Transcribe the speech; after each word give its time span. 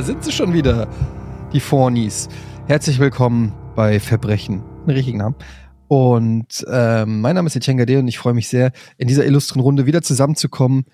Da 0.00 0.06
sind 0.06 0.24
sie 0.24 0.32
schon 0.32 0.54
wieder, 0.54 0.88
die 1.52 1.60
Fornies. 1.60 2.30
Herzlich 2.66 2.98
willkommen 3.00 3.52
bei 3.76 4.00
Verbrechen, 4.00 4.62
einen 4.62 4.90
richtigen 4.96 5.18
Namen. 5.18 5.36
Und 5.88 6.64
ähm, 6.72 7.20
mein 7.20 7.34
Name 7.34 7.48
ist 7.48 7.56
Etienne 7.56 7.84
Gade 7.84 7.98
und 7.98 8.08
ich 8.08 8.16
freue 8.16 8.32
mich 8.32 8.48
sehr, 8.48 8.72
in 8.96 9.08
dieser 9.08 9.26
illustren 9.26 9.60
Runde 9.60 9.84
wieder 9.84 10.00
zusammenzukommen, 10.00 10.86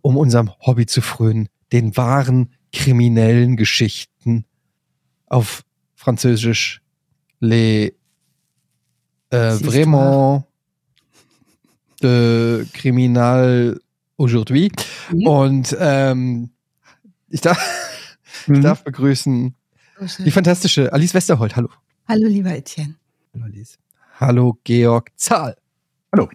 um 0.00 0.16
unserem 0.16 0.50
Hobby 0.60 0.86
zu 0.86 1.02
frönen, 1.02 1.50
den 1.72 1.94
wahren 1.98 2.54
kriminellen 2.72 3.58
Geschichten 3.58 4.46
auf 5.26 5.62
Französisch 5.94 6.80
les 7.38 7.92
äh, 9.28 9.50
vraiment 9.56 10.44
de 12.02 12.64
criminal 12.72 13.78
aujourd'hui. 14.16 14.72
Mhm. 15.12 15.26
Und 15.26 15.76
ähm, 15.78 16.48
ich, 17.28 17.42
darf, 18.42 18.48
ich 18.48 18.58
Mhm. 18.58 18.62
darf 18.62 18.84
begrüßen 18.84 19.54
So 20.00 20.08
schön. 20.08 20.24
die 20.24 20.30
fantastische 20.30 20.92
Alice 20.92 21.14
Westerholt. 21.14 21.56
Hallo. 21.56 21.68
Hallo, 22.08 22.26
lieber 22.28 22.50
Etienne. 22.54 22.96
Hallo 23.34 23.44
Alice. 23.46 23.78
Hallo 24.20 24.58
Georg 24.64 25.10
Zahl. 25.16 25.56
Hallo. 26.12 26.28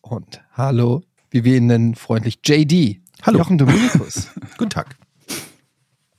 Und 0.00 0.40
hallo, 0.52 1.02
wie 1.30 1.44
wir 1.44 1.56
ihn 1.58 1.66
nennen, 1.66 1.94
freundlich 1.94 2.38
JD. 2.44 3.00
Hallo. 3.22 3.38
Jochen 3.38 3.58
Dominikus. 3.58 4.28
Guten 4.58 4.70
Tag. 4.70 4.96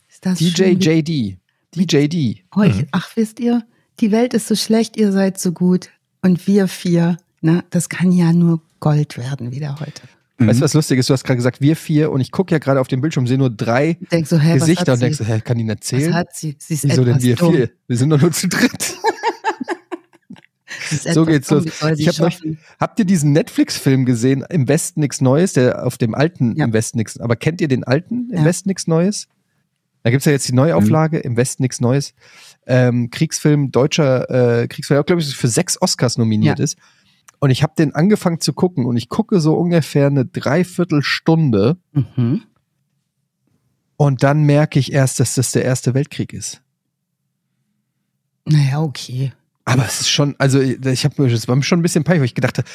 Ist 0.09 0.25
das 0.25 0.37
DJ 0.37 0.73
JD. 0.73 1.37
DJD. 1.75 2.43
Euch, 2.55 2.75
Mhm. 2.81 2.87
Ach, 2.91 3.09
wisst 3.15 3.39
ihr, 3.39 3.65
die 3.99 4.11
Welt 4.11 4.33
ist 4.33 4.47
so 4.47 4.55
schlecht, 4.55 4.97
ihr 4.97 5.11
seid 5.11 5.39
so 5.39 5.51
gut. 5.51 5.89
Und 6.21 6.45
wir 6.47 6.67
vier, 6.67 7.17
ne, 7.41 7.63
das 7.69 7.89
kann 7.89 8.11
ja 8.11 8.33
nur 8.33 8.61
Gold 8.79 9.17
werden 9.17 9.51
wieder 9.51 9.79
heute. 9.79 10.01
Weißt 10.39 10.59
du, 10.59 10.63
was 10.63 10.73
lustig 10.73 10.97
ist? 10.99 11.09
Du 11.09 11.13
hast 11.13 11.23
gerade 11.25 11.35
gesagt, 11.37 11.59
wir 11.61 11.75
vier 11.75 12.11
und 12.11 12.21
ich 12.21 12.31
gucke 12.31 12.53
ja 12.53 12.59
gerade 12.59 12.79
auf 12.79 12.87
dem 12.87 13.01
Bildschirm, 13.01 13.27
sehe 13.27 13.37
nur 13.37 13.49
drei 13.49 13.97
so, 14.23 14.39
hä, 14.39 14.53
Gesichter 14.53 14.87
was 14.93 14.97
und 14.97 15.01
denkst 15.01 15.17
sie? 15.17 15.23
so, 15.25 15.29
hä, 15.33 15.41
kann 15.41 15.57
die 15.57 15.63
nicht 15.65 15.79
was 15.81 15.87
zählen? 15.87 16.13
hat 16.13 16.33
sie? 16.35 16.55
Sie 16.59 16.73
ist 16.75 16.83
Wieso 16.85 17.03
denn 17.03 17.21
wir 17.21 17.35
dumm. 17.35 17.53
vier? 17.55 17.69
Wir 17.87 17.97
sind 17.97 18.09
doch 18.09 18.21
nur 18.21 18.31
zu 18.31 18.47
dritt. 18.47 18.95
So 21.13 21.25
geht's 21.25 21.47
dumm. 21.47 21.65
los. 21.65 21.99
Ich 21.99 22.07
hab 22.07 22.19
noch-? 22.19 22.39
Habt 22.79 22.99
ihr 22.99 23.05
diesen 23.05 23.31
Netflix-Film 23.33 24.05
gesehen, 24.05 24.43
Im 24.49 24.67
Westen 24.67 25.01
nichts 25.01 25.21
Neues, 25.21 25.53
der 25.53 25.85
auf 25.85 25.97
dem 25.97 26.15
alten 26.15 26.55
Ja. 26.55 26.65
Im 26.65 26.73
Westen 26.73 26.97
nichts, 26.97 27.19
aber 27.19 27.35
kennt 27.35 27.61
ihr 27.61 27.67
den 27.67 27.83
alten 27.83 28.29
Im 28.31 28.37
Ja. 28.39 28.45
Westen 28.45 28.69
nichts 28.69 28.87
Neues? 28.87 29.27
Da 30.03 30.11
gibt's 30.11 30.25
ja 30.25 30.31
jetzt 30.31 30.47
die 30.47 30.53
Neuauflage, 30.53 31.17
Mhm. 31.17 31.23
Im 31.23 31.37
Westen 31.37 31.63
nichts 31.63 31.81
Neues. 31.81 32.13
Ähm, 32.65 33.09
Kriegsfilm, 33.11 33.71
deutscher 33.71 34.61
äh, 34.61 34.67
Kriegsfilm, 34.67 35.03
glaube 35.05 35.21
ich, 35.21 35.35
für 35.35 35.47
sechs 35.47 35.79
Oscars 35.81 36.17
nominiert 36.17 36.59
Ja. 36.59 36.63
ist. 36.63 36.77
Und 37.39 37.51
ich 37.51 37.63
habe 37.63 37.73
den 37.77 37.95
angefangen 37.95 38.39
zu 38.41 38.51
gucken 38.53 38.85
und 38.85 38.97
ich 38.97 39.07
gucke 39.09 39.39
so 39.39 39.53
ungefähr 39.55 40.07
eine 40.07 40.25
Dreiviertelstunde 40.25 41.77
Mhm. 41.93 42.43
und 43.95 44.23
dann 44.23 44.43
merke 44.43 44.77
ich 44.79 44.91
erst, 44.91 45.19
dass 45.19 45.35
das 45.35 45.51
der 45.53 45.63
Erste 45.63 45.93
Weltkrieg 45.93 46.33
ist. 46.33 46.61
Naja, 48.45 48.81
okay. 48.81 49.33
Aber 49.65 49.85
es 49.85 50.01
ist 50.01 50.09
schon, 50.09 50.35
also 50.39 50.59
ich 50.59 51.05
habe 51.05 51.21
mir, 51.21 51.29
das 51.29 51.47
war 51.47 51.55
mir 51.55 51.63
schon 51.63 51.79
ein 51.79 51.83
bisschen 51.83 52.03
peinlich, 52.03 52.21
weil 52.21 52.25
ich 52.25 52.35
gedacht 52.35 52.57
habe, 52.57 52.67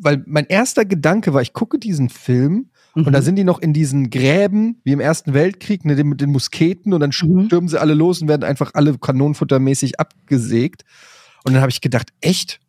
weil 0.00 0.22
mein 0.26 0.46
erster 0.46 0.84
Gedanke 0.86 1.34
war, 1.34 1.42
ich 1.42 1.52
gucke 1.52 1.78
diesen 1.78 2.08
Film 2.08 2.70
und 2.94 3.06
Mhm. 3.06 3.12
da 3.12 3.20
sind 3.22 3.36
die 3.36 3.44
noch 3.44 3.58
in 3.60 3.72
diesen 3.74 4.08
Gräben, 4.10 4.80
wie 4.82 4.92
im 4.92 5.00
Ersten 5.00 5.34
Weltkrieg, 5.34 5.84
ne, 5.84 6.02
mit 6.02 6.20
den 6.20 6.30
Musketen 6.30 6.92
und 6.94 7.00
dann 7.00 7.10
Mhm. 7.10 7.44
stürmen 7.46 7.68
sie 7.68 7.78
alle 7.80 7.94
los 7.94 8.22
und 8.22 8.28
werden 8.28 8.44
einfach 8.44 8.70
alle 8.74 8.96
kanonenfuttermäßig 8.98 10.00
abgesägt. 10.00 10.84
Und 11.44 11.52
dann 11.52 11.60
habe 11.60 11.70
ich 11.70 11.80
gedacht, 11.82 12.08
echt? 12.22 12.60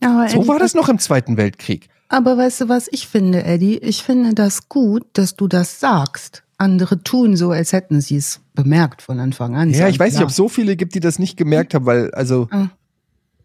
Aber 0.00 0.28
So 0.28 0.38
Eddie, 0.40 0.48
war 0.48 0.58
das 0.58 0.74
noch 0.74 0.88
im 0.88 0.98
Zweiten 0.98 1.36
Weltkrieg. 1.36 1.88
Aber 2.08 2.36
weißt 2.38 2.62
du, 2.62 2.68
was 2.68 2.88
ich 2.90 3.08
finde, 3.08 3.44
Eddie? 3.44 3.78
Ich 3.78 4.02
finde 4.02 4.34
das 4.34 4.68
gut, 4.68 5.04
dass 5.14 5.34
du 5.36 5.48
das 5.48 5.80
sagst. 5.80 6.44
Andere 6.58 7.02
tun 7.02 7.36
so, 7.36 7.50
als 7.50 7.72
hätten 7.72 8.00
sie 8.00 8.16
es 8.16 8.40
bemerkt 8.54 9.02
von 9.02 9.20
Anfang 9.20 9.56
an. 9.56 9.70
Ja, 9.70 9.88
ich 9.88 9.98
weiß 9.98 10.12
nicht, 10.12 10.18
Klar. 10.18 10.24
ob 10.24 10.30
es 10.30 10.36
so 10.36 10.48
viele 10.48 10.76
gibt, 10.76 10.94
die 10.94 11.00
das 11.00 11.18
nicht 11.18 11.36
gemerkt 11.36 11.74
haben, 11.74 11.84
weil, 11.84 12.10
also, 12.12 12.48
Ah. 12.50 12.68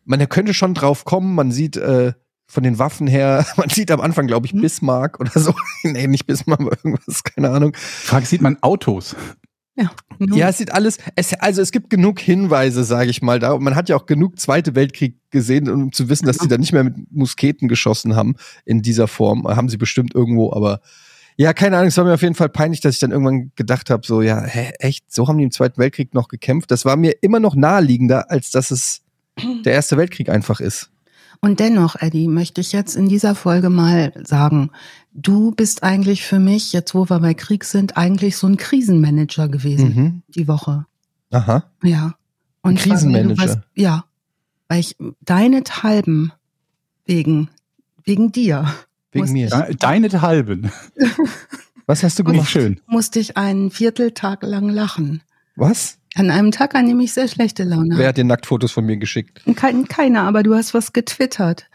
man 0.06 0.28
könnte 0.30 0.54
schon 0.54 0.74
drauf 0.74 1.04
kommen, 1.04 1.36
man 1.36 1.52
sieht 1.52 1.76
äh, 1.78 2.14
von 2.48 2.64
den 2.64 2.80
Waffen 2.80 3.08
her, 3.08 3.46
man 3.58 3.70
sieht 3.70 3.92
am 3.92 4.00
Anfang, 4.00 4.28
glaube 4.28 4.46
ich, 4.46 4.54
Hm. 4.54 4.62
Bismarck 4.62 5.20
oder 5.20 5.32
so. 5.40 5.54
nee, 5.84 6.08
nicht 6.08 6.26
Bismarck, 6.28 6.62
aber 6.62 6.72
irgendwas, 6.84 7.24
keine 7.24 7.50
Ahnung. 7.50 7.74
Frage, 7.76 8.26
sieht 8.26 8.42
man 8.42 8.58
Autos? 8.62 9.16
Ja, 10.20 10.50
es 10.50 10.60
sieht 10.60 10.72
alles, 10.72 10.98
es, 11.16 11.34
also 11.34 11.62
es 11.62 11.72
gibt 11.72 11.90
genug 11.90 12.20
Hinweise, 12.20 12.84
sage 12.84 13.10
ich 13.10 13.22
mal, 13.22 13.40
da. 13.40 13.58
Man 13.58 13.76
hat 13.76 13.90
ja 13.90 13.96
auch 13.96 14.06
genug 14.06 14.40
Zweite 14.40 14.76
Weltkrieg 14.76 15.16
gesehen, 15.32 15.70
um 15.70 15.92
zu 15.92 16.10
wissen, 16.10 16.26
dass 16.28 16.38
Genau. 16.38 16.44
sie 16.44 16.50
da 16.50 16.58
nicht 16.60 16.74
mehr 16.74 16.84
mit 16.84 16.96
Musketen 17.12 17.68
geschossen 17.68 18.16
haben 18.16 18.36
in 18.66 18.82
dieser 18.82 19.08
Form. 19.08 19.48
Haben 19.48 19.70
sie 19.70 19.78
bestimmt 19.78 20.14
irgendwo, 20.14 20.54
aber 20.54 20.82
ja, 21.38 21.54
keine 21.54 21.78
Ahnung, 21.78 21.88
es 21.88 21.98
war 21.98 22.04
mir 22.04 22.14
auf 22.14 22.22
jeden 22.22 22.36
Fall 22.36 22.50
peinlich, 22.50 22.82
dass 22.82 22.94
ich 22.96 23.00
dann 23.00 23.10
irgendwann 23.12 23.52
gedacht 23.56 23.90
habe, 23.90 24.06
so, 24.06 24.22
ja, 24.22 24.44
hä, 24.44 24.74
echt, 24.80 25.12
so 25.12 25.28
haben 25.28 25.38
die 25.40 25.44
im 25.46 25.52
Zweiten 25.52 25.80
Weltkrieg 25.80 26.14
noch 26.14 26.28
gekämpft. 26.28 26.70
Das 26.70 26.86
war 26.86 26.98
mir 26.98 27.16
immer 27.22 27.40
noch 27.40 27.56
naheliegender, 27.56 28.30
als 28.30 28.52
dass 28.52 28.70
es 28.70 29.02
der 29.66 29.74
Erste 29.74 29.98
Weltkrieg 29.98 30.30
einfach 30.30 30.60
ist. 30.60 30.91
Und 31.44 31.60
dennoch, 31.60 31.96
Eddie, 32.00 32.28
möchte 32.28 32.62
ich 32.62 32.72
jetzt 32.72 32.96
in 32.96 33.10
dieser 33.10 33.34
Folge 33.34 33.70
mal 33.72 34.14
sagen, 34.26 34.70
du 35.12 35.52
bist 35.52 35.82
eigentlich 35.82 36.24
für 36.24 36.40
mich, 36.40 36.72
jetzt 36.72 36.94
wo 36.94 37.10
wir 37.10 37.20
bei 37.20 37.34
Krieg 37.34 37.64
sind, 37.64 37.98
eigentlich 37.98 38.38
so 38.38 38.46
ein 38.48 38.58
Krisenmanager 38.58 39.48
gewesen, 39.50 39.96
Mhm. 39.96 40.22
die 40.36 40.48
Woche. 40.48 40.86
Aha. 41.32 41.64
Ja. 41.82 42.14
Ein 42.62 42.76
weil 42.76 42.76
du 42.76 42.82
Krisenmanager. 42.82 43.44
was- 43.44 43.58
Ja. 43.76 44.06
Weil 44.68 44.80
ich 44.82 44.96
deinethalben 45.22 46.32
wegen, 47.06 47.50
wegen 48.04 48.32
dir 48.32 48.72
Wegen 49.12 49.32
mir. 49.34 49.48
ich- 49.48 49.52
De- 49.54 49.76
Deine 49.76 50.22
halben. 50.22 50.72
Was 51.88 52.04
hast 52.04 52.20
du 52.20 52.24
gemacht? 52.24 52.50
schön. 52.50 52.80
musste 52.88 53.20
ich 53.20 53.36
einen 53.36 53.72
Vierteltag 53.72 54.44
lang 54.44 54.70
lachen. 54.70 55.24
Was? 55.56 55.98
An 56.16 56.30
einem 56.30 56.52
Tag, 56.52 56.76
an 56.76 56.88
dem 56.88 57.00
ich 57.00 57.14
sehr 57.14 57.28
schlechte 57.28 57.64
Laune 57.64 57.98
Wer 57.98 58.10
hat 58.10 58.18
dir 58.18 58.26
Nacktfotos 58.26 58.72
von 58.72 58.86
mir 58.86 58.98
geschickt? 58.98 59.42
Kein, 59.56 59.88
keiner, 59.88 60.24
aber 60.24 60.44
du 60.44 60.54
hast 60.56 60.74
was 60.74 60.92
getwittert. 60.92 61.68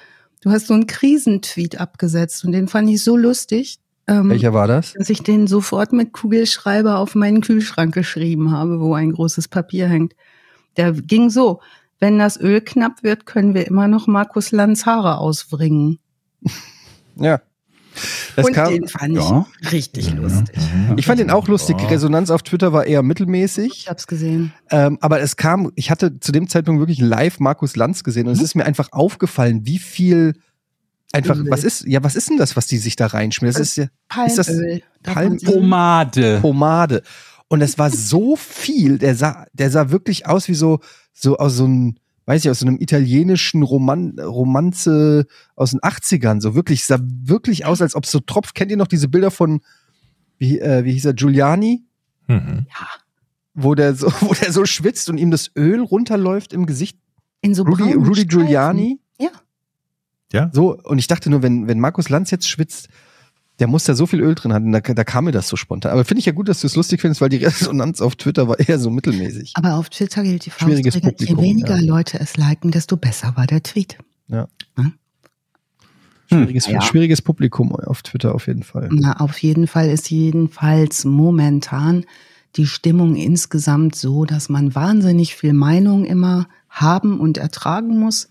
Du 0.43 0.51
hast 0.51 0.67
so 0.67 0.75
einen 0.75 0.87
Krisentweet 0.87 1.81
abgesetzt 1.81 2.45
und 2.45 2.53
den 2.53 2.69
fand 2.69 2.91
ich 2.91 3.03
so 3.03 3.17
lustig, 3.17 3.79
ähm, 4.07 4.31
Welcher 4.31 4.53
war 4.53 4.69
das? 4.69 4.93
dass 4.93 5.11
ich 5.11 5.23
den 5.23 5.47
sofort 5.47 5.93
mit 5.93 6.13
Kugelschreiber 6.13 6.99
auf 6.99 7.15
meinen 7.15 7.41
Kühlschrank 7.41 7.93
geschrieben 7.93 8.53
habe, 8.53 8.81
wo 8.81 8.95
ein 8.95 9.13
großes 9.13 9.49
Papier 9.49 9.89
hängt. 9.89 10.15
Der 10.77 10.93
ging 10.93 11.31
so, 11.31 11.61
wenn 11.99 12.19
das 12.19 12.39
Öl 12.39 12.61
knapp 12.61 13.03
wird, 13.03 13.27
können 13.27 13.55
wir 13.55 13.67
immer 13.67 13.89
noch 13.89 14.07
Markus 14.07 14.53
Lanz 14.53 14.87
Haare 14.87 15.19
ausbringen. 15.19 15.99
Ja. 17.17 17.41
Das 18.37 18.47
und 18.47 18.53
kam, 18.53 18.73
den 18.73 18.89
fand 18.89 19.15
Ja. 19.15 19.47
ich 19.61 19.73
richtig 19.73 20.13
lustig. 20.15 20.57
ich 20.97 21.07
fand 21.07 21.21
den 21.21 21.31
auch 21.31 21.49
lustig. 21.49 21.77
Die 21.79 21.87
Resonanz 21.87 22.31
auf 22.31 22.43
Twitter 22.43 22.73
war 22.73 22.85
eher 22.87 23.03
mittelmäßig. 23.03 23.73
Ich 23.73 23.89
hab's 23.89 24.07
gesehen. 24.07 24.53
Ähm, 24.71 24.99
aber 25.01 25.21
es 25.21 25.37
kam, 25.37 25.73
ich 25.75 25.91
hatte 25.91 26.21
zu 26.21 26.33
dem 26.33 26.49
Zeitpunkt 26.49 26.81
wirklich 26.81 27.01
live 27.01 27.41
Markus 27.41 27.77
Lanz 27.77 28.05
gesehen 28.05 28.27
und 28.27 28.33
es 28.35 28.41
ist 28.43 28.55
mir 28.55 28.65
einfach 28.67 28.89
aufgefallen, 28.93 29.67
wie 29.67 29.79
viel 29.79 30.35
einfach, 31.13 31.37
Öl. 31.37 31.47
was 31.51 31.65
ist, 31.65 31.87
ja, 31.87 32.03
was 32.05 32.17
ist 32.17 32.29
denn 32.31 32.37
das, 32.37 32.57
was 32.57 32.67
die 32.67 32.79
sich 32.79 32.97
da 32.97 33.07
reinschmieren? 33.07 33.55
Das 33.57 33.61
ist 33.69 33.77
ja 33.77 33.85
Ist 34.27 34.39
das 34.39 34.47
Palmöl. 34.49 34.83
Darf 35.03 35.15
Palm- 35.15 35.29
man 35.31 35.39
sagen? 35.39 35.53
Pomade. 35.53 36.39
Pomade. 36.43 37.03
Und 37.49 37.61
es 37.63 37.79
war 37.79 37.91
so 37.91 38.35
viel, 38.37 38.99
der 38.99 39.15
sah, 39.15 39.47
der 39.53 39.71
sah 39.71 39.91
wirklich 39.91 40.27
aus 40.27 40.49
wie 40.49 40.55
so, 40.55 40.81
so 41.13 41.37
aus 41.39 41.55
so 41.57 41.65
einem, 41.65 41.97
weiß 42.27 42.45
ich, 42.45 42.51
aus 42.51 42.59
so 42.59 42.67
einem 42.67 42.79
italienischen 42.79 43.63
Roman, 43.63 44.19
Romanze 44.19 45.27
aus 45.55 45.71
den 45.71 45.81
80ern. 45.81 46.41
So 46.41 46.55
wirklich, 46.55 46.85
sah 46.85 46.99
wirklich 47.01 47.65
aus, 47.65 47.81
als 47.81 47.95
ob 47.95 48.05
es 48.05 48.11
so 48.11 48.21
tropft. 48.21 48.55
Kennt 48.55 48.71
ihr 48.71 48.77
noch 48.77 48.89
diese 48.89 49.09
Bilder 49.09 49.31
von, 49.31 49.61
wie, 50.39 50.59
äh, 50.59 50.85
wie 50.85 50.93
hieß 50.93 51.07
er, 51.07 51.15
Giuliani? 51.15 51.85
Mhm. 52.27 52.67
Wo 53.55 53.75
der 53.75 53.95
so, 53.95 54.09
wo 54.21 54.35
der 54.35 54.53
so 54.53 54.67
schwitzt 54.67 55.09
und 55.09 55.19
ihm 55.19 55.31
das 55.31 55.51
Öl 55.57 55.81
runterläuft 55.81 56.53
im 56.53 56.67
Gesicht. 56.67 56.99
In 57.43 57.55
so 57.55 57.63
Rudy, 57.63 57.93
Rudy. 57.93 58.27
Giuliani. 58.27 59.01
Ja. 59.19 59.31
Ja. 60.33 60.51
So, 60.53 60.77
und 60.77 60.99
ich 60.99 61.07
dachte 61.07 61.31
nur, 61.31 61.43
wenn, 61.43 61.69
wenn 61.69 61.79
Markus 61.79 62.09
Lanz 62.09 62.33
jetzt 62.33 62.49
schwitzt, 62.49 62.89
der 63.59 63.67
muss 63.67 63.85
da 63.85 63.95
so 63.95 64.07
viel 64.07 64.21
Öl 64.21 64.35
drin 64.35 64.53
haben, 64.53 64.71
da, 64.71 64.81
da 64.81 65.05
kam 65.05 65.25
mir 65.25 65.33
das 65.33 65.49
so 65.49 65.57
spontan. 65.57 65.93
Aber 65.93 66.05
finde 66.05 66.19
ich 66.21 66.27
ja 66.27 66.33
gut, 66.33 66.49
dass 66.49 66.61
du 66.61 66.67
es 66.67 66.77
lustig 66.77 67.01
findest, 67.01 67.21
weil 67.21 67.31
die 67.31 67.37
Resonanz 67.45 68.01
auf 68.01 68.17
Twitter 68.17 68.49
war 68.49 68.59
eher 68.59 68.79
so 68.79 68.91
mittelmäßig. 68.91 69.53
Aber 69.55 69.75
auf 69.75 69.89
Twitter 69.89 70.23
gilt 70.23 70.45
die 70.45 70.51
Faustregel, 70.51 71.15
je 71.19 71.37
weniger 71.37 71.77
ja. 71.77 71.83
Leute 71.83 72.21
es 72.21 72.37
liken, 72.37 72.71
desto 72.71 72.97
besser 72.97 73.37
war 73.37 73.47
der 73.47 73.63
Tweet. 73.63 73.99
Schwieriges, 76.29 76.67
Ja. 76.67 76.83
schwieriges 76.83 77.23
Publikum 77.23 77.73
auf 77.73 78.03
Twitter 78.03 78.35
auf 78.35 78.49
jeden 78.49 78.65
Fall. 78.65 78.89
Na, 78.91 79.21
auf 79.21 79.39
jeden 79.39 79.67
Fall 79.67 79.89
ist 79.89 80.11
jedenfalls 80.11 81.05
momentan 81.05 82.05
die 82.57 82.67
Stimmung 82.67 83.15
insgesamt 83.15 83.95
so, 83.95 84.25
dass 84.25 84.49
man 84.49 84.75
wahnsinnig 84.75 85.37
viel 85.37 85.53
Meinung 85.53 86.05
immer 86.05 86.49
haben 86.69 87.21
und 87.21 87.39
ertragen 87.39 87.99
muss. 87.99 88.29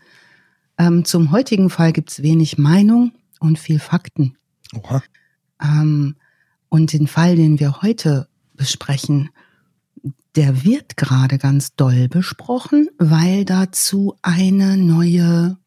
Ähm, 0.77 1.05
zum 1.05 1.31
heutigen 1.31 1.69
Fall 1.69 1.93
gibt's 1.93 2.21
wenig 2.21 2.57
Meinung 2.57 3.13
und 3.39 3.59
viel 3.59 3.79
Fakten. 3.79 4.35
Ähm, 5.61 6.15
und 6.69 6.93
den 6.93 7.07
Fall, 7.07 7.35
den 7.35 7.59
wir 7.59 7.81
heute 7.81 8.27
besprechen, 8.53 9.29
der 10.35 10.63
wird 10.63 10.97
gerade 10.97 11.37
ganz 11.37 11.75
doll 11.75 12.07
besprochen, 12.09 12.89
weil 12.97 13.45
dazu 13.45 14.15
eine 14.21 14.77
neue 14.77 15.57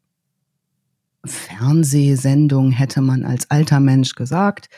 Fernsehsendung, 1.24 2.70
hätte 2.70 3.00
man 3.00 3.24
als 3.24 3.50
alter 3.50 3.80
Mensch 3.80 4.14
gesagt, 4.14 4.68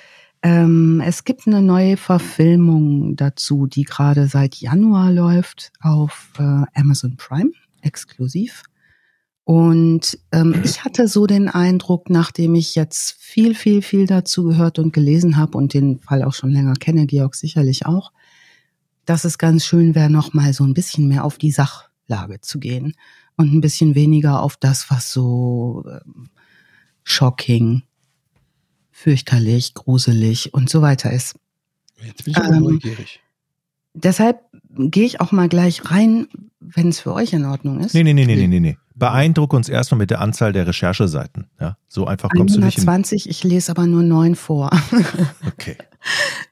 Ähm, 0.43 1.03
es 1.05 1.25
gibt 1.25 1.47
eine 1.47 1.61
neue 1.61 1.99
Verfilmung 1.99 3.15
dazu, 3.15 3.67
die 3.67 3.85
gerade 3.85 4.27
seit 4.27 4.55
Januar 4.55 5.13
läuft 5.13 5.71
auf 5.81 6.33
äh, 6.39 6.65
Amazon 6.75 7.17
Prime 7.19 7.51
exklusiv. 7.83 8.63
Und 9.51 10.17
ähm, 10.31 10.63
ich 10.63 10.85
hatte 10.85 11.09
so 11.09 11.27
den 11.27 11.49
Eindruck, 11.49 12.09
nachdem 12.09 12.55
ich 12.55 12.77
jetzt 12.77 13.17
viel, 13.19 13.57
viel, 13.57 13.83
viel 13.83 14.07
dazu 14.07 14.45
gehört 14.45 14.79
und 14.79 14.93
gelesen 14.93 15.37
habe 15.37 15.59
und 15.59 15.75
den 15.75 15.99
Fall 15.99 16.23
auch 16.23 16.35
schon 16.35 16.53
länger 16.53 16.75
kenne, 16.75 17.05
Georg 17.07 17.35
sicherlich 17.35 17.85
auch, 17.85 18.13
dass 19.07 19.25
es 19.25 19.39
ganz 19.39 19.65
schön 19.65 19.97
wäre, 19.97 20.09
noch 20.09 20.35
mal 20.35 20.53
so 20.53 20.63
ein 20.63 20.73
bisschen 20.73 21.09
mehr 21.09 21.25
auf 21.25 21.37
die 21.37 21.51
Sachlage 21.51 22.41
zu 22.41 22.61
gehen 22.61 22.95
und 23.37 23.53
ein 23.53 23.61
bisschen 23.61 23.97
weniger 23.97 24.41
auf 24.41 24.57
das, 24.57 24.89
was 24.89 25.13
so 25.13 25.83
ähm, 25.85 26.29
shocking, 27.03 27.83
fürchterlich, 28.93 29.75
gruselig 29.75 30.55
und 30.55 30.71
so 30.71 30.81
weiter 30.81 31.13
ist. 31.13 31.35
Jetzt 32.01 32.23
bin 32.23 32.35
ich 32.35 32.37
aber 32.37 32.55
Ähm, 32.55 32.63
neugierig. 32.63 33.19
Deshalb 33.95 34.45
gehe 34.69 35.07
ich 35.07 35.21
auch 35.21 35.33
mal 35.33 35.49
gleich 35.49 35.91
rein, 35.91 36.29
wenn 36.61 36.91
es 36.91 37.01
für 37.01 37.13
euch 37.13 37.33
in 37.33 37.45
Ordnung 37.45 37.81
ist. 37.81 37.95
Nee, 37.95 38.05
nee, 38.05 38.13
nee, 38.13 38.27
nee, 38.27 38.37
nee, 38.37 38.47
nee, 38.47 38.61
nee. 38.61 38.77
Beeindruck 39.01 39.53
uns 39.53 39.69
erstmal 39.69 39.99
mit 39.99 40.11
der 40.11 40.21
Anzahl 40.21 40.53
der 40.53 40.67
Rechercheseiten. 40.69 41.51
Ja, 41.61 41.77
so 41.89 42.07
einfach 42.07 42.29
kommst 42.31 42.55
du 42.55 42.61
nicht 42.61 42.77
hin. 42.77 42.89
120, 42.89 43.29
ich 43.29 43.43
lese 43.43 43.73
aber 43.73 43.87
nur 43.87 44.05
neun 44.05 44.37
vor. 44.37 44.71
Okay. 45.47 45.77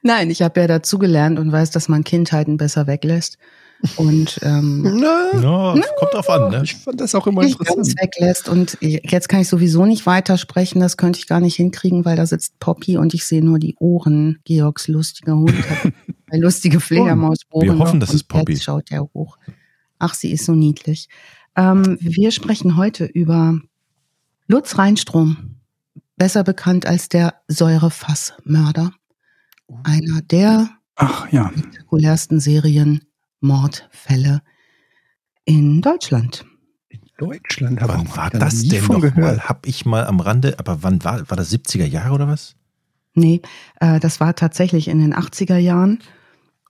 Nein, 0.03 0.29
ich 0.29 0.41
habe 0.41 0.59
ja 0.59 0.67
dazugelernt 0.67 1.39
und 1.39 1.51
weiß, 1.51 1.71
dass 1.71 1.87
man 1.89 2.03
Kindheiten 2.03 2.57
besser 2.57 2.85
weglässt. 2.85 3.37
Und 3.95 4.39
ähm, 4.43 4.81
Na, 4.99 5.39
No, 5.39 5.81
kommt 5.97 6.13
drauf 6.13 6.29
an, 6.29 6.49
ne? 6.51 6.61
ich 6.63 6.75
fand 6.75 6.99
das 6.99 7.15
auch 7.15 7.25
immer 7.27 7.43
interessant. 7.43 7.87
weglässt. 7.99 8.49
Und 8.49 8.77
jetzt 8.81 9.29
kann 9.29 9.39
ich 9.41 9.47
sowieso 9.47 9.85
nicht 9.85 10.05
weitersprechen, 10.05 10.81
das 10.81 10.97
könnte 10.97 11.17
ich 11.19 11.27
gar 11.27 11.39
nicht 11.39 11.55
hinkriegen, 11.55 12.03
weil 12.05 12.17
da 12.17 12.25
sitzt 12.25 12.59
Poppy 12.59 12.97
und 12.97 13.13
ich 13.13 13.25
sehe 13.25 13.43
nur 13.43 13.57
die 13.57 13.75
Ohren. 13.79 14.39
Georgs 14.43 14.87
lustiger 14.87 15.35
Hund 15.35 15.53
hat 15.69 15.93
eine 16.29 16.41
lustige 16.41 16.79
Fledermausohren. 16.79 17.63
Wir 17.69 17.77
hoffen, 17.79 17.99
das 17.99 18.09
ist 18.09 18.31
und 18.31 18.37
jetzt 18.37 18.45
Poppy. 18.45 18.57
schaut 18.57 18.91
er 18.91 19.03
hoch. 19.13 19.37
Ach, 19.97 20.13
sie 20.13 20.31
ist 20.31 20.45
so 20.45 20.53
niedlich. 20.53 21.07
Ähm, 21.59 21.97
wir 21.99 22.31
sprechen 22.31 22.77
heute 22.77 23.03
über 23.05 23.59
Lutz 24.47 24.77
Reinstrom, 24.77 25.57
besser 26.15 26.45
bekannt 26.45 26.85
als 26.85 27.09
der 27.09 27.33
Säurefassmörder. 27.49 28.93
Einer 29.83 30.21
der 30.21 30.69
Ach 30.95 31.29
ja. 31.33 31.51
spektakulärsten 31.51 32.39
Serienmordfälle 32.39 34.41
in 35.43 35.81
Deutschland. 35.81 36.45
In 36.87 37.01
Deutschland 37.17 37.81
habe 37.81 37.93
Wann 37.93 38.15
war 38.15 38.29
das 38.29 38.63
denn 38.63 38.81
von 38.81 38.95
noch 38.95 39.01
gehört. 39.01 39.17
mal? 39.17 39.49
Hab 39.49 39.67
ich 39.67 39.85
mal 39.85 40.07
am 40.07 40.21
Rande, 40.21 40.57
aber 40.59 40.81
wann 40.81 41.03
war, 41.03 41.29
war 41.29 41.35
das 41.35 41.51
70er 41.51 41.85
Jahre 41.85 42.13
oder 42.13 42.29
was? 42.29 42.55
Nee, 43.15 43.41
äh, 43.81 43.99
das 43.99 44.21
war 44.21 44.33
tatsächlich 44.33 44.87
in 44.87 44.99
den 44.99 45.13
80er 45.13 45.57
Jahren. 45.57 45.99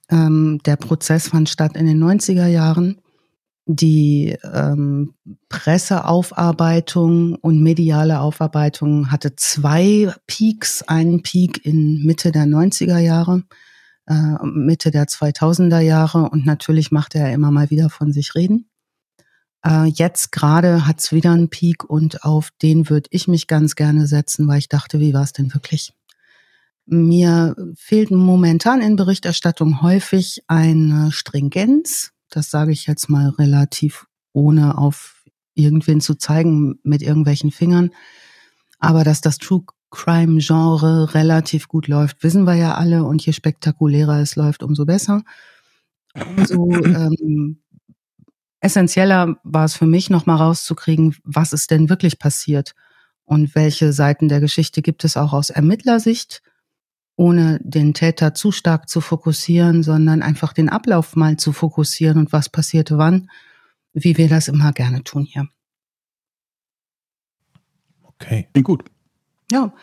Ähm, 0.09 0.59
der 0.65 0.77
Prozess 0.77 1.27
fand 1.27 1.47
statt 1.47 1.77
in 1.77 1.85
den 1.85 2.03
90er 2.03 2.47
Jahren. 2.47 2.98
Die 3.71 4.35
ähm, 4.51 5.13
Presseaufarbeitung 5.47 7.35
und 7.35 7.61
mediale 7.61 8.19
Aufarbeitung 8.19 9.11
hatte 9.11 9.35
zwei 9.35 10.11
Peaks. 10.25 10.81
Einen 10.81 11.21
Peak 11.21 11.63
in 11.67 12.03
Mitte 12.03 12.31
der 12.31 12.45
90er 12.45 12.97
Jahre, 12.97 13.43
äh, 14.07 14.43
Mitte 14.43 14.89
der 14.89 15.05
2000er 15.05 15.81
Jahre 15.81 16.29
und 16.31 16.47
natürlich 16.47 16.89
machte 16.89 17.19
er 17.19 17.31
immer 17.31 17.51
mal 17.51 17.69
wieder 17.69 17.91
von 17.91 18.11
sich 18.11 18.33
reden. 18.33 18.67
Äh, 19.63 19.85
jetzt 19.85 20.31
gerade 20.31 20.87
hat's 20.87 21.11
wieder 21.11 21.33
einen 21.33 21.51
Peak 21.51 21.87
und 21.87 22.23
auf 22.23 22.49
den 22.63 22.89
würde 22.89 23.09
ich 23.11 23.27
mich 23.27 23.45
ganz 23.45 23.75
gerne 23.75 24.07
setzen, 24.07 24.47
weil 24.47 24.57
ich 24.57 24.69
dachte, 24.69 24.99
wie 24.99 25.13
war 25.13 25.21
es 25.21 25.33
denn 25.33 25.53
wirklich? 25.53 25.93
Mir 26.87 27.55
fehlt 27.75 28.09
momentan 28.09 28.81
in 28.81 28.95
Berichterstattung 28.95 29.83
häufig 29.83 30.41
eine 30.47 31.11
Stringenz. 31.11 32.13
Das 32.29 32.49
sage 32.49 32.71
ich 32.71 32.87
jetzt 32.87 33.09
mal 33.09 33.29
relativ 33.29 34.07
ohne 34.33 34.77
auf 34.77 35.23
irgendwen 35.55 36.01
zu 36.01 36.15
zeigen 36.15 36.79
mit 36.83 37.01
irgendwelchen 37.01 37.51
Fingern. 37.51 37.91
Aber 38.79 39.03
dass 39.03 39.21
das 39.21 39.37
True 39.37 39.63
Crime 39.91 40.39
Genre 40.39 41.13
relativ 41.13 41.67
gut 41.67 41.87
läuft, 41.87 42.23
wissen 42.23 42.45
wir 42.45 42.55
ja 42.55 42.75
alle. 42.75 43.03
Und 43.03 43.25
je 43.25 43.33
spektakulärer 43.33 44.19
es 44.19 44.35
läuft, 44.35 44.63
umso 44.63 44.85
besser. 44.85 45.23
Umso 46.37 46.71
ähm, 46.85 47.61
essentieller 48.59 49.37
war 49.43 49.65
es 49.65 49.75
für 49.75 49.87
mich, 49.87 50.09
nochmal 50.09 50.37
rauszukriegen, 50.37 51.15
was 51.23 51.53
ist 51.53 51.71
denn 51.71 51.89
wirklich 51.89 52.19
passiert 52.19 52.75
und 53.25 53.55
welche 53.55 53.93
Seiten 53.93 54.27
der 54.27 54.39
Geschichte 54.39 54.81
gibt 54.81 55.03
es 55.03 55.17
auch 55.17 55.33
aus 55.33 55.49
Ermittlersicht 55.49 56.41
ohne 57.19 57.59
den 57.61 57.93
Täter 57.93 58.33
zu 58.33 58.53
stark 58.53 58.87
zu 58.87 59.01
fokussieren, 59.01 59.83
sondern 59.83 60.21
einfach 60.21 60.53
den 60.53 60.69
Ablauf 60.69 61.17
mal 61.17 61.35
zu 61.35 61.51
fokussieren 61.51 62.17
und 62.17 62.31
was 62.31 62.47
passierte 62.47 62.97
wann, 62.97 63.29
wie 63.91 64.17
wir 64.17 64.29
das 64.29 64.47
immer 64.47 64.71
gerne 64.71 65.03
tun 65.03 65.25
hier. 65.25 65.45
Okay. 68.03 68.47
Klingt 68.53 68.65
gut. 68.65 68.85
Ja, 69.51 69.73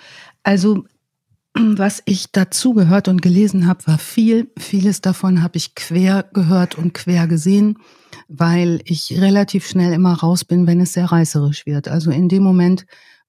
also 0.44 0.86
was 1.54 2.02
ich 2.06 2.32
dazu 2.32 2.72
gehört 2.72 3.06
und 3.06 3.20
gelesen 3.20 3.66
habe, 3.66 3.86
war 3.86 3.98
viel. 3.98 4.50
Vieles 4.58 5.02
davon 5.02 5.42
habe 5.42 5.58
ich 5.58 5.74
quer 5.74 6.24
gehört 6.32 6.78
und 6.78 6.94
quer 6.94 7.26
gesehen, 7.26 7.76
weil 8.28 8.80
ich 8.84 9.20
relativ 9.20 9.66
schnell 9.66 9.92
immer 9.92 10.14
raus 10.14 10.46
bin, 10.46 10.66
wenn 10.66 10.80
es 10.80 10.94
sehr 10.94 11.12
reißerisch 11.12 11.66
wird. 11.66 11.88
Also 11.88 12.10
in 12.10 12.30
dem 12.30 12.42
Moment, 12.42 12.86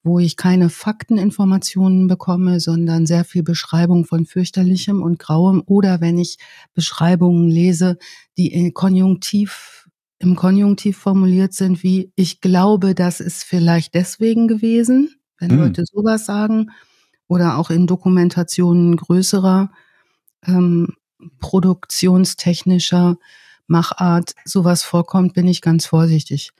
wo 0.07 0.19
ich 0.19 0.37
keine 0.37 0.69
Fakteninformationen 0.69 2.07
bekomme, 2.07 2.59
sondern 2.59 3.05
sehr 3.05 3.25
viel 3.25 3.43
Beschreibung 3.43 4.05
von 4.05 4.25
fürchterlichem 4.25 5.03
und 5.03 5.19
grauem 5.19 5.61
oder 5.65 6.01
wenn 6.01 6.17
ich 6.17 6.37
Beschreibungen 6.73 7.49
lese, 7.49 7.97
die 8.37 8.47
in 8.51 8.73
Konjunktiv 8.73 9.89
im 10.19 10.35
Konjunktiv 10.35 10.97
formuliert 10.97 11.53
sind, 11.53 11.83
wie 11.83 12.11
ich 12.15 12.41
glaube, 12.41 12.95
das 12.95 13.19
ist 13.19 13.43
vielleicht 13.43 13.93
deswegen 13.93 14.47
gewesen, 14.47 15.15
wenn 15.39 15.51
Hm. 15.51 15.59
Leute 15.59 15.83
sowas 15.85 16.25
sagen, 16.25 16.71
oder 17.27 17.57
auch 17.57 17.69
in 17.69 17.87
Dokumentationen 17.87 18.95
größerer 18.95 19.69
ähm, 20.45 20.95
produktionstechnischer 21.39 23.17
Machart 23.67 24.33
sowas 24.45 24.83
vorkommt, 24.83 25.33
bin 25.33 25.47
ich 25.47 25.61
ganz 25.61 25.85
vorsichtig. 25.85 26.51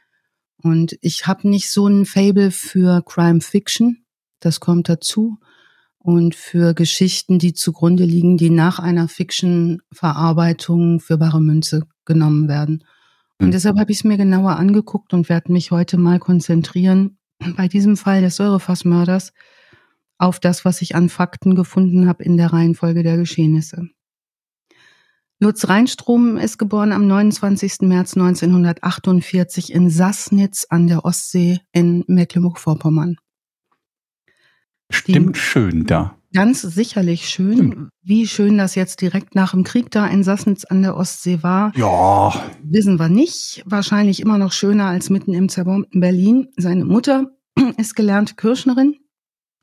Und 0.64 0.98
ich 1.02 1.28
habe 1.28 1.48
nicht 1.48 1.70
so 1.70 1.88
ein 1.88 2.06
Fable 2.06 2.52
für 2.52 3.04
Crime 3.04 3.42
Fiction, 3.42 4.06
das 4.40 4.60
kommt 4.60 4.90
dazu, 4.90 5.38
und 6.00 6.36
für 6.36 6.74
Geschichten, 6.74 7.38
die 7.38 7.54
zugrunde 7.54 8.06
liegen, 8.06 8.38
die 8.38 8.50
nach 8.50 8.80
einer 8.80 9.08
Fiction-Verarbeitung 9.08 11.00
für 11.00 11.18
bare 11.18 11.42
Münze 11.42 11.84
genommen 12.06 12.48
werden. 12.48 12.84
Und 13.40 13.48
Hm. 13.48 13.52
deshalb 13.52 13.78
habe 13.78 13.92
ich 13.92 14.00
es 14.00 14.04
mir 14.04 14.18
genauer 14.18 14.56
angeguckt 14.56 15.14
und 15.14 15.30
werde 15.30 15.52
mich 15.52 15.72
heute 15.72 15.98
mal 15.98 16.20
konzentrieren, 16.20 17.18
bei 17.56 17.68
diesem 17.68 17.98
Fall 17.98 18.22
des 18.22 18.38
Säurefassmörders, 18.38 19.34
auf 20.18 20.40
das, 20.40 20.66
was 20.66 20.82
ich 20.82 20.96
an 20.96 21.10
Fakten 21.10 21.56
gefunden 21.56 22.08
habe 22.08 22.24
in 22.24 22.38
der 22.38 22.52
Reihenfolge 22.52 23.04
der 23.04 23.18
Geschehnisse. 23.18 23.90
Lutz 25.40 25.68
Reinstrom 25.70 26.38
ist 26.38 26.58
geboren 26.58 26.92
am 26.92 27.06
29. 27.06 27.82
März 27.82 28.16
1948 28.16 29.72
in 29.72 29.90
Sassnitz 29.92 30.66
an 30.70 30.88
der 30.88 31.06
Ostsee 31.06 31.60
in 31.72 32.04
Mecklenburg-Vorpommern. 32.08 33.18
Stimmt 34.90 35.38
schön 35.38 35.86
da. 35.86 36.18
Ganz 36.34 36.62
sicherlich 36.62 37.30
schön. 37.30 37.90
Wie 38.02 38.26
schön 38.28 38.58
das 38.58 38.74
jetzt 38.76 39.02
direkt 39.02 39.36
nach 39.36 39.52
dem 39.52 39.64
Krieg 39.64 39.92
da 39.92 40.08
in 40.08 40.24
Sassnitz 40.24 40.66
an 40.66 40.82
der 40.82 40.98
Ostsee 40.98 41.44
war, 41.44 41.72
Ja. 41.76 42.34
wissen 42.64 43.00
wir 43.00 43.08
nicht. 43.10 43.64
Wahrscheinlich 43.66 44.20
immer 44.20 44.38
noch 44.38 44.52
schöner 44.52 44.86
als 44.86 45.10
mitten 45.10 45.34
im 45.34 45.50
zerbombten 45.50 46.02
Berlin. 46.02 46.48
Seine 46.58 46.84
Mutter 46.86 47.32
ist 47.78 47.96
gelernte 47.96 48.36
Kirschnerin. 48.36 48.96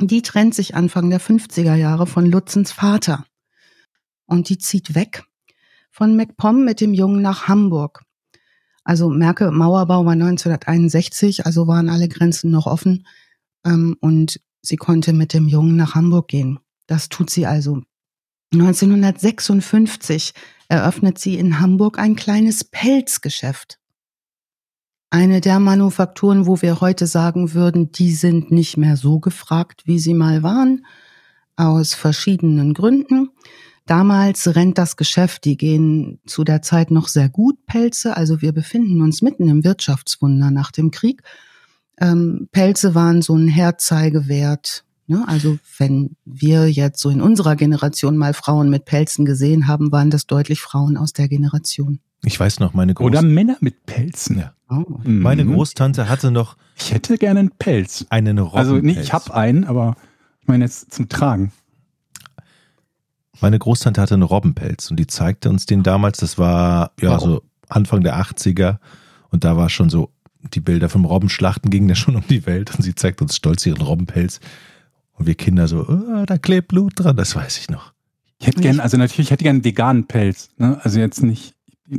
Die 0.01 0.23
trennt 0.23 0.55
sich 0.55 0.75
Anfang 0.75 1.11
der 1.11 1.21
50er 1.21 1.75
Jahre 1.75 2.07
von 2.07 2.27
Lutzens 2.27 2.71
Vater. 2.73 3.25
Und 4.27 4.49
die 4.49 4.59
zieht 4.59 4.95
weg 4.95 5.25
von 5.95 6.17
MacPom 6.17 6.65
mit 6.65 6.81
dem 6.81 6.93
Jungen 6.93 7.23
nach 7.23 7.47
Hamburg. 7.47 8.03
Also 8.83 9.09
merke, 9.09 9.53
Mauerbau 9.53 10.05
war 10.05 10.13
1961, 10.13 11.47
also 11.47 11.69
waren 11.69 11.89
alle 11.89 12.09
Grenzen 12.09 12.51
noch 12.51 12.67
offen. 12.67 13.07
Ähm, 13.65 13.97
und 14.01 14.41
sie 14.61 14.75
konnte 14.75 15.13
mit 15.13 15.33
dem 15.33 15.47
Jungen 15.47 15.77
nach 15.77 15.95
Hamburg 15.95 16.27
gehen. 16.27 16.59
Das 16.89 17.09
tut 17.09 17.31
sie 17.31 17.47
also. 17.47 17.81
1956 18.53 20.35
eröffnet 20.69 21.19
sie 21.19 21.37
in 21.37 21.61
Hamburg 21.61 22.01
ein 22.01 22.17
kleines 22.17 22.65
Pelzgeschäft. 22.65 23.79
Eine 25.11 25.41
der 25.41 25.61
Manufakturen, 25.61 26.47
wo 26.47 26.61
wir 26.61 26.81
heute 26.81 27.07
sagen 27.07 27.55
würden, 27.55 27.93
die 27.93 28.11
sind 28.11 28.51
nicht 28.51 28.77
mehr 28.77 28.97
so 28.97 29.21
gefragt, 29.21 29.83
wie 29.85 30.01
sie 30.01 30.15
mal 30.15 30.43
waren, 30.43 30.85
aus 31.55 31.95
verschiedenen 31.95 32.75
Gründen. 32.75 33.31
Damals 33.87 34.55
rennt 34.55 34.79
das 34.79 34.97
Geschäft, 34.97 35.45
die 35.45 35.57
gehen 35.57 36.19
zu 36.27 36.45
der 36.45 36.63
Zeit 36.63 36.91
noch 36.91 37.09
sehr 37.09 37.29
gut, 37.29 37.57
Pelze. 37.67 38.17
Also 38.17 38.41
wir 38.41 38.53
befinden 38.53 39.03
uns 39.03 39.21
mitten 39.21 39.49
im 39.49 39.65
Wirtschaftswunder 39.65 40.51
nach 40.51 40.71
dem 40.71 40.91
Krieg. 40.91 41.23
Ähm, 42.01 42.49
Pelze 42.51 42.95
waren 42.95 43.23
so 43.23 43.37
ein 43.37 43.49
Herzeigewert 43.49 44.85
Ne? 45.07 45.25
Also 45.27 45.59
wenn 45.79 46.17
wir 46.25 46.71
jetzt 46.71 47.01
so 47.01 47.11
in 47.11 47.21
unserer 47.21 47.57
Generation 47.57 48.17
mal 48.17 48.33
Frauen 48.33 48.71
mit 48.71 48.87
Pelzen 48.87 49.25
gesehen 49.25 49.67
haben, 49.67 49.93
waren 49.93 50.11
das 50.11 50.27
deutlich 50.27 50.63
Frauen 50.63 50.97
aus 50.97 51.13
der 51.13 51.29
Generation. 51.29 52.01
Ich 52.25 52.41
weiß 52.41 52.61
noch, 52.61 52.73
meine 52.73 52.95
Groß 52.95 53.07
Oder 53.07 53.23
Männer 53.23 53.57
mit 53.61 53.85
Pelzen. 53.85 54.39
Ja. 54.39 54.55
Oh. 54.71 54.85
Mhm. 55.05 55.21
Meine 55.21 55.45
Großtante 55.45 56.09
hatte 56.09 56.31
noch. 56.31 56.57
Ich 56.77 56.93
hätte 56.93 57.19
gerne 57.19 57.41
einen 57.41 57.51
Pelz. 57.51 58.07
Einen 58.09 58.39
Robbenpelz. 58.39 58.69
Also 58.69 58.77
nicht, 58.79 58.99
ich 58.99 59.13
habe 59.13 59.35
einen, 59.35 59.65
aber 59.65 59.97
ich 60.41 60.49
meine 60.49 60.65
jetzt 60.65 60.93
zum 60.93 61.11
Tragen. 61.11 61.53
Meine 63.41 63.59
Großtante 63.59 64.01
hatte 64.01 64.15
einen 64.15 64.23
Robbenpelz 64.23 64.91
und 64.91 64.99
die 64.99 65.07
zeigte 65.07 65.51
uns 65.51 65.67
den 65.67 65.83
damals. 65.83 66.19
Das 66.19 66.39
war 66.39 66.93
ja 67.01 67.13
wow. 67.13 67.23
so 67.23 67.43
Anfang 67.69 68.03
der 68.03 68.17
80er 68.17 68.79
und 69.31 69.45
da 69.45 69.57
war 69.57 69.69
schon 69.69 69.91
so 69.91 70.11
die 70.53 70.61
Bilder 70.61 70.89
vom 70.89 71.05
Robbenschlachten 71.05 71.71
gingen 71.71 71.89
ja 71.89 71.95
schon 71.95 72.17
um 72.17 72.27
die 72.29 72.47
Welt 72.47 72.75
und 72.77 72.83
sie 72.83 72.95
zeigt 72.95 73.23
uns 73.23 73.37
stolz 73.37 73.65
ihren 73.67 73.81
Robbenpelz 73.81 74.41
und 75.15 75.27
wir 75.27 75.35
Kinder 75.35 75.69
so, 75.69 75.87
oh, 75.89 76.25
da 76.27 76.39
klebt 76.39 76.69
Blut 76.69 76.93
dran, 76.97 77.17
das 77.17 77.35
weiß 77.35 77.59
ich 77.59 77.71
noch. 77.71 77.93
Ich 78.41 78.47
hätte 78.47 78.61
gerne, 78.61 78.83
also 78.83 78.97
natürlich, 78.97 79.29
ich 79.29 79.31
hätte 79.31 79.45
gerne 79.45 79.59
einen 79.59 79.65
veganen 79.65 80.07
Pelz, 80.07 80.51
ne? 80.59 80.79
also 80.83 80.99
jetzt 80.99 81.23
nicht 81.23 81.55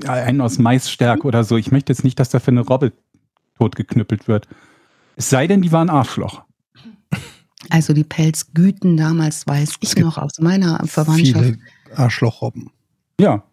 einen 0.06 0.42
aus 0.42 0.60
Maisstärke 0.60 1.28
oder 1.28 1.44
so. 1.44 1.58
Ich 1.58 1.72
möchte 1.72 1.94
jetzt 1.94 2.04
nicht, 2.04 2.20
dass 2.20 2.30
da 2.30 2.40
für 2.40 2.52
eine 2.52 2.62
Robbe 2.62 2.94
totgeknüppelt 3.58 4.28
wird. 4.28 4.48
Es 5.16 5.30
sei 5.30 5.48
denn, 5.48 5.62
die 5.62 5.72
waren 5.72 5.90
Arschloch. 5.90 6.44
Also 7.70 7.94
die 7.94 8.04
Pelzgüten 8.04 8.98
damals 8.98 9.48
weiß 9.48 9.76
ich 9.82 9.96
noch 9.98 10.18
aus 10.18 10.40
meiner 10.40 10.86
Verwandtschaft. 10.86 11.46
Viele 11.46 11.58
Arschlochrobben. 11.96 12.70
Ja. 13.20 13.44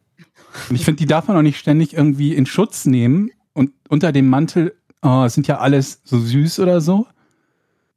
Und 0.69 0.77
ich 0.77 0.85
finde, 0.85 0.99
die 0.99 1.07
darf 1.07 1.29
man 1.29 1.37
auch 1.37 1.43
nicht 1.43 1.59
ständig 1.59 1.95
irgendwie 1.95 2.35
in 2.35 2.47
Schutz 2.47 2.85
nehmen 2.85 3.31
und 3.53 3.73
unter 3.89 4.13
dem 4.13 4.29
Mantel, 4.29 4.75
oh, 5.03 5.27
sind 5.29 5.47
ja 5.47 5.59
alles 5.59 6.01
so 6.05 6.19
süß 6.19 6.59
oder 6.61 6.81
so. 6.81 7.07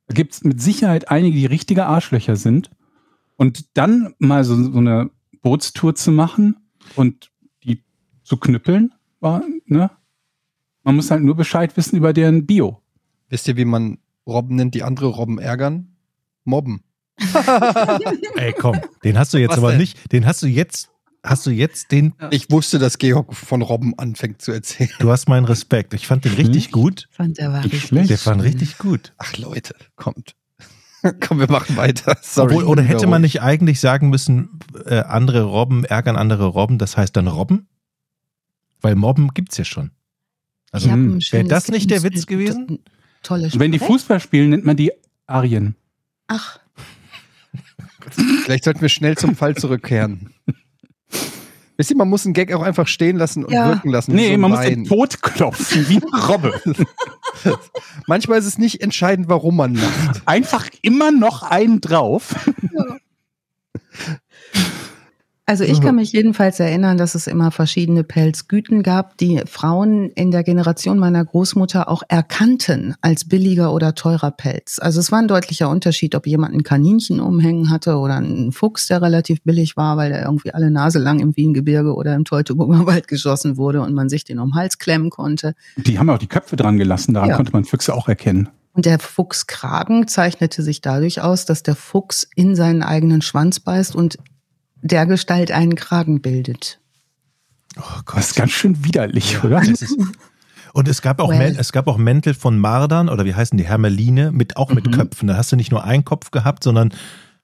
Da 0.08 0.14
gibt 0.14 0.34
es 0.34 0.44
mit 0.44 0.62
Sicherheit 0.62 1.10
einige, 1.10 1.38
die 1.38 1.46
richtige 1.46 1.86
Arschlöcher 1.86 2.36
sind. 2.36 2.70
Und 3.38 3.66
dann 3.78 4.14
mal 4.20 4.44
so, 4.44 4.72
so 4.72 4.78
eine 4.78 5.10
Bootstour 5.42 5.96
zu 5.96 6.12
machen 6.12 6.56
und 6.96 7.32
die 7.64 7.84
zu 8.24 8.38
knüppeln, 8.38 8.94
war, 9.20 9.44
ne? 9.66 9.92
Man 10.84 10.96
muss 10.96 11.10
halt 11.10 11.24
nur 11.24 11.36
Bescheid 11.36 11.76
wissen 11.78 11.98
über 11.98 12.14
deren 12.14 12.46
Bio. 12.46 12.82
Wisst 13.30 13.48
ihr, 13.48 13.58
wie 13.58 13.66
man 13.66 13.98
Robben 14.28 14.56
nennt, 14.56 14.76
die 14.76 14.84
andere 14.84 15.08
Robben 15.08 15.40
ärgern? 15.40 15.95
Mobben. 16.46 16.84
Ey, 18.36 18.54
komm, 18.54 18.80
den 19.04 19.18
hast 19.18 19.34
du 19.34 19.38
jetzt 19.38 19.52
Was 19.52 19.58
aber 19.60 19.72
denn? 19.72 19.80
nicht, 19.80 20.12
den 20.12 20.26
hast 20.26 20.42
du 20.42 20.48
jetzt 20.48 20.90
hast 21.24 21.46
du 21.46 21.52
jetzt 21.52 21.92
den. 21.92 22.14
Ich 22.32 22.50
wusste, 22.52 22.80
dass 22.80 22.98
Georg 22.98 23.34
von 23.34 23.62
Robben 23.62 23.98
anfängt 23.98 24.42
zu 24.42 24.52
erzählen. 24.52 24.92
Du 25.00 25.12
hast 25.12 25.28
meinen 25.28 25.46
Respekt. 25.46 25.94
Ich 25.94 26.08
fand 26.08 26.26
den 26.26 26.34
richtig 26.34 26.72
gut. 26.72 27.08
Fand 27.12 27.38
der 27.38 27.52
war 27.52 27.64
richtig 27.64 27.84
schlecht. 27.84 28.10
Der 28.10 28.18
fand 28.18 28.44
richtig 28.44 28.78
gut. 28.78 29.14
Ach 29.18 29.36
Leute, 29.38 29.76
kommt. 29.96 30.36
Komm, 31.20 31.40
wir 31.40 31.50
machen 31.50 31.78
weiter. 31.78 32.18
Sorry. 32.22 32.56
Obwohl, 32.56 32.66
oder 32.66 32.84
hätte 32.84 33.08
man 33.08 33.22
nicht 33.22 33.42
eigentlich 33.42 33.80
sagen 33.80 34.10
müssen, 34.10 34.60
äh, 34.86 35.00
andere 35.00 35.44
Robben 35.44 35.84
ärgern 35.84 36.16
andere 36.16 36.46
Robben, 36.46 36.78
das 36.78 36.98
heißt 36.98 37.16
dann 37.16 37.28
Robben? 37.28 37.68
Weil 38.82 38.96
Mobben 38.96 39.34
gibt's 39.34 39.58
ja 39.58 39.66
schon. 39.66 39.92
Also 40.72 40.90
wäre 40.90 41.48
das 41.48 41.70
nicht 41.70 41.90
der 41.90 42.04
Witz 42.04 42.26
gewesen? 42.26 42.80
Tolle 43.24 43.50
Wenn 43.56 43.72
die 43.72 43.80
Fußball 43.80 44.20
spielen, 44.20 44.50
nennt 44.50 44.66
man 44.66 44.76
die 44.78 44.92
Arien. 45.26 45.76
Ach. 46.28 46.60
Vielleicht 48.44 48.64
sollten 48.64 48.82
wir 48.82 48.90
schnell 48.90 49.18
zum 49.18 49.36
Fall 49.36 49.56
zurückkehren. 49.56 50.34
Wisst 51.78 51.92
ihr, 51.92 51.98
man 51.98 52.10
muss 52.10 52.26
einen 52.26 52.34
Gag 52.34 52.54
auch 52.54 52.62
einfach 52.62 52.88
stehen 52.88 53.18
lassen 53.18 53.44
und 53.44 53.52
ja. 53.52 53.68
wirken 53.68 53.90
lassen. 53.90 54.14
Nee, 54.16 54.34
so 54.34 54.38
man 54.38 54.54
Wein. 54.54 54.60
muss 54.60 54.70
den 54.70 54.86
Tod 54.86 55.22
klopfen, 55.22 55.90
wie 55.90 56.02
eine 56.02 56.28
Robbe. 56.28 56.62
Manchmal 58.08 58.40
ist 58.40 58.46
es 58.46 58.58
nicht 58.58 58.82
entscheidend, 58.82 59.28
warum 59.28 59.58
man 59.58 59.76
lacht. 59.76 60.22
Einfach 60.26 60.70
immer 60.82 61.12
noch 61.12 61.44
einen 61.44 61.82
drauf. 61.82 62.50
Ja. 62.74 62.98
Also 65.48 65.64
ich 65.64 65.80
kann 65.80 65.96
mich 65.96 66.12
jedenfalls 66.12 66.60
erinnern, 66.60 66.98
dass 66.98 67.14
es 67.14 67.28
immer 67.28 67.52
verschiedene 67.52 68.04
Pelzgüten 68.04 68.82
gab, 68.82 69.16
die 69.18 69.44
Frauen 69.46 70.10
in 70.12 70.32
der 70.32 70.44
Generation 70.44 70.98
meiner 70.98 71.24
Großmutter 71.24 71.88
auch 71.88 72.02
erkannten 72.08 72.96
als 73.02 73.26
billiger 73.26 73.72
oder 73.72 73.94
teurer 73.94 74.32
Pelz. 74.32 74.80
Also 74.82 75.00
es 75.00 75.12
war 75.12 75.20
ein 75.20 75.28
deutlicher 75.28 75.70
Unterschied, 75.70 76.16
ob 76.16 76.26
jemand 76.26 76.56
ein 76.56 76.64
Kaninchen 76.64 77.20
umhängen 77.20 77.70
hatte 77.70 77.98
oder 77.98 78.16
einen 78.16 78.54
Fuchs, 78.54 78.88
der 78.88 79.04
relativ 79.04 79.44
billig 79.44 79.78
war, 79.78 79.98
weil 79.98 80.10
der 80.10 80.24
irgendwie 80.24 80.52
alle 80.52 80.72
Nase 80.72 80.98
lang 80.98 81.20
im 81.20 81.38
Wiengebirge 81.38 81.94
oder 81.94 82.16
im 82.16 82.26
Teutoburger 82.26 82.88
Wald 82.88 83.08
geschossen 83.08 83.56
wurde 83.58 83.82
und 83.82 83.94
man 83.94 84.10
sich 84.10 84.24
den 84.24 84.40
um 84.40 84.50
den 84.50 84.56
Hals 84.56 84.80
klemmen 84.80 85.12
konnte. 85.12 85.54
Die 85.78 86.00
haben 86.00 86.10
auch 86.10 86.18
die 86.18 86.28
Köpfe 86.28 86.56
dran 86.56 86.78
gelassen, 86.78 87.14
daran 87.14 87.30
ja. 87.30 87.36
konnte 87.36 87.52
man 87.52 87.66
Füchse 87.66 87.94
auch 87.94 88.08
erkennen. 88.08 88.50
Und 88.74 88.86
der 88.86 89.00
Fuchskragen 89.00 90.08
zeichnete 90.08 90.64
sich 90.64 90.82
dadurch 90.82 91.22
aus, 91.22 91.46
dass 91.46 91.64
der 91.64 91.76
Fuchs 91.76 92.28
in 92.36 92.56
seinen 92.56 92.84
eigenen 92.84 93.22
Schwanz 93.22 93.60
beißt 93.60 93.96
und 93.96 94.18
der 94.86 95.08
Gestalt 95.08 95.52
einen 95.52 95.76
Kragen 95.76 96.22
bildet. 96.22 96.80
Oh 97.78 98.02
Gott, 98.06 98.18
das 98.18 98.28
ist 98.28 98.36
ganz 98.36 98.52
schön 98.52 98.86
widerlich, 98.86 99.34
ja, 99.34 99.44
oder? 99.44 99.62
und 100.74 100.88
es 100.88 101.02
gab 101.02 101.20
auch 101.20 101.30
well. 101.30 101.56
es 101.60 101.72
gab 101.72 101.88
auch 101.88 101.98
Mäntel 101.98 102.34
von 102.34 102.60
Mardern 102.60 103.10
oder 103.10 103.26
wie 103.26 103.34
heißen 103.34 103.58
die 103.58 103.66
Hermeline 103.66 104.32
mit 104.32 104.58
auch 104.58 104.72
mit 104.72 104.86
mhm. 104.86 104.92
Köpfen. 104.92 105.28
Da 105.28 105.38
hast 105.38 105.52
du 105.52 105.56
nicht 105.56 105.72
nur 105.72 105.84
einen 105.84 106.06
Kopf 106.06 106.32
gehabt, 106.32 106.64
sondern 106.64 106.94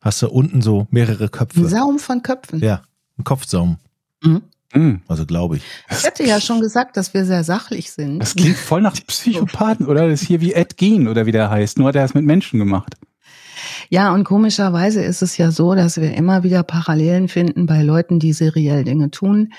hast 0.01 0.21
du 0.21 0.29
unten 0.29 0.61
so 0.61 0.87
mehrere 0.91 1.29
Köpfe. 1.29 1.61
Ein 1.61 1.67
Saum 1.67 1.99
von 1.99 2.21
Köpfen. 2.21 2.59
Ja, 2.59 2.83
ein 3.17 3.23
Kopfsaum. 3.23 3.77
Mhm. 4.23 4.43
mhm. 4.73 5.01
Also 5.07 5.25
glaube 5.25 5.57
ich. 5.57 5.63
Ich 5.89 6.03
hätte 6.03 6.23
ja 6.23 6.39
schon 6.39 6.61
gesagt, 6.61 6.95
dass 6.95 7.15
wir 7.15 7.25
sehr 7.25 7.43
sachlich 7.43 7.91
sind. 7.91 8.19
Das 8.19 8.35
klingt 8.35 8.57
voll 8.57 8.81
nach 8.81 8.95
Psychopathen, 9.07 9.87
oder? 9.87 10.07
Das 10.07 10.21
ist 10.21 10.27
hier 10.27 10.41
wie 10.41 10.53
Ed 10.53 10.77
Gein 10.77 11.07
oder 11.07 11.25
wie 11.25 11.31
der 11.31 11.49
heißt. 11.49 11.79
Nur 11.79 11.87
hat 11.87 11.95
er 11.95 12.05
es 12.05 12.13
mit 12.13 12.23
Menschen 12.23 12.59
gemacht. 12.59 12.95
Ja, 13.89 14.13
und 14.13 14.23
komischerweise 14.23 15.01
ist 15.01 15.21
es 15.21 15.37
ja 15.37 15.51
so, 15.51 15.75
dass 15.75 15.99
wir 15.99 16.13
immer 16.13 16.43
wieder 16.43 16.63
Parallelen 16.63 17.27
finden 17.27 17.65
bei 17.65 17.81
Leuten, 17.81 18.19
die 18.19 18.33
seriell 18.33 18.83
Dinge 18.83 19.11
tun, 19.11 19.49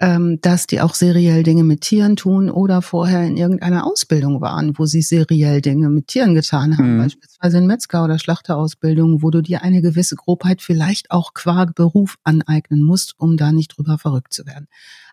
ähm, 0.00 0.40
dass 0.40 0.66
die 0.66 0.80
auch 0.80 0.94
seriell 0.94 1.42
Dinge 1.42 1.64
mit 1.64 1.80
Tieren 1.80 2.14
tun 2.14 2.50
oder 2.50 2.82
vorher 2.82 3.24
in 3.24 3.36
irgendeiner 3.36 3.84
Ausbildung 3.84 4.40
waren, 4.40 4.78
wo 4.78 4.86
sie 4.86 5.02
seriell 5.02 5.60
Dinge 5.60 5.90
mit 5.90 6.06
Tieren 6.06 6.34
getan 6.34 6.78
haben, 6.78 6.96
mhm. 6.96 7.02
beispielsweise 7.02 7.58
in 7.58 7.66
Metzger- 7.66 8.04
oder 8.04 8.18
Schlachterausbildung, 8.18 9.22
wo 9.22 9.30
du 9.30 9.42
dir 9.42 9.62
eine 9.62 9.82
gewisse 9.82 10.14
Grobheit 10.14 10.62
vielleicht 10.62 11.10
auch 11.10 11.34
qua 11.34 11.64
Beruf 11.64 12.16
aneignen 12.22 12.82
musst, 12.82 13.14
um 13.18 13.36
da 13.36 13.50
nicht 13.50 13.76
drüber 13.76 13.98
verrückt 13.98 14.32
zu 14.32 14.46
werden. 14.46 14.68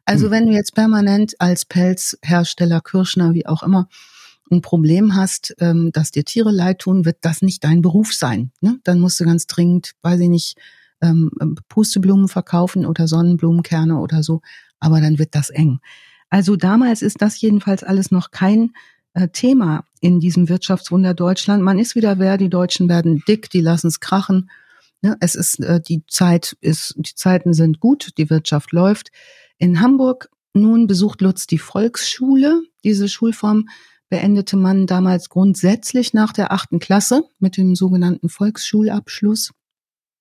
Also 0.05 0.27
mhm. 0.27 0.31
wenn 0.31 0.47
du 0.47 0.53
jetzt 0.53 0.75
permanent 0.75 1.33
als 1.39 1.65
Pelzhersteller, 1.65 2.81
Kirschner, 2.81 3.33
wie 3.33 3.47
auch 3.47 3.63
immer, 3.63 3.87
ein 4.51 4.61
Problem 4.61 5.15
hast, 5.15 5.55
ähm, 5.59 5.91
dass 5.91 6.11
dir 6.11 6.23
Tiere 6.23 6.51
leid 6.51 6.79
tun, 6.79 7.05
wird 7.05 7.17
das 7.21 7.41
nicht 7.41 7.63
dein 7.63 7.81
Beruf 7.81 8.13
sein. 8.13 8.51
Ne? 8.61 8.79
Dann 8.83 8.99
musst 8.99 9.19
du 9.19 9.25
ganz 9.25 9.47
dringend, 9.47 9.93
weiß 10.01 10.19
ich 10.19 10.29
nicht, 10.29 10.57
ähm, 11.01 11.31
ähm, 11.41 11.55
Pusteblumen 11.67 12.27
verkaufen 12.27 12.85
oder 12.85 13.07
Sonnenblumenkerne 13.07 13.97
oder 13.97 14.23
so, 14.23 14.41
aber 14.79 15.01
dann 15.01 15.19
wird 15.19 15.35
das 15.35 15.49
eng. 15.49 15.79
Also 16.29 16.55
damals 16.55 17.01
ist 17.01 17.21
das 17.21 17.39
jedenfalls 17.39 17.83
alles 17.83 18.11
noch 18.11 18.31
kein 18.31 18.71
äh, 19.13 19.27
Thema 19.29 19.85
in 19.99 20.19
diesem 20.19 20.49
Wirtschaftswunder 20.49 21.13
Deutschland. 21.13 21.63
Man 21.63 21.79
ist 21.79 21.95
wieder 21.95 22.19
wer, 22.19 22.37
die 22.37 22.49
Deutschen 22.49 22.89
werden 22.89 23.23
dick, 23.27 23.49
die 23.49 23.61
lassen 23.61 23.87
es 23.87 23.99
krachen. 23.99 24.49
Ne? 25.01 25.17
Es 25.19 25.35
ist 25.35 25.59
äh, 25.59 25.81
die 25.81 26.03
Zeit 26.07 26.55
ist, 26.61 26.95
die 26.97 27.15
Zeiten 27.15 27.53
sind 27.53 27.79
gut, 27.79 28.11
die 28.17 28.29
Wirtschaft 28.29 28.71
läuft. 28.71 29.11
In 29.57 29.81
Hamburg 29.81 30.29
nun 30.53 30.87
besucht 30.87 31.21
Lutz 31.21 31.47
die 31.47 31.57
Volksschule, 31.57 32.63
diese 32.83 33.09
Schulform 33.09 33.67
beendete 34.09 34.57
man 34.57 34.87
damals 34.87 35.29
grundsätzlich 35.29 36.13
nach 36.13 36.33
der 36.33 36.51
achten 36.51 36.79
Klasse 36.79 37.23
mit 37.39 37.57
dem 37.57 37.75
sogenannten 37.75 38.29
Volksschulabschluss. 38.29 39.51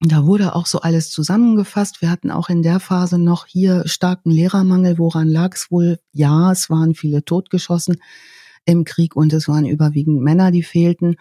Da 0.00 0.26
wurde 0.26 0.54
auch 0.54 0.66
so 0.66 0.80
alles 0.80 1.10
zusammengefasst. 1.10 2.02
Wir 2.02 2.10
hatten 2.10 2.30
auch 2.30 2.48
in 2.48 2.62
der 2.62 2.80
Phase 2.80 3.18
noch 3.18 3.46
hier 3.46 3.84
starken 3.86 4.30
Lehrermangel. 4.30 4.98
Woran 4.98 5.28
lag 5.28 5.54
es 5.54 5.70
wohl? 5.70 5.98
Ja, 6.12 6.52
es 6.52 6.68
waren 6.68 6.94
viele 6.94 7.24
totgeschossen 7.24 7.96
im 8.66 8.84
Krieg 8.84 9.16
und 9.16 9.32
es 9.32 9.48
waren 9.48 9.66
überwiegend 9.66 10.20
Männer, 10.20 10.50
die 10.50 10.62
fehlten. 10.62 11.16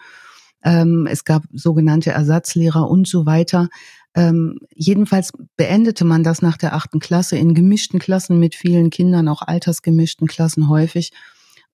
Ähm, 0.62 1.06
es 1.10 1.24
gab 1.24 1.44
sogenannte 1.52 2.10
Ersatzlehrer 2.10 2.88
und 2.88 3.06
so 3.06 3.26
weiter. 3.26 3.68
Ähm, 4.14 4.58
jedenfalls 4.74 5.32
beendete 5.56 6.04
man 6.04 6.22
das 6.22 6.40
nach 6.40 6.56
der 6.56 6.74
achten 6.74 7.00
Klasse 7.00 7.36
in 7.36 7.54
gemischten 7.54 7.98
Klassen 7.98 8.38
mit 8.38 8.54
vielen 8.54 8.90
Kindern, 8.90 9.28
auch 9.28 9.42
altersgemischten 9.42 10.26
Klassen 10.26 10.68
häufig 10.68 11.12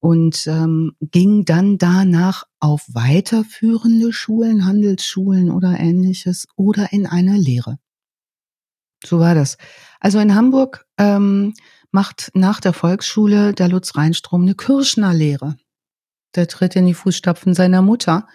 und 0.00 0.47
ähm, 0.47 0.92
ging 1.00 1.45
dann 1.45 1.76
danach 1.78 2.45
auf 2.59 2.87
weiterführende 2.88 4.12
Schulen, 4.12 4.64
Handelsschulen 4.64 5.50
oder 5.50 5.78
ähnliches 5.78 6.49
oder 6.57 6.92
in 6.92 7.07
eine 7.07 7.37
Lehre. 7.37 7.78
So 9.04 9.19
war 9.19 9.35
das. 9.35 9.57
Also 10.00 10.19
in 10.19 10.35
Hamburg 10.35 10.87
ähm, 10.99 11.54
macht 11.90 12.30
nach 12.35 12.61
der 12.61 12.73
Volksschule 12.73 13.52
der 13.52 13.69
Lutz 13.69 13.97
Reinstrom 13.97 14.42
eine 14.42 14.54
Kirschnerlehre. 14.54 15.57
Der 16.35 16.49
tritt 16.49 16.76
in 16.76 16.87
die 16.87 16.95
Fußstapfen 16.95 17.54
seiner 17.54 17.83
Mutter, 17.83 18.26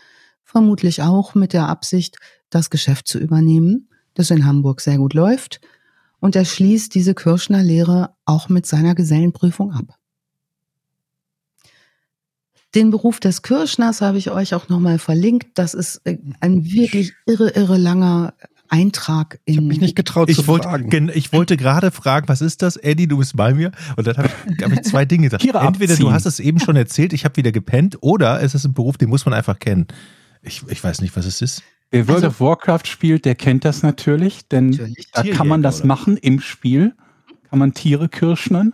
vermutlich 0.43 1.01
auch 1.01 1.33
mit 1.33 1.53
der 1.53 1.67
Absicht, 1.67 2.17
das 2.49 2.69
Geschäft 2.69 3.07
zu 3.07 3.19
übernehmen, 3.19 3.89
das 4.13 4.29
in 4.29 4.45
Hamburg 4.45 4.81
sehr 4.81 4.97
gut 4.97 5.13
läuft. 5.13 5.61
Und 6.19 6.35
er 6.35 6.45
schließt 6.45 6.93
diese 6.93 7.13
Kirschnerlehre 7.13 8.15
auch 8.25 8.49
mit 8.49 8.65
seiner 8.65 8.95
Gesellenprüfung 8.95 9.71
ab. 9.71 9.97
Den 12.75 12.91
Beruf 12.91 13.19
des 13.19 13.41
Kirschners 13.41 14.01
habe 14.01 14.17
ich 14.17 14.29
euch 14.31 14.53
auch 14.53 14.69
nochmal 14.69 14.99
verlinkt. 14.99 15.47
Das 15.57 15.73
ist 15.73 16.01
äh, 16.05 16.17
ein 16.41 16.65
wirklich 16.65 17.13
irre, 17.25 17.49
irre 17.49 17.77
langer 17.77 18.33
Eintrag 18.67 19.39
in. 19.45 19.53
Ich 19.53 19.57
habe 19.57 19.67
mich 19.67 19.79
nicht 19.79 19.95
getraut 19.95 20.29
Ich 20.29 20.35
zu 20.37 20.47
wollte, 20.47 20.67
fragen. 20.67 20.89
gen- 20.89 21.11
ich 21.13 21.31
wollte 21.31 21.55
gerade 21.55 21.91
fragen, 21.91 22.27
was 22.27 22.41
ist 22.41 22.61
das? 22.61 22.75
Eddie, 22.77 23.07
du 23.07 23.17
bist 23.17 23.37
bei 23.37 23.53
mir. 23.53 23.71
Und 23.95 24.07
dann 24.07 24.17
habe 24.17 24.29
ich, 24.57 24.63
hab 24.63 24.71
ich 24.73 24.81
zwei 24.81 25.05
Dinge 25.05 25.23
gesagt. 25.27 25.43
Tiere 25.43 25.59
Entweder 25.59 25.95
du 25.95 26.03
abziehen. 26.07 26.13
hast 26.13 26.25
es 26.25 26.39
eben 26.39 26.59
schon 26.59 26.75
erzählt, 26.75 27.13
ich 27.13 27.23
habe 27.25 27.37
wieder 27.37 27.51
gepennt, 27.51 27.97
oder 28.01 28.41
es 28.41 28.55
ist 28.55 28.65
ein 28.65 28.73
Beruf, 28.73 28.97
den 28.97 29.09
muss 29.09 29.25
man 29.25 29.33
einfach 29.33 29.59
kennen. 29.59 29.87
Ich, 30.41 30.63
ich 30.67 30.83
weiß 30.83 31.01
nicht, 31.01 31.15
was 31.15 31.25
es 31.25 31.41
ist. 31.41 31.63
Wer 31.91 32.07
World 32.07 32.23
Also- 32.25 32.27
of 32.27 32.39
Warcraft 32.41 32.85
spielt, 32.87 33.25
der 33.25 33.35
kennt 33.35 33.63
das 33.63 33.83
natürlich, 33.83 34.47
denn 34.49 34.71
Natürlich. 34.71 35.07
da 35.13 35.23
kann 35.23 35.47
man 35.47 35.61
das 35.61 35.79
oder? 35.79 35.87
machen 35.87 36.17
im 36.17 36.39
Spiel. 36.41 36.93
Kann 37.49 37.59
man 37.59 37.73
Tiere 37.73 38.09
kirschnern 38.09 38.73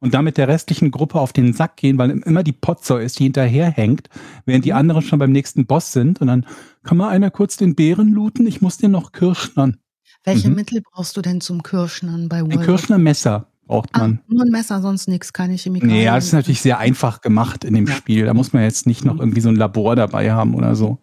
und 0.00 0.14
damit 0.14 0.36
der 0.38 0.48
restlichen 0.48 0.90
Gruppe 0.90 1.20
auf 1.20 1.32
den 1.32 1.52
Sack 1.52 1.76
gehen, 1.76 1.98
weil 1.98 2.10
immer 2.10 2.42
die 2.42 2.52
Potsau 2.52 2.96
ist, 2.96 3.18
die 3.18 3.24
hinterherhängt, 3.24 4.08
während 4.46 4.62
Mhm. 4.62 4.66
die 4.66 4.72
anderen 4.72 5.02
schon 5.02 5.18
beim 5.18 5.32
nächsten 5.32 5.66
Boss 5.66 5.92
sind. 5.92 6.20
Und 6.20 6.26
dann 6.28 6.46
kann 6.82 6.96
mal 6.96 7.08
einer 7.10 7.30
kurz 7.30 7.56
den 7.56 7.74
Bären 7.74 8.12
looten, 8.12 8.46
ich 8.46 8.60
muss 8.62 8.78
den 8.78 8.90
noch 8.92 9.12
kirschnern. 9.12 9.76
Welche 10.24 10.48
Mhm. 10.50 10.54
Mittel 10.56 10.82
brauchst 10.82 11.16
du 11.16 11.22
denn 11.22 11.40
zum 11.40 11.62
Kirschnern 11.62 12.28
bei 12.28 12.38
Ein 12.38 12.50
World? 12.52 12.64
Kirschnermesser 12.64 13.46
braucht 13.66 13.90
Ah, 13.92 14.00
man. 14.00 14.20
nur 14.26 14.42
ein 14.42 14.50
Messer, 14.50 14.82
sonst 14.82 15.06
nichts, 15.08 15.32
keine 15.32 15.54
Chemikalien. 15.56 15.96
Nee, 15.96 16.04
ja, 16.04 16.14
das 16.16 16.26
ist 16.26 16.32
natürlich 16.32 16.60
sehr 16.60 16.78
einfach 16.78 17.20
gemacht 17.20 17.64
in 17.64 17.74
dem 17.74 17.86
Ja. 17.86 17.94
Spiel. 17.94 18.24
Da 18.26 18.34
muss 18.34 18.52
man 18.52 18.62
jetzt 18.62 18.86
nicht 18.86 19.04
noch 19.04 19.18
irgendwie 19.18 19.40
so 19.40 19.48
ein 19.48 19.56
Labor 19.56 19.96
dabei 19.96 20.32
haben 20.32 20.54
oder 20.54 20.74
so. 20.74 20.98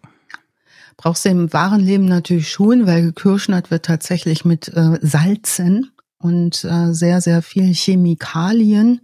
Brauchst 0.96 1.24
du 1.24 1.28
im 1.28 1.52
wahren 1.52 1.80
Leben 1.80 2.06
natürlich 2.06 2.50
schon, 2.50 2.86
weil 2.86 3.02
gekirschnert 3.02 3.70
wird 3.70 3.84
tatsächlich 3.86 4.44
mit 4.44 4.68
äh, 4.68 4.98
Salzen 5.00 5.92
und 6.18 6.64
äh, 6.64 6.92
sehr, 6.92 7.20
sehr 7.20 7.42
viel 7.42 7.72
Chemikalien. 7.74 9.00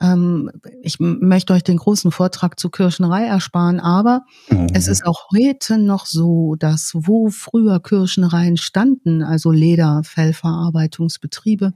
Ähm, 0.00 0.50
ich 0.82 1.00
möchte 1.00 1.52
euch 1.54 1.64
den 1.64 1.78
großen 1.78 2.12
Vortrag 2.12 2.60
zur 2.60 2.70
Kirschnerei 2.70 3.24
ersparen, 3.24 3.80
aber 3.80 4.24
Oh. 4.50 4.66
es 4.72 4.88
ist 4.88 5.06
auch 5.06 5.28
heute 5.34 5.78
noch 5.78 6.06
so, 6.06 6.54
dass 6.56 6.92
wo 6.94 7.30
früher 7.30 7.80
Kirschnereien 7.80 8.56
standen, 8.56 9.22
also 9.22 9.50
Leder, 9.50 10.02
Fellverarbeitungsbetriebe, 10.04 11.72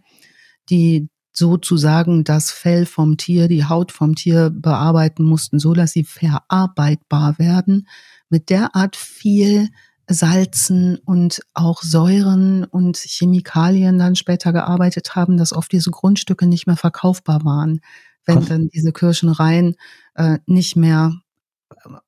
die 0.69 1.09
sozusagen 1.33 2.25
das 2.25 2.51
Fell 2.51 2.87
vom 2.87 3.17
Tier, 3.17 3.49
die 3.49 3.65
Haut 3.65 3.93
vom 3.93 4.15
Tier 4.15 4.51
bearbeiten 4.51 5.25
mussten, 5.25 5.59
so 5.59 5.75
dass 5.75 5.93
sie 5.93 6.05
verarbeitbar 6.05 7.39
werden, 7.39 7.89
mit 8.29 8.51
derart 8.51 8.97
viel 8.97 9.69
Salzen 10.13 10.99
und 11.05 11.41
auch 11.55 11.83
Säuren 11.83 12.65
und 12.65 12.97
Chemikalien 12.97 13.99
dann 13.99 14.17
später 14.17 14.53
gearbeitet 14.53 15.15
haben, 15.15 15.37
dass 15.37 15.53
oft 15.53 15.71
diese 15.73 15.91
Grundstücke 15.91 16.47
nicht 16.47 16.67
mehr 16.67 16.77
verkaufbar 16.77 17.45
waren, 17.45 17.81
wenn 18.27 18.45
dann 18.45 18.69
diese 18.69 18.93
Kirschenreihen 18.93 19.77
äh, 20.15 20.39
nicht 20.47 20.77
mehr 20.77 21.15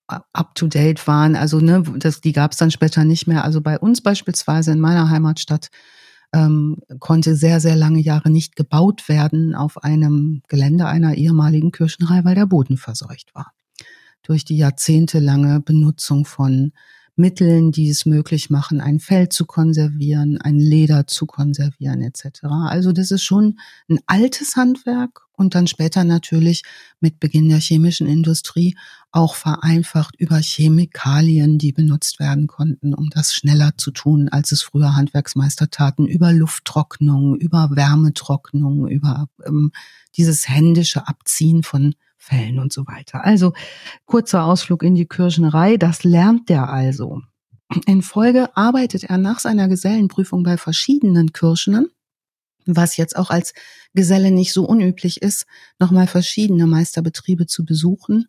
äh, 0.08 0.18
up 0.32 0.54
to 0.54 0.66
date 0.66 1.06
waren. 1.06 1.36
Also 1.36 1.60
ne, 1.60 1.82
das, 1.98 2.20
die 2.20 2.32
gab 2.32 2.52
es 2.52 2.58
dann 2.58 2.70
später 2.70 3.04
nicht 3.04 3.26
mehr. 3.26 3.44
Also 3.44 3.60
bei 3.60 3.78
uns 3.78 4.00
beispielsweise 4.00 4.72
in 4.72 4.80
meiner 4.80 5.08
Heimatstadt 5.08 5.70
ähm, 6.32 6.78
konnte 6.98 7.36
sehr, 7.36 7.60
sehr 7.60 7.76
lange 7.76 8.00
Jahre 8.00 8.30
nicht 8.30 8.56
gebaut 8.56 9.08
werden 9.08 9.54
auf 9.54 9.82
einem 9.84 10.42
Gelände 10.48 10.86
einer 10.86 11.14
ehemaligen 11.14 11.72
Kirchenreihe, 11.72 12.24
weil 12.24 12.34
der 12.34 12.46
Boden 12.46 12.76
verseucht 12.76 13.34
war. 13.34 13.52
Durch 14.22 14.44
die 14.44 14.56
jahrzehntelange 14.56 15.60
Benutzung 15.60 16.24
von 16.24 16.72
Mitteln, 17.22 17.70
die 17.70 17.88
es 17.88 18.04
möglich 18.04 18.50
machen, 18.50 18.80
ein 18.80 18.98
Fell 18.98 19.28
zu 19.28 19.46
konservieren, 19.46 20.40
ein 20.40 20.58
Leder 20.58 21.06
zu 21.06 21.24
konservieren 21.24 22.02
etc. 22.02 22.42
Also 22.66 22.90
das 22.90 23.12
ist 23.12 23.22
schon 23.22 23.60
ein 23.88 24.00
altes 24.06 24.56
Handwerk 24.56 25.20
und 25.30 25.54
dann 25.54 25.68
später 25.68 26.02
natürlich 26.02 26.64
mit 26.98 27.20
Beginn 27.20 27.48
der 27.48 27.60
chemischen 27.60 28.08
Industrie 28.08 28.76
auch 29.12 29.36
vereinfacht 29.36 30.16
über 30.16 30.38
Chemikalien, 30.38 31.58
die 31.58 31.72
benutzt 31.72 32.18
werden 32.18 32.48
konnten, 32.48 32.92
um 32.92 33.08
das 33.10 33.34
schneller 33.34 33.72
zu 33.76 33.92
tun, 33.92 34.28
als 34.28 34.50
es 34.50 34.62
früher 34.62 34.96
Handwerksmeister 34.96 35.70
taten, 35.70 36.06
über 36.08 36.32
Lufttrocknung, 36.32 37.36
über 37.36 37.70
Wärmetrocknung, 37.72 38.88
über 38.88 39.28
ähm, 39.46 39.70
dieses 40.16 40.48
händische 40.48 41.06
Abziehen 41.06 41.62
von 41.62 41.94
Fällen 42.22 42.60
und 42.60 42.72
so 42.72 42.86
weiter. 42.86 43.24
Also 43.24 43.52
kurzer 44.06 44.44
Ausflug 44.44 44.84
in 44.84 44.94
die 44.94 45.06
Kirschnerei, 45.06 45.76
das 45.76 46.04
lernt 46.04 46.48
der 46.48 46.68
also. 46.68 47.20
In 47.86 48.02
Folge 48.02 48.56
arbeitet 48.56 49.04
er 49.04 49.18
nach 49.18 49.40
seiner 49.40 49.66
Gesellenprüfung 49.66 50.44
bei 50.44 50.56
verschiedenen 50.56 51.32
Kirschnern, 51.32 51.86
was 52.64 52.96
jetzt 52.96 53.16
auch 53.16 53.30
als 53.30 53.54
Geselle 53.92 54.30
nicht 54.30 54.52
so 54.52 54.64
unüblich 54.64 55.20
ist, 55.20 55.46
nochmal 55.80 56.06
verschiedene 56.06 56.66
Meisterbetriebe 56.66 57.46
zu 57.46 57.64
besuchen, 57.64 58.28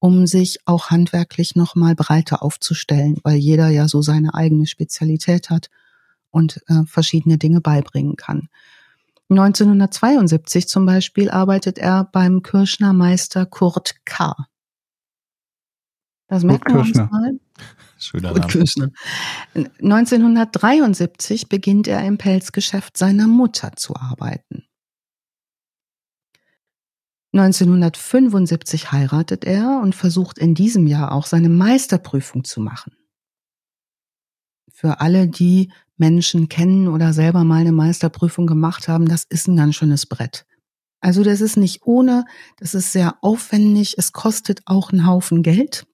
um 0.00 0.26
sich 0.26 0.58
auch 0.64 0.90
handwerklich 0.90 1.54
nochmal 1.54 1.94
breiter 1.94 2.42
aufzustellen, 2.42 3.18
weil 3.22 3.36
jeder 3.36 3.68
ja 3.68 3.86
so 3.86 4.02
seine 4.02 4.34
eigene 4.34 4.66
Spezialität 4.66 5.48
hat 5.48 5.70
und 6.30 6.60
äh, 6.66 6.84
verschiedene 6.86 7.38
Dinge 7.38 7.60
beibringen 7.60 8.16
kann. 8.16 8.48
1972 9.30 10.68
zum 10.68 10.86
Beispiel 10.86 11.30
arbeitet 11.30 11.78
er 11.78 12.04
beim 12.04 12.42
Kirschnermeister 12.42 13.44
Kurt 13.44 13.94
K. 14.06 14.34
Das 16.28 16.44
merken 16.44 16.72
wir 16.72 16.80
uns 16.80 16.92
Kirschner. 16.92 17.08
mal. 17.10 17.32
Schöner 17.98 18.32
Kurt. 18.32 18.48
Kirschner. 18.48 18.90
1973 19.54 21.48
beginnt 21.48 21.88
er 21.88 22.04
im 22.04 22.16
Pelzgeschäft 22.16 22.96
seiner 22.96 23.26
Mutter 23.26 23.72
zu 23.76 23.96
arbeiten. 23.96 24.64
1975 27.32 28.92
heiratet 28.92 29.44
er 29.44 29.80
und 29.82 29.94
versucht 29.94 30.38
in 30.38 30.54
diesem 30.54 30.86
Jahr 30.86 31.12
auch 31.12 31.26
seine 31.26 31.50
Meisterprüfung 31.50 32.44
zu 32.44 32.60
machen. 32.60 32.97
Für 34.80 35.00
alle, 35.00 35.26
die 35.26 35.72
Menschen 35.96 36.48
kennen 36.48 36.86
oder 36.86 37.12
selber 37.12 37.42
mal 37.42 37.62
eine 37.62 37.72
Meisterprüfung 37.72 38.46
gemacht 38.46 38.86
haben, 38.86 39.08
das 39.08 39.24
ist 39.28 39.48
ein 39.48 39.56
ganz 39.56 39.74
schönes 39.74 40.06
Brett. 40.06 40.46
Also 41.00 41.24
das 41.24 41.40
ist 41.40 41.56
nicht 41.56 41.80
ohne, 41.82 42.26
das 42.58 42.74
ist 42.74 42.92
sehr 42.92 43.16
aufwendig, 43.20 43.96
es 43.98 44.12
kostet 44.12 44.62
auch 44.66 44.92
einen 44.92 45.04
Haufen 45.04 45.42
Geld. 45.42 45.84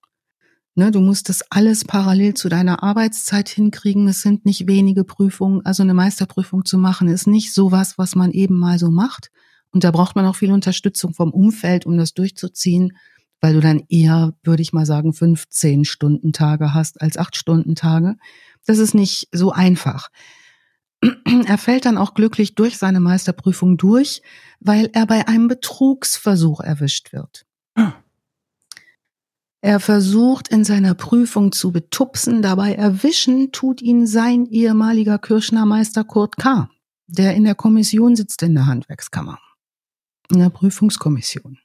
Ne, 0.75 0.91
du 0.91 1.01
musst 1.01 1.31
das 1.31 1.51
alles 1.51 1.87
parallel 1.87 2.35
zu 2.35 2.51
deiner 2.51 2.83
Arbeitszeit 2.83 3.49
hinkriegen. 3.49 4.07
Es 4.07 4.21
sind 4.21 4.45
nicht 4.45 4.67
wenige 4.67 5.05
Prüfungen. 5.05 5.65
Also 5.65 5.83
eine 5.83 5.95
Meisterprüfung 5.95 6.67
zu 6.67 6.77
machen, 6.77 7.09
ist 7.09 7.27
nicht 7.27 7.55
sowas, 7.55 7.97
was 7.97 8.15
man 8.15 8.33
eben 8.33 8.59
mal 8.59 8.79
so 8.79 8.91
macht. 8.91 9.31
Und 9.71 9.83
da 9.83 9.93
braucht 9.93 10.15
man 10.15 10.27
auch 10.27 10.37
viel 10.37 10.53
Unterstützung 10.53 11.15
vom 11.15 11.31
Umfeld, 11.31 11.87
um 11.87 11.97
das 11.97 12.13
durchzuziehen, 12.13 12.99
weil 13.41 13.55
du 13.55 13.61
dann 13.61 13.83
eher, 13.89 14.35
würde 14.43 14.61
ich 14.61 14.75
mal 14.75 14.85
sagen, 14.85 15.15
15 15.15 15.87
Stunden 15.87 16.35
Tage 16.35 16.75
hast 16.75 17.01
als 17.01 17.17
8 17.17 17.35
Stunden 17.35 17.75
Tage. 17.75 18.17
Das 18.67 18.79
ist 18.79 18.95
nicht 18.95 19.29
so 19.33 19.53
einfach. 19.53 20.09
Er 21.47 21.59
fällt 21.59 21.85
dann 21.85 21.99
auch 21.99 22.15
glücklich 22.15 22.55
durch 22.55 22.79
seine 22.79 23.01
Meisterprüfung 23.01 23.77
durch, 23.77 24.23
weil 24.61 24.89
er 24.95 25.07
bei 25.07 25.29
einem 25.29 25.49
Betrugsversuch 25.49 26.61
erwischt 26.61 27.13
wird. 27.13 27.45
Er 29.61 29.81
versucht 29.81 30.49
in 30.49 30.63
seiner 30.63 30.95
Prüfung 30.95 31.51
zu 31.51 31.73
betupsen, 31.73 32.43
dabei 32.43 32.75
erwischen 32.75 33.51
tut 33.51 33.81
ihn 33.81 34.07
sein 34.07 34.45
ehemaliger 34.45 35.19
Kirschnermeister 35.19 36.05
Kurt 36.05 36.37
K., 36.37 36.69
der 37.07 37.35
in 37.35 37.45
der 37.45 37.55
Kommission 37.55 38.15
sitzt 38.15 38.43
in 38.43 38.55
der 38.55 38.67
Handwerkskammer, 38.67 39.39
in 40.31 40.39
der 40.39 40.51
Prüfungskommission. 40.51 41.59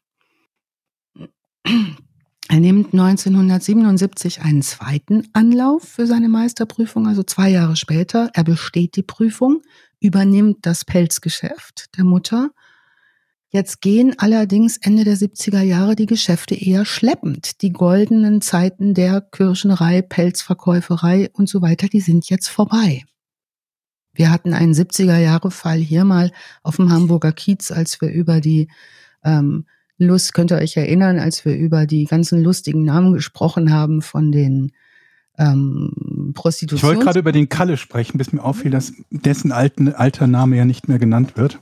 Er 2.52 2.60
nimmt 2.60 2.94
1977 2.94 4.42
einen 4.42 4.64
zweiten 4.64 5.28
Anlauf 5.34 5.84
für 5.84 6.08
seine 6.08 6.30
Meisterprüfung, 6.30 7.06
also 7.06 7.22
zwei 7.22 7.50
Jahre 7.50 7.76
später. 7.76 8.32
Er 8.34 8.44
besteht 8.44 8.96
die 8.96 9.04
Prüfung, 9.04 9.62
übernimmt 10.00 10.58
das 10.64 10.84
Pelzgeschäft 10.84 11.96
der 11.96 12.06
Mutter. 12.06 12.50
Jetzt 13.50 13.82
gehen 13.82 14.16
allerdings 14.18 14.78
Ende 14.78 15.04
der 15.04 15.16
70er 15.16 15.62
Jahre 15.62 15.96
die 15.96 16.08
Geschäfte 16.08 16.56
eher 16.56 16.86
schleppend. 16.86 17.62
Die 17.62 17.72
goldenen 17.72 18.42
Zeiten 18.42 18.96
der 18.96 19.22
Kirschnerei, 19.22 20.02
Pelzverkäuferei 20.02 21.30
und 21.34 21.48
so 21.48 21.62
weiter, 21.62 21.88
die 21.88 22.02
sind 22.02 22.30
jetzt 22.32 22.48
vorbei. 22.48 23.04
Wir 24.12 24.32
hatten 24.32 24.56
einen 24.56 24.74
70er 24.74 25.20
Jahre 25.20 25.52
Fall 25.52 25.78
hier 25.78 26.04
mal 26.04 26.32
auf 26.64 26.78
dem 26.78 26.92
Hamburger 26.92 27.32
Kiez, 27.32 27.70
als 27.70 28.02
wir 28.02 28.10
über 28.10 28.42
die 28.42 28.70
ähm, 29.24 29.68
Lust, 30.00 30.34
könnt 30.34 30.52
ihr 30.52 30.58
euch 30.58 30.78
erinnern, 30.78 31.20
als 31.20 31.46
wir 31.46 31.56
über 31.56 31.86
die 31.86 32.06
ganzen 32.06 32.42
lustigen 32.42 32.84
Namen 32.84 33.14
gesprochen 33.14 33.72
haben 33.72 34.02
von 34.02 34.32
den 34.32 34.72
ähm, 35.38 35.94
Ich 36.30 36.34
Prostitutions... 36.34 36.84
wollte 36.84 37.04
gerade 37.04 37.20
über 37.20 37.32
den 37.32 37.50
Kalle 37.50 37.78
sprechen, 37.78 38.18
bis 38.18 38.32
mir 38.34 38.44
auffiel, 38.44 38.72
dass 38.72 38.94
dessen 39.12 39.52
alten, 39.52 39.94
alter 39.94 40.26
Name 40.26 40.56
ja 40.58 40.66
nicht 40.66 40.88
mehr 40.88 41.00
genannt 41.00 41.38
wird. 41.38 41.60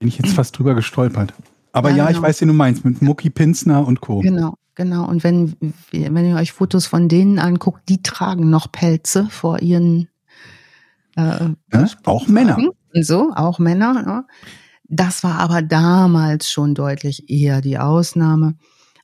Bin 0.00 0.08
ich 0.08 0.18
jetzt 0.18 0.32
fast 0.32 0.58
drüber 0.58 0.74
gestolpert. 0.74 1.32
Aber 1.72 1.90
Ja, 1.90 1.96
ja, 1.96 2.04
ich 2.08 2.16
genau. 2.16 2.26
weiß, 2.26 2.40
wen 2.40 2.48
du 2.48 2.54
meinst, 2.54 2.84
mit 2.84 3.00
Mucki 3.00 3.30
Pinsner 3.30 3.86
und 3.86 4.00
Co. 4.00 4.20
Genau, 4.20 4.54
genau. 4.74 5.08
Und 5.08 5.22
wenn, 5.22 5.54
wenn 5.92 6.26
ihr 6.26 6.36
euch 6.36 6.52
Fotos 6.52 6.86
von 6.86 7.08
denen 7.08 7.38
anguckt, 7.38 7.88
die 7.88 8.02
tragen 8.02 8.50
noch 8.50 8.72
Pelze 8.72 9.28
vor 9.30 9.62
ihren 9.62 10.08
äh, 11.16 11.50
Ja, 11.72 11.86
auch 12.04 12.26
Männer. 12.26 12.56
Und 12.56 13.06
so, 13.06 13.30
auch 13.34 13.60
Männer. 13.60 14.02
Ne? 14.02 14.24
Das 14.90 15.22
war 15.24 15.38
aber 15.38 15.62
damals 15.62 16.50
schon 16.50 16.74
deutlich 16.74 17.30
eher 17.30 17.60
die 17.60 17.78
Ausnahme. 17.78 18.56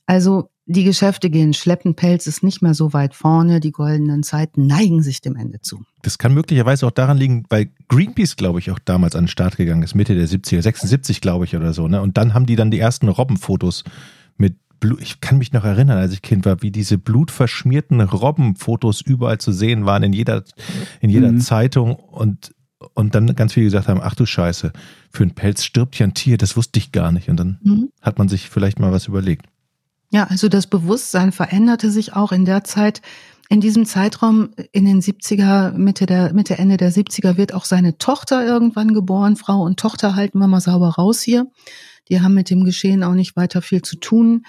Also 0.05 0.49
Die 0.69 0.83
Geschäfte 0.83 1.29
gehen 1.29 1.53
schleppend, 1.53 1.95
Pelz 1.95 2.27
ist 2.27 2.43
nicht 2.43 2.61
mehr 2.61 2.73
so 2.73 2.91
weit 2.91 3.15
vorne, 3.15 3.61
die 3.61 3.71
goldenen 3.71 4.21
Zeiten 4.21 4.67
neigen 4.67 5.01
sich 5.01 5.21
dem 5.21 5.37
Ende 5.37 5.61
zu. 5.61 5.85
Das 6.01 6.17
kann 6.17 6.33
möglicherweise 6.33 6.85
auch 6.85 6.91
daran 6.91 7.17
liegen, 7.17 7.45
weil 7.47 7.69
Greenpeace, 7.87 8.35
glaube 8.35 8.59
ich, 8.59 8.69
auch 8.69 8.79
damals 8.79 9.15
an 9.15 9.23
den 9.23 9.27
Start 9.29 9.55
gegangen 9.55 9.81
ist, 9.83 9.95
Mitte 9.95 10.13
der 10.13 10.27
70er, 10.27 10.61
76, 10.61 11.21
glaube 11.21 11.45
ich, 11.45 11.55
oder 11.55 11.71
so. 11.71 11.87
Ne? 11.87 12.01
Und 12.01 12.17
dann 12.17 12.33
haben 12.33 12.45
die 12.45 12.57
dann 12.57 12.69
die 12.69 12.79
ersten 12.79 13.07
Robbenfotos 13.07 13.85
mit 14.35 14.57
Blut. 14.81 15.01
Ich 15.01 15.21
kann 15.21 15.37
mich 15.37 15.53
noch 15.53 15.63
erinnern, 15.63 15.99
als 15.99 16.11
ich 16.11 16.21
Kind 16.21 16.45
war, 16.45 16.61
wie 16.61 16.69
diese 16.71 16.97
blutverschmierten 16.97 18.01
Robbenfotos 18.01 18.99
überall 18.99 19.37
zu 19.37 19.53
sehen 19.53 19.85
waren, 19.85 20.03
in 20.03 20.11
jeder, 20.11 20.43
in 20.99 21.09
jeder 21.09 21.31
Mhm. 21.31 21.39
Zeitung. 21.39 21.95
Und, 21.95 22.53
und 22.93 23.15
dann 23.15 23.35
ganz 23.35 23.53
viele 23.53 23.65
gesagt 23.65 23.87
haben, 23.87 24.01
ach 24.03 24.15
du 24.15 24.25
Scheiße, 24.25 24.71
für 25.11 25.23
einen 25.23 25.33
Pelz 25.33 25.63
stirbt 25.63 25.97
ja 25.97 26.05
ein 26.05 26.13
Tier, 26.13 26.37
das 26.37 26.55
wusste 26.55 26.79
ich 26.79 26.91
gar 26.91 27.11
nicht. 27.11 27.29
Und 27.29 27.37
dann 27.37 27.59
Mhm. 27.63 27.89
hat 28.01 28.17
man 28.17 28.29
sich 28.29 28.49
vielleicht 28.49 28.79
mal 28.79 28.91
was 28.91 29.07
überlegt. 29.07 29.45
Ja, 30.11 30.25
also 30.25 30.47
das 30.47 30.67
Bewusstsein 30.67 31.31
veränderte 31.31 31.91
sich 31.91 32.13
auch 32.13 32.31
in 32.31 32.45
der 32.45 32.63
Zeit. 32.63 33.01
In 33.49 33.61
diesem 33.61 33.85
Zeitraum, 33.85 34.49
in 34.71 34.85
den 34.85 35.01
70er, 35.01 35.71
Mitte 35.71 36.05
der, 36.05 36.33
Mitte, 36.33 36.57
Ende 36.57 36.77
der 36.77 36.91
70er 36.91 37.37
wird 37.37 37.53
auch 37.53 37.65
seine 37.65 37.97
Tochter 37.97 38.45
irgendwann 38.45 38.93
geboren. 38.93 39.37
Frau 39.37 39.61
und 39.63 39.79
Tochter 39.79 40.15
halten 40.15 40.39
wir 40.39 40.47
mal 40.47 40.61
sauber 40.61 40.89
raus 40.89 41.21
hier. 41.21 41.47
Die 42.09 42.21
haben 42.21 42.33
mit 42.33 42.49
dem 42.49 42.63
Geschehen 42.63 43.03
auch 43.03 43.13
nicht 43.13 43.35
weiter 43.35 43.61
viel 43.61 43.81
zu 43.81 43.97
tun. 43.97 44.45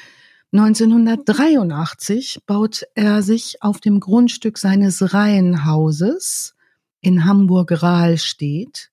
1983 0.53 2.41
baut 2.47 2.83
er 2.95 3.23
sich 3.23 3.63
auf 3.63 3.81
dem 3.81 4.01
Grundstück 4.01 4.59
seines 4.59 5.13
Reihenhauses 5.15 6.55
in 7.01 7.25
Hamburg-Rahlstedt 7.25 8.91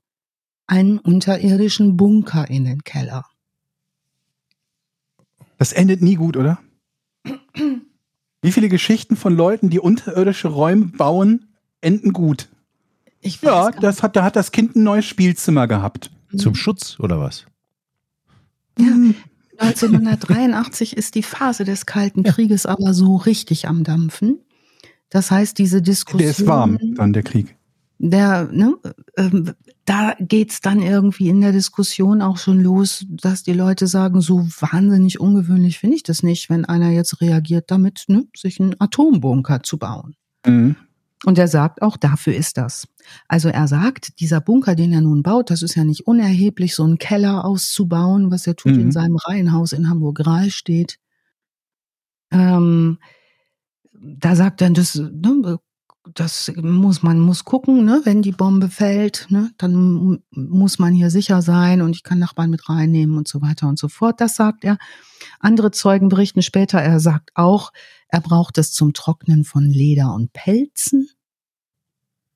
einen 0.68 1.00
unterirdischen 1.00 1.98
Bunker 1.98 2.50
in 2.50 2.66
den 2.66 2.84
Keller. 2.84 3.26
Das 5.58 5.74
endet 5.74 6.02
nie 6.02 6.16
gut, 6.16 6.38
oder? 6.38 6.60
Wie 8.42 8.52
viele 8.52 8.70
Geschichten 8.70 9.16
von 9.16 9.36
Leuten, 9.36 9.70
die 9.70 9.80
unterirdische 9.80 10.50
Räume 10.50 10.86
bauen, 10.86 11.48
enden 11.82 12.14
gut? 12.14 12.50
Ich 13.22 13.42
Ja, 13.42 13.66
weiß 13.66 13.74
gar 13.74 13.82
das 13.82 14.04
hat, 14.04 14.16
da 14.16 14.24
hat 14.24 14.36
das 14.36 14.52
Kind 14.52 14.76
ein 14.76 14.84
neues 14.84 15.06
Spielzimmer 15.06 15.68
gehabt. 15.68 16.12
Zum 16.36 16.54
Schutz 16.54 17.00
oder 17.00 17.20
was? 17.20 17.46
Ja, 18.78 18.92
1983 19.58 20.98
ist 20.98 21.16
die 21.16 21.24
Phase 21.24 21.64
des 21.64 21.86
Kalten 21.86 22.24
Krieges 22.24 22.66
aber 22.66 22.94
so 22.94 23.16
richtig 23.16 23.68
am 23.68 23.84
Dampfen. 23.84 24.40
Das 25.10 25.32
heißt, 25.32 25.58
diese 25.58 25.82
Diskussion. 25.82 26.20
Der 26.20 26.32
ist 26.32 26.46
warm, 26.46 26.78
dann 26.96 27.14
der 27.14 27.24
Krieg. 27.24 27.55
Der, 27.98 28.50
ne, 28.52 28.76
ähm, 29.18 29.54
da 29.86 30.16
geht's 30.20 30.60
dann 30.62 30.82
irgendwie 30.82 31.30
in 31.30 31.40
der 31.42 31.54
Diskussion 31.54 32.22
auch 32.22 32.38
schon 32.38 32.60
los, 32.62 33.06
dass 33.10 33.44
die 33.44 33.54
Leute 33.54 33.88
sagen, 33.88 34.20
so 34.20 34.40
wahnsinnig 34.60 35.20
ungewöhnlich 35.20 35.80
finde 35.80 35.96
ich 35.96 36.04
das 36.04 36.22
nicht, 36.22 36.50
wenn 36.50 36.66
einer 36.66 36.90
jetzt 36.90 37.22
reagiert 37.22 37.72
damit, 37.72 38.04
ne, 38.08 38.26
sich 38.36 38.60
einen 38.60 38.76
Atombunker 38.80 39.64
zu 39.64 39.78
bauen. 39.78 40.16
Mhm. 40.46 40.76
Und 41.26 41.40
er 41.40 41.48
sagt 41.48 41.82
auch, 41.82 41.98
dafür 41.98 42.36
ist 42.36 42.58
das. 42.58 42.88
Also 43.28 43.50
er 43.50 43.68
sagt, 43.68 44.20
dieser 44.20 44.42
Bunker, 44.42 44.76
den 44.76 44.92
er 44.92 45.02
nun 45.02 45.24
baut, 45.24 45.50
das 45.50 45.62
ist 45.64 45.76
ja 45.76 45.84
nicht 45.86 46.06
unerheblich, 46.06 46.76
so 46.76 46.84
einen 46.84 46.98
Keller 46.98 47.46
auszubauen, 47.46 48.30
was 48.30 48.46
er 48.46 48.56
tut 48.58 48.74
Mhm. 48.74 48.82
in 48.82 48.92
seinem 48.92 49.16
Reihenhaus 49.16 49.72
in 49.72 49.90
Hamburg-Rahl 49.90 50.52
steht. 50.52 50.98
Ähm, 52.32 52.98
da 53.94 54.36
sagt 54.36 54.62
er, 54.62 54.70
das, 54.72 54.96
ne, 54.96 55.60
das 56.14 56.52
muss 56.56 57.02
man 57.04 57.20
muss 57.20 57.44
gucken, 57.46 57.84
ne, 57.86 58.02
wenn 58.04 58.22
die 58.22 58.32
Bombe 58.32 58.70
fällt, 58.70 59.28
ne, 59.30 59.52
dann 59.58 59.76
mu- 59.76 60.18
muss 60.32 60.78
man 60.80 60.94
hier 60.94 61.10
sicher 61.10 61.42
sein 61.42 61.82
und 61.82 61.96
ich 61.96 62.04
kann 62.04 62.20
Nachbarn 62.20 62.50
mit 62.50 62.70
reinnehmen 62.70 63.18
und 63.18 63.28
so 63.28 63.42
weiter 63.42 63.68
und 63.68 63.80
so 63.80 63.88
fort. 63.88 64.22
Das 64.22 64.36
sagt 64.36 64.64
er. 64.64 64.78
Andere 65.40 65.72
Zeugen 65.72 66.10
berichten 66.10 66.42
später, 66.42 66.80
er 66.80 67.00
sagt 67.00 67.32
auch, 67.36 67.72
er 68.08 68.22
braucht 68.22 68.58
es 68.58 68.72
zum 68.72 68.94
Trocknen 68.94 69.44
von 69.44 69.66
Leder 69.66 70.14
und 70.14 70.32
Pelzen. 70.34 71.10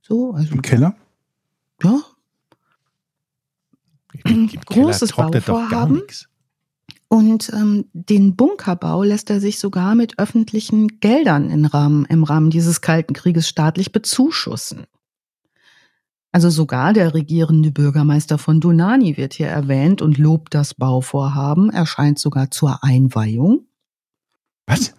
So, 0.01 0.31
also 0.33 0.53
Im 0.55 0.61
Keller? 0.63 0.95
ja, 1.83 1.99
Im 4.25 4.47
Keller 4.47 4.63
Großes 4.65 5.09
trocknet 5.11 5.47
doch 5.47 5.53
gar 5.53 5.69
Bauvorhaben. 5.69 5.95
nichts. 5.97 6.27
Und 7.09 7.51
ähm, 7.53 7.85
den 7.93 8.35
Bunkerbau 8.35 9.01
lässt 9.01 9.31
er 9.31 9.39
sich 9.39 9.57
sogar 9.57 9.95
mit 9.95 10.19
öffentlichen 10.19 10.99
Geldern 10.99 11.49
im 11.49 11.65
Rahmen, 11.65 12.05
im 12.05 12.23
Rahmen 12.23 12.51
dieses 12.51 12.81
Kalten 12.81 13.13
Krieges 13.13 13.49
staatlich 13.49 13.91
bezuschussen. 13.91 14.85
Also 16.31 16.51
sogar 16.51 16.93
der 16.93 17.15
regierende 17.15 17.71
Bürgermeister 17.71 18.37
von 18.37 18.59
Dunani 18.59 19.17
wird 19.17 19.33
hier 19.33 19.47
erwähnt 19.47 20.03
und 20.03 20.19
lobt 20.19 20.53
das 20.53 20.75
Bauvorhaben, 20.75 21.71
erscheint 21.71 22.19
sogar 22.19 22.51
zur 22.51 22.83
Einweihung. 22.83 23.65
Was? 24.67 24.93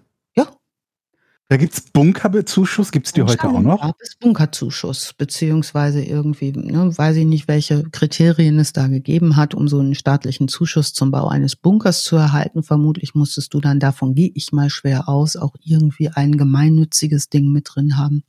Da 1.51 1.57
gibt's 1.57 1.81
Bunkerbezuschuss, 1.81 2.93
gibt's 2.93 3.13
die 3.13 3.25
heute 3.25 3.49
auch 3.49 3.61
noch? 3.61 3.81
gab 3.81 3.97
es 4.01 4.15
Bunkerzuschuss, 4.15 5.15
beziehungsweise 5.19 6.01
irgendwie, 6.01 6.53
ne, 6.53 6.97
weiß 6.97 7.17
ich 7.17 7.27
nicht, 7.27 7.49
welche 7.49 7.83
Kriterien 7.91 8.61
es 8.61 8.73
da 8.73 8.87
gegeben 8.87 9.35
hat, 9.35 9.53
um 9.57 9.67
so 9.67 9.81
einen 9.81 9.97
staatlichen 9.97 10.47
Zuschuss 10.47 10.93
zum 10.93 11.11
Bau 11.11 11.27
eines 11.27 11.57
Bunkers 11.57 12.05
zu 12.05 12.15
erhalten. 12.15 12.63
Vermutlich 12.63 13.17
musstest 13.17 13.53
du 13.53 13.61
dann, 13.61 13.81
davon 13.81 14.15
gehe 14.15 14.31
ich 14.33 14.53
mal 14.53 14.71
schwer 14.71 15.09
aus, 15.09 15.35
auch 15.35 15.57
irgendwie 15.61 16.09
ein 16.11 16.39
gemeinnütziges 16.39 17.31
Ding 17.31 17.51
mit 17.51 17.69
drin 17.75 17.97
haben. 17.97 18.23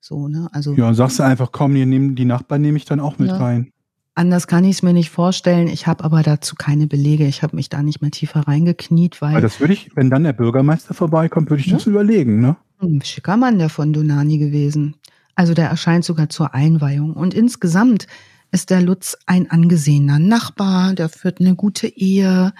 So, 0.00 0.26
ne? 0.26 0.48
Also 0.50 0.74
Ja, 0.74 0.92
sagst 0.92 1.20
du 1.20 1.22
einfach, 1.22 1.52
komm, 1.52 1.76
hier 1.76 1.86
nehmen, 1.86 2.16
die 2.16 2.24
Nachbarn 2.24 2.62
nehme 2.62 2.78
ich 2.78 2.84
dann 2.84 2.98
auch 2.98 3.16
mit 3.20 3.28
Ja. 3.28 3.36
rein. 3.36 3.70
Anders 4.14 4.46
kann 4.46 4.64
ich 4.64 4.76
es 4.76 4.82
mir 4.82 4.92
nicht 4.92 5.10
vorstellen. 5.10 5.68
Ich 5.68 5.86
habe 5.86 6.04
aber 6.04 6.22
dazu 6.22 6.54
keine 6.56 6.86
Belege. 6.86 7.26
Ich 7.26 7.42
habe 7.42 7.56
mich 7.56 7.68
da 7.68 7.82
nicht 7.82 8.00
mehr 8.02 8.10
tiefer 8.10 8.40
reingekniet, 8.40 9.20
weil 9.22 9.32
Aber 9.32 9.40
das 9.40 9.60
würde 9.60 9.72
ich, 9.72 9.90
wenn 9.96 10.10
dann 10.10 10.24
der 10.24 10.32
Bürgermeister 10.32 10.94
vorbeikommt, 10.94 11.50
würde 11.50 11.60
ich 11.60 11.66
Ja. 11.68 11.76
das 11.76 11.86
überlegen, 11.86 12.40
ne? 12.40 12.56
Ein 12.82 13.02
schicker 13.02 13.36
Mann, 13.36 13.58
der 13.58 13.68
von 13.68 13.92
Dunani 13.92 14.38
gewesen. 14.38 14.96
Also 15.34 15.54
der 15.54 15.68
erscheint 15.68 16.04
sogar 16.04 16.28
zur 16.28 16.54
Einweihung. 16.54 17.14
Und 17.14 17.34
insgesamt 17.34 18.06
ist 18.52 18.70
der 18.70 18.80
Lutz 18.82 19.16
ein 19.26 19.50
angesehener 19.50 20.18
Nachbar, 20.18 20.94
der 20.94 21.08
führt 21.08 21.40
eine 21.40 21.54
gute 21.54 21.86
Ehe. 21.86 22.52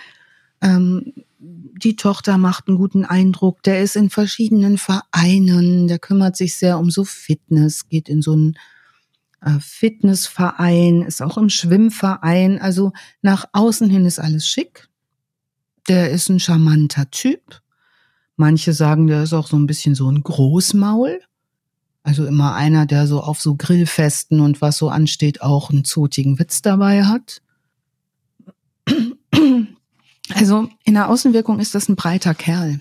Ähm, 0.62 1.12
die 1.38 1.96
Tochter 1.96 2.36
macht 2.38 2.68
einen 2.68 2.76
guten 2.76 3.04
Eindruck. 3.06 3.62
Der 3.62 3.80
ist 3.82 3.96
in 3.96 4.10
verschiedenen 4.10 4.76
Vereinen. 4.78 5.88
Der 5.88 5.98
kümmert 5.98 6.36
sich 6.36 6.56
sehr 6.56 6.78
um 6.78 6.90
so 6.90 7.04
Fitness, 7.04 7.88
geht 7.88 8.08
in 8.08 8.20
so 8.22 8.32
einen 8.34 8.54
Fitnessverein, 9.60 11.02
ist 11.02 11.22
auch 11.22 11.38
im 11.38 11.48
Schwimmverein. 11.48 12.60
Also 12.60 12.92
nach 13.22 13.46
außen 13.52 13.88
hin 13.88 14.04
ist 14.06 14.18
alles 14.18 14.46
schick. 14.46 14.88
Der 15.88 16.10
ist 16.10 16.28
ein 16.28 16.40
charmanter 16.40 17.10
Typ. 17.10 17.62
Manche 18.36 18.72
sagen, 18.72 19.06
der 19.06 19.22
ist 19.22 19.32
auch 19.32 19.46
so 19.48 19.56
ein 19.56 19.66
bisschen 19.66 19.94
so 19.94 20.10
ein 20.10 20.22
Großmaul. 20.22 21.20
Also 22.02 22.26
immer 22.26 22.54
einer, 22.54 22.86
der 22.86 23.06
so 23.06 23.20
auf 23.20 23.40
so 23.40 23.56
Grillfesten 23.56 24.40
und 24.40 24.60
was 24.60 24.78
so 24.78 24.88
ansteht, 24.88 25.42
auch 25.42 25.70
einen 25.70 25.84
zotigen 25.84 26.38
Witz 26.38 26.62
dabei 26.62 27.04
hat. 27.04 27.42
Also 30.34 30.68
in 30.84 30.94
der 30.94 31.08
Außenwirkung 31.08 31.60
ist 31.60 31.74
das 31.74 31.88
ein 31.88 31.96
breiter 31.96 32.34
Kerl. 32.34 32.80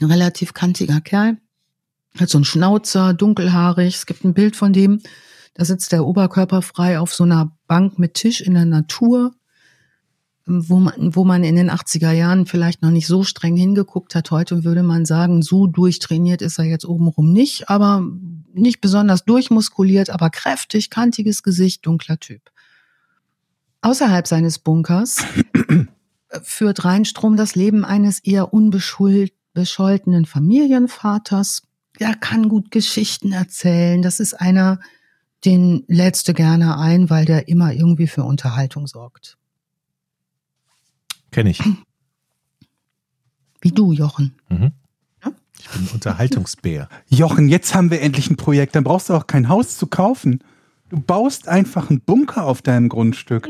Ein 0.00 0.06
relativ 0.06 0.54
kantiger 0.54 1.00
Kerl. 1.00 1.36
Hat 2.18 2.28
so 2.30 2.38
einen 2.38 2.44
Schnauzer, 2.44 3.14
dunkelhaarig. 3.14 3.94
Es 3.94 4.06
gibt 4.06 4.24
ein 4.24 4.34
Bild 4.34 4.56
von 4.56 4.72
dem. 4.72 5.00
Da 5.54 5.64
sitzt 5.64 5.92
der 5.92 6.06
Oberkörper 6.06 6.62
frei 6.62 6.98
auf 6.98 7.14
so 7.14 7.24
einer 7.24 7.56
Bank 7.66 7.98
mit 7.98 8.14
Tisch 8.14 8.40
in 8.40 8.54
der 8.54 8.64
Natur 8.64 9.32
wo 10.46 10.76
man, 10.80 11.14
wo 11.14 11.24
man 11.24 11.44
in 11.44 11.56
den 11.56 11.70
80er 11.70 12.10
Jahren 12.10 12.46
vielleicht 12.46 12.82
noch 12.82 12.90
nicht 12.90 13.06
so 13.06 13.22
streng 13.22 13.56
hingeguckt 13.56 14.14
hat. 14.14 14.30
Heute 14.30 14.64
würde 14.64 14.82
man 14.82 15.04
sagen, 15.04 15.42
so 15.42 15.66
durchtrainiert 15.66 16.42
ist 16.42 16.58
er 16.58 16.64
jetzt 16.64 16.84
obenrum 16.84 17.32
nicht, 17.32 17.70
aber 17.70 18.04
nicht 18.52 18.80
besonders 18.80 19.24
durchmuskuliert, 19.24 20.10
aber 20.10 20.30
kräftig, 20.30 20.90
kantiges 20.90 21.42
Gesicht, 21.42 21.86
dunkler 21.86 22.18
Typ. 22.18 22.50
Außerhalb 23.82 24.26
seines 24.26 24.58
Bunkers 24.58 25.24
führt 26.42 26.84
Rheinstrom 26.84 27.36
das 27.36 27.54
Leben 27.54 27.84
eines 27.84 28.18
eher 28.20 28.52
unbescholtenen 28.52 30.26
Familienvaters. 30.26 31.62
Er 31.98 32.14
kann 32.14 32.48
gut 32.48 32.70
Geschichten 32.70 33.32
erzählen. 33.32 34.02
Das 34.02 34.18
ist 34.18 34.34
einer, 34.34 34.80
den 35.44 35.84
lädst 35.88 36.28
du 36.28 36.34
gerne 36.34 36.78
ein, 36.78 37.10
weil 37.10 37.24
der 37.24 37.48
immer 37.48 37.72
irgendwie 37.72 38.06
für 38.06 38.24
Unterhaltung 38.24 38.86
sorgt. 38.86 39.36
Kenne 41.30 41.50
ich. 41.50 41.62
Wie 43.60 43.70
du, 43.70 43.92
Jochen. 43.92 44.34
Mhm. 44.48 44.72
Ja? 45.24 45.32
Ich 45.58 45.68
bin 45.68 45.82
ein 45.82 45.88
Unterhaltungsbär. 45.94 46.88
Jochen, 47.08 47.48
jetzt 47.48 47.74
haben 47.74 47.90
wir 47.90 48.00
endlich 48.02 48.30
ein 48.30 48.36
Projekt, 48.36 48.74
dann 48.74 48.84
brauchst 48.84 49.08
du 49.08 49.14
auch 49.14 49.26
kein 49.26 49.48
Haus 49.48 49.76
zu 49.78 49.86
kaufen. 49.86 50.40
Du 50.88 51.00
baust 51.00 51.48
einfach 51.48 51.88
einen 51.90 52.00
Bunker 52.00 52.44
auf 52.44 52.60
deinem 52.62 52.88
Grundstück. 52.88 53.48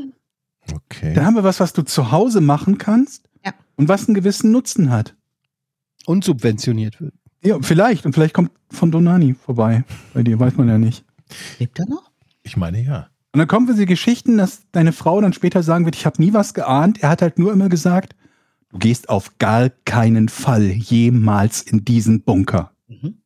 Okay. 0.73 1.13
Dann 1.15 1.27
haben 1.27 1.35
wir 1.35 1.45
was, 1.45 1.59
was 1.61 1.73
du 1.73 1.83
zu 1.83 2.13
Hause 2.13 2.41
machen 2.41 2.79
kannst 2.79 3.29
Ja. 3.45 3.53
und 3.77 3.89
was 3.89 4.07
einen 4.07 4.15
gewissen 4.15 4.53
Nutzen 4.53 4.91
hat. 4.91 5.17
Und 6.07 6.25
subventioniert 6.25 7.01
wird. 7.01 7.15
Ja, 7.45 7.59
vielleicht. 7.61 8.07
Und 8.07 8.13
vielleicht 8.13 8.35
kommt 8.35 8.53
von 8.71 8.91
Donani 8.93 9.35
vorbei. 9.35 9.85
Bei 10.15 10.23
dir 10.23 10.39
weiß 10.39 10.57
man 10.57 10.69
ja 10.69 10.79
nicht. 10.79 11.05
Lebt 11.59 11.79
er 11.79 11.87
noch? 11.87 12.11
Ich 12.43 12.57
meine 12.57 12.83
ja. 12.83 13.09
Und 13.33 13.39
dann 13.39 13.49
kommen 13.49 13.67
wir 13.69 13.75
die 13.75 13.87
Geschichten, 13.87 14.37
dass 14.37 14.63
deine 14.73 14.93
Frau 14.93 15.21
dann 15.21 15.33
später 15.33 15.63
sagen 15.63 15.85
wird, 15.85 15.97
ich 15.97 16.05
habe 16.07 16.21
nie 16.23 16.33
was 16.35 16.55
geahnt. 16.55 17.03
Er 17.03 17.09
hat 17.09 17.23
halt 17.23 17.39
nur 17.39 17.53
immer 17.53 17.69
gesagt, 17.69 18.15
Du 18.71 18.79
gehst 18.79 19.11
auf 19.11 19.37
gar 19.37 19.69
keinen 19.69 20.31
Fall 20.31 20.63
jemals 20.65 21.61
in 21.61 21.85
diesen 21.85 22.23
Bunker. 22.23 22.73
Mhm. 22.89 23.19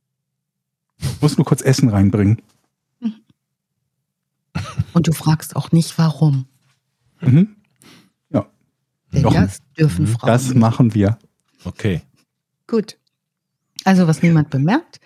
Muss 1.21 1.37
nur 1.39 1.45
kurz 1.45 1.63
Essen 1.63 1.89
reinbringen. 1.89 2.43
Und 4.93 5.07
du 5.07 5.13
fragst 5.13 5.55
auch 5.55 5.71
nicht, 5.71 5.97
warum. 5.99 6.47
Mhm. 7.21 7.57
Denn 9.13 9.23
Doch. 9.23 9.33
das 9.33 9.61
dürfen 9.79 10.05
Mhm. 10.05 10.09
Frauen. 10.09 10.27
Das 10.27 10.53
machen 10.55 10.95
wir. 10.95 11.17
Okay. 11.65 12.03
Gut. 12.67 12.99
Also, 13.85 14.09
was 14.09 14.21
niemand 14.21 14.51
bemerkt, 14.51 15.01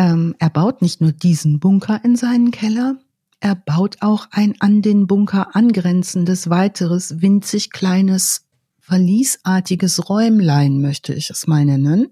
ähm, 0.00 0.34
er 0.38 0.48
baut 0.50 0.80
nicht 0.82 1.00
nur 1.00 1.12
diesen 1.12 1.60
Bunker 1.60 2.00
in 2.04 2.16
seinen 2.16 2.50
Keller, 2.52 2.96
er 3.40 3.54
baut 3.54 3.98
auch 4.00 4.28
ein 4.30 4.54
an 4.60 4.80
den 4.82 5.06
Bunker 5.06 5.54
angrenzendes 5.54 6.48
weiteres, 6.50 7.20
winzig 7.20 7.70
kleines, 7.70 8.46
verliesartiges 8.78 10.08
Räumlein, 10.08 10.80
möchte 10.80 11.12
ich 11.14 11.30
es 11.30 11.46
mal 11.46 11.64
nennen. 11.64 12.08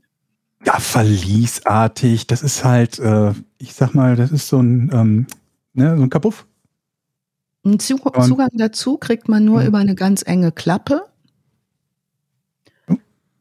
Ja, 0.66 0.78
verliesartig. 0.80 2.26
Das 2.26 2.42
ist 2.42 2.64
halt, 2.64 2.98
äh, 2.98 3.32
ich 3.58 3.74
sag 3.74 3.94
mal, 3.94 4.16
das 4.16 4.32
ist 4.32 4.48
so 4.48 4.58
ein, 4.60 4.90
ähm, 4.92 5.26
ne, 5.72 5.96
so 5.96 6.02
ein 6.02 6.10
Kapuff. 6.10 6.46
Einen 7.64 7.78
Zu 7.78 7.96
Und- 7.96 8.24
Zugang 8.24 8.50
dazu 8.54 8.96
kriegt 8.96 9.28
man 9.28 9.44
nur 9.44 9.60
Mhm. 9.62 9.66
über 9.66 9.78
eine 9.78 9.94
ganz 9.94 10.22
enge 10.26 10.52
Klappe. 10.52 11.04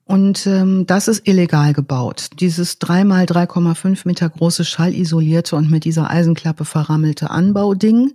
Und 0.07 0.47
ähm, 0.47 0.85
das 0.85 1.09
ist 1.09 1.27
illegal 1.27 1.73
gebaut. 1.73 2.29
Dieses 2.39 2.79
3 2.79 3.03
mal 3.03 3.25
3,5 3.25 4.07
Meter 4.07 4.29
große 4.29 4.63
schallisolierte 4.63 5.57
und 5.57 5.69
mit 5.69 5.83
dieser 5.83 6.09
Eisenklappe 6.09 6.63
verrammelte 6.63 7.29
Anbauding 7.29 8.13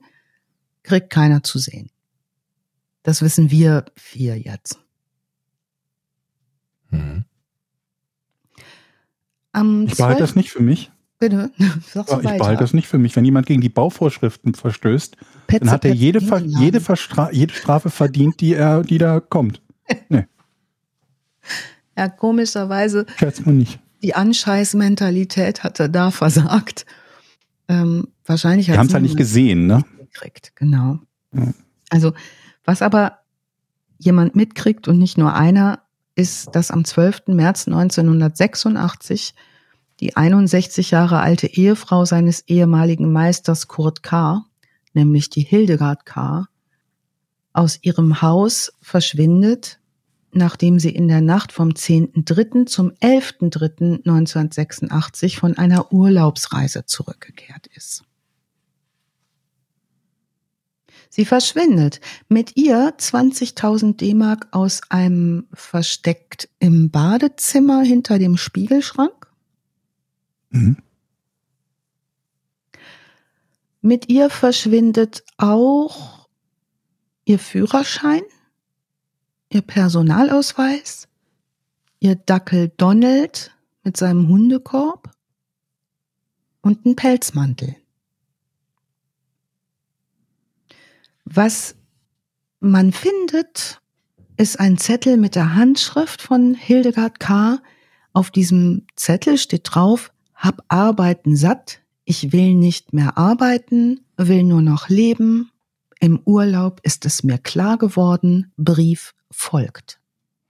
kriegt 0.84 1.10
keiner 1.10 1.42
zu 1.42 1.58
sehen. 1.58 1.90
Das 3.02 3.20
wissen 3.20 3.50
wir 3.50 3.84
vier 3.94 4.38
jetzt. 4.38 4.78
Mhm. 6.88 7.26
Am 9.52 9.84
Ich 9.84 9.96
behalte 9.96 10.18
12. 10.18 10.30
das 10.30 10.34
nicht 10.34 10.50
für 10.50 10.62
mich. 10.62 10.90
Bitte, 11.18 11.52
sag's 11.86 12.10
Ich 12.10 12.24
weiter. 12.24 12.38
behalte 12.38 12.62
das 12.62 12.72
nicht 12.72 12.88
für 12.88 12.96
mich. 12.96 13.14
Wenn 13.16 13.26
jemand 13.26 13.46
gegen 13.46 13.60
die 13.60 13.68
Bauvorschriften 13.68 14.54
verstößt, 14.54 15.18
Petze, 15.46 15.60
dann 15.60 15.70
hat 15.70 15.84
er 15.84 15.92
jede, 15.92 16.22
Ver 16.22 16.38
jede, 16.38 16.80
Verstra 16.80 17.30
jede 17.32 17.52
Strafe 17.52 17.90
verdient, 17.90 18.40
die 18.40 18.54
er, 18.54 18.82
die 18.82 18.96
da 18.96 19.20
kommt. 19.20 19.60
Ja, 21.96 22.08
komischerweise 22.08 23.06
Scherz 23.16 23.44
mal 23.44 23.52
nicht. 23.52 23.78
die 24.02 24.14
Anscheißmentalität 24.14 25.62
hatte 25.64 25.90
da 25.90 26.10
versagt. 26.10 26.86
Ähm, 27.68 28.08
wahrscheinlich 28.24 28.68
Wir 28.68 28.74
hat 28.74 28.80
haben 28.80 28.86
es 28.88 28.94
halt 28.94 29.02
nicht 29.02 29.16
gesehen, 29.16 29.66
ne? 29.66 29.84
gekriegt, 30.12 30.52
genau. 30.56 30.98
Ja. 31.32 31.52
Also, 31.90 32.12
was 32.64 32.82
aber 32.82 33.18
jemand 33.98 34.34
mitkriegt 34.34 34.88
und 34.88 34.98
nicht 34.98 35.18
nur 35.18 35.34
einer, 35.34 35.82
ist, 36.14 36.54
dass 36.54 36.70
am 36.70 36.84
12. 36.84 37.28
März 37.28 37.66
1986 37.66 39.34
die 40.00 40.16
61 40.16 40.90
Jahre 40.90 41.20
alte 41.20 41.46
Ehefrau 41.46 42.04
seines 42.04 42.40
ehemaligen 42.48 43.12
Meisters 43.12 43.68
Kurt 43.68 44.02
K., 44.02 44.44
nämlich 44.92 45.30
die 45.30 45.42
Hildegard 45.42 46.04
K., 46.04 46.46
aus 47.54 47.78
ihrem 47.82 48.22
Haus 48.22 48.72
verschwindet, 48.80 49.78
nachdem 50.32 50.78
sie 50.78 50.90
in 50.90 51.08
der 51.08 51.20
Nacht 51.20 51.50
vom 51.52 51.70
10.3. 51.70 52.66
zum 52.66 52.92
11.3.1986 52.92 55.38
von 55.38 55.58
einer 55.58 55.92
Urlaubsreise 55.92 56.86
zurückgekehrt 56.86 57.66
ist. 57.74 58.04
Sie 61.10 61.26
verschwindet. 61.26 62.00
Mit 62.28 62.56
ihr 62.56 62.94
20.000 62.96 63.98
D-Mark 63.98 64.48
aus 64.50 64.80
einem 64.88 65.46
versteckt 65.52 66.48
im 66.58 66.90
Badezimmer 66.90 67.82
hinter 67.82 68.18
dem 68.18 68.38
Spiegelschrank. 68.38 69.30
Mhm. 70.48 70.78
Mit 73.82 74.08
ihr 74.08 74.30
verschwindet 74.30 75.22
auch 75.36 76.26
ihr 77.26 77.38
Führerschein, 77.38 78.22
ihr 79.52 79.62
Personalausweis, 79.62 81.08
ihr 82.00 82.16
Dackel 82.16 82.72
Donald 82.76 83.52
mit 83.84 83.96
seinem 83.96 84.28
Hundekorb 84.28 85.10
und 86.62 86.86
ein 86.86 86.96
Pelzmantel. 86.96 87.76
Was 91.24 91.74
man 92.60 92.92
findet, 92.92 93.80
ist 94.36 94.58
ein 94.58 94.78
Zettel 94.78 95.16
mit 95.16 95.34
der 95.34 95.54
Handschrift 95.54 96.22
von 96.22 96.54
Hildegard 96.54 97.20
K. 97.20 97.58
Auf 98.12 98.30
diesem 98.30 98.86
Zettel 98.96 99.36
steht 99.38 99.62
drauf, 99.64 100.12
hab 100.34 100.64
Arbeiten 100.68 101.36
satt, 101.36 101.80
ich 102.04 102.32
will 102.32 102.54
nicht 102.54 102.92
mehr 102.92 103.18
arbeiten, 103.18 104.00
will 104.16 104.42
nur 104.42 104.62
noch 104.62 104.88
leben. 104.88 105.50
Im 106.00 106.20
Urlaub 106.24 106.80
ist 106.82 107.04
es 107.04 107.22
mir 107.22 107.38
klar 107.38 107.78
geworden, 107.78 108.52
Brief 108.56 109.14
folgt. 109.32 110.00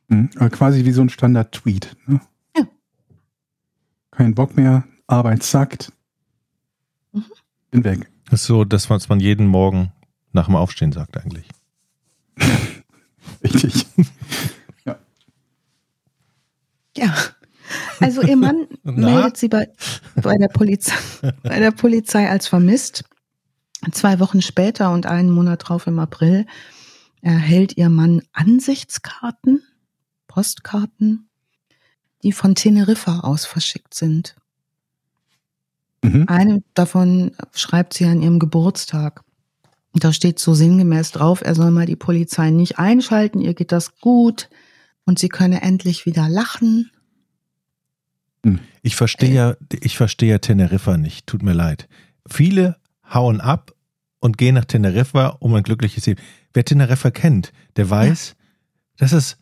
Mhm. 0.08 0.30
Aber 0.36 0.50
quasi 0.50 0.84
wie 0.84 0.92
so 0.92 1.02
ein 1.02 1.08
Standard-Tweet. 1.08 1.96
Ne? 2.06 2.20
Ja. 2.56 2.64
Kein 4.10 4.34
Bock 4.34 4.56
mehr, 4.56 4.84
Arbeit 5.06 5.42
zackt. 5.42 5.92
Mhm. 7.12 7.24
Bin 7.70 7.84
weg. 7.84 8.10
Das 8.30 8.42
ist 8.42 8.46
so, 8.46 8.64
das, 8.64 8.90
was 8.90 9.08
man 9.08 9.20
jeden 9.20 9.46
Morgen 9.46 9.92
nach 10.32 10.46
dem 10.46 10.56
Aufstehen 10.56 10.92
sagt 10.92 11.16
eigentlich. 11.16 11.48
Richtig. 13.42 13.86
Ja. 16.96 17.14
Also 18.00 18.22
ihr 18.22 18.36
Mann 18.36 18.66
Na? 18.82 18.92
meldet 18.92 19.36
sie 19.36 19.48
bei, 19.48 19.68
bei, 20.16 20.36
der 20.36 20.48
Polizei, 20.48 20.94
bei 21.42 21.58
der 21.58 21.70
Polizei 21.70 22.28
als 22.28 22.46
vermisst. 22.46 23.04
Zwei 23.90 24.20
Wochen 24.20 24.42
später 24.42 24.92
und 24.92 25.06
einen 25.06 25.30
Monat 25.30 25.68
drauf 25.68 25.86
im 25.86 25.98
April 25.98 26.46
erhält 27.22 27.76
ihr 27.76 27.88
Mann 27.88 28.22
Ansichtskarten, 28.32 29.62
Postkarten, 30.26 31.28
die 32.22 32.32
von 32.32 32.54
Teneriffa 32.54 33.20
aus 33.20 33.46
verschickt 33.46 33.94
sind. 33.94 34.36
Mhm. 36.02 36.24
Eine 36.28 36.62
davon 36.74 37.32
schreibt 37.54 37.94
sie 37.94 38.04
an 38.04 38.20
ihrem 38.20 38.38
Geburtstag. 38.38 39.22
Da 39.94 40.12
steht 40.12 40.38
so 40.38 40.54
sinngemäß 40.54 41.12
drauf, 41.12 41.42
er 41.42 41.54
soll 41.54 41.70
mal 41.70 41.86
die 41.86 41.96
Polizei 41.96 42.50
nicht 42.50 42.78
einschalten, 42.78 43.40
ihr 43.40 43.54
geht 43.54 43.72
das 43.72 43.98
gut 44.00 44.48
und 45.04 45.18
sie 45.18 45.28
könne 45.28 45.62
endlich 45.62 46.06
wieder 46.06 46.28
lachen. 46.28 46.90
Ich 48.82 48.96
verstehe 48.96 49.32
ja, 49.32 49.56
ich 49.80 49.96
verstehe 49.96 50.30
ja 50.30 50.38
Teneriffa 50.38 50.96
nicht. 50.96 51.26
Tut 51.26 51.42
mir 51.42 51.52
leid. 51.52 51.88
Viele 52.26 52.76
hauen 53.12 53.40
ab 53.40 53.72
und 54.22 54.38
gehen 54.38 54.54
nach 54.54 54.64
Teneriffa 54.64 55.36
um 55.40 55.52
ein 55.54 55.64
glückliches 55.64 56.06
Leben. 56.06 56.22
Wer 56.54 56.64
Teneriffa 56.64 57.10
kennt, 57.10 57.52
der 57.76 57.90
weiß, 57.90 58.36
dass 58.96 59.10
es 59.12 59.36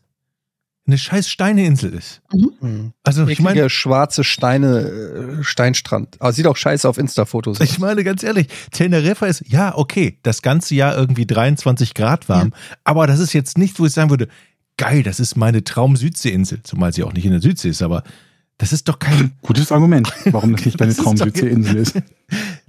eine 0.87 0.97
scheiß 0.97 1.29
Steineinsel 1.29 1.93
ist. 1.93 2.23
Mhm. 2.33 2.95
Also 3.03 3.29
ich 3.29 3.41
meine, 3.41 3.69
schwarze 3.69 4.25
Steine, 4.25 5.39
äh, 5.41 5.45
Steinstrand. 5.45 6.17
Aber 6.19 6.33
sieht 6.33 6.47
auch 6.47 6.57
scheiße 6.57 6.89
auf 6.89 6.97
Insta-Fotos. 6.97 7.61
ich 7.61 7.79
meine 7.79 8.03
ganz 8.05 8.23
ehrlich, 8.23 8.49
Teneriffa 8.73 9.27
ist, 9.27 9.45
ja, 9.47 9.77
okay, 9.77 10.19
das 10.23 10.41
ganze 10.41 10.75
Jahr 10.75 10.97
irgendwie 10.97 11.27
23 11.27 11.93
Grad 11.93 12.31
warm, 12.31 12.55
aber 12.83 13.07
das 13.07 13.21
ist 13.21 13.35
jetzt 13.35 13.59
nicht, 13.59 13.79
wo 13.79 13.85
ich 13.85 13.93
sagen 13.93 14.09
würde, 14.09 14.29
geil, 14.79 15.03
das 15.03 15.21
ist 15.21 15.37
meine 15.37 15.63
Traum-Südseeinsel, 15.63 16.63
zumal 16.63 16.95
sie 16.95 17.05
auch 17.05 17.13
nicht 17.13 17.27
in 17.27 17.33
der 17.33 17.43
Südsee 17.43 17.69
ist, 17.69 17.83
aber 17.83 18.03
das 18.57 18.73
ist 18.73 18.89
doch 18.89 18.99
kein, 18.99 19.33
Gutes 19.43 19.73
Argument, 19.73 20.11
warum 20.27 20.53
das 20.53 20.65
nicht 20.65 20.81
deine 20.81 20.95
doch 20.95 21.05
Traumsüdseeinsel 21.05 21.77
ist. 21.77 21.97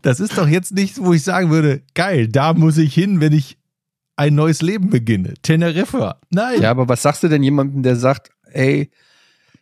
Das 0.02 0.20
ist 0.20 0.38
doch 0.38 0.48
jetzt 0.48 0.74
nicht, 0.74 0.98
wo 1.04 1.14
ich 1.14 1.24
sagen 1.24 1.50
würde, 1.50 1.82
geil, 1.94 2.28
da 2.28 2.54
muss 2.54 2.78
ich 2.78 2.94
hin, 2.94 3.22
wenn 3.22 3.34
ich 3.34 3.58
ein 4.16 4.36
neues 4.36 4.62
Leben 4.62 4.90
beginne. 4.90 5.34
Teneriffa. 5.42 6.20
Nein. 6.30 6.62
Ja, 6.62 6.72
aber 6.72 6.88
was 6.90 7.02
sagst 7.02 7.24
du 7.24 7.28
denn 7.28 7.44
jemandem, 7.44 7.82
der 7.84 7.96
sagt, 7.96 8.30
ey, 8.52 8.92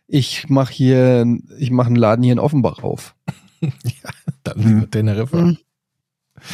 ich 0.06 0.46
mach 0.48 0.70
hier, 0.70 1.24
ich 1.58 1.70
mache 1.70 1.86
einen 1.88 1.96
Laden 1.96 2.22
hier 2.22 2.32
in 2.32 2.38
Offenbach 2.38 2.82
auf? 2.82 3.14
Dann 4.44 4.58
lieber 4.58 4.90
Teneriffa. 4.90 5.36
Mhm. 5.42 5.58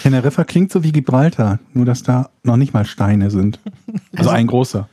Teneriffa 0.03 0.45
klingt 0.45 0.73
so 0.73 0.83
wie 0.83 0.93
Gibraltar, 0.93 1.61
nur 1.73 1.85
dass 1.85 2.03
da 2.03 2.31
noch 2.43 2.57
nicht 2.57 2.75
mal 2.75 2.85
Steine 2.85 3.31
sind. 3.31 3.61
Also 3.87 4.01
Also- 4.17 4.31
ein 4.31 4.47
großer. 4.49 4.89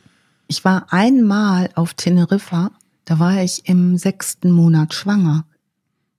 Ich 0.48 0.64
war 0.66 0.92
einmal 0.92 1.70
auf 1.76 1.94
Teneriffa, 1.96 2.70
da 3.06 3.18
war 3.18 3.42
ich 3.42 3.68
im 3.68 3.98
sechsten 3.98 4.52
Monat 4.52 4.94
schwanger 4.94 5.46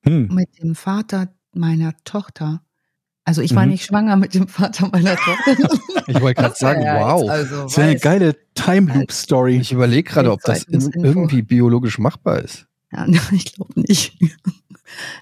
Hm. 0.04 0.28
mit 0.34 0.48
dem 0.60 0.74
Vater 0.74 1.28
meiner 1.54 1.94
Tochter. 2.04 2.60
Also 3.26 3.40
ich 3.40 3.54
war 3.54 3.64
Mhm. 3.64 3.72
nicht 3.72 3.84
schwanger 3.86 4.16
mit 4.16 4.34
dem 4.34 4.48
Vater 4.48 4.88
meiner 4.92 5.16
Tochter. 5.16 5.56
Ich 6.06 6.20
wollte 6.20 6.42
gerade 6.42 6.54
sagen, 6.54 6.82
Ja, 6.82 7.00
wow. 7.00 7.30
Also, 7.30 7.62
Das 7.62 7.76
wäre 7.78 7.88
eine 7.88 7.96
weiß- 7.98 8.02
geile 8.02 8.36
Time 8.54 8.92
Loop 8.92 9.10
Story. 9.10 9.56
Ich 9.56 9.72
überlege 9.72 10.10
gerade, 10.10 10.30
ob 10.30 10.42
das 10.42 10.64
irgendwie 10.68 11.40
biologisch 11.40 11.98
machbar 11.98 12.40
ist. 12.40 12.66
Ja, 12.92 13.06
ich 13.32 13.54
glaube 13.54 13.80
nicht. 13.80 14.14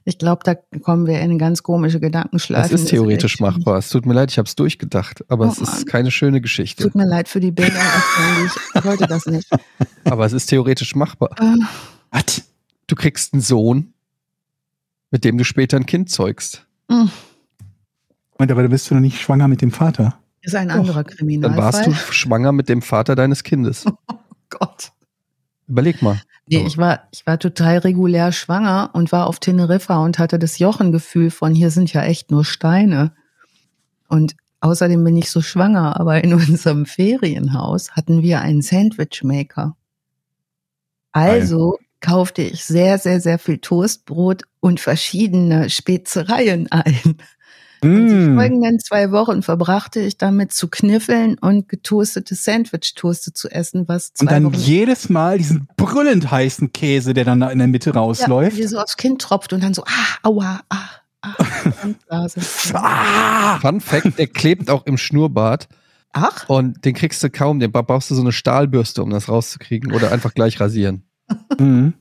Ich 0.05 0.19
glaube, 0.19 0.41
da 0.45 0.57
kommen 0.81 1.07
wir 1.07 1.15
in 1.19 1.31
eine 1.31 1.37
ganz 1.39 1.63
komische 1.63 2.01
Gedankenschleife. 2.01 2.69
Das 2.73 2.81
ist 2.83 2.89
theoretisch 2.91 3.39
machbar. 3.39 3.79
Es 3.79 3.89
tut 3.91 4.05
mir 4.07 4.13
leid, 4.13 4.33
ich 4.33 4.39
habe 4.39 4.49
es 4.49 4.57
durchgedacht, 4.57 5.25
aber 5.31 5.47
Oh 5.47 5.51
es 5.53 5.59
ist 5.59 5.73
Mann. 5.73 5.85
keine 5.85 6.11
schöne 6.11 6.41
Geschichte. 6.41 6.83
Tut 6.83 6.97
mir 6.97 7.07
leid 7.07 7.29
für 7.29 7.39
die 7.41 7.53
Bilder, 7.53 7.81
ich 8.75 8.85
wollte 8.85 9.07
das 9.07 9.25
nicht. 9.27 9.49
Aber 10.05 10.27
es 10.27 10.33
ist 10.33 10.47
theoretisch 10.47 10.97
machbar. 10.97 11.31
Äh, 11.41 11.57
Was? 12.11 12.43
Du 12.89 12.97
kriegst 12.97 13.33
einen 13.33 13.41
Sohn, 13.41 13.95
mit 15.13 15.25
dem 15.25 15.39
du 15.39 15.45
später 15.45 15.77
ein 15.77 15.87
Kind 15.87 16.11
zeugst. 16.11 16.67
mh, 16.89 17.09
Und 18.43 18.51
aber 18.51 18.63
da 18.63 18.69
bist 18.69 18.91
du 18.91 18.95
noch 18.95 19.01
nicht 19.01 19.21
schwanger 19.21 19.47
mit 19.47 19.63
dem 19.63 19.71
Vater. 19.71 20.19
ist 20.41 20.57
ein 20.57 20.73
anderer 20.73 21.05
Dann 21.05 21.17
Kriminalfall. 21.17 21.63
warst 21.63 21.87
du 21.87 21.93
schwanger 21.95 22.51
mit 22.51 22.69
dem 22.69 22.83
Vater 22.83 23.15
deines 23.15 23.45
Kindes. 23.45 23.85
Oh 24.09 24.59
Gott. 24.59 24.93
Überleg 25.67 26.03
mal. 26.03 26.21
Nee, 26.47 26.67
ich 26.67 26.77
war, 26.77 27.09
ich 27.11 27.27
war 27.27 27.39
total 27.39 27.79
regulär 27.79 28.33
schwanger 28.33 28.91
und 28.93 29.13
war 29.13 29.27
auf 29.29 29.39
Teneriffa 29.39 29.97
und 30.05 30.19
hatte 30.19 30.39
das 30.39 30.59
Jochengefühl 30.59 31.31
von, 31.31 31.55
hier 31.55 31.71
sind 31.71 31.91
ja 31.95 32.03
echt 32.03 32.31
nur 32.31 32.45
Steine. 32.45 33.15
Und 34.09 34.35
außerdem 34.61 35.03
bin 35.03 35.17
ich 35.17 35.31
so 35.31 35.41
schwanger, 35.41 35.99
aber 35.99 36.23
in 36.23 36.35
unserem 36.35 36.85
Ferienhaus 36.85 37.93
hatten 37.93 38.23
wir 38.23 38.43
einen 38.43 38.61
Sandwichmaker. 38.61 39.75
Also 41.13 41.79
kaufte 42.01 42.43
ich 42.43 42.65
sehr, 42.65 42.99
sehr, 42.99 43.21
sehr 43.21 43.39
viel 43.39 43.57
Toastbrot 43.59 44.43
und 44.61 44.81
verschiedene 44.81 45.71
Spezereien 45.71 46.71
ein. 46.71 47.17
Und 47.83 48.09
die 48.09 48.15
Mm. 48.15 48.37
folgenden 48.37 48.79
zwei 48.79 49.11
Wochen 49.11 49.43
verbrachte 49.43 50.01
ich 50.01 50.17
damit 50.17 50.53
zu 50.53 50.69
kniffeln 50.69 51.37
und 51.39 51.69
getoastete 51.69 52.35
Sandwich-Toaste 52.35 53.33
zu 53.33 53.49
essen, 53.51 53.89
was 53.89 54.13
zwei 54.15 54.23
Und 54.25 54.31
dann 54.31 54.45
Wochen 54.45 54.55
jedes 54.55 55.09
Mal 55.09 55.39
diesen 55.39 55.69
brüllend 55.77 56.31
heißen 56.31 56.73
Käse, 56.73 57.13
der 57.13 57.25
dann 57.25 57.41
da 57.41 57.51
in 57.51 57.59
der 57.59 57.67
Mitte 57.69 57.91
ja, 57.91 57.97
rausläuft. 57.97 58.57
dir 58.57 58.69
so 58.69 58.79
aufs 58.79 58.97
Kind 58.97 59.21
tropft 59.21 59.53
und 59.53 59.63
dann 59.63 59.75
so, 59.75 59.83
ah, 59.85 60.19
aua, 60.23 60.61
ah, 60.69 60.77
ah. 61.23 61.35
Ah! 62.75 63.59
Fun 63.61 63.81
Fact, 63.81 64.19
der 64.19 64.27
klebt 64.29 64.71
auch 64.71 64.87
im 64.87 64.97
Schnurrbart 64.97 65.69
Ach, 66.13 66.49
und 66.49 66.85
den 66.85 66.95
kriegst 66.95 67.23
du 67.23 67.31
kaum. 67.31 67.59
Den 67.59 67.73
brauchst 67.73 68.11
du 68.11 68.15
so 68.15 68.21
eine 68.21 68.33
Stahlbürste, 68.33 69.03
um 69.03 69.11
das 69.11 69.29
rauszukriegen 69.29 69.93
oder 69.93 70.13
einfach 70.13 70.35
gleich 70.35 70.61
rasieren. 70.61 71.05
Mhm. 71.59 71.95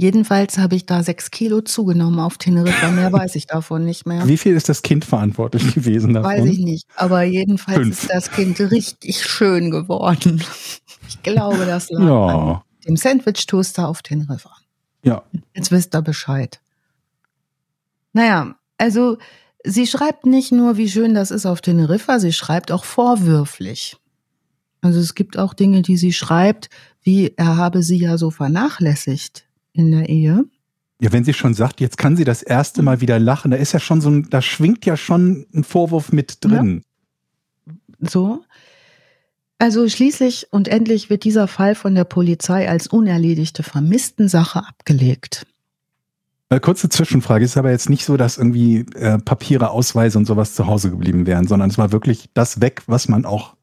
Jedenfalls 0.00 0.58
habe 0.58 0.74
ich 0.76 0.86
da 0.86 1.02
sechs 1.02 1.30
Kilo 1.30 1.60
zugenommen 1.60 2.18
auf 2.20 2.38
Teneriffa. 2.38 2.90
Mehr 2.90 3.12
weiß 3.12 3.34
ich 3.36 3.46
davon 3.46 3.84
nicht 3.84 4.06
mehr. 4.06 4.26
Wie 4.26 4.36
viel 4.38 4.54
ist 4.54 4.68
das 4.68 4.82
Kind 4.82 5.04
verantwortlich 5.04 5.74
gewesen 5.74 6.14
davon? 6.14 6.30
Weiß 6.30 6.44
ich 6.46 6.58
nicht. 6.58 6.86
Aber 6.96 7.22
jedenfalls 7.22 7.78
Fünf. 7.78 8.02
ist 8.02 8.10
das 8.10 8.30
Kind 8.30 8.58
richtig 8.60 9.24
schön 9.24 9.70
geworden. 9.70 10.42
Ich 11.08 11.24
glaube, 11.24 11.66
das 11.66 11.90
lag 11.90 12.00
an 12.02 12.06
Ja, 12.06 12.64
dem 12.86 12.96
Sandwich-Toaster 12.96 13.88
auf 13.88 14.00
Teneriffa. 14.02 14.52
ja. 15.02 15.24
Jetzt 15.56 15.72
wisst 15.72 15.92
ihr 15.96 16.02
Bescheid. 16.02 16.60
Naja, 18.12 18.54
also 18.78 19.18
sie 19.64 19.88
schreibt 19.88 20.24
nicht 20.26 20.52
nur, 20.52 20.76
wie 20.76 20.88
schön 20.88 21.14
das 21.14 21.32
ist 21.32 21.46
auf 21.46 21.62
Teneriffa, 21.62 22.20
sie 22.20 22.32
schreibt 22.32 22.70
auch 22.70 22.84
vorwürflich. 22.84 23.96
Also 24.82 25.00
es 25.00 25.16
gibt 25.16 25.36
auch 25.36 25.52
Dinge, 25.52 25.82
die 25.82 25.96
sie 25.96 26.12
schreibt, 26.12 26.70
wie 27.02 27.32
er 27.36 27.56
habe 27.56 27.82
sie 27.82 27.98
ja 27.98 28.16
so 28.16 28.30
vernachlässigt 28.30 29.46
in 29.72 29.90
der 29.90 30.08
Ehe. 30.08 30.44
Ja, 31.00 31.12
wenn 31.12 31.24
sie 31.24 31.32
schon 31.32 31.54
sagt, 31.54 31.80
jetzt 31.80 31.96
kann 31.96 32.16
sie 32.16 32.24
das 32.24 32.42
erste 32.42 32.82
Mal 32.82 33.00
wieder 33.00 33.18
lachen, 33.18 33.50
da 33.50 33.56
ist 33.56 33.72
ja 33.72 33.80
schon 33.80 34.00
so 34.00 34.10
ein, 34.10 34.28
da 34.28 34.42
schwingt 34.42 34.84
ja 34.84 34.96
schon 34.96 35.46
ein 35.54 35.64
Vorwurf 35.64 36.12
mit 36.12 36.44
drin. 36.44 36.82
So. 38.00 38.44
Also 39.58 39.88
schließlich 39.88 40.48
und 40.50 40.68
endlich 40.68 41.10
wird 41.10 41.24
dieser 41.24 41.46
Fall 41.46 41.74
von 41.74 41.94
der 41.94 42.04
Polizei 42.04 42.68
als 42.68 42.86
unerledigte 42.86 43.62
Vermisstensache 43.62 44.58
abgelegt. 44.58 45.46
Äh, 46.50 46.60
kurze 46.60 46.88
Zwischenfrage, 46.88 47.44
es 47.44 47.52
ist 47.52 47.56
aber 47.56 47.70
jetzt 47.70 47.88
nicht 47.88 48.04
so, 48.04 48.16
dass 48.16 48.36
irgendwie 48.36 48.80
äh, 48.94 49.18
Papiere, 49.18 49.70
Ausweise 49.70 50.18
und 50.18 50.24
sowas 50.24 50.54
zu 50.54 50.66
Hause 50.66 50.90
geblieben 50.90 51.26
wären, 51.26 51.46
sondern 51.46 51.70
es 51.70 51.78
war 51.78 51.92
wirklich 51.92 52.28
das 52.34 52.60
weg, 52.60 52.82
was 52.86 53.08
man 53.08 53.24
auch 53.24 53.54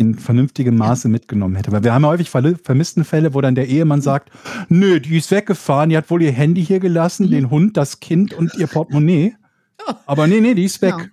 in 0.00 0.14
vernünftigem 0.18 0.76
Maße 0.76 1.08
mitgenommen 1.08 1.54
hätte. 1.56 1.70
Weil 1.72 1.84
wir 1.84 1.92
haben 1.92 2.02
ja 2.02 2.08
häufig 2.08 2.30
vermissten 2.30 3.04
Fälle, 3.04 3.34
wo 3.34 3.40
dann 3.42 3.54
der 3.54 3.68
Ehemann 3.68 4.00
sagt, 4.00 4.30
nö, 4.68 4.98
die 4.98 5.18
ist 5.18 5.30
weggefahren, 5.30 5.90
die 5.90 5.96
hat 5.96 6.10
wohl 6.10 6.22
ihr 6.22 6.32
Handy 6.32 6.64
hier 6.64 6.80
gelassen, 6.80 7.26
Mhm. 7.26 7.30
den 7.30 7.50
Hund, 7.50 7.76
das 7.76 8.00
Kind 8.00 8.32
und 8.32 8.54
ihr 8.54 8.66
Portemonnaie. 8.66 9.36
Aber 10.06 10.26
nee, 10.26 10.40
nee, 10.40 10.54
die 10.54 10.64
ist 10.64 10.80
weg. 10.82 10.94
Ja. 10.98 11.04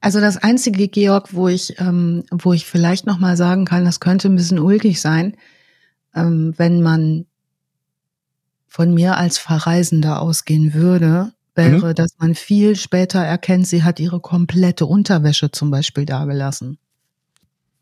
Also 0.00 0.20
das 0.20 0.36
einzige, 0.36 0.88
Georg, 0.88 1.34
wo 1.34 1.48
ich, 1.48 1.80
ähm, 1.80 2.22
wo 2.30 2.52
ich 2.52 2.66
vielleicht 2.66 3.06
noch 3.06 3.18
mal 3.18 3.36
sagen 3.36 3.64
kann, 3.64 3.84
das 3.84 3.98
könnte 3.98 4.28
ein 4.28 4.36
bisschen 4.36 4.60
ulkig 4.60 5.00
sein, 5.00 5.36
ähm, 6.14 6.54
wenn 6.56 6.82
man 6.82 7.26
von 8.68 8.94
mir 8.94 9.16
als 9.16 9.38
Verreisender 9.38 10.20
ausgehen 10.20 10.74
würde, 10.74 11.32
wäre, 11.54 11.94
dass 11.94 12.10
man 12.18 12.34
viel 12.34 12.76
später 12.76 13.20
erkennt, 13.20 13.66
sie 13.66 13.82
hat 13.82 13.98
ihre 13.98 14.20
komplette 14.20 14.84
Unterwäsche 14.86 15.50
zum 15.50 15.70
Beispiel 15.70 16.04
dagelassen. 16.04 16.78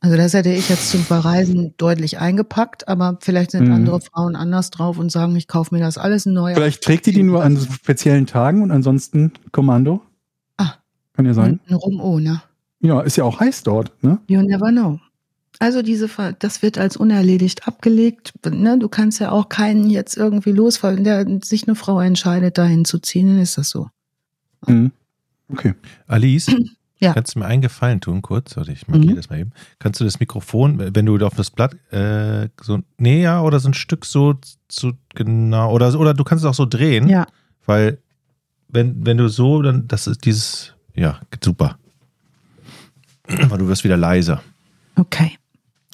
Also 0.04 0.18
das 0.18 0.34
hätte 0.34 0.50
ich 0.50 0.68
jetzt 0.68 0.90
zum 0.90 1.00
Verreisen 1.00 1.72
deutlich 1.78 2.18
eingepackt, 2.18 2.88
aber 2.88 3.16
vielleicht 3.22 3.52
sind 3.52 3.68
Mhm. 3.68 3.72
andere 3.72 4.00
Frauen 4.02 4.36
anders 4.36 4.68
drauf 4.68 4.98
und 4.98 5.10
sagen, 5.10 5.34
ich 5.34 5.48
kaufe 5.48 5.74
mir 5.74 5.80
das 5.80 5.96
alles 5.96 6.26
neu. 6.26 6.52
Vielleicht 6.52 6.82
trägt 6.84 7.06
die 7.06 7.12
die 7.12 7.22
nur 7.22 7.42
an 7.42 7.56
speziellen 7.56 8.26
Tagen 8.26 8.60
und 8.62 8.70
ansonsten 8.70 9.32
Kommando. 9.50 10.02
Ah. 10.58 10.74
Kann 11.14 11.24
ja 11.24 11.32
sein. 11.32 11.58
Rum 11.70 12.02
ohne. 12.02 12.42
Ja, 12.80 13.00
ist 13.00 13.16
ja 13.16 13.24
auch 13.24 13.40
heiß 13.40 13.62
dort, 13.62 13.92
ne? 14.04 14.18
You 14.28 14.42
never 14.42 14.68
know. 14.70 15.00
Also 15.58 15.80
diese, 15.80 16.10
das 16.38 16.60
wird 16.60 16.76
als 16.76 16.98
unerledigt 16.98 17.66
abgelegt. 17.66 18.34
Ne? 18.44 18.78
Du 18.78 18.90
kannst 18.90 19.20
ja 19.20 19.30
auch 19.30 19.48
keinen 19.48 19.88
jetzt 19.88 20.18
irgendwie 20.18 20.52
losfallen, 20.52 21.04
der 21.04 21.26
sich 21.42 21.66
eine 21.66 21.76
Frau 21.76 21.98
entscheidet, 22.02 22.58
dahin 22.58 22.84
zu 22.84 22.98
ziehen, 22.98 23.28
dann 23.28 23.38
ist 23.38 23.56
das 23.56 23.70
so. 23.70 23.88
Mhm. 24.66 24.92
Okay. 25.50 25.72
Alice, 26.06 26.48
Ja. 27.04 27.12
kannst 27.14 27.34
du 27.34 27.38
mir 27.38 27.46
einen 27.46 27.62
Gefallen 27.62 28.00
tun, 28.00 28.20
kurz? 28.22 28.56
Warte, 28.56 28.72
ich 28.72 28.88
markiere 28.88 29.12
Mhm. 29.12 29.16
das 29.16 29.30
mal 29.30 29.38
eben. 29.38 29.52
Kannst 29.78 30.00
du 30.00 30.04
das 30.04 30.18
Mikrofon, 30.20 30.94
wenn 30.94 31.06
du 31.06 31.16
auf 31.24 31.34
das 31.34 31.50
Blatt 31.50 31.74
äh, 31.92 32.48
so 32.60 32.80
näher 32.98 33.42
oder 33.44 33.60
so 33.60 33.68
ein 33.68 33.74
Stück 33.74 34.04
so, 34.04 34.34
so 34.70 34.92
genau, 35.14 35.72
oder, 35.72 35.98
oder 35.98 36.14
du 36.14 36.24
kannst 36.24 36.44
es 36.44 36.48
auch 36.50 36.54
so 36.54 36.66
drehen, 36.66 37.08
Ja. 37.08 37.26
weil 37.66 37.98
wenn, 38.68 39.06
wenn 39.06 39.16
du 39.18 39.28
so, 39.28 39.62
dann, 39.62 39.86
das 39.86 40.06
ist 40.08 40.24
dieses, 40.24 40.72
ja, 40.94 41.20
super. 41.42 41.78
Aber 43.42 43.56
du 43.58 43.68
wirst 43.68 43.84
wieder 43.84 43.96
leiser. 43.96 44.42
Okay. 44.96 45.38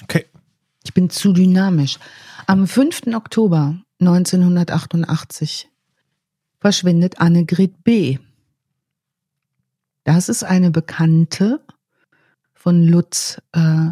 Okay. 0.03 0.25
Ich 0.83 0.93
bin 0.93 1.09
zu 1.09 1.31
dynamisch. 1.31 1.97
Am 2.47 2.67
5. 2.67 3.13
Oktober 3.15 3.75
1988 3.99 5.69
verschwindet 6.59 7.19
Annegret 7.21 7.83
B. 7.83 8.17
Das 10.03 10.29
ist 10.29 10.43
eine 10.43 10.71
Bekannte 10.71 11.63
von 12.53 12.83
Lutz 12.83 13.41
äh, 13.53 13.89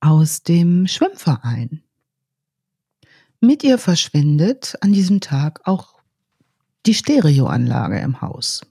aus 0.00 0.42
dem 0.42 0.86
Schwimmverein. 0.86 1.82
Mit 3.40 3.62
ihr 3.62 3.78
verschwindet 3.78 4.76
an 4.80 4.92
diesem 4.92 5.20
Tag 5.20 5.60
auch 5.64 6.00
die 6.86 6.94
Stereoanlage 6.94 7.98
im 8.00 8.20
Haus. 8.20 8.62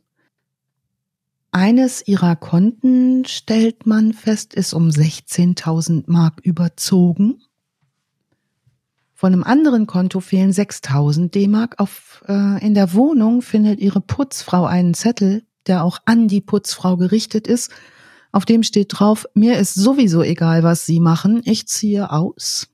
Eines 1.52 2.06
ihrer 2.06 2.36
Konten, 2.36 3.24
stellt 3.24 3.86
man 3.86 4.12
fest, 4.12 4.54
ist 4.54 4.74
um 4.74 4.90
16.000 4.90 6.04
Mark 6.08 6.42
überzogen. 6.42 7.42
Von 9.14 9.32
einem 9.32 9.44
anderen 9.44 9.88
Konto 9.88 10.20
fehlen 10.20 10.52
6.000 10.52 11.30
D-Mark. 11.30 11.78
Äh, 12.28 12.66
in 12.66 12.74
der 12.74 12.94
Wohnung 12.94 13.42
findet 13.42 13.80
ihre 13.80 14.02
Putzfrau 14.02 14.66
einen 14.66 14.94
Zettel, 14.94 15.46
der 15.68 15.84
auch 15.84 16.00
an 16.06 16.28
die 16.28 16.42
Putzfrau 16.42 16.98
gerichtet 16.98 17.48
ist. 17.48 17.72
Auf 18.32 18.46
dem 18.46 18.64
steht 18.64 18.88
drauf, 18.90 19.26
mir 19.34 19.58
ist 19.58 19.74
sowieso 19.76 20.22
egal, 20.22 20.64
was 20.64 20.86
Sie 20.86 21.00
machen, 21.00 21.42
ich 21.46 21.68
ziehe 21.68 22.12
aus. 22.12 22.68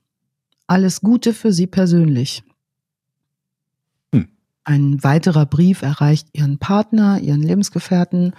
Alles 0.66 1.00
Gute 1.00 1.34
für 1.34 1.52
Sie 1.52 1.66
persönlich. 1.66 2.42
Hm. 4.12 4.28
Ein 4.64 5.02
weiterer 5.04 5.46
Brief 5.46 5.82
erreicht 5.82 6.28
ihren 6.32 6.58
Partner, 6.58 7.20
ihren 7.20 7.42
Lebensgefährten, 7.42 8.34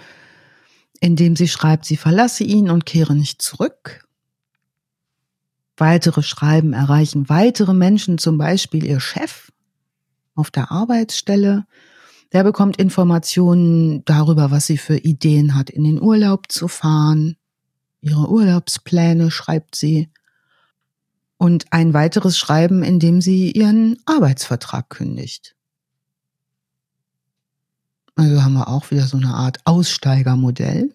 in 1.00 1.16
dem 1.16 1.36
sie 1.36 1.48
schreibt, 1.48 1.84
sie 1.84 1.96
verlasse 1.96 2.44
ihn 2.44 2.70
und 2.70 2.86
kehre 2.86 3.14
nicht 3.14 3.42
zurück. 3.42 4.06
Weitere 5.76 6.22
Schreiben 6.22 6.72
erreichen 6.72 7.28
weitere 7.28 7.74
Menschen, 7.74 8.18
zum 8.18 8.38
Beispiel 8.38 8.84
ihr 8.84 9.00
Chef 9.00 9.52
auf 10.34 10.50
der 10.50 10.70
Arbeitsstelle. 10.70 11.66
Der 12.34 12.42
bekommt 12.42 12.78
Informationen 12.78 14.04
darüber, 14.04 14.50
was 14.50 14.66
sie 14.66 14.76
für 14.76 14.96
Ideen 14.96 15.54
hat, 15.54 15.70
in 15.70 15.84
den 15.84 16.02
Urlaub 16.02 16.50
zu 16.50 16.66
fahren. 16.66 17.36
Ihre 18.00 18.28
Urlaubspläne 18.28 19.30
schreibt 19.30 19.76
sie. 19.76 20.10
Und 21.36 21.72
ein 21.72 21.94
weiteres 21.94 22.36
Schreiben, 22.36 22.82
in 22.82 22.98
dem 22.98 23.20
sie 23.20 23.52
ihren 23.52 23.98
Arbeitsvertrag 24.04 24.90
kündigt. 24.90 25.54
Also 28.16 28.42
haben 28.42 28.54
wir 28.54 28.66
auch 28.66 28.90
wieder 28.90 29.06
so 29.06 29.16
eine 29.16 29.34
Art 29.34 29.58
Aussteigermodell. 29.64 30.92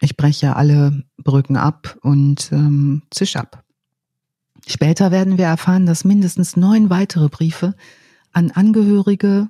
Ich 0.00 0.16
breche 0.16 0.56
alle 0.56 1.04
Brücken 1.18 1.56
ab 1.56 1.96
und 2.02 2.50
ähm, 2.50 3.02
zisch 3.12 3.36
ab. 3.36 3.62
Später 4.66 5.12
werden 5.12 5.38
wir 5.38 5.46
erfahren, 5.46 5.86
dass 5.86 6.04
mindestens 6.04 6.56
neun 6.56 6.90
weitere 6.90 7.28
Briefe 7.28 7.76
an 8.34 8.50
Angehörige, 8.50 9.48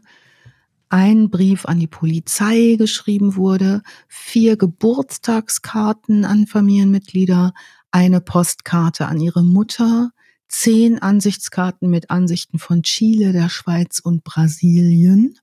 ein 0.89 1.31
Brief 1.31 1.67
an 1.67 1.81
die 1.81 1.87
Polizei 1.89 2.77
geschrieben 2.79 3.37
wurde, 3.37 3.83
vier 4.07 4.57
Geburtstagskarten 4.57 6.25
an 6.25 6.47
Familienmitglieder, 6.47 7.53
eine 7.91 8.21
Postkarte 8.21 9.07
an 9.07 9.19
ihre 9.19 9.43
Mutter, 9.43 10.11
zehn 10.49 11.01
Ansichtskarten 11.01 11.91
mit 11.91 12.11
Ansichten 12.11 12.59
von 12.59 12.83
Chile, 12.83 13.33
der 13.33 13.49
Schweiz 13.49 13.99
und 13.99 14.23
Brasilien 14.25 15.39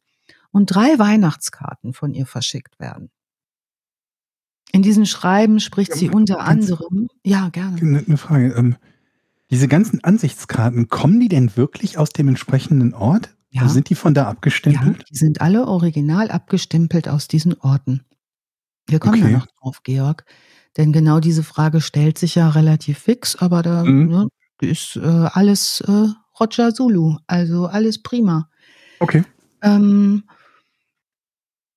und 0.52 0.68
drei 0.68 0.98
Weihnachtskarten 1.00 1.94
von 1.94 2.14
ihr 2.14 2.26
verschickt 2.26 2.80
werden. 2.80 3.10
In 4.72 4.82
diesen 4.84 5.06
Schreiben 5.06 5.60
spricht 5.60 5.94
sie 5.94 6.10
unter 6.10 6.40
anderem, 6.40 7.10
ja, 7.26 7.50
gerne. 7.50 7.78
Eine 7.78 8.18
Frage. 8.18 8.54
Ähm, 8.54 8.78
diese 9.52 9.68
ganzen 9.68 10.04
Ansichtskarten, 10.04 10.88
kommen 10.88 11.20
die 11.20 11.28
denn 11.28 11.56
wirklich 11.56 11.98
aus 11.98 12.10
dem 12.10 12.30
entsprechenden 12.30 12.94
Ort? 12.94 13.36
Ja. 13.50 13.68
Sind 13.68 13.90
die 13.90 13.96
von 13.96 14.14
da 14.14 14.30
abgestempelt? 14.30 14.98
Ja, 15.00 15.04
die 15.12 15.18
sind 15.18 15.42
alle 15.42 15.68
original 15.68 16.32
abgestempelt 16.32 17.10
aus 17.10 17.28
diesen 17.28 17.60
Orten. 17.60 18.06
Wir 18.88 19.00
kommen 19.00 19.22
okay. 19.22 19.32
ja 19.34 19.38
noch 19.38 19.48
drauf, 19.60 19.84
Georg. 19.84 20.26
Denn 20.78 20.94
genau 20.94 21.20
diese 21.20 21.44
Frage 21.44 21.82
stellt 21.82 22.18
sich 22.18 22.36
ja 22.36 22.50
relativ 22.50 23.00
fix, 23.00 23.36
aber 23.36 23.62
da 23.62 23.84
mhm. 23.84 24.08
ne, 24.08 24.28
ist 24.62 24.96
äh, 24.96 25.02
alles 25.02 25.82
äh, 25.82 26.08
Roger 26.40 26.74
Zulu, 26.74 27.18
also 27.28 27.66
alles 27.66 28.02
prima. 28.02 28.50
Okay. 29.00 29.26
Ähm, 29.62 30.24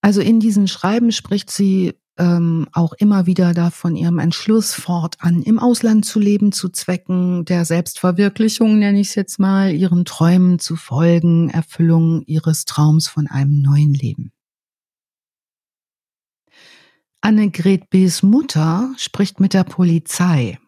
also 0.01 0.21
in 0.21 0.39
diesen 0.39 0.69
Schreiben 0.69 1.11
spricht 1.11 1.51
sie 1.51 1.95
ähm, 2.17 2.69
auch 2.73 2.93
immer 2.93 3.27
wieder 3.27 3.55
da 3.55 3.71
von 3.71 3.97
ihrem 3.97 4.19
Entschluss 4.19 4.73
fortan 4.75 5.43
im 5.43 5.59
Ausland 5.59 6.05
zu 6.05 6.21
leben, 6.21 6.53
zu 6.53 6.69
Zwecken 6.69 7.45
der 7.45 7.65
Selbstverwirklichung, 7.65 8.79
nenne 8.79 9.01
ich 9.01 9.09
es 9.09 9.15
jetzt 9.15 9.39
mal, 9.39 9.73
ihren 9.73 10.05
Träumen 10.05 10.59
zu 10.59 10.77
folgen, 10.77 11.51
Erfüllung 11.51 12.23
ihres 12.27 12.65
Traums 12.65 13.09
von 13.09 13.27
einem 13.27 13.61
neuen 13.61 13.95
Leben. 13.95 14.33
Annegret 17.21 17.89
B.s 17.91 18.23
Mutter 18.23 18.93
spricht 18.99 19.41
mit 19.41 19.55
der 19.55 19.65
Polizei. 19.65 20.59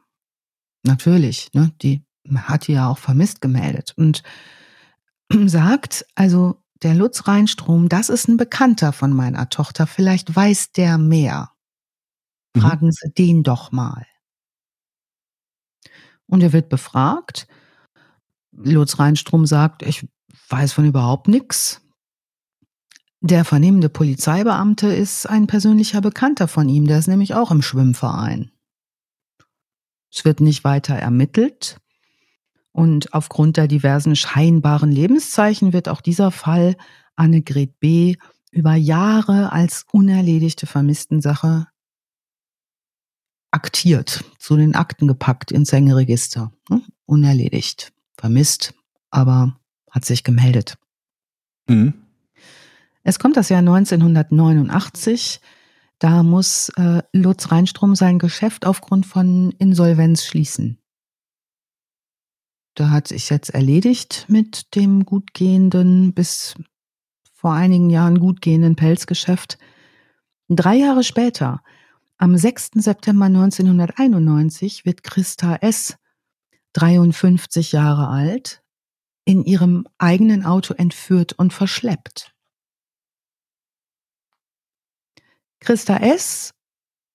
Natürlich, 0.84 1.50
ne, 1.52 1.70
die 1.82 2.02
hat 2.34 2.66
die 2.66 2.72
ja 2.72 2.88
auch 2.88 2.98
vermisst 2.98 3.40
gemeldet 3.40 3.92
und 3.96 4.22
sagt, 5.46 6.06
also 6.14 6.62
der 6.82 6.94
Lutz 6.94 7.26
Reinstrom, 7.26 7.88
das 7.88 8.08
ist 8.08 8.28
ein 8.28 8.36
Bekannter 8.36 8.92
von 8.92 9.12
meiner 9.12 9.48
Tochter, 9.48 9.86
vielleicht 9.86 10.34
weiß 10.34 10.72
der 10.72 10.98
mehr. 10.98 11.52
Fragen 12.56 12.86
mhm. 12.86 12.92
Sie 12.92 13.12
den 13.12 13.42
doch 13.42 13.72
mal. 13.72 14.06
Und 16.26 16.42
er 16.42 16.52
wird 16.52 16.68
befragt. 16.68 17.46
Lutz 18.52 18.98
Reinstrom 18.98 19.46
sagt, 19.46 19.82
ich 19.82 20.08
weiß 20.48 20.72
von 20.72 20.86
überhaupt 20.86 21.28
nichts. 21.28 21.82
Der 23.20 23.44
vernehmende 23.44 23.88
Polizeibeamte 23.88 24.88
ist 24.88 25.26
ein 25.26 25.46
persönlicher 25.46 26.00
Bekannter 26.00 26.48
von 26.48 26.68
ihm, 26.68 26.86
der 26.86 26.98
ist 26.98 27.08
nämlich 27.08 27.34
auch 27.34 27.50
im 27.50 27.62
Schwimmverein. 27.62 28.52
Es 30.12 30.24
wird 30.24 30.40
nicht 30.40 30.64
weiter 30.64 30.94
ermittelt. 30.94 31.78
Und 32.76 33.14
aufgrund 33.14 33.56
der 33.56 33.68
diversen 33.68 34.14
scheinbaren 34.16 34.92
Lebenszeichen 34.92 35.72
wird 35.72 35.88
auch 35.88 36.02
dieser 36.02 36.30
Fall 36.30 36.76
Annegret 37.14 37.80
B. 37.80 38.16
über 38.50 38.74
Jahre 38.74 39.50
als 39.50 39.86
unerledigte 39.92 40.66
Vermisstensache 40.66 41.68
aktiert, 43.50 44.24
zu 44.38 44.58
den 44.58 44.74
Akten 44.74 45.08
gepackt 45.08 45.52
ins 45.52 45.70
Sängeregister. 45.70 46.52
Hm? 46.68 46.82
Unerledigt, 47.06 47.94
vermisst, 48.18 48.74
aber 49.08 49.58
hat 49.90 50.04
sich 50.04 50.22
gemeldet. 50.22 50.76
Mhm. 51.68 51.94
Es 53.04 53.18
kommt 53.18 53.38
das 53.38 53.48
Jahr 53.48 53.60
1989. 53.60 55.40
Da 55.98 56.22
muss 56.22 56.68
äh, 56.76 57.02
Lutz 57.14 57.50
Reinstrom 57.50 57.94
sein 57.94 58.18
Geschäft 58.18 58.66
aufgrund 58.66 59.06
von 59.06 59.52
Insolvenz 59.52 60.26
schließen 60.26 60.78
da 62.76 62.90
hat 62.90 63.08
sich 63.08 63.30
jetzt 63.30 63.50
erledigt 63.50 64.26
mit 64.28 64.74
dem 64.74 65.04
gut 65.04 65.32
gehenden, 65.32 66.12
bis 66.12 66.54
vor 67.32 67.52
einigen 67.52 67.90
Jahren 67.90 68.20
gut 68.20 68.42
gehenden 68.42 68.76
Pelzgeschäft. 68.76 69.58
Drei 70.48 70.76
Jahre 70.76 71.02
später, 71.02 71.62
am 72.18 72.36
6. 72.36 72.72
September 72.74 73.26
1991, 73.26 74.84
wird 74.84 75.02
Christa 75.02 75.56
S., 75.56 75.96
53 76.74 77.72
Jahre 77.72 78.08
alt, 78.08 78.62
in 79.24 79.44
ihrem 79.44 79.86
eigenen 79.96 80.44
Auto 80.44 80.74
entführt 80.74 81.32
und 81.32 81.54
verschleppt. 81.54 82.34
Christa 85.60 85.96
S. 85.96 86.52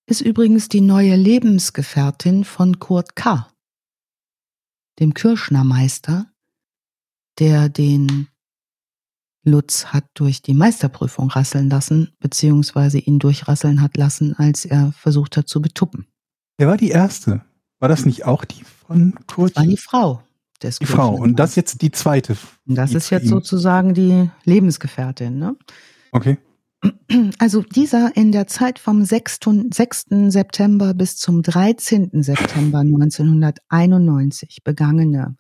ist 0.08 0.22
übrigens 0.22 0.70
die 0.70 0.82
neue 0.82 1.16
Lebensgefährtin 1.16 2.44
von 2.44 2.80
Kurt 2.80 3.16
K 3.16 3.51
dem 5.00 5.14
Kirschnermeister, 5.14 6.28
der 7.40 7.70
den 7.70 8.28
Lutz 9.44 9.88
hat 9.88 10.06
durch 10.14 10.42
die 10.42 10.54
Meisterprüfung 10.54 11.30
rasseln 11.30 11.70
lassen, 11.70 12.14
beziehungsweise 12.20 13.00
ihn 13.00 13.18
durchrasseln 13.20 13.82
hat 13.82 13.98
lassen, 13.98 14.36
als 14.38 14.66
er 14.66 14.92
versucht 14.92 15.38
hat 15.38 15.48
zu 15.48 15.62
betuppen. 15.62 16.08
Wer 16.58 16.68
war 16.68 16.78
die 16.78 16.90
erste? 16.90 17.42
War 17.80 17.90
das 17.90 18.06
nicht 18.06 18.26
auch 18.26 18.46
die 18.46 18.64
von 18.64 19.16
Kurt? 19.26 19.58
Das 19.58 19.64
war 19.64 19.70
die 19.70 19.78
Frau 19.78 20.24
des 20.62 20.78
Die 20.78 20.86
Frau. 20.86 21.16
Und 21.16 21.38
das 21.38 21.56
jetzt 21.56 21.82
die 21.82 21.92
zweite. 21.92 22.38
Und 22.68 22.76
das 22.76 22.94
ist 22.94 23.10
jetzt 23.10 23.28
sozusagen 23.28 23.96
die 23.96 24.30
Lebensgefährtin, 24.44 25.40
ne? 25.40 25.56
Okay. 26.12 26.38
Also 27.38 27.62
dieser 27.62 28.16
in 28.16 28.32
der 28.32 28.48
Zeit 28.48 28.80
vom 28.80 29.04
6. 29.04 29.40
6. 29.72 30.06
September 30.30 30.94
bis 30.94 31.18
zum 31.18 31.44
13. 31.44 32.24
September 32.24 32.80
1991 32.80 34.64
begangene, 34.64 35.36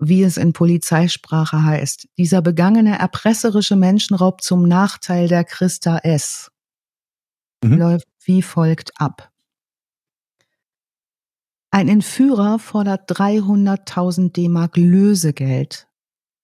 wie 0.00 0.22
es 0.22 0.36
in 0.36 0.52
Polizeisprache 0.52 1.62
heißt, 1.62 2.08
dieser 2.18 2.42
begangene 2.42 2.98
erpresserische 2.98 3.76
Menschenraub 3.76 4.42
zum 4.42 4.66
Nachteil 4.66 5.28
der 5.28 5.44
Christa 5.44 5.98
S. 5.98 6.50
Mhm. 7.62 7.78
läuft 7.78 8.08
wie 8.24 8.42
folgt 8.42 9.00
ab. 9.00 9.30
Ein 11.70 11.88
Entführer 11.88 12.58
fordert 12.58 13.10
300.000 13.10 14.32
D-Mark 14.32 14.76
Lösegeld 14.76 15.88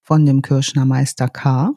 von 0.02 0.26
dem 0.26 0.42
Kirschnermeister 0.42 1.28
K 1.28 1.74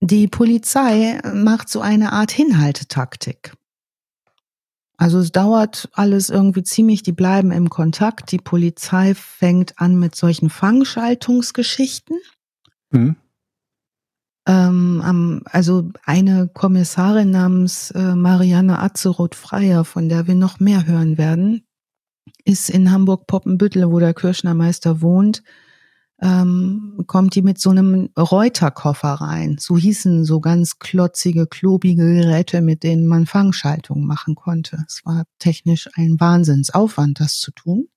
die 0.00 0.28
Polizei 0.28 1.20
macht 1.34 1.68
so 1.68 1.80
eine 1.80 2.12
Art 2.12 2.30
Hinhaltetaktik. 2.30 3.54
Also 4.96 5.18
es 5.18 5.30
dauert 5.30 5.88
alles 5.92 6.28
irgendwie 6.28 6.64
ziemlich, 6.64 7.04
die 7.04 7.12
bleiben 7.12 7.52
im 7.52 7.70
Kontakt. 7.70 8.32
Die 8.32 8.38
Polizei 8.38 9.14
fängt 9.14 9.78
an 9.78 9.98
mit 9.98 10.16
solchen 10.16 10.50
Fangschaltungsgeschichten. 10.50 12.18
Mhm. 12.90 13.16
Ähm, 14.48 15.42
also 15.44 15.90
eine 16.04 16.48
Kommissarin 16.48 17.30
namens 17.30 17.92
äh, 17.92 18.16
Marianne 18.16 18.80
Atzeroth-Freier, 18.80 19.84
von 19.84 20.08
der 20.08 20.26
wir 20.26 20.34
noch 20.34 20.58
mehr 20.58 20.86
hören 20.86 21.16
werden, 21.16 21.64
ist 22.44 22.68
in 22.68 22.90
Hamburg-Poppenbüttel, 22.90 23.92
wo 23.92 24.00
der 24.00 24.14
Kirschnermeister 24.14 25.00
wohnt, 25.00 25.44
ähm, 26.20 27.04
kommt 27.06 27.34
die 27.34 27.42
mit 27.42 27.60
so 27.60 27.70
einem 27.70 28.10
Reuterkoffer 28.18 29.14
rein. 29.14 29.56
So 29.58 29.76
hießen 29.76 30.24
so 30.24 30.40
ganz 30.40 30.78
klotzige, 30.78 31.46
klobige 31.46 32.04
Geräte, 32.04 32.60
mit 32.60 32.82
denen 32.82 33.06
man 33.06 33.26
Fangschaltungen 33.26 34.04
machen 34.06 34.34
konnte. 34.34 34.84
Es 34.86 35.04
war 35.04 35.24
technisch 35.38 35.88
ein 35.94 36.18
Wahnsinnsaufwand, 36.18 37.20
das 37.20 37.38
zu 37.38 37.52
tun. 37.52 37.88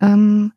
Ähm, 0.00 0.52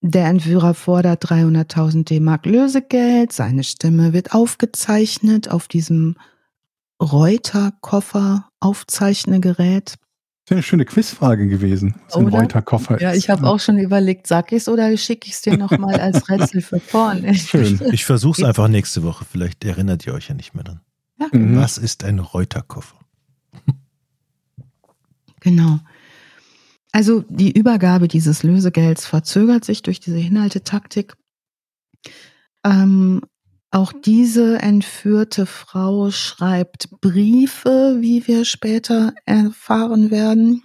der 0.00 0.26
Entführer 0.26 0.74
fordert 0.74 1.24
300.000 1.24 2.04
D-Mark 2.04 2.46
Lösegeld. 2.46 3.32
Seine 3.32 3.62
Stimme 3.62 4.12
wird 4.12 4.34
aufgezeichnet 4.34 5.48
auf 5.48 5.68
diesem 5.68 6.16
Reuterkoffer 7.00 8.48
Aufzeichnegerät. 8.58 9.96
Das 10.44 10.50
wäre 10.50 10.56
eine 10.56 10.62
schöne 10.62 10.84
Quizfrage 10.84 11.46
gewesen, 11.46 11.94
was 12.06 12.16
ein 12.16 12.26
Reuterkoffer 12.26 12.96
ist. 12.96 13.02
Ja, 13.02 13.14
ich 13.14 13.30
habe 13.30 13.46
auch 13.46 13.60
schon 13.60 13.78
überlegt, 13.78 14.26
sag 14.26 14.50
ich 14.50 14.62
es 14.62 14.68
oder 14.68 14.96
schicke 14.96 15.28
ich 15.28 15.34
es 15.34 15.42
dir 15.42 15.56
nochmal 15.56 16.00
als 16.00 16.28
Rätsel 16.28 16.62
für 16.62 16.80
vorne? 16.80 17.34
Schön. 17.36 17.80
Ich 17.92 18.04
versuche 18.04 18.42
es 18.42 18.48
einfach 18.48 18.66
nächste 18.66 19.04
Woche. 19.04 19.24
Vielleicht 19.24 19.64
erinnert 19.64 20.04
ihr 20.04 20.14
euch 20.14 20.28
ja 20.28 20.34
nicht 20.34 20.54
mehr 20.54 20.64
dran. 20.64 20.80
Ja. 21.20 21.28
Mhm. 21.30 21.56
Was 21.56 21.78
ist 21.78 22.02
ein 22.02 22.18
Reuterkoffer? 22.18 22.96
Genau. 25.42 25.80
Also 26.92 27.24
die 27.28 27.50
Übergabe 27.50 28.06
dieses 28.06 28.42
Lösegelds 28.42 29.06
verzögert 29.06 29.64
sich 29.64 29.82
durch 29.82 29.98
diese 29.98 30.18
Inhaltetaktik. 30.18 31.14
Ähm, 32.64 33.22
Auch 33.74 33.94
diese 33.94 34.58
entführte 34.58 35.46
Frau 35.46 36.10
schreibt 36.10 36.90
Briefe, 37.00 37.96
wie 38.00 38.26
wir 38.26 38.44
später 38.44 39.14
erfahren 39.24 40.10
werden. 40.10 40.62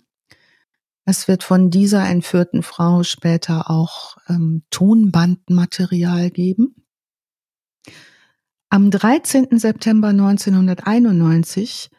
Es 1.05 1.29
wird 1.29 1.45
von 1.45 1.69
dieser 1.69 2.05
entführten 2.05 2.63
Frau 2.63 3.03
später 3.03 3.69
auch 3.69 4.17
ähm, 4.27 4.63
Tonbandmaterial 4.71 6.31
geben. 6.31 6.75
Am 8.69 8.91
13. 8.91 9.57
September 9.57 10.09
1991 10.09 11.89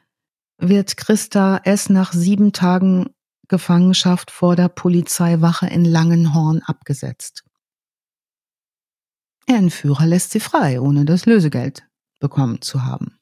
wird 0.58 0.98
Christa 0.98 1.62
S. 1.64 1.88
nach 1.88 2.12
sieben 2.12 2.52
Tagen 2.52 3.14
Gefangenschaft 3.48 4.30
vor 4.30 4.56
der 4.56 4.68
Polizeiwache 4.68 5.68
in 5.68 5.86
Langenhorn 5.86 6.60
abgesetzt. 6.66 7.47
Der 9.48 9.56
Entführer 9.56 10.06
lässt 10.06 10.32
sie 10.32 10.40
frei, 10.40 10.80
ohne 10.80 11.04
das 11.06 11.24
Lösegeld 11.24 11.88
bekommen 12.20 12.60
zu 12.60 12.84
haben. 12.84 13.18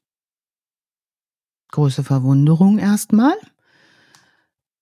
Große 1.70 2.02
Verwunderung 2.02 2.78
erstmal. 2.78 3.36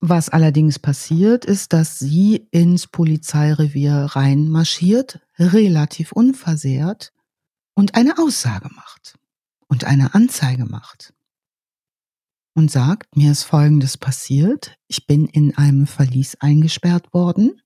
Was 0.01 0.29
allerdings 0.29 0.79
passiert, 0.79 1.45
ist, 1.45 1.73
dass 1.73 1.99
sie 1.99 2.47
ins 2.51 2.87
Polizeirevier 2.87 4.11
reinmarschiert, 4.11 5.21
relativ 5.39 6.13
unversehrt, 6.13 7.13
und 7.75 7.95
eine 7.95 8.19
Aussage 8.19 8.69
macht 8.75 9.19
und 9.67 9.85
eine 9.85 10.15
Anzeige 10.15 10.65
macht. 10.65 11.13
Und 12.55 12.71
sagt, 12.71 13.17
mir 13.17 13.33
ist 13.33 13.43
Folgendes 13.43 13.99
passiert. 13.99 14.77
Ich 14.87 15.07
bin 15.07 15.27
in 15.27 15.57
einem 15.57 15.89
Verlies 15.89 16.37
eingesperrt 16.37 17.13
worden. 17.13 17.61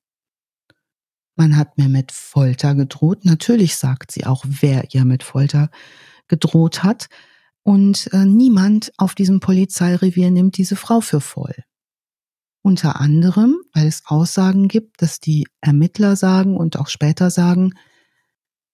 Man 1.39 1.57
hat 1.57 1.79
mir 1.79 1.89
mit 1.89 2.11
Folter 2.11 2.75
gedroht. 2.75 3.25
Natürlich 3.25 3.77
sagt 3.77 4.11
sie 4.11 4.27
auch, 4.27 4.45
wer 4.45 4.93
ihr 4.93 5.05
mit 5.05 5.23
Folter 5.23 5.71
gedroht 6.27 6.83
hat. 6.83 7.09
Und 7.63 8.13
äh, 8.13 8.25
niemand 8.25 8.91
auf 8.97 9.15
diesem 9.15 9.39
Polizeirevier 9.39 10.33
nimmt 10.33 10.57
diese 10.57 10.75
Frau 10.75 11.01
für 11.01 11.21
voll. 11.21 11.55
Unter 12.63 13.01
anderem, 13.01 13.57
weil 13.73 13.87
es 13.87 14.03
Aussagen 14.07 14.67
gibt, 14.67 15.01
dass 15.01 15.21
die 15.21 15.47
Ermittler 15.61 16.17
sagen 16.17 16.57
und 16.57 16.77
auch 16.77 16.89
später 16.89 17.31
sagen, 17.31 17.75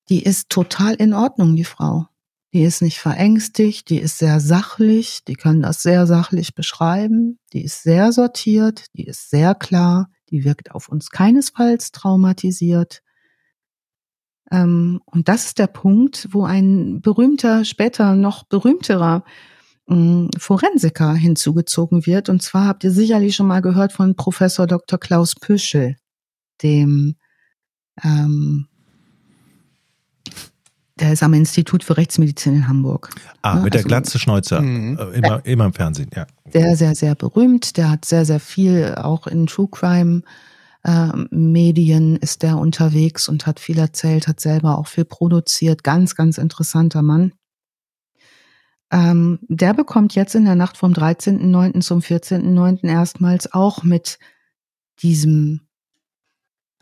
die 0.08 0.22
ist 0.22 0.48
total 0.48 0.94
in 0.94 1.12
Ordnung, 1.12 1.56
die 1.56 1.64
Frau. 1.64 2.06
Die 2.54 2.62
ist 2.62 2.80
nicht 2.80 2.98
verängstigt, 2.98 3.90
die 3.90 3.98
ist 3.98 4.16
sehr 4.16 4.40
sachlich, 4.40 5.22
die 5.28 5.34
kann 5.34 5.60
das 5.60 5.82
sehr 5.82 6.06
sachlich 6.06 6.54
beschreiben, 6.54 7.38
die 7.52 7.64
ist 7.64 7.82
sehr 7.82 8.10
sortiert, 8.12 8.86
die 8.94 9.04
ist 9.04 9.28
sehr 9.28 9.54
klar, 9.54 10.08
die 10.30 10.44
wirkt 10.44 10.72
auf 10.72 10.88
uns 10.88 11.10
keinesfalls 11.10 11.92
traumatisiert. 11.92 13.02
Ähm, 14.50 15.00
und 15.06 15.28
das 15.28 15.46
ist 15.46 15.58
der 15.58 15.66
Punkt, 15.66 16.28
wo 16.30 16.44
ein 16.44 17.00
berühmter, 17.00 17.64
später 17.64 18.14
noch 18.14 18.44
berühmterer 18.44 19.24
ähm, 19.88 20.30
Forensiker 20.38 21.14
hinzugezogen 21.14 22.06
wird. 22.06 22.28
Und 22.28 22.42
zwar 22.42 22.66
habt 22.66 22.84
ihr 22.84 22.90
sicherlich 22.90 23.36
schon 23.36 23.46
mal 23.46 23.62
gehört 23.62 23.92
von 23.92 24.16
Professor 24.16 24.66
Dr. 24.66 24.98
Klaus 24.98 25.34
Püschel, 25.34 25.96
dem 26.62 27.16
ähm, 28.02 28.68
der 31.00 31.12
ist 31.12 31.22
am 31.22 31.34
Institut 31.34 31.82
für 31.82 31.96
Rechtsmedizin 31.96 32.54
in 32.54 32.68
Hamburg. 32.68 33.10
Ah, 33.42 33.56
mit 33.56 33.74
also, 33.74 33.82
der 33.82 33.82
Glatze 33.82 34.18
Schnäuzer. 34.18 34.60
Mhm. 34.60 34.98
Äh, 34.98 35.18
immer, 35.18 35.44
immer 35.44 35.64
im 35.66 35.72
Fernsehen, 35.72 36.10
ja. 36.14 36.26
Sehr, 36.52 36.76
sehr, 36.76 36.94
sehr 36.94 37.14
berühmt. 37.14 37.76
Der 37.76 37.90
hat 37.90 38.04
sehr, 38.04 38.24
sehr 38.24 38.40
viel 38.40 38.94
auch 38.96 39.26
in 39.26 39.46
True 39.46 39.68
Crime 39.70 40.22
äh, 40.84 41.08
Medien 41.30 42.16
ist 42.16 42.42
der 42.42 42.58
unterwegs 42.58 43.28
und 43.28 43.46
hat 43.46 43.58
viel 43.58 43.78
erzählt, 43.78 44.28
hat 44.28 44.38
selber 44.38 44.78
auch 44.78 44.86
viel 44.86 45.04
produziert. 45.04 45.82
Ganz, 45.82 46.14
ganz 46.14 46.38
interessanter 46.38 47.02
Mann. 47.02 47.32
Ähm, 48.92 49.38
der 49.48 49.74
bekommt 49.74 50.14
jetzt 50.14 50.34
in 50.34 50.44
der 50.44 50.54
Nacht 50.54 50.76
vom 50.76 50.92
13.09. 50.92 51.80
zum 51.80 52.00
14.09. 52.00 52.86
erstmals 52.86 53.52
auch 53.52 53.82
mit 53.82 54.18
diesem 55.02 55.62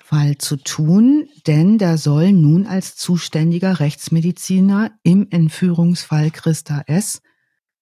Fall 0.03 0.37
zu 0.39 0.57
tun, 0.57 1.29
denn 1.47 1.79
der 1.79 1.97
soll 1.97 2.33
nun 2.33 2.67
als 2.67 2.97
zuständiger 2.97 3.81
Rechtsmediziner 3.81 4.91
im 5.03 5.29
Entführungsfall 5.31 6.31
Christa 6.31 6.83
S. 6.87 7.23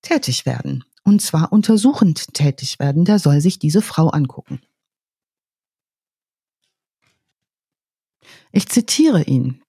tätig 0.03 0.47
werden. 0.47 0.85
Und 1.03 1.23
zwar 1.23 1.53
untersuchend 1.53 2.35
tätig 2.35 2.79
werden. 2.79 3.05
Der 3.05 3.19
soll 3.19 3.41
sich 3.41 3.59
diese 3.59 3.83
Frau 3.83 4.09
angucken. 4.09 4.61
Ich 8.53 8.69
zitiere 8.69 9.23
ihn 9.25 9.63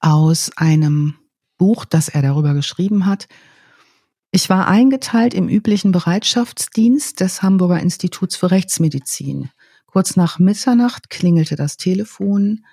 aus 0.00 0.50
einem 0.56 1.14
Buch, 1.56 1.84
das 1.84 2.08
er 2.08 2.22
darüber 2.22 2.52
geschrieben 2.52 3.06
hat. 3.06 3.28
Ich 4.30 4.50
war 4.50 4.68
eingeteilt 4.68 5.32
im 5.32 5.48
üblichen 5.48 5.92
Bereitschaftsdienst 5.92 7.20
des 7.20 7.42
Hamburger 7.42 7.80
Instituts 7.80 8.36
für 8.36 8.50
Rechtsmedizin. 8.50 9.50
Kurz 9.96 10.14
nach 10.14 10.38
Mitternacht 10.38 11.08
klingelte 11.08 11.56
das 11.56 11.78
Telefon. 11.78 12.66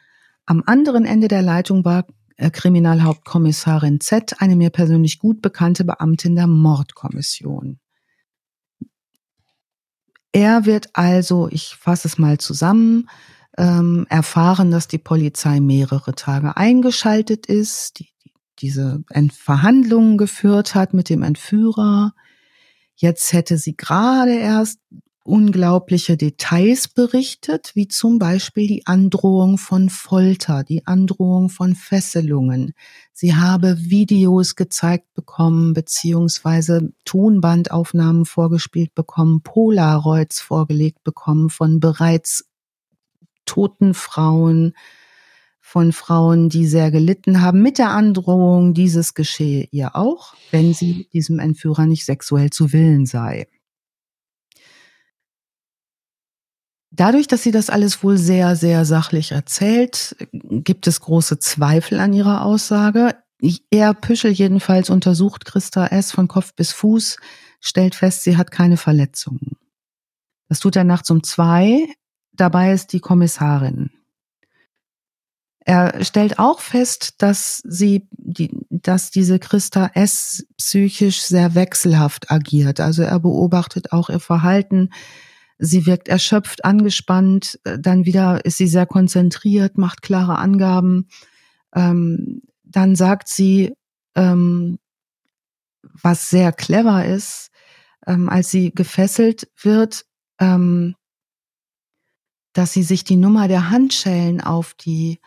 Am 0.46 0.62
anderen 0.66 1.06
Ende 1.06 1.30
der 1.30 1.42
Leitung 1.42 1.86
war 1.86 2.06
äh, 2.36 2.50
Kriminalhauptkommissarin 2.50 4.02
Z, 4.02 4.42
eine 4.42 4.58
mir 4.58 4.72
persönlich 4.72 5.20
gut 5.20 5.42
bekannte 5.42 5.86
Beamtin 5.86 6.36
der 6.36 6.48
Mordkommission. 6.48 7.80
Er 10.34 10.66
wird 10.66 10.90
also, 10.92 11.48
ich 11.50 11.78
fasse 11.80 12.10
es 12.10 12.18
mal 12.18 12.40
zusammen, 12.40 13.08
ähm, 13.58 14.06
erfahren, 14.10 14.70
dass 14.70 14.90
die 14.90 14.98
Polizei 14.98 15.62
mehrere 15.62 16.16
Tage 16.16 16.58
eingeschaltet 16.58 17.46
ist, 17.46 18.00
die, 18.00 18.10
die 18.26 18.34
diese 18.60 19.02
Verhandlungen 19.32 20.18
geführt 20.18 20.76
hat 20.76 20.94
mit 20.94 21.08
dem 21.08 21.24
Entführer. 21.24 22.16
Jetzt 22.96 23.32
hätte 23.32 23.58
sie 23.58 23.78
gerade 23.78 24.36
erst 24.36 24.82
unglaubliche 25.24 26.18
Details 26.18 26.90
berichtet, 26.90 27.72
wie 27.76 27.88
zum 27.88 28.20
Beispiel 28.20 28.68
die 28.68 28.86
Androhung 28.86 29.58
von 29.58 29.90
Folter, 29.90 30.64
die 30.64 30.86
Androhung 30.86 31.50
von 31.50 31.76
Fesselungen. 31.76 32.74
Sie 33.14 33.36
habe 33.36 33.78
Videos 33.80 34.56
gezeigt 34.56 35.14
bekommen, 35.14 35.74
beziehungsweise 35.74 36.92
Tonbandaufnahmen 37.06 38.26
vorgespielt 38.26 38.94
bekommen, 38.94 39.42
Polaroids 39.42 40.42
vorgelegt 40.42 41.04
bekommen 41.04 41.50
von 41.50 41.80
bereits 41.80 42.46
toten 43.46 43.94
Frauen, 43.94 44.74
von 45.62 45.94
Frauen, 45.94 46.50
die 46.50 46.68
sehr 46.68 46.92
gelitten 46.92 47.42
haben, 47.42 47.62
mit 47.62 47.78
der 47.78 47.92
Androhung, 47.92 48.74
dieses 48.74 49.14
geschehe 49.14 49.68
ihr 49.72 49.96
auch, 49.96 50.36
wenn 50.52 50.74
sie 50.74 51.08
diesem 51.14 51.40
Entführer 51.40 51.86
nicht 51.86 52.04
sexuell 52.04 52.50
zu 52.50 52.74
Willen 52.74 53.06
sei. 53.06 53.48
Dadurch, 56.96 57.26
dass 57.26 57.42
sie 57.42 57.52
das 57.52 57.72
alles 57.72 58.04
wohl 58.04 58.20
sehr, 58.20 58.56
sehr 58.56 58.86
sachlich 58.86 59.32
erzählt, 59.32 60.16
gibt 60.32 60.86
es 60.86 61.02
große 61.02 61.40
Zweifel 61.40 62.00
an 62.00 62.14
ihrer 62.14 62.46
Aussage. 62.46 63.16
Er 63.72 63.96
Püschel 63.96 64.32
jedenfalls 64.32 64.92
untersucht 64.92 65.44
Christa 65.44 65.88
S. 65.88 66.12
von 66.12 66.28
Kopf 66.28 66.54
bis 66.54 66.72
Fuß, 66.72 67.18
stellt 67.60 67.96
fest, 67.96 68.22
sie 68.22 68.38
hat 68.38 68.52
keine 68.52 68.78
Verletzungen. 68.78 69.58
Das 70.50 70.60
tut 70.60 70.76
er 70.76 70.84
nachts 70.84 71.10
um 71.10 71.24
zwei. 71.24 71.88
Dabei 72.32 72.74
ist 72.74 72.94
die 72.94 73.00
Kommissarin. 73.00 73.90
Er 75.66 76.04
stellt 76.04 76.38
auch 76.38 76.60
fest, 76.60 77.16
dass 77.24 77.64
sie, 77.66 78.08
die, 78.12 78.52
dass 78.70 79.10
diese 79.10 79.40
Christa 79.40 79.90
S. 79.96 80.46
psychisch 80.58 81.24
sehr 81.24 81.56
wechselhaft 81.56 82.30
agiert. 82.30 82.80
Also 82.80 83.02
er 83.02 83.20
beobachtet 83.20 83.94
auch 83.94 84.10
ihr 84.10 84.20
Verhalten 84.20 84.92
Sie 85.58 85.86
wirkt 85.86 86.08
erschöpft, 86.08 86.66
angespannt, 86.66 87.60
äh, 87.64 87.80
dann 87.80 88.06
wieder 88.06 88.44
ist 88.46 88.58
sie 88.58 88.68
sehr 88.68 88.86
konzentriert, 88.86 89.78
macht 89.78 90.02
klare 90.02 90.38
Angaben. 90.38 91.08
Ähm, 91.76 92.42
dann 92.64 92.96
sagt 92.96 93.28
sie, 93.28 93.74
ähm, 94.16 94.80
was 95.82 96.30
sehr 96.30 96.52
clever 96.52 97.06
ist, 97.06 97.52
ähm, 98.08 98.30
als 98.30 98.50
sie 98.50 98.72
gefesselt 98.72 99.50
wird, 99.62 100.06
ähm, 100.40 100.96
dass 102.54 102.74
sie 102.74 102.84
sich 102.84 103.04
die 103.04 103.18
Nummer 103.18 103.48
der 103.48 103.70
Handschellen 103.70 104.42
auf 104.42 104.74
die 104.74 105.20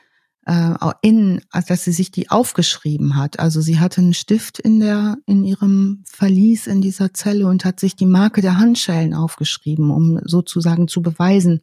äh, 0.47 0.75
in, 1.03 1.41
dass 1.69 1.85
sie 1.85 1.93
sich 1.93 2.11
die 2.11 2.31
aufgeschrieben 2.31 3.17
hat. 3.17 3.41
Also 3.41 3.61
sie 3.61 3.81
hatte 3.81 4.01
einen 4.01 4.15
Stift 4.15 4.59
in 4.59 4.81
der, 4.81 5.19
in 5.27 5.45
ihrem 5.45 6.05
Verlies 6.07 6.67
in 6.67 6.81
dieser 6.81 7.13
Zelle 7.13 7.47
und 7.49 7.65
hat 7.65 7.81
sich 7.81 7.97
die 7.97 8.07
Marke 8.07 8.41
der 8.41 8.57
Handschellen 8.57 9.13
aufgeschrieben, 9.13 9.91
um 9.91 10.21
sozusagen 10.25 10.89
zu 10.89 11.03
beweisen, 11.03 11.63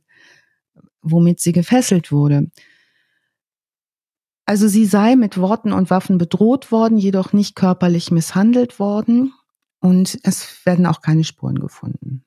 womit 1.01 1.39
sie 1.39 1.53
gefesselt 1.53 2.11
wurde. 2.11 2.51
Also 4.45 4.67
sie 4.67 4.85
sei 4.85 5.15
mit 5.15 5.37
Worten 5.37 5.71
und 5.71 5.89
Waffen 5.89 6.17
bedroht 6.17 6.71
worden, 6.71 6.97
jedoch 6.97 7.31
nicht 7.31 7.55
körperlich 7.55 8.11
misshandelt 8.11 8.77
worden 8.77 9.33
und 9.79 10.19
es 10.23 10.65
werden 10.65 10.85
auch 10.85 11.01
keine 11.01 11.23
Spuren 11.23 11.59
gefunden. 11.59 12.25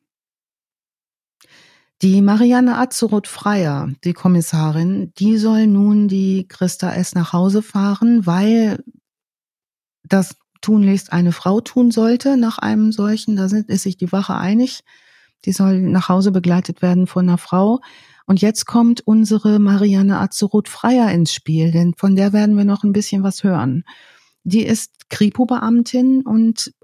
Die 2.02 2.20
Marianne 2.20 2.76
Azeroth-Freier, 2.76 3.90
die 4.04 4.12
Kommissarin, 4.12 5.12
die 5.18 5.38
soll 5.38 5.66
nun 5.66 6.08
die 6.08 6.46
Christa 6.46 6.92
S. 6.92 7.14
nach 7.14 7.32
Hause 7.32 7.62
fahren, 7.62 8.26
weil 8.26 8.84
das 10.04 10.36
tunlichst 10.60 11.12
eine 11.12 11.32
Frau 11.32 11.60
tun 11.60 11.90
sollte 11.90 12.36
nach 12.36 12.58
einem 12.58 12.92
solchen. 12.92 13.36
Da 13.36 13.48
sind, 13.48 13.70
ist 13.70 13.84
sich 13.84 13.96
die 13.96 14.12
Wache 14.12 14.34
einig. 14.34 14.82
Die 15.46 15.52
soll 15.52 15.80
nach 15.80 16.10
Hause 16.10 16.32
begleitet 16.32 16.82
werden 16.82 17.06
von 17.06 17.28
einer 17.28 17.38
Frau. 17.38 17.80
Und 18.26 18.42
jetzt 18.42 18.66
kommt 18.66 19.00
unsere 19.06 19.58
Marianne 19.58 20.20
Azeroth-Freier 20.20 21.10
ins 21.12 21.32
Spiel, 21.32 21.70
denn 21.70 21.94
von 21.94 22.14
der 22.14 22.34
werden 22.34 22.58
wir 22.58 22.64
noch 22.64 22.84
ein 22.84 22.92
bisschen 22.92 23.22
was 23.22 23.42
hören. 23.42 23.84
Die 24.44 24.66
ist 24.66 25.08
Kripo-Beamtin 25.08 26.22
und 26.22 26.74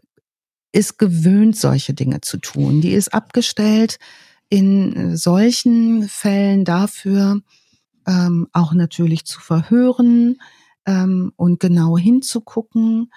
ist 0.72 0.98
gewöhnt, 0.98 1.56
solche 1.56 1.92
Dinge 1.92 2.22
zu 2.22 2.38
tun. 2.38 2.80
Die 2.80 2.92
ist 2.92 3.12
abgestellt 3.12 3.98
in 4.52 5.16
solchen 5.16 6.10
Fällen 6.10 6.66
dafür, 6.66 7.40
ähm, 8.06 8.48
auch 8.52 8.74
natürlich 8.74 9.24
zu 9.24 9.40
verhören 9.40 10.36
ähm, 10.84 11.32
und 11.36 11.58
genau 11.58 11.96
hinzugucken, 11.96 13.10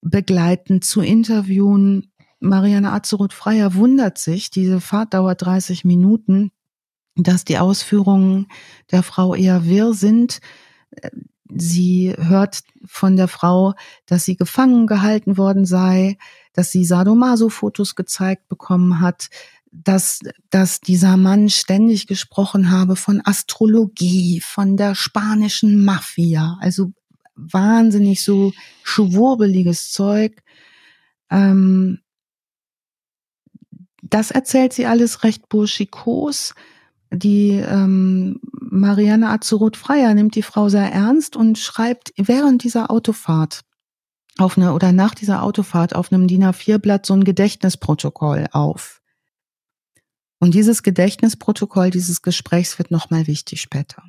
begleitend 0.00 0.82
zu 0.82 1.02
interviewen. 1.02 2.10
Marianne 2.38 2.92
Azeroth-Freier 2.92 3.74
wundert 3.74 4.16
sich, 4.16 4.48
diese 4.48 4.80
Fahrt 4.80 5.12
dauert 5.12 5.42
30 5.42 5.84
Minuten, 5.84 6.50
dass 7.14 7.44
die 7.44 7.58
Ausführungen 7.58 8.46
der 8.90 9.02
Frau 9.02 9.34
eher 9.34 9.66
wirr 9.66 9.92
sind. 9.92 10.40
Sie 11.54 12.14
hört 12.16 12.62
von 12.86 13.16
der 13.16 13.28
Frau, 13.28 13.74
dass 14.06 14.24
sie 14.24 14.36
gefangen 14.36 14.86
gehalten 14.86 15.36
worden 15.36 15.66
sei, 15.66 16.16
dass 16.54 16.70
sie 16.70 16.86
Sadomaso-Fotos 16.86 17.96
gezeigt 17.96 18.48
bekommen 18.48 19.00
hat, 19.00 19.28
dass, 19.72 20.20
dass 20.50 20.80
dieser 20.80 21.16
Mann 21.16 21.48
ständig 21.48 22.06
gesprochen 22.06 22.70
habe 22.70 22.96
von 22.96 23.22
Astrologie, 23.24 24.40
von 24.40 24.76
der 24.76 24.94
spanischen 24.94 25.84
Mafia, 25.84 26.58
also 26.60 26.92
wahnsinnig 27.36 28.22
so 28.22 28.52
schwurbeliges 28.82 29.90
Zeug. 29.92 30.42
Ähm, 31.30 32.00
das 34.02 34.30
erzählt 34.30 34.72
sie 34.72 34.86
alles 34.86 35.22
recht 35.22 35.48
burschikos. 35.48 36.54
Die 37.12 37.50
ähm, 37.50 38.40
Marianne 38.52 39.30
Azeroth-Freier 39.30 40.14
nimmt 40.14 40.34
die 40.34 40.42
Frau 40.42 40.68
sehr 40.68 40.92
ernst 40.92 41.36
und 41.36 41.58
schreibt 41.58 42.12
während 42.16 42.64
dieser 42.64 42.90
Autofahrt 42.90 43.62
auf 44.38 44.56
eine 44.56 44.72
oder 44.74 44.92
nach 44.92 45.14
dieser 45.14 45.42
Autofahrt 45.42 45.94
auf 45.94 46.12
einem 46.12 46.26
DIN 46.26 46.44
A4-Blatt 46.44 47.04
so 47.04 47.14
ein 47.14 47.24
Gedächtnisprotokoll 47.24 48.46
auf. 48.52 48.99
Und 50.40 50.54
dieses 50.54 50.82
Gedächtnisprotokoll 50.82 51.90
dieses 51.90 52.22
Gesprächs 52.22 52.78
wird 52.78 52.90
nochmal 52.90 53.26
wichtig 53.26 53.60
später. 53.60 54.02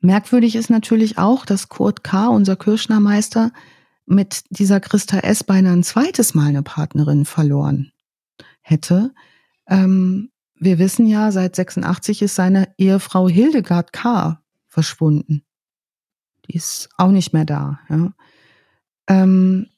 Merkwürdig 0.00 0.54
ist 0.56 0.70
natürlich 0.70 1.18
auch, 1.18 1.44
dass 1.44 1.68
Kurt 1.68 2.04
K., 2.04 2.28
unser 2.28 2.56
Kirschnermeister, 2.56 3.52
mit 4.06 4.44
dieser 4.50 4.80
Christa 4.80 5.18
S. 5.18 5.44
beinahe 5.44 5.72
ein 5.72 5.82
zweites 5.82 6.34
Mal 6.34 6.48
eine 6.48 6.62
Partnerin 6.62 7.24
verloren 7.24 7.92
hätte. 8.60 9.14
Ähm, 9.66 10.30
wir 10.54 10.78
wissen 10.78 11.06
ja, 11.06 11.32
seit 11.32 11.56
86 11.56 12.22
ist 12.22 12.34
seine 12.34 12.74
Ehefrau 12.76 13.28
Hildegard 13.28 13.92
K. 13.92 14.42
verschwunden. 14.66 15.44
Die 16.46 16.56
ist 16.56 16.88
auch 16.96 17.10
nicht 17.10 17.32
mehr 17.32 17.44
da. 17.44 17.80
Ja. 17.88 18.12
Ähm, 19.06 19.68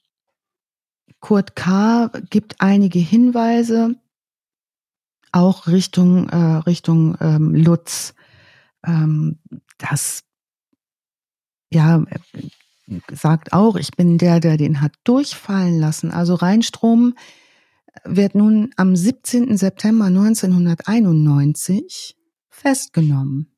Kurt 1.22 1.56
K. 1.56 2.10
gibt 2.30 2.60
einige 2.60 2.98
Hinweise, 2.98 3.94
auch 5.30 5.68
Richtung, 5.68 6.28
äh, 6.28 6.36
Richtung 6.36 7.16
ähm, 7.20 7.54
Lutz. 7.54 8.14
Ähm, 8.84 9.38
das 9.78 10.24
ja 11.72 12.04
sagt 13.12 13.52
auch, 13.52 13.76
ich 13.76 13.92
bin 13.92 14.18
der, 14.18 14.40
der 14.40 14.56
den 14.56 14.80
hat 14.80 14.94
durchfallen 15.04 15.78
lassen. 15.78 16.10
Also 16.10 16.34
Rheinstrom 16.34 17.14
wird 18.04 18.34
nun 18.34 18.72
am 18.76 18.96
17. 18.96 19.56
September 19.56 20.06
1991 20.06 22.16
festgenommen. 22.50 23.51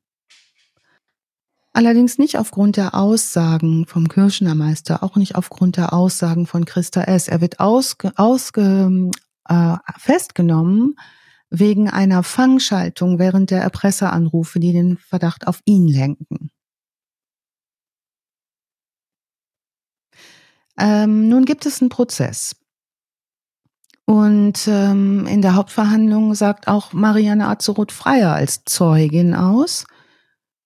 Allerdings 1.77 2.19
nicht 2.19 2.39
aufgrund 2.39 2.77
der 2.77 2.95
Aussagen 2.95 3.85
vom 3.87 4.07
Kirschnermeister, 4.09 5.03
auch 5.03 5.17
nicht 5.17 5.35
aufgrund 5.35 5.77
der 5.77 5.93
Aussagen 5.93 6.47
von 6.47 6.65
Christa 6.65 7.03
S. 7.03 7.27
Er 7.27 7.41
wird 7.41 7.59
ausge, 7.59 8.13
ausge, 8.15 9.11
äh, 9.49 9.77
festgenommen 9.99 10.95
wegen 11.51 11.91
einer 11.91 12.23
Fangschaltung 12.23 13.19
während 13.19 13.51
der 13.51 13.63
Erpresseranrufe, 13.63 14.61
die 14.61 14.73
den 14.73 14.99
Verdacht 14.99 15.49
auf 15.49 15.63
ihn 15.65 15.89
lenken. 15.89 16.51
Ähm, 20.79 21.29
nun 21.29 21.45
gibt 21.45 21.67
es 21.67 21.81
einen 21.81 21.89
Prozess. 21.89 22.55
Und 24.05 24.69
ähm, 24.69 25.27
in 25.27 25.43
der 25.43 25.57
Hauptverhandlung 25.57 26.37
sagt 26.37 26.69
auch 26.69 26.93
Marianne 26.93 27.49
Azeroth-Freier 27.49 28.33
als 28.33 28.65
Zeugin 28.65 29.35
aus. 29.35 29.87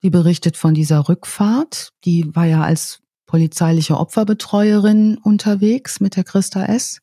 Die 0.02 0.10
berichtet 0.10 0.56
von 0.56 0.74
dieser 0.74 1.08
Rückfahrt. 1.08 1.92
Die 2.04 2.34
war 2.34 2.44
ja 2.44 2.62
als 2.62 3.02
polizeiliche 3.26 3.96
Opferbetreuerin 3.98 5.18
unterwegs 5.18 6.00
mit 6.00 6.16
der 6.16 6.24
Christa 6.24 6.64
S. 6.64 7.00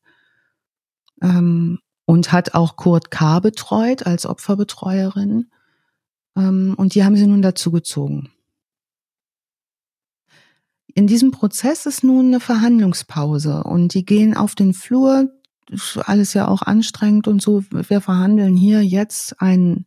Ähm, 1.22 1.78
und 2.04 2.32
hat 2.32 2.54
auch 2.54 2.76
Kurt 2.76 3.10
K. 3.10 3.40
betreut 3.40 4.06
als 4.06 4.26
Opferbetreuerin. 4.26 5.50
Ähm, 6.36 6.74
und 6.76 6.94
die 6.94 7.04
haben 7.04 7.16
sie 7.16 7.26
nun 7.26 7.42
dazu 7.42 7.70
gezogen. 7.70 8.30
In 10.94 11.06
diesem 11.06 11.30
Prozess 11.30 11.84
ist 11.84 12.04
nun 12.04 12.26
eine 12.26 12.40
Verhandlungspause 12.40 13.64
und 13.64 13.92
die 13.92 14.04
gehen 14.04 14.34
auf 14.34 14.54
den 14.54 14.72
Flur. 14.72 15.30
alles 15.96 16.32
ja 16.32 16.48
auch 16.48 16.62
anstrengend 16.62 17.28
und 17.28 17.42
so. 17.42 17.64
Wir 17.70 18.00
verhandeln 18.00 18.56
hier 18.56 18.82
jetzt 18.82 19.40
einen 19.42 19.86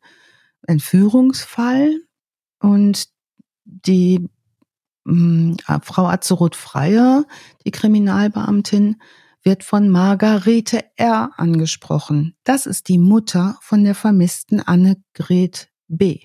Entführungsfall 0.68 2.02
und 2.60 3.08
die 3.64 4.28
mh, 5.06 5.58
hm, 5.66 5.82
Frau 5.84 6.08
Azeroth-Freier, 6.08 7.26
die 7.66 7.72
Kriminalbeamtin, 7.72 8.98
wird 9.44 9.64
von 9.64 9.90
Margarete 9.90 10.84
R. 10.98 11.32
angesprochen. 11.38 12.36
Das 12.44 12.66
ist 12.66 12.90
die 12.90 12.98
Mutter 12.98 13.58
von 13.62 13.84
der 13.84 13.96
vermissten 13.96 14.60
Annegret 14.60 15.70
B. 15.88 16.20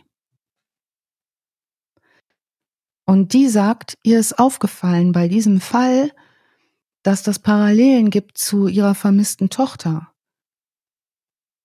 Und 3.06 3.32
die 3.32 3.48
sagt, 3.48 3.98
ihr 4.02 4.18
ist 4.18 4.38
aufgefallen 4.38 5.12
bei 5.12 5.28
diesem 5.28 5.60
Fall, 5.60 6.10
dass 7.02 7.22
das 7.22 7.38
Parallelen 7.38 8.10
gibt 8.10 8.38
zu 8.38 8.66
ihrer 8.66 8.94
vermissten 8.94 9.50
Tochter. 9.50 10.10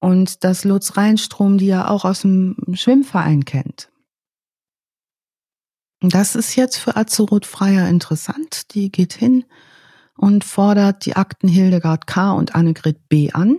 Und 0.01 0.43
dass 0.43 0.65
Lutz 0.65 0.97
Reinstrom 0.97 1.57
die 1.57 1.67
ja 1.67 1.87
auch 1.87 2.05
aus 2.05 2.21
dem 2.21 2.55
Schwimmverein 2.73 3.45
kennt. 3.45 3.89
Das 6.01 6.35
ist 6.35 6.55
jetzt 6.55 6.77
für 6.77 6.95
Azeroth 6.95 7.45
Freier 7.45 7.89
interessant. 7.89 8.73
Die 8.73 8.91
geht 8.91 9.13
hin 9.13 9.43
und 10.15 10.43
fordert 10.43 11.05
die 11.05 11.15
Akten 11.15 11.49
Hildegard 11.49 12.07
K. 12.07 12.31
und 12.31 12.55
Annegret 12.55 13.09
B. 13.09 13.31
an, 13.31 13.57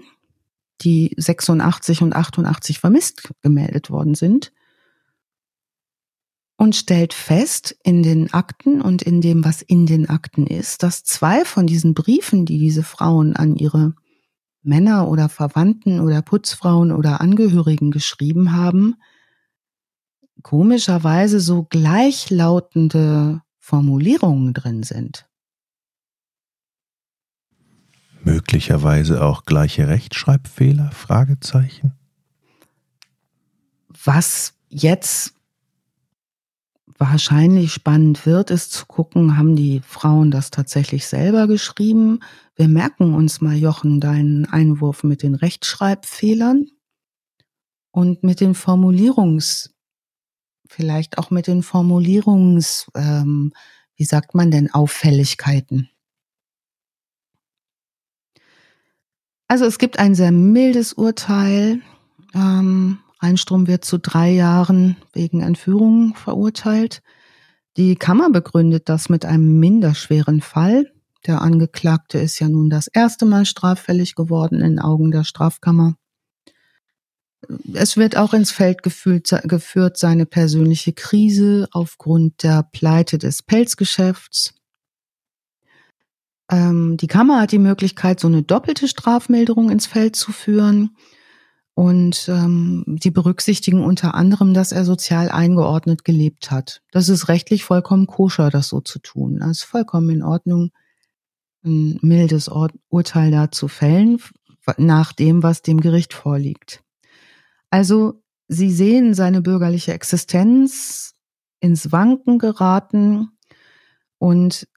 die 0.80 1.14
86 1.18 2.03
und 2.03 2.14
88 2.14 2.78
vermisst 2.78 3.28
gemeldet 3.43 3.91
worden 3.91 4.14
sind 4.14 4.53
und 6.57 6.76
stellt 6.76 7.14
fest 7.14 7.76
in 7.82 8.03
den 8.03 8.32
Akten 8.32 8.82
und 8.82 9.03
in 9.03 9.20
dem, 9.20 9.45
was 9.45 9.62
in 9.62 9.86
den 9.86 10.09
Akten 10.09 10.47
ist, 10.47 10.82
dass 10.82 11.05
zwei 11.05 11.45
von 11.47 11.66
diesen 11.66 11.95
Briefen, 11.95 12.45
die 12.45 12.59
diese 12.59 12.82
Frauen 12.82 13.34
an 13.34 13.57
ihre 13.57 13.95
Männer 14.62 15.09
oder 15.09 15.30
Verwandten 15.30 16.01
oder 16.01 16.20
Putzfrauen 16.20 16.93
oder 16.93 17.20
Angehörigen 17.20 17.91
geschrieben 17.91 18.53
haben, 18.53 18.97
komischerweise 20.43 21.41
so 21.41 21.64
gleichlautende 21.64 23.43
Formulierungen 23.59 24.53
drin 24.55 24.82
sind. 24.82 25.26
Möglicherweise 28.22 29.24
auch 29.24 29.45
gleiche 29.45 29.88
Rechtschreibfehler? 29.88 30.91
Fragezeichen. 30.93 31.93
Was 34.05 34.55
jetzt 34.68 35.34
wahrscheinlich 36.99 37.72
spannend 37.72 38.26
wird, 38.26 38.51
ist 38.51 38.72
zu 38.72 38.86
gucken, 38.86 39.38
haben 39.38 39.57
die 39.57 39.80
Frauen 39.80 40.30
das 40.30 40.51
tatsächlich 40.51 41.07
selber 41.07 41.47
geschrieben? 41.47 42.20
Wir 42.57 42.68
merken 42.68 43.14
uns 43.14 43.41
mal, 43.41 43.57
Jochen, 43.57 44.01
deinen 44.01 44.45
Einwurf 44.45 45.03
mit 45.03 45.22
den 45.22 45.34
Rechtschreibfehlern 45.34 46.66
und 47.91 48.22
mit 48.22 48.41
den 48.41 48.55
Formulierungs, 48.55 49.74
vielleicht 50.71 51.18
auch 51.18 51.31
mit 51.31 51.49
den 51.49 51.62
Formulierungs, 51.62 52.87
ähm, 52.95 53.53
wie 53.97 54.05
sagt 54.05 54.35
man 54.35 54.51
denn, 54.51 54.73
Auffälligkeiten. 54.73 55.91
Also 59.49 59.64
es 59.64 59.79
gibt 59.79 59.99
ein 59.99 60.14
sehr 60.14 60.31
mildes 60.31 60.93
Urteil. 60.93 61.81
Ähm, 62.35 63.01
Reinstrom 63.18 63.66
wird 63.66 63.85
zu 63.85 63.99
drei 63.99 64.31
Jahren 64.31 64.97
wegen 65.12 65.41
Entführung 65.41 66.14
verurteilt. 66.14 67.03
Die 67.77 67.97
Kammer 67.97 68.31
begründet 68.31 68.89
das 68.89 69.09
mit 69.09 69.25
einem 69.25 69.59
minderschweren 69.59 70.41
Fall. 70.41 70.93
Der 71.27 71.43
Angeklagte 71.43 72.18
ist 72.18 72.39
ja 72.39 72.49
nun 72.49 72.71
das 72.71 72.87
erste 72.87 73.27
Mal 73.27 73.45
straffällig 73.45 74.14
geworden 74.14 74.61
in 74.61 74.79
Augen 74.79 75.11
der 75.11 75.25
Strafkammer. 75.25 75.97
Es 77.72 77.97
wird 77.97 78.16
auch 78.16 78.34
ins 78.34 78.51
Feld 78.51 78.82
gefühlt, 78.82 79.34
geführt 79.45 79.97
seine 79.97 80.26
persönliche 80.26 80.93
Krise 80.93 81.68
aufgrund 81.72 82.43
der 82.43 82.62
Pleite 82.62 83.18
des 83.18 83.43
Pelzgeschäfts. 83.43 84.55
Ähm, 86.51 86.97
die 86.97 87.07
Kammer 87.07 87.41
hat 87.41 87.53
die 87.53 87.59
Möglichkeit, 87.59 88.20
so 88.20 88.28
eine 88.28 88.43
doppelte 88.43 88.88
Strafmilderung 88.88 89.70
ins 89.70 89.86
Feld 89.86 90.16
zu 90.16 90.32
führen. 90.32 90.97
Und 91.74 92.28
ähm, 92.28 92.84
die 92.86 93.11
berücksichtigen 93.11 93.82
unter 93.82 94.14
anderem, 94.14 94.53
dass 94.53 94.72
er 94.72 94.84
sozial 94.84 95.30
eingeordnet 95.30 96.05
gelebt 96.05 96.51
hat. 96.51 96.82
Das 96.91 97.09
ist 97.09 97.28
rechtlich 97.28 97.64
vollkommen 97.64 98.07
koscher, 98.07 98.51
das 98.51 98.68
so 98.68 98.80
zu 98.80 98.99
tun. 98.99 99.38
Das 99.38 99.51
ist 99.51 99.62
vollkommen 99.62 100.11
in 100.11 100.22
Ordnung, 100.22 100.72
ein 101.64 101.99
mildes 102.03 102.49
Ur 102.49 102.70
Urteil 102.88 103.30
da 103.30 103.51
zu 103.51 103.68
fällen, 103.68 104.20
nach 104.76 105.12
dem, 105.12 105.43
was 105.43 105.62
dem 105.62 105.80
Gericht 105.80 106.12
vorliegt. 106.12 106.82
Also 107.71 108.23
sie 108.49 108.71
sehen 108.71 109.14
seine 109.14 109.41
bürgerliche 109.41 109.95
Existenz 109.95 111.14
ins 111.61 111.93
Wanken 111.93 112.39
geraten 112.39 113.29
und 114.18 114.68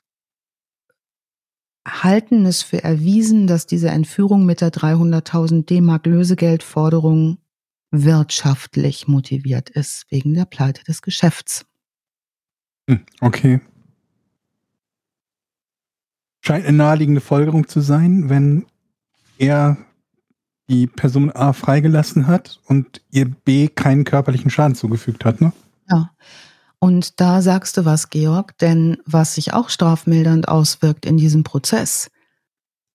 halten 1.86 2.46
es 2.46 2.62
für 2.62 2.84
erwiesen, 2.84 3.48
dass 3.48 3.66
diese 3.66 3.90
Entführung 3.90 4.46
mit 4.46 4.62
der 4.62 4.72
300.000 4.72 5.66
D-Mark 5.66 6.06
Lösegeldforderung 6.06 7.40
wirtschaftlich 7.92 9.08
motiviert 9.08 9.70
ist, 9.70 10.10
wegen 10.10 10.34
der 10.34 10.46
Pleite 10.46 10.84
des 10.84 11.02
Geschäfts. 11.02 11.66
Hm, 12.90 13.06
okay. 13.22 13.62
Scheint 16.42 16.66
eine 16.66 16.78
naheliegende 16.78 17.22
Folgerung 17.22 17.68
zu 17.68 17.82
sein, 17.82 18.30
wenn 18.30 18.66
er 19.38 19.78
die 20.74 20.88
Person 20.88 21.32
A 21.32 21.54
freigelassen 21.54 22.26
hat 22.26 22.60
und 22.66 23.02
ihr 23.12 23.30
B 23.30 23.68
keinen 23.68 24.06
körperlichen 24.06 24.50
Schaden 24.50 24.76
zugefügt 24.76 25.24
hat, 25.24 25.40
ne? 25.40 25.54
Ja. 25.90 26.12
Und 26.80 27.22
da 27.22 27.42
sagst 27.42 27.78
du 27.78 27.86
was, 27.86 28.10
Georg, 28.10 28.58
denn 28.58 28.98
was 29.06 29.36
sich 29.36 29.54
auch 29.54 29.70
strafmildernd 29.70 30.48
auswirkt 30.48 31.06
in 31.06 31.16
diesem 31.16 31.44
Prozess, 31.44 32.10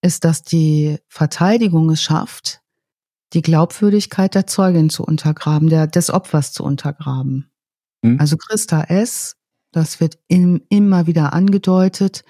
ist, 0.03 0.25
dass 0.25 0.43
die 0.43 0.99
Verteidigung 1.09 1.89
es 1.91 2.03
schafft, 2.03 2.61
die 3.33 3.43
Glaubwürdigkeit 3.43 4.35
der 4.35 4.47
Zeugin 4.47 4.91
zu 4.91 5.05
untergraben, 5.05 5.69
der, 5.69 5.87
des 5.87 6.11
Opfers 6.11 6.53
zu 6.53 6.65
untergraben. 6.65 7.51
Hm. 8.05 8.19
Also 8.21 8.37
Christa 8.37 8.83
S., 8.83 9.37
das 9.71 10.01
wird 10.01 10.19
im, 10.27 10.63
immer 10.69 11.07
wieder 11.07 11.33
angedeutet, 11.33 12.25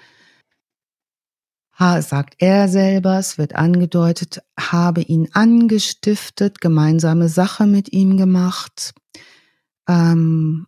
ha, 1.79 2.01
sagt 2.01 2.35
er 2.39 2.67
selber, 2.67 3.17
es 3.17 3.37
wird 3.37 3.55
angedeutet, 3.55 4.41
habe 4.59 5.01
ihn 5.01 5.29
angestiftet, 5.31 6.59
gemeinsame 6.59 7.29
Sache 7.29 7.65
mit 7.65 7.93
ihm 7.93 8.17
gemacht, 8.17 8.93
ähm, 9.87 10.67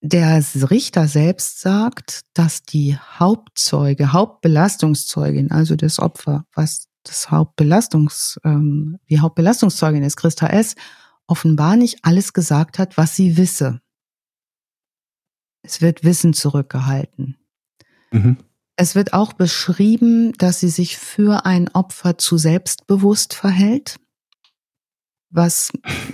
der 0.00 0.42
Richter 0.68 1.06
selbst 1.06 1.60
sagt, 1.60 2.22
dass 2.34 2.62
die 2.62 2.96
Hauptzeuge, 2.96 4.12
Hauptbelastungszeugin, 4.12 5.52
also 5.52 5.76
das 5.76 6.00
Opfer, 6.00 6.44
was 6.54 6.88
das 7.04 7.30
Hauptbelastungs, 7.30 8.40
ähm, 8.42 8.98
die 9.08 9.20
Hauptbelastungszeugin 9.20 10.02
ist, 10.02 10.16
Christa 10.16 10.48
S., 10.48 10.74
offenbar 11.28 11.76
nicht 11.76 12.00
alles 12.02 12.32
gesagt 12.32 12.80
hat, 12.80 12.96
was 12.96 13.14
sie 13.14 13.36
wisse. 13.36 13.80
Es 15.62 15.80
wird 15.80 16.02
Wissen 16.02 16.32
zurückgehalten. 16.32 17.36
Mhm. 18.10 18.38
Es 18.76 18.94
wird 18.94 19.12
auch 19.12 19.32
beschrieben, 19.32 20.32
dass 20.34 20.60
sie 20.60 20.70
sich 20.70 20.96
für 20.96 21.44
ein 21.44 21.68
Opfer 21.68 22.18
zu 22.18 22.38
selbstbewusst 22.38 23.34
verhält, 23.34 23.96
was 25.30 25.72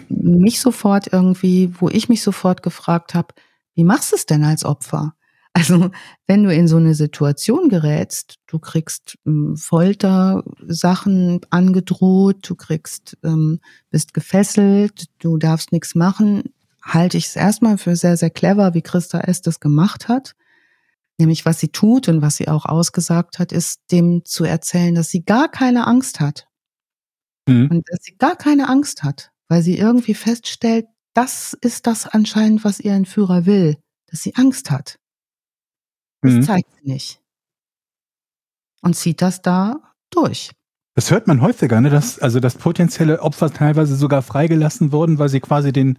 mich 0.09 0.61
sofort 0.61 1.13
irgendwie, 1.13 1.73
wo 1.81 1.89
ich 1.89 2.09
mich 2.09 2.23
sofort 2.23 2.63
gefragt 2.63 3.15
habe, 3.15 3.35
wie 3.75 3.85
machst 3.85 4.13
du 4.13 4.17
es 4.17 4.27
denn 4.27 4.45
als 4.45 4.65
Opfer? 4.65 5.15
Also, 5.53 5.91
wenn 6.27 6.45
du 6.45 6.55
in 6.55 6.69
so 6.69 6.77
eine 6.77 6.95
Situation 6.95 7.69
gerätst, 7.69 8.37
du 8.47 8.59
kriegst 8.59 9.19
ähm, 9.27 9.57
Foltersachen 9.57 11.41
angedroht, 11.51 12.49
du 12.49 12.55
kriegst, 12.55 13.17
ähm, 13.25 13.61
bist 13.91 14.15
gefesselt, 14.15 15.07
du 15.19 15.37
darfst 15.37 15.73
nichts 15.73 15.95
machen, 15.95 16.45
halte 16.83 17.17
ich 17.17 17.27
es 17.27 17.37
erstmal 17.37 17.79
für 17.79 17.97
sehr, 17.97 18.17
sehr 18.17 18.31
clever, 18.31 18.75
wie 18.75 18.83
Christa 18.83 19.21
S. 19.21 19.43
das 19.43 19.59
gemacht 19.59 20.09
hat. 20.09 20.35
Nämlich, 21.19 21.45
was 21.45 21.59
sie 21.59 21.69
tut 21.69 22.09
und 22.09 22.23
was 22.23 22.37
sie 22.37 22.49
auch 22.49 22.65
ausgesagt 22.65 23.39
hat, 23.39 23.51
ist 23.51 23.81
dem 23.91 24.25
zu 24.25 24.45
erzählen, 24.45 24.95
dass 24.95 25.11
sie 25.11 25.25
gar 25.25 25.49
keine 25.51 25.87
Angst 25.87 26.21
hat. 26.21 26.49
Mhm. 27.49 27.69
Und 27.71 27.89
dass 27.91 27.99
sie 28.03 28.17
gar 28.17 28.37
keine 28.37 28.69
Angst 28.69 29.03
hat, 29.03 29.33
weil 29.49 29.63
sie 29.63 29.77
irgendwie 29.77 30.15
feststellt, 30.15 30.87
das 31.15 31.55
ist 31.61 31.87
das 31.89 32.07
anscheinend, 32.07 32.65
was 32.65 32.79
ihr 32.79 32.93
Entführer 32.93 33.47
will, 33.47 33.79
dass 34.07 34.23
sie 34.23 34.37
Angst 34.37 34.71
hat. 34.71 34.99
Das 36.23 36.35
mhm. 36.35 36.43
zeigt 36.43 36.71
sie 36.77 36.89
nicht. 36.89 37.21
Und 38.83 38.95
zieht 38.95 39.23
das 39.23 39.43
da 39.43 39.95
durch. 40.11 40.53
Das 40.95 41.11
hört 41.11 41.27
man 41.27 41.41
häufiger, 41.41 41.81
ne? 41.81 41.91
dass, 41.91 42.19
also 42.19 42.41
dass 42.41 42.57
potenzielle 42.57 43.21
Opfer 43.21 43.53
teilweise 43.53 43.97
sogar 43.97 44.23
freigelassen 44.23 44.93
wurden, 44.93 45.19
weil 45.19 45.29
sie 45.29 45.41
quasi 45.41 45.73
den 45.73 45.99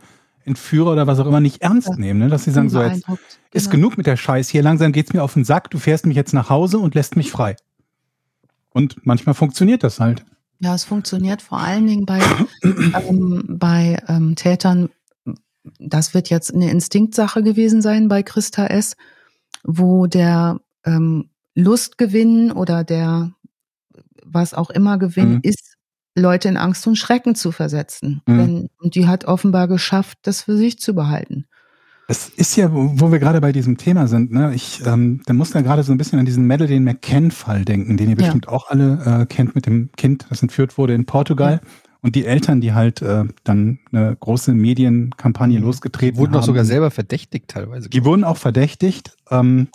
Entführer 0.50 0.92
oder 0.92 1.08
was 1.08 1.20
auch 1.20 1.26
immer 1.26 1.40
nicht 1.40 1.62
ernst 1.62 1.98
nehmen. 1.98 2.20
Ne? 2.20 2.28
Dass 2.28 2.44
sie 2.44 2.52
sagen, 2.52 2.70
so 2.70 2.82
jetzt 2.82 3.06
genau. 3.06 3.18
ist 3.54 3.72
genug 3.72 3.98
mit 3.98 4.08
der 4.08 4.18
Scheiß 4.18 4.50
hier, 4.50 4.62
langsam 4.62 4.92
geht's 4.92 5.14
mir 5.14 5.24
auf 5.24 5.34
den 5.34 5.46
Sack, 5.46 5.70
du 5.70 5.80
fährst 5.80 6.06
mich 6.06 6.16
jetzt 6.16 6.34
nach 6.34 6.50
Hause 6.50 6.80
und 6.80 6.96
lässt 6.96 7.16
mich 7.16 7.32
frei. 7.32 7.56
Und 8.72 9.06
manchmal 9.06 9.36
funktioniert 9.36 9.84
das 9.84 10.00
halt. 10.00 10.26
Ja, 10.60 10.76
es 10.76 10.84
funktioniert 10.84 11.42
vor 11.42 11.60
allen 11.60 11.88
Dingen 11.88 12.06
bei, 12.06 12.20
ähm, 12.64 13.46
bei 13.48 13.98
ähm, 14.08 14.36
Tätern, 14.36 14.90
das 15.80 16.14
wird 16.14 16.30
jetzt 16.30 16.54
eine 16.54 16.70
Instinktsache 16.70 17.44
gewesen 17.44 17.82
sein 17.82 18.08
bei 18.08 18.24
Christa 18.24 18.66
S., 18.68 18.98
wo 19.64 20.08
der 20.08 20.60
ähm, 20.86 21.30
Lustgewinn 21.56 22.52
oder 22.52 22.84
der 22.84 23.32
was 24.32 24.54
auch 24.54 24.70
immer 24.70 24.98
Gewinn 24.98 25.36
mhm. 25.36 25.40
ist, 25.44 25.69
Leute 26.20 26.48
in 26.48 26.58
Angst 26.58 26.86
und 26.88 26.96
Schrecken 26.96 27.36
zu 27.36 27.52
versetzen. 27.52 28.22
Mhm. 28.28 28.38
Denn, 28.38 28.70
und 28.80 28.96
die 28.96 29.08
hat 29.08 29.26
offenbar 29.26 29.68
geschafft, 29.68 30.20
das 30.24 30.44
für 30.44 30.58
sich 30.58 30.80
zu 30.80 30.94
behalten. 30.94 31.46
Es 32.08 32.28
ist 32.28 32.56
ja, 32.56 32.70
wo 32.72 33.12
wir 33.12 33.20
gerade 33.20 33.40
bei 33.40 33.52
diesem 33.52 33.78
Thema 33.78 34.08
sind, 34.08 34.32
ne? 34.32 34.52
Ich 34.56 34.84
ähm, 34.84 35.22
da 35.28 35.34
muss 35.34 35.52
da 35.52 35.62
gerade 35.62 35.84
so 35.84 35.92
ein 35.92 36.00
bisschen 36.00 36.18
an 36.18 36.26
diesen 36.26 36.48
Madeleine 36.48 36.82
McCann-Fall 36.82 37.66
denken, 37.66 37.98
den 37.98 38.10
ihr 38.10 38.16
bestimmt 38.16 38.48
ja. 38.48 38.52
auch 38.52 38.68
alle 38.68 39.22
äh, 39.22 39.26
kennt 39.28 39.54
mit 39.54 39.68
dem 39.68 39.92
Kind, 39.96 40.26
das 40.28 40.42
entführt 40.42 40.80
wurde 40.80 40.96
in 40.96 41.06
Portugal. 41.06 41.62
Ja. 41.64 41.70
Und 42.02 42.16
die 42.16 42.26
Eltern, 42.26 42.62
die 42.62 42.74
halt 42.74 43.04
äh, 43.04 43.26
dann 43.44 43.78
eine 43.92 44.16
große 44.20 44.54
Medienkampagne 44.54 45.60
mhm. 45.60 45.66
losgetreten 45.66 46.08
haben. 46.08 46.16
Die 46.16 46.20
wurden 46.20 46.34
doch 46.34 46.44
sogar 46.44 46.66
selber 46.66 46.90
verdächtigt 46.90 47.48
teilweise. 47.48 47.90
Die 47.90 48.04
wurden 48.04 48.24
auch 48.24 48.38
verdächtigt. 48.38 49.16
Ähm, 49.30 49.68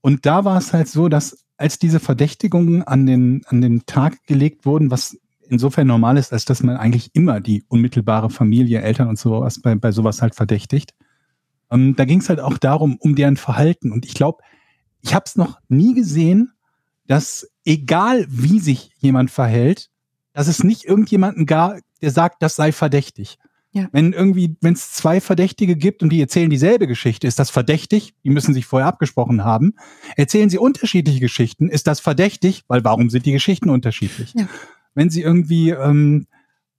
und 0.00 0.24
da 0.24 0.46
war 0.46 0.56
es 0.56 0.72
halt 0.72 0.88
so, 0.88 1.10
dass 1.10 1.44
als 1.58 1.78
diese 1.78 2.00
Verdächtigungen 2.00 2.82
an 2.82 3.06
den, 3.06 3.42
an 3.46 3.60
den 3.60 3.84
Tag 3.86 4.24
gelegt 4.26 4.64
wurden, 4.64 4.90
was 4.90 5.18
insofern 5.48 5.86
normal 5.86 6.16
ist, 6.16 6.32
als 6.32 6.44
dass 6.44 6.62
man 6.62 6.76
eigentlich 6.76 7.10
immer 7.14 7.40
die 7.40 7.64
unmittelbare 7.68 8.30
Familie, 8.30 8.82
Eltern 8.82 9.08
und 9.08 9.18
sowas 9.18 9.60
bei, 9.60 9.74
bei 9.74 9.92
sowas 9.92 10.22
halt 10.22 10.34
verdächtigt. 10.34 10.94
Ähm, 11.70 11.96
da 11.96 12.04
ging 12.04 12.20
es 12.20 12.28
halt 12.28 12.40
auch 12.40 12.58
darum, 12.58 12.96
um 12.98 13.14
deren 13.14 13.36
Verhalten. 13.36 13.92
Und 13.92 14.04
ich 14.04 14.14
glaube, 14.14 14.42
ich 15.02 15.14
habe 15.14 15.24
es 15.26 15.36
noch 15.36 15.58
nie 15.68 15.94
gesehen, 15.94 16.52
dass 17.06 17.48
egal 17.64 18.26
wie 18.28 18.60
sich 18.60 18.92
jemand 18.98 19.30
verhält, 19.30 19.90
dass 20.32 20.48
es 20.48 20.64
nicht 20.64 20.84
irgendjemanden 20.84 21.46
gab, 21.46 21.78
der 22.02 22.10
sagt, 22.10 22.42
das 22.42 22.56
sei 22.56 22.72
verdächtig. 22.72 23.38
Ja. 23.74 23.88
Wenn 23.90 24.12
irgendwie, 24.12 24.56
wenn 24.60 24.74
es 24.74 24.92
zwei 24.92 25.20
Verdächtige 25.20 25.74
gibt 25.74 26.04
und 26.04 26.10
die 26.10 26.20
erzählen 26.20 26.48
dieselbe 26.48 26.86
Geschichte, 26.86 27.26
ist 27.26 27.40
das 27.40 27.50
verdächtig? 27.50 28.14
Die 28.22 28.30
müssen 28.30 28.54
sich 28.54 28.66
vorher 28.66 28.86
abgesprochen 28.86 29.42
haben. 29.42 29.74
Erzählen 30.16 30.48
sie 30.48 30.58
unterschiedliche 30.58 31.18
Geschichten, 31.18 31.68
ist 31.68 31.88
das 31.88 31.98
verdächtig? 31.98 32.62
Weil 32.68 32.84
warum 32.84 33.10
sind 33.10 33.26
die 33.26 33.32
Geschichten 33.32 33.70
unterschiedlich? 33.70 34.32
Ja. 34.36 34.48
Wenn 34.94 35.10
sie 35.10 35.22
irgendwie 35.22 35.70
ähm, 35.70 36.26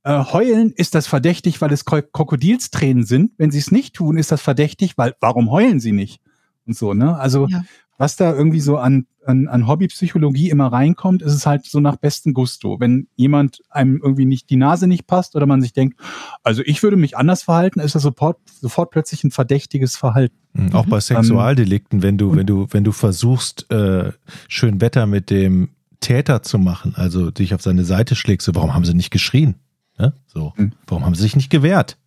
äh, 0.03 0.23
heulen, 0.23 0.71
ist 0.71 0.95
das 0.95 1.07
verdächtig, 1.07 1.61
weil 1.61 1.71
es 1.71 1.85
Krokodilstränen 1.85 3.05
sind. 3.05 3.31
Wenn 3.37 3.51
sie 3.51 3.59
es 3.59 3.71
nicht 3.71 3.95
tun, 3.95 4.17
ist 4.17 4.31
das 4.31 4.41
verdächtig, 4.41 4.97
weil 4.97 5.15
warum 5.19 5.51
heulen 5.51 5.79
sie 5.79 5.91
nicht? 5.91 6.21
Und 6.65 6.75
so, 6.75 6.93
ne? 6.93 7.17
Also 7.17 7.47
ja 7.47 7.63
was 7.97 8.17
da 8.17 8.33
irgendwie 8.33 8.59
so 8.59 8.77
an, 8.77 9.07
an, 9.25 9.47
an 9.47 9.67
Hobbypsychologie 9.67 10.49
immer 10.49 10.67
reinkommt, 10.67 11.21
ist 11.21 11.33
es 11.33 11.45
halt 11.45 11.65
so 11.65 11.79
nach 11.79 11.95
bestem 11.95 12.33
Gusto. 12.33 12.79
Wenn 12.79 13.07
jemand 13.15 13.61
einem 13.69 14.01
irgendwie 14.03 14.25
nicht 14.25 14.49
die 14.49 14.57
Nase 14.57 14.87
nicht 14.87 15.07
passt 15.07 15.35
oder 15.35 15.45
man 15.45 15.61
sich 15.61 15.73
denkt, 15.73 15.99
also 16.43 16.61
ich 16.65 16.83
würde 16.83 16.97
mich 16.97 17.17
anders 17.17 17.43
verhalten, 17.43 17.79
ist 17.79 17.95
das 17.95 18.03
sofort, 18.03 18.37
sofort 18.59 18.91
plötzlich 18.91 19.23
ein 19.23 19.31
verdächtiges 19.31 19.95
Verhalten. 19.95 20.35
Mhm. 20.53 20.73
Auch 20.73 20.85
bei 20.85 20.97
ähm, 20.97 21.01
Sexualdelikten, 21.01 22.03
wenn 22.03 22.17
du, 22.17 22.35
wenn 22.35 22.45
du, 22.45 22.67
wenn 22.71 22.83
du 22.83 22.91
versuchst, 22.91 23.71
äh, 23.71 24.11
schön 24.49 24.81
Wetter 24.81 25.05
mit 25.05 25.29
dem 25.29 25.69
Täter 25.99 26.41
zu 26.41 26.57
machen, 26.57 26.93
also 26.95 27.31
dich 27.31 27.53
auf 27.53 27.61
seine 27.61 27.85
Seite 27.85 28.15
schlägst, 28.15 28.45
so, 28.45 28.55
warum 28.55 28.73
haben 28.73 28.85
sie 28.85 28.93
nicht 28.93 29.11
geschrien? 29.11 29.55
Ne? 29.97 30.13
So, 30.27 30.53
mhm. 30.57 30.73
warum 30.87 31.05
haben 31.05 31.15
sie 31.15 31.23
sich 31.23 31.35
nicht 31.35 31.49
gewehrt? 31.49 31.97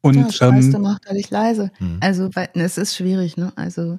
Und 0.00 0.16
ja, 0.16 0.30
Scheiße, 0.30 0.76
ähm, 0.76 0.82
macht 0.82 1.10
dich 1.10 1.30
leise. 1.30 1.70
Mhm. 1.78 1.98
Also, 2.00 2.30
weil, 2.34 2.48
es 2.54 2.78
ist 2.78 2.96
schwierig, 2.96 3.36
ne? 3.36 3.52
Also 3.56 3.98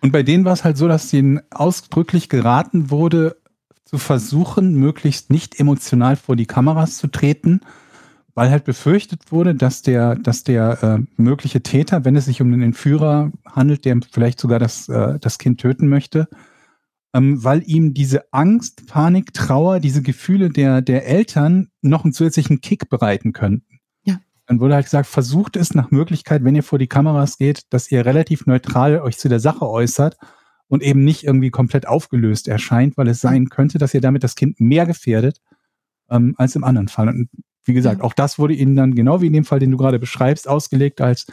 Und 0.00 0.12
bei 0.12 0.22
denen 0.22 0.44
war 0.44 0.52
es 0.52 0.64
halt 0.64 0.76
so, 0.76 0.88
dass 0.88 1.10
denen 1.10 1.40
ausdrücklich 1.50 2.28
geraten 2.28 2.90
wurde, 2.90 3.36
zu 3.84 3.98
versuchen, 3.98 4.74
möglichst 4.74 5.30
nicht 5.30 5.60
emotional 5.60 6.16
vor 6.16 6.34
die 6.34 6.46
Kameras 6.46 6.98
zu 6.98 7.06
treten, 7.06 7.60
weil 8.34 8.50
halt 8.50 8.64
befürchtet 8.64 9.30
wurde, 9.30 9.54
dass 9.54 9.82
der, 9.82 10.16
dass 10.16 10.42
der 10.42 10.82
äh, 10.82 10.98
mögliche 11.16 11.62
Täter, 11.62 12.04
wenn 12.04 12.16
es 12.16 12.24
sich 12.24 12.42
um 12.42 12.52
einen 12.52 12.62
Entführer 12.62 13.30
handelt, 13.46 13.84
der 13.84 13.98
vielleicht 14.10 14.40
sogar 14.40 14.58
das, 14.58 14.88
äh, 14.88 15.18
das 15.20 15.38
Kind 15.38 15.60
töten 15.60 15.88
möchte, 15.88 16.28
ähm, 17.16 17.42
weil 17.42 17.62
ihm 17.66 17.94
diese 17.94 18.30
Angst, 18.32 18.86
Panik, 18.86 19.32
Trauer, 19.32 19.80
diese 19.80 20.02
Gefühle 20.02 20.50
der, 20.50 20.82
der 20.82 21.06
Eltern 21.06 21.70
noch 21.80 22.04
einen 22.04 22.12
zusätzlichen 22.12 22.60
Kick 22.60 22.90
bereiten 22.90 23.32
könnten. 23.32 23.80
Ja. 24.04 24.20
Dann 24.46 24.60
wurde 24.60 24.74
halt 24.74 24.84
gesagt, 24.84 25.06
versucht 25.06 25.56
es 25.56 25.74
nach 25.74 25.90
Möglichkeit, 25.90 26.44
wenn 26.44 26.54
ihr 26.54 26.62
vor 26.62 26.78
die 26.78 26.88
Kameras 26.88 27.38
geht, 27.38 27.62
dass 27.70 27.90
ihr 27.90 28.04
relativ 28.04 28.44
neutral 28.44 29.00
euch 29.00 29.16
zu 29.16 29.30
der 29.30 29.40
Sache 29.40 29.66
äußert 29.66 30.18
und 30.68 30.82
eben 30.82 31.04
nicht 31.04 31.24
irgendwie 31.24 31.50
komplett 31.50 31.88
aufgelöst 31.88 32.48
erscheint, 32.48 32.98
weil 32.98 33.08
es 33.08 33.22
sein 33.22 33.48
könnte, 33.48 33.78
dass 33.78 33.94
ihr 33.94 34.02
damit 34.02 34.22
das 34.22 34.34
Kind 34.34 34.60
mehr 34.60 34.84
gefährdet 34.84 35.40
ähm, 36.10 36.34
als 36.36 36.54
im 36.54 36.64
anderen 36.64 36.88
Fall. 36.88 37.08
Und 37.08 37.30
wie 37.64 37.72
gesagt, 37.72 38.00
Ja. 38.00 38.04
auch 38.04 38.12
das 38.12 38.38
wurde 38.38 38.52
ihnen 38.52 38.76
dann 38.76 38.94
genau 38.94 39.22
wie 39.22 39.28
in 39.28 39.32
dem 39.32 39.44
Fall, 39.46 39.58
den 39.58 39.70
du 39.70 39.78
gerade 39.78 39.98
beschreibst, 39.98 40.46
ausgelegt 40.46 41.00
als, 41.00 41.26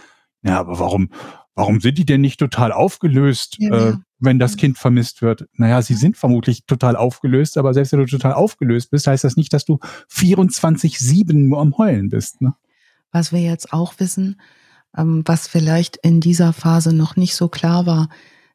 ja, 0.44 0.60
aber 0.62 0.80
warum, 0.80 1.10
warum 1.56 1.80
sind 1.82 1.98
die 1.98 2.06
denn 2.06 2.22
nicht 2.22 2.40
total 2.40 2.72
aufgelöst, 2.72 3.58
Ja, 3.60 3.92
äh, 3.92 3.98
wenn 4.20 4.40
das 4.40 4.58
Kind 4.58 4.78
vermisst 4.78 5.22
wird? 5.22 5.46
Naja, 5.54 5.82
sie 5.82 5.96
sind 5.96 6.18
vermutlich 6.18 6.66
total 6.66 6.96
aufgelöst, 6.96 7.58
aber 7.58 7.74
selbst 7.74 7.92
wenn 7.92 8.00
du 8.00 8.06
total 8.06 8.34
aufgelöst 8.34 8.92
bist, 8.92 9.08
heißt 9.08 9.24
das 9.24 9.36
nicht, 9.36 9.52
dass 9.54 9.66
du 9.66 9.80
24-7 10.10 11.34
nur 11.50 11.60
am 11.60 11.78
Heulen 11.78 12.10
bist. 12.10 12.42
Ne? 12.42 12.54
Was 13.12 13.32
wir 13.32 13.42
jetzt 13.42 13.74
auch 13.74 13.94
wissen, 14.00 14.40
ähm, 14.98 15.24
was 15.26 15.48
vielleicht 15.48 15.98
in 15.98 16.20
dieser 16.22 16.54
Phase 16.54 16.94
noch 16.94 17.16
nicht 17.16 17.36
so 17.36 17.50
klar 17.50 17.86
war, 17.86 18.10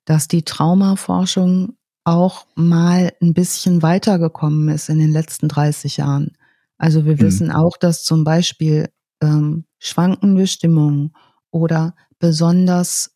dass 0.05 0.29
die 0.29 0.43
Traumaforschung 0.43 1.75
auch 2.05 2.47
mal 2.55 3.13
ein 3.21 3.35
bisschen 3.35 3.83
weitergekommen 3.83 4.69
ist 4.71 4.89
in 4.89 4.99
den 4.99 5.13
letzten 5.13 5.49
30 5.49 5.99
Jahren. 5.99 6.33
Also 6.79 7.05
wir 7.05 7.15
Mhm. 7.15 7.21
wissen 7.21 7.51
auch, 7.51 7.77
dass 7.77 8.05
zum 8.05 8.25
Beispiel 8.25 8.89
ähm, 9.21 9.65
schwankende 9.79 10.47
Stimmung 10.47 11.13
oder 11.51 11.95
besonders 12.19 13.15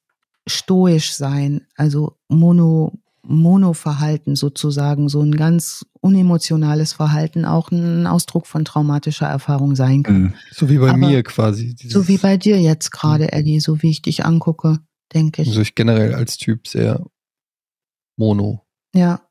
stoisch 0.48 1.12
sein, 1.14 1.66
also 1.76 2.18
Mono, 2.28 2.92
Monoverhalten 3.24 4.34
sozusagen, 4.34 5.08
so 5.08 5.20
ein 5.22 5.36
ganz 5.36 5.86
unemotionales 6.00 6.92
Verhalten 6.92 7.44
auch 7.44 7.70
ein 7.70 8.06
Ausdruck 8.08 8.48
von 8.48 8.64
traumatischer 8.64 9.26
Erfahrung 9.26 9.76
sein 9.76 10.02
kann. 10.02 10.34
So 10.50 10.68
wie 10.68 10.78
bei 10.78 10.88
Aber- 10.90 10.98
mir 10.98 11.22
quasi. 11.22 11.76
So 11.78 12.08
wie 12.08 12.18
bei 12.18 12.36
dir 12.36 12.60
jetzt 12.60 12.90
gerade, 12.90 13.32
Eddie, 13.32 13.60
so 13.60 13.80
wie 13.82 13.90
ich 13.90 14.02
dich 14.02 14.24
angucke, 14.24 14.80
denke 15.14 15.42
ich. 15.42 15.48
Also 15.48 15.60
ich 15.60 15.76
generell 15.76 16.14
als 16.14 16.36
Typ 16.36 16.66
sehr 16.66 17.04
mono. 18.16 18.66
Ja. 18.94 19.22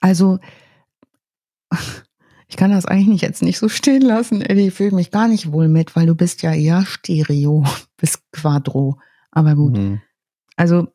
Also, 0.00 0.38
ich 2.48 2.56
kann 2.56 2.70
das 2.70 2.86
eigentlich 2.86 3.22
jetzt 3.22 3.42
nicht 3.42 3.58
so 3.58 3.68
stehen 3.68 4.02
lassen, 4.02 4.40
Eddie. 4.40 4.68
Ich 4.68 4.74
fühle 4.74 4.94
mich 4.94 5.10
gar 5.10 5.28
nicht 5.28 5.52
wohl 5.52 5.68
mit, 5.68 5.96
weil 5.96 6.06
du 6.06 6.14
bist 6.14 6.42
ja 6.42 6.52
eher 6.54 6.84
Stereo 6.86 7.64
bis 7.96 8.18
Quadro. 8.32 8.98
Aber 9.30 9.54
gut. 9.54 9.76
Mhm. 9.76 10.00
Also, 10.56 10.88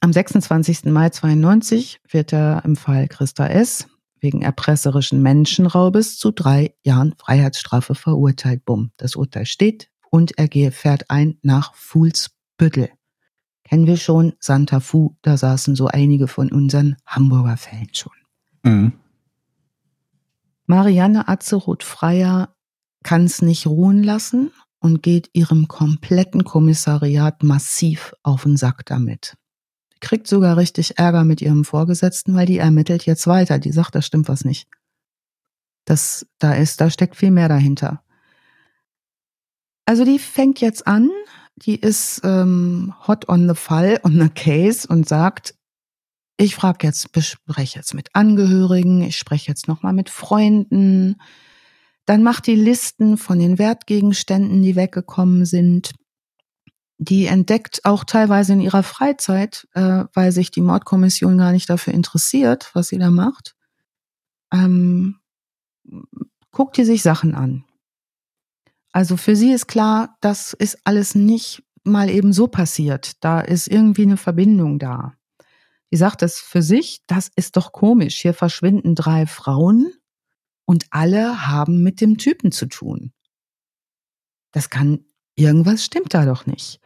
am 0.00 0.12
26. 0.12 0.84
Mai 0.86 1.10
92 1.10 2.00
wird 2.10 2.32
er 2.32 2.62
im 2.64 2.76
Fall 2.76 3.08
Christa 3.08 3.46
S. 3.48 3.88
wegen 4.20 4.42
erpresserischen 4.42 5.22
Menschenraubes 5.22 6.18
zu 6.18 6.30
drei 6.32 6.74
Jahren 6.82 7.14
Freiheitsstrafe 7.18 7.94
verurteilt. 7.94 8.64
Bumm. 8.64 8.90
Das 8.96 9.16
Urteil 9.16 9.46
steht 9.46 9.90
und 10.10 10.38
er 10.38 10.48
gehe- 10.48 10.72
fährt 10.72 11.08
ein 11.10 11.38
nach 11.42 11.74
Fuhlsbüttel. 11.74 12.90
Kennen 13.64 13.86
wir 13.86 13.96
schon, 13.96 14.32
Santa 14.40 14.80
Fu, 14.80 15.16
da 15.22 15.36
saßen 15.36 15.76
so 15.76 15.86
einige 15.88 16.26
von 16.26 16.50
unseren 16.50 16.96
Hamburger 17.06 17.56
Fällen 17.56 17.88
schon. 17.92 18.12
Mhm. 18.64 18.92
Marianne 20.68 21.28
Atzeroth-Freier 21.28 22.54
kann 23.02 23.24
es 23.24 23.40
nicht 23.40 23.66
ruhen 23.66 24.02
lassen 24.02 24.52
und 24.80 25.02
geht 25.02 25.30
ihrem 25.32 25.66
kompletten 25.66 26.44
Kommissariat 26.44 27.42
massiv 27.42 28.12
auf 28.22 28.42
den 28.42 28.58
Sack 28.58 28.84
damit. 28.84 29.38
Die 29.94 30.00
kriegt 30.00 30.26
sogar 30.26 30.58
richtig 30.58 30.98
Ärger 30.98 31.24
mit 31.24 31.40
ihrem 31.40 31.64
Vorgesetzten, 31.64 32.34
weil 32.34 32.44
die 32.44 32.58
ermittelt 32.58 33.06
jetzt 33.06 33.26
weiter. 33.26 33.58
Die 33.58 33.72
sagt, 33.72 33.94
da 33.94 34.02
stimmt 34.02 34.28
was 34.28 34.44
nicht. 34.44 34.68
Das, 35.86 36.26
da 36.38 36.52
ist, 36.52 36.82
da 36.82 36.90
steckt 36.90 37.16
viel 37.16 37.30
mehr 37.30 37.48
dahinter. 37.48 38.02
Also 39.86 40.04
die 40.04 40.18
fängt 40.18 40.60
jetzt 40.60 40.86
an, 40.86 41.08
die 41.56 41.76
ist 41.76 42.20
ähm, 42.24 42.92
hot 43.06 43.26
on 43.30 43.48
the 43.48 43.54
fall, 43.54 43.98
on 44.04 44.20
the 44.20 44.28
case 44.28 44.86
und 44.86 45.08
sagt, 45.08 45.54
ich 46.40 46.54
frage 46.54 46.86
jetzt, 46.86 47.10
bespreche 47.12 47.78
jetzt 47.78 47.94
mit 47.94 48.14
Angehörigen, 48.14 49.02
ich 49.02 49.16
spreche 49.16 49.48
jetzt 49.48 49.66
nochmal 49.66 49.92
mit 49.92 50.08
Freunden. 50.08 51.16
Dann 52.06 52.22
macht 52.22 52.46
die 52.46 52.54
Listen 52.54 53.18
von 53.18 53.40
den 53.40 53.58
Wertgegenständen, 53.58 54.62
die 54.62 54.76
weggekommen 54.76 55.44
sind. 55.44 55.94
Die 56.96 57.26
entdeckt 57.26 57.84
auch 57.84 58.04
teilweise 58.04 58.52
in 58.52 58.60
ihrer 58.60 58.84
Freizeit, 58.84 59.66
äh, 59.74 60.04
weil 60.14 60.30
sich 60.30 60.52
die 60.52 60.60
Mordkommission 60.60 61.38
gar 61.38 61.50
nicht 61.50 61.68
dafür 61.68 61.92
interessiert, 61.92 62.70
was 62.72 62.88
sie 62.88 62.98
da 62.98 63.10
macht. 63.10 63.56
Ähm, 64.52 65.18
guckt 66.52 66.76
die 66.76 66.84
sich 66.84 67.02
Sachen 67.02 67.34
an. 67.34 67.64
Also 68.92 69.16
für 69.16 69.34
sie 69.34 69.52
ist 69.52 69.66
klar, 69.66 70.16
das 70.20 70.52
ist 70.52 70.78
alles 70.84 71.16
nicht 71.16 71.64
mal 71.82 72.08
eben 72.10 72.32
so 72.32 72.46
passiert. 72.46 73.22
Da 73.24 73.40
ist 73.40 73.66
irgendwie 73.66 74.02
eine 74.02 74.16
Verbindung 74.16 74.78
da. 74.78 75.17
Die 75.90 75.96
sagt 75.96 76.22
das 76.22 76.38
für 76.38 76.62
sich, 76.62 77.02
das 77.06 77.30
ist 77.34 77.56
doch 77.56 77.72
komisch. 77.72 78.16
Hier 78.16 78.34
verschwinden 78.34 78.94
drei 78.94 79.26
Frauen 79.26 79.92
und 80.66 80.86
alle 80.90 81.46
haben 81.46 81.82
mit 81.82 82.00
dem 82.00 82.18
Typen 82.18 82.52
zu 82.52 82.66
tun. 82.66 83.12
Das 84.52 84.70
kann, 84.70 85.04
irgendwas 85.34 85.84
stimmt 85.84 86.14
da 86.14 86.26
doch 86.26 86.46
nicht. 86.46 86.80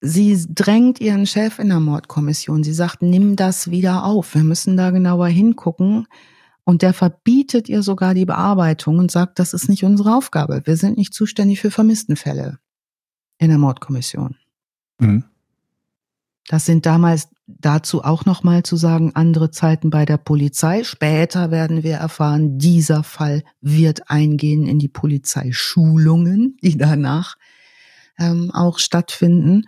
Sie 0.00 0.46
drängt 0.50 1.00
ihren 1.00 1.26
Chef 1.26 1.58
in 1.58 1.70
der 1.70 1.80
Mordkommission. 1.80 2.62
Sie 2.62 2.74
sagt, 2.74 3.00
nimm 3.00 3.36
das 3.36 3.70
wieder 3.70 4.04
auf. 4.04 4.34
Wir 4.34 4.44
müssen 4.44 4.76
da 4.76 4.90
genauer 4.90 5.28
hingucken. 5.28 6.06
Und 6.64 6.82
der 6.82 6.92
verbietet 6.92 7.70
ihr 7.70 7.82
sogar 7.82 8.12
die 8.12 8.26
Bearbeitung 8.26 8.98
und 8.98 9.10
sagt, 9.10 9.38
das 9.38 9.54
ist 9.54 9.68
nicht 9.70 9.84
unsere 9.84 10.14
Aufgabe. 10.14 10.62
Wir 10.64 10.76
sind 10.76 10.98
nicht 10.98 11.14
zuständig 11.14 11.60
für 11.60 11.70
Vermisstenfälle 11.70 12.58
in 13.38 13.48
der 13.48 13.58
Mordkommission. 13.58 14.36
Mhm. 14.98 15.24
Das 16.48 16.66
sind 16.66 16.84
damals 16.84 17.28
dazu 17.46 18.02
auch 18.02 18.24
nochmal 18.24 18.62
zu 18.62 18.76
sagen, 18.76 19.12
andere 19.14 19.50
Zeiten 19.50 19.90
bei 19.90 20.04
der 20.04 20.16
Polizei. 20.16 20.84
Später 20.84 21.50
werden 21.50 21.82
wir 21.82 21.96
erfahren, 21.96 22.58
dieser 22.58 23.02
Fall 23.02 23.44
wird 23.60 24.10
eingehen 24.10 24.66
in 24.66 24.78
die 24.78 24.88
Polizeischulungen, 24.88 26.56
die 26.62 26.76
danach 26.76 27.36
ähm, 28.18 28.50
auch 28.52 28.78
stattfinden. 28.78 29.64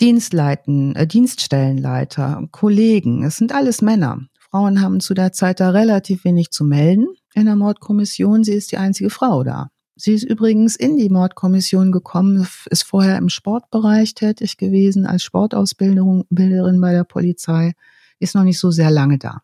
Dienstleiten, 0.00 0.96
äh, 0.96 1.06
Dienststellenleiter, 1.06 2.48
Kollegen, 2.50 3.24
es 3.24 3.36
sind 3.36 3.52
alles 3.52 3.82
Männer. 3.82 4.26
Frauen 4.38 4.80
haben 4.80 5.00
zu 5.00 5.14
der 5.14 5.32
Zeit 5.32 5.60
da 5.60 5.70
relativ 5.70 6.24
wenig 6.24 6.50
zu 6.50 6.64
melden 6.64 7.06
in 7.34 7.46
der 7.46 7.56
Mordkommission. 7.56 8.44
Sie 8.44 8.52
ist 8.52 8.72
die 8.72 8.78
einzige 8.78 9.10
Frau 9.10 9.44
da. 9.44 9.71
Sie 9.94 10.14
ist 10.14 10.24
übrigens 10.24 10.76
in 10.76 10.96
die 10.96 11.10
Mordkommission 11.10 11.92
gekommen, 11.92 12.46
ist 12.70 12.82
vorher 12.82 13.18
im 13.18 13.28
Sportbereich 13.28 14.14
tätig 14.14 14.56
gewesen, 14.56 15.06
als 15.06 15.22
Sportausbilderin 15.22 16.24
Bilderin 16.30 16.80
bei 16.80 16.92
der 16.92 17.04
Polizei, 17.04 17.74
ist 18.18 18.34
noch 18.34 18.44
nicht 18.44 18.58
so 18.58 18.70
sehr 18.70 18.90
lange 18.90 19.18
da. 19.18 19.42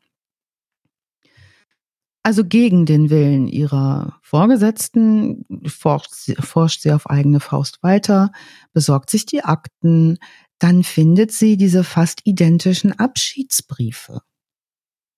Also 2.22 2.44
gegen 2.44 2.84
den 2.84 3.11
Willen 3.11 3.46
ihrer 3.46 4.18
Vorgesetzten 4.22 5.46
forscht 5.66 6.12
sie, 6.12 6.34
forscht 6.34 6.82
sie 6.82 6.92
auf 6.92 7.09
eigene 7.09 7.40
Faust 7.40 7.82
weiter, 7.82 8.32
besorgt 8.72 9.11
sich 9.11 9.24
die 9.24 9.44
Akten, 9.44 10.18
dann 10.59 10.82
findet 10.82 11.32
sie 11.32 11.57
diese 11.57 11.84
fast 11.84 12.20
identischen 12.24 12.92
Abschiedsbriefe. 12.92 14.20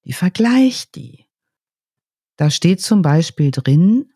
Die 0.04 0.12
vergleicht 0.12 0.94
die. 0.94 1.26
Da 2.36 2.50
steht 2.50 2.80
zum 2.80 3.02
Beispiel 3.02 3.50
drin, 3.50 4.12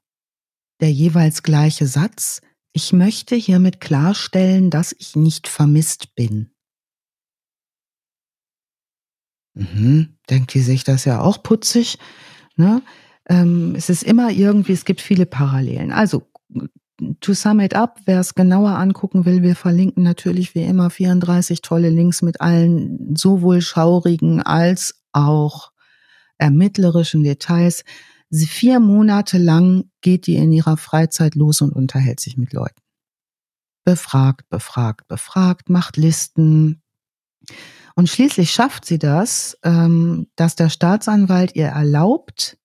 der 0.80 0.92
jeweils 0.92 1.42
gleiche 1.42 1.86
Satz, 1.86 2.40
ich 2.72 2.92
möchte 2.92 3.36
hiermit 3.36 3.80
klarstellen, 3.80 4.70
dass 4.70 4.94
ich 4.98 5.14
nicht 5.14 5.46
vermisst 5.48 6.14
bin. 6.14 6.50
Mhm, 9.54 10.16
denkt 10.28 10.54
die 10.54 10.60
sich 10.60 10.82
das 10.82 11.04
ja 11.04 11.20
auch 11.20 11.42
putzig. 11.42 11.98
Ne? 12.56 12.82
Ähm, 13.28 13.74
es 13.76 13.88
ist 13.88 14.02
immer 14.02 14.30
irgendwie, 14.30 14.72
es 14.72 14.84
gibt 14.84 15.00
viele 15.00 15.26
Parallelen. 15.26 15.92
Also, 15.92 16.26
to 17.20 17.32
sum 17.32 17.60
it 17.60 17.74
up, 17.74 18.00
wer 18.04 18.20
es 18.20 18.34
genauer 18.34 18.70
angucken 18.70 19.24
will, 19.24 19.42
wir 19.42 19.56
verlinken 19.56 20.02
natürlich 20.02 20.54
wie 20.54 20.62
immer 20.62 20.90
34 20.90 21.62
tolle 21.62 21.90
Links 21.90 22.22
mit 22.22 22.40
allen 22.40 23.14
sowohl 23.16 23.60
schaurigen 23.60 24.42
als 24.42 25.02
auch 25.12 25.72
ermittlerischen 26.38 27.22
Details. 27.22 27.84
Sie 28.36 28.46
vier 28.46 28.80
Monate 28.80 29.38
lang 29.38 29.90
geht 30.00 30.26
die 30.26 30.34
in 30.36 30.50
ihrer 30.50 30.76
Freizeit 30.76 31.34
los 31.36 31.60
und 31.60 31.72
unterhält 31.72 32.18
sich 32.20 32.36
mit 32.36 32.52
Leuten. 32.52 32.80
befragt, 33.84 34.48
befragt, 34.48 35.06
befragt, 35.08 35.68
macht 35.68 35.96
Listen. 35.98 36.82
Und 37.94 38.08
schließlich 38.08 38.50
schafft 38.50 38.86
sie 38.86 38.98
das, 38.98 39.58
ähm, 39.62 40.26
dass 40.36 40.56
der 40.56 40.70
Staatsanwalt 40.70 41.54
ihr 41.54 41.66
erlaubt, 41.66 42.56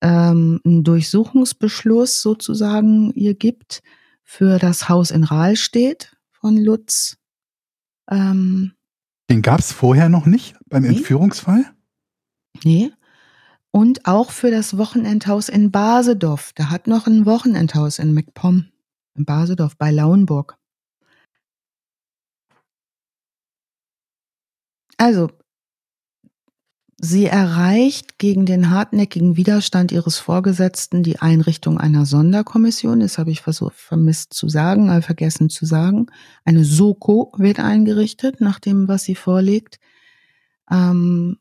ähm, 0.00 0.60
einen 0.64 0.82
Durchsuchungsbeschluss 0.82 2.22
sozusagen 2.22 3.12
ihr 3.12 3.34
gibt 3.34 3.82
für 4.24 4.58
das 4.58 4.88
Haus 4.88 5.10
in 5.10 5.24
Rahlstedt 5.24 6.16
von 6.30 6.56
Lutz. 6.56 7.18
Ähm, 8.10 8.72
Den 9.28 9.42
gab 9.42 9.60
es 9.60 9.72
vorher 9.72 10.08
noch 10.08 10.24
nicht 10.26 10.56
beim 10.66 10.82
Nee. 10.84 10.88
Entführungsfall? 10.96 11.64
nee. 12.64 12.90
Und 13.70 14.06
auch 14.06 14.30
für 14.30 14.50
das 14.50 14.78
Wochenendhaus 14.78 15.48
in 15.48 15.70
Basedorf. 15.70 16.52
Da 16.54 16.70
hat 16.70 16.86
noch 16.86 17.06
ein 17.06 17.26
Wochenendhaus 17.26 17.98
in 17.98 18.14
MacPom, 18.14 18.66
in 19.14 19.24
Basedorf 19.24 19.76
bei 19.76 19.90
Lauenburg. 19.90 20.56
Also, 24.96 25.30
sie 27.00 27.26
erreicht 27.26 28.18
gegen 28.18 28.46
den 28.46 28.70
hartnäckigen 28.70 29.36
Widerstand 29.36 29.92
ihres 29.92 30.18
Vorgesetzten 30.18 31.04
die 31.04 31.20
Einrichtung 31.20 31.78
einer 31.78 32.04
Sonderkommission. 32.04 33.00
Das 33.00 33.18
habe 33.18 33.30
ich 33.30 33.40
versucht, 33.40 33.76
vermisst 33.76 34.34
zu 34.34 34.48
sagen, 34.48 34.88
äh, 34.90 35.02
vergessen 35.02 35.50
zu 35.50 35.66
sagen. 35.66 36.06
Eine 36.44 36.64
Soko 36.64 37.32
wird 37.36 37.60
eingerichtet, 37.60 38.40
nach 38.40 38.58
dem, 38.58 38.88
was 38.88 39.04
sie 39.04 39.14
vorlegt. 39.14 39.78
Ähm, 40.70 41.38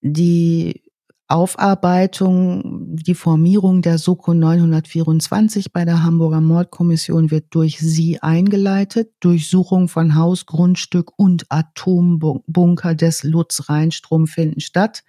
die 0.00 0.85
Aufarbeitung, 1.28 2.94
die 2.94 3.16
Formierung 3.16 3.82
der 3.82 3.98
Soko 3.98 4.32
924 4.32 5.72
bei 5.72 5.84
der 5.84 6.04
Hamburger 6.04 6.40
Mordkommission 6.40 7.32
wird 7.32 7.46
durch 7.50 7.78
sie 7.78 8.22
eingeleitet. 8.22 9.10
Durchsuchung 9.18 9.88
von 9.88 10.14
Haus, 10.14 10.46
Grundstück 10.46 11.10
und 11.16 11.46
Atombunker 11.48 12.94
des 12.94 13.24
Lutz 13.24 13.68
Rheinstrom 13.68 14.28
finden 14.28 14.60
statt 14.60 15.02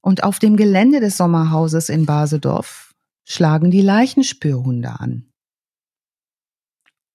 Und 0.00 0.22
auf 0.22 0.38
dem 0.38 0.56
Gelände 0.56 1.00
des 1.00 1.16
Sommerhauses 1.16 1.88
in 1.88 2.06
Basedorf 2.06 2.94
schlagen 3.24 3.70
die 3.70 3.82
Leichenspürhunde 3.82 5.00
an 5.00 5.28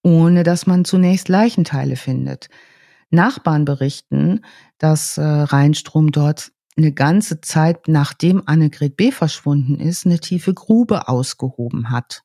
ohne 0.03 0.43
dass 0.43 0.67
man 0.67 0.85
zunächst 0.85 1.29
Leichenteile 1.29 1.95
findet. 1.95 2.49
Nachbarn 3.09 3.65
berichten, 3.65 4.41
dass 4.77 5.17
äh, 5.17 5.23
Rheinstrom 5.23 6.11
dort 6.11 6.51
eine 6.77 6.91
ganze 6.91 7.41
Zeit, 7.41 7.87
nachdem 7.87 8.43
Annegret 8.45 8.97
B. 8.97 9.11
verschwunden 9.11 9.79
ist, 9.79 10.05
eine 10.05 10.19
tiefe 10.19 10.53
Grube 10.53 11.07
ausgehoben 11.07 11.89
hat. 11.89 12.23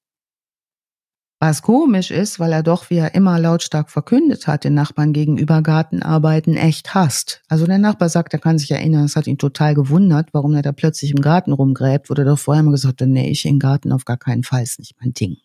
Was 1.41 1.63
komisch 1.63 2.11
ist, 2.11 2.41
weil 2.41 2.53
er 2.53 2.65
doch, 2.65 2.91
wie 2.91 2.97
er 2.97 3.15
immer 3.15 3.39
lautstark 3.39 3.91
verkündet 3.91 4.49
hat, 4.49 4.65
den 4.65 4.75
Nachbarn 4.75 5.13
gegenüber 5.13 5.63
Gartenarbeiten 5.63 6.57
echt 6.57 6.95
hasst. 6.95 7.45
Also 7.49 7.65
der 7.65 7.79
Nachbar 7.79 8.09
sagt, 8.09 8.33
er 8.33 8.41
kann 8.41 8.59
sich 8.59 8.73
erinnern, 8.73 9.05
es 9.05 9.15
hat 9.15 9.29
ihn 9.29 9.39
total 9.39 9.75
gewundert, 9.75 10.31
warum 10.33 10.55
er 10.55 10.63
da 10.63 10.73
plötzlich 10.73 11.13
im 11.13 11.21
Garten 11.21 11.53
rumgräbt, 11.53 12.11
er 12.19 12.25
doch 12.25 12.39
vorher 12.39 12.63
immer 12.63 12.73
gesagt 12.73 13.01
nee, 13.03 13.31
ich 13.31 13.43
den 13.43 13.61
Garten 13.61 13.93
auf 13.93 14.05
gar 14.05 14.17
keinen 14.17 14.43
Fall, 14.43 14.65
ist 14.65 14.81
nicht 14.81 14.97
mein 15.01 15.13
Ding. 15.13 15.37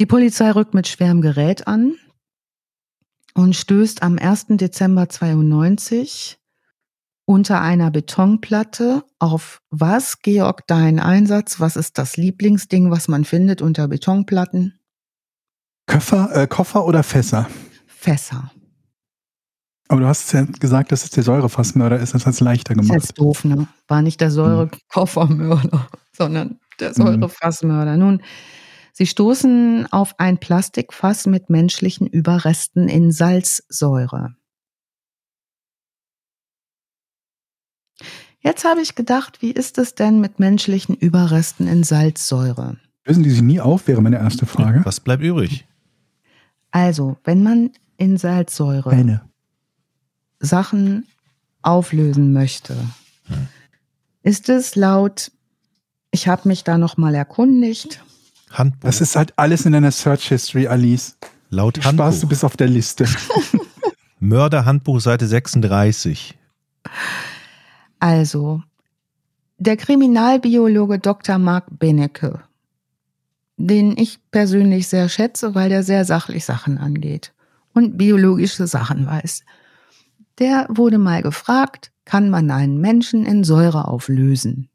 Die 0.00 0.06
Polizei 0.06 0.50
rückt 0.50 0.74
mit 0.74 0.88
schwerem 0.88 1.20
Gerät 1.20 1.68
an 1.68 1.94
und 3.34 3.56
stößt 3.56 4.02
am 4.02 4.18
1. 4.18 4.46
Dezember 4.50 5.08
92 5.08 6.38
unter 7.24 7.60
einer 7.60 7.90
Betonplatte 7.90 9.04
auf 9.18 9.62
was, 9.70 10.20
Georg, 10.20 10.66
dein 10.66 10.98
Einsatz? 10.98 11.60
Was 11.60 11.76
ist 11.76 11.98
das 11.98 12.16
Lieblingsding, 12.16 12.90
was 12.90 13.08
man 13.08 13.24
findet 13.24 13.62
unter 13.62 13.88
Betonplatten? 13.88 14.78
Köffer, 15.86 16.30
äh, 16.34 16.46
Koffer 16.46 16.84
oder 16.84 17.02
Fässer? 17.02 17.48
Fässer. 17.86 18.50
Aber 19.88 20.00
du 20.00 20.06
hast 20.06 20.32
ja 20.32 20.44
gesagt, 20.58 20.90
dass 20.90 21.04
es 21.04 21.10
der 21.10 21.22
Säurefassmörder 21.22 21.98
ist. 21.98 22.14
Das 22.14 22.24
hat 22.24 22.34
es 22.34 22.40
leichter 22.40 22.72
Ist 22.72 22.80
gemacht. 22.80 23.02
jetzt 23.02 23.18
doof, 23.18 23.44
ne? 23.44 23.68
War 23.88 24.02
nicht 24.02 24.20
der 24.20 24.30
Säurekoffermörder, 24.30 25.88
sondern 26.12 26.58
der 26.80 26.94
Säurefassmörder. 26.94 27.96
Nun, 27.96 28.22
sie 28.92 29.06
stoßen 29.06 29.90
auf 29.90 30.18
ein 30.18 30.38
Plastikfass 30.38 31.26
mit 31.26 31.50
menschlichen 31.50 32.06
Überresten 32.06 32.88
in 32.88 33.12
Salzsäure. 33.12 34.36
Jetzt 38.40 38.64
habe 38.64 38.80
ich 38.80 38.96
gedacht, 38.96 39.40
wie 39.40 39.52
ist 39.52 39.78
es 39.78 39.94
denn 39.94 40.20
mit 40.20 40.40
menschlichen 40.40 40.96
Überresten 40.96 41.68
in 41.68 41.84
Salzsäure? 41.84 42.76
Lösen 43.04 43.22
die 43.22 43.30
sich 43.30 43.42
nie 43.42 43.60
auf, 43.60 43.86
wäre 43.86 44.02
meine 44.02 44.18
erste 44.18 44.46
Frage. 44.46 44.84
Was 44.84 45.00
bleibt 45.00 45.22
übrig? 45.22 45.66
Also, 46.72 47.16
wenn 47.24 47.42
man 47.42 47.70
in 47.96 48.16
Salzsäure 48.16 48.90
Eine. 48.90 49.22
Sachen 50.40 51.06
auflösen 51.62 52.32
möchte, 52.32 52.76
ist 54.22 54.48
es 54.48 54.74
laut, 54.74 55.30
ich 56.10 56.26
habe 56.26 56.48
mich 56.48 56.64
da 56.64 56.78
nochmal 56.78 57.14
erkundigt, 57.14 58.02
Handbuch. 58.52 58.80
Das 58.80 59.00
ist 59.00 59.16
halt 59.16 59.32
alles 59.36 59.66
in 59.66 59.72
deiner 59.72 59.90
Search 59.90 60.28
History, 60.28 60.66
Alice. 60.66 61.16
Laut 61.50 61.76
Spaß, 61.76 61.92
du 61.96 62.02
Handbuch. 62.02 62.28
bist 62.28 62.44
auf 62.44 62.56
der 62.56 62.68
Liste. 62.68 63.06
Mörderhandbuch, 64.20 65.00
Seite 65.00 65.26
36. 65.26 66.38
also 67.98 68.62
der 69.58 69.76
Kriminalbiologe 69.76 70.98
Dr. 70.98 71.38
Mark 71.38 71.66
Benecke, 71.78 72.40
den 73.56 73.96
ich 73.96 74.18
persönlich 74.32 74.88
sehr 74.88 75.08
schätze, 75.08 75.54
weil 75.54 75.68
der 75.68 75.84
sehr 75.84 76.04
sachlich 76.04 76.44
Sachen 76.44 76.78
angeht 76.78 77.32
und 77.72 77.96
biologische 77.96 78.66
Sachen 78.66 79.06
weiß. 79.06 79.44
Der 80.40 80.66
wurde 80.68 80.98
mal 80.98 81.22
gefragt, 81.22 81.92
kann 82.04 82.28
man 82.28 82.50
einen 82.50 82.80
Menschen 82.80 83.24
in 83.24 83.44
Säure 83.44 83.86
auflösen? 83.86 84.68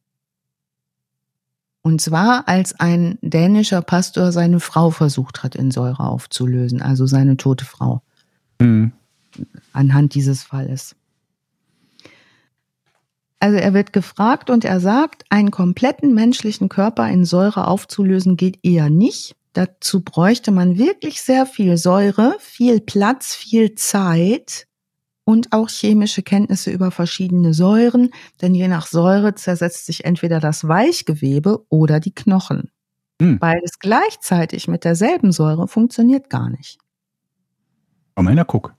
Und 1.88 2.02
zwar, 2.02 2.50
als 2.50 2.78
ein 2.82 3.18
dänischer 3.22 3.82
Pastor 3.82 4.34
seine 4.34 4.60
Frau 4.60 4.92
versucht 4.92 5.42
hat, 5.42 5.56
in 5.56 5.72
Säure 5.72 6.04
aufzulösen, 6.04 6.82
also 6.82 7.06
seine 7.06 7.38
tote 7.38 7.64
Frau, 7.64 8.02
Hm. 8.62 8.92
anhand 9.72 10.14
dieses 10.14 10.44
Falles. 10.44 10.98
Also 13.40 13.56
er 13.58 13.74
wird 13.74 13.94
gefragt 13.94 14.50
und 14.50 14.66
er 14.66 14.82
sagt, 14.82 15.24
einen 15.30 15.50
kompletten 15.50 16.14
menschlichen 16.14 16.68
Körper 16.68 17.08
in 17.10 17.24
Säure 17.24 17.68
aufzulösen 17.68 18.36
geht 18.36 18.60
eher 18.64 18.90
nicht. 18.90 19.38
Dazu 19.54 20.02
bräuchte 20.02 20.52
man 20.52 20.78
wirklich 20.78 21.22
sehr 21.22 21.46
viel 21.46 21.78
Säure, 21.78 22.36
viel 22.42 22.82
Platz, 22.82 23.34
viel 23.34 23.76
Zeit 23.76 24.66
und 25.28 25.52
auch 25.52 25.68
chemische 25.68 26.24
Kenntnisse 26.24 26.72
über 26.72 26.90
verschiedene 26.90 27.54
Säuren, 27.54 28.12
denn 28.42 28.56
je 28.56 28.70
nach 28.70 28.88
Säure 28.88 29.36
zersetzt 29.36 29.86
sich 29.86 30.06
entweder 30.06 30.40
das 30.40 30.70
Weichgewebe 30.70 31.66
oder 31.68 32.00
die 32.00 32.16
Knochen. 32.16 32.72
Hm. 33.22 33.38
Beides 33.38 33.80
gleichzeitig 33.80 34.70
mit 34.70 34.86
derselben 34.86 35.34
Säure 35.34 35.68
funktioniert 35.68 36.30
gar 36.30 36.50
nicht. 36.50 36.80
Oh, 38.16 38.22
meiner 38.22 38.46
guck. 38.46 38.74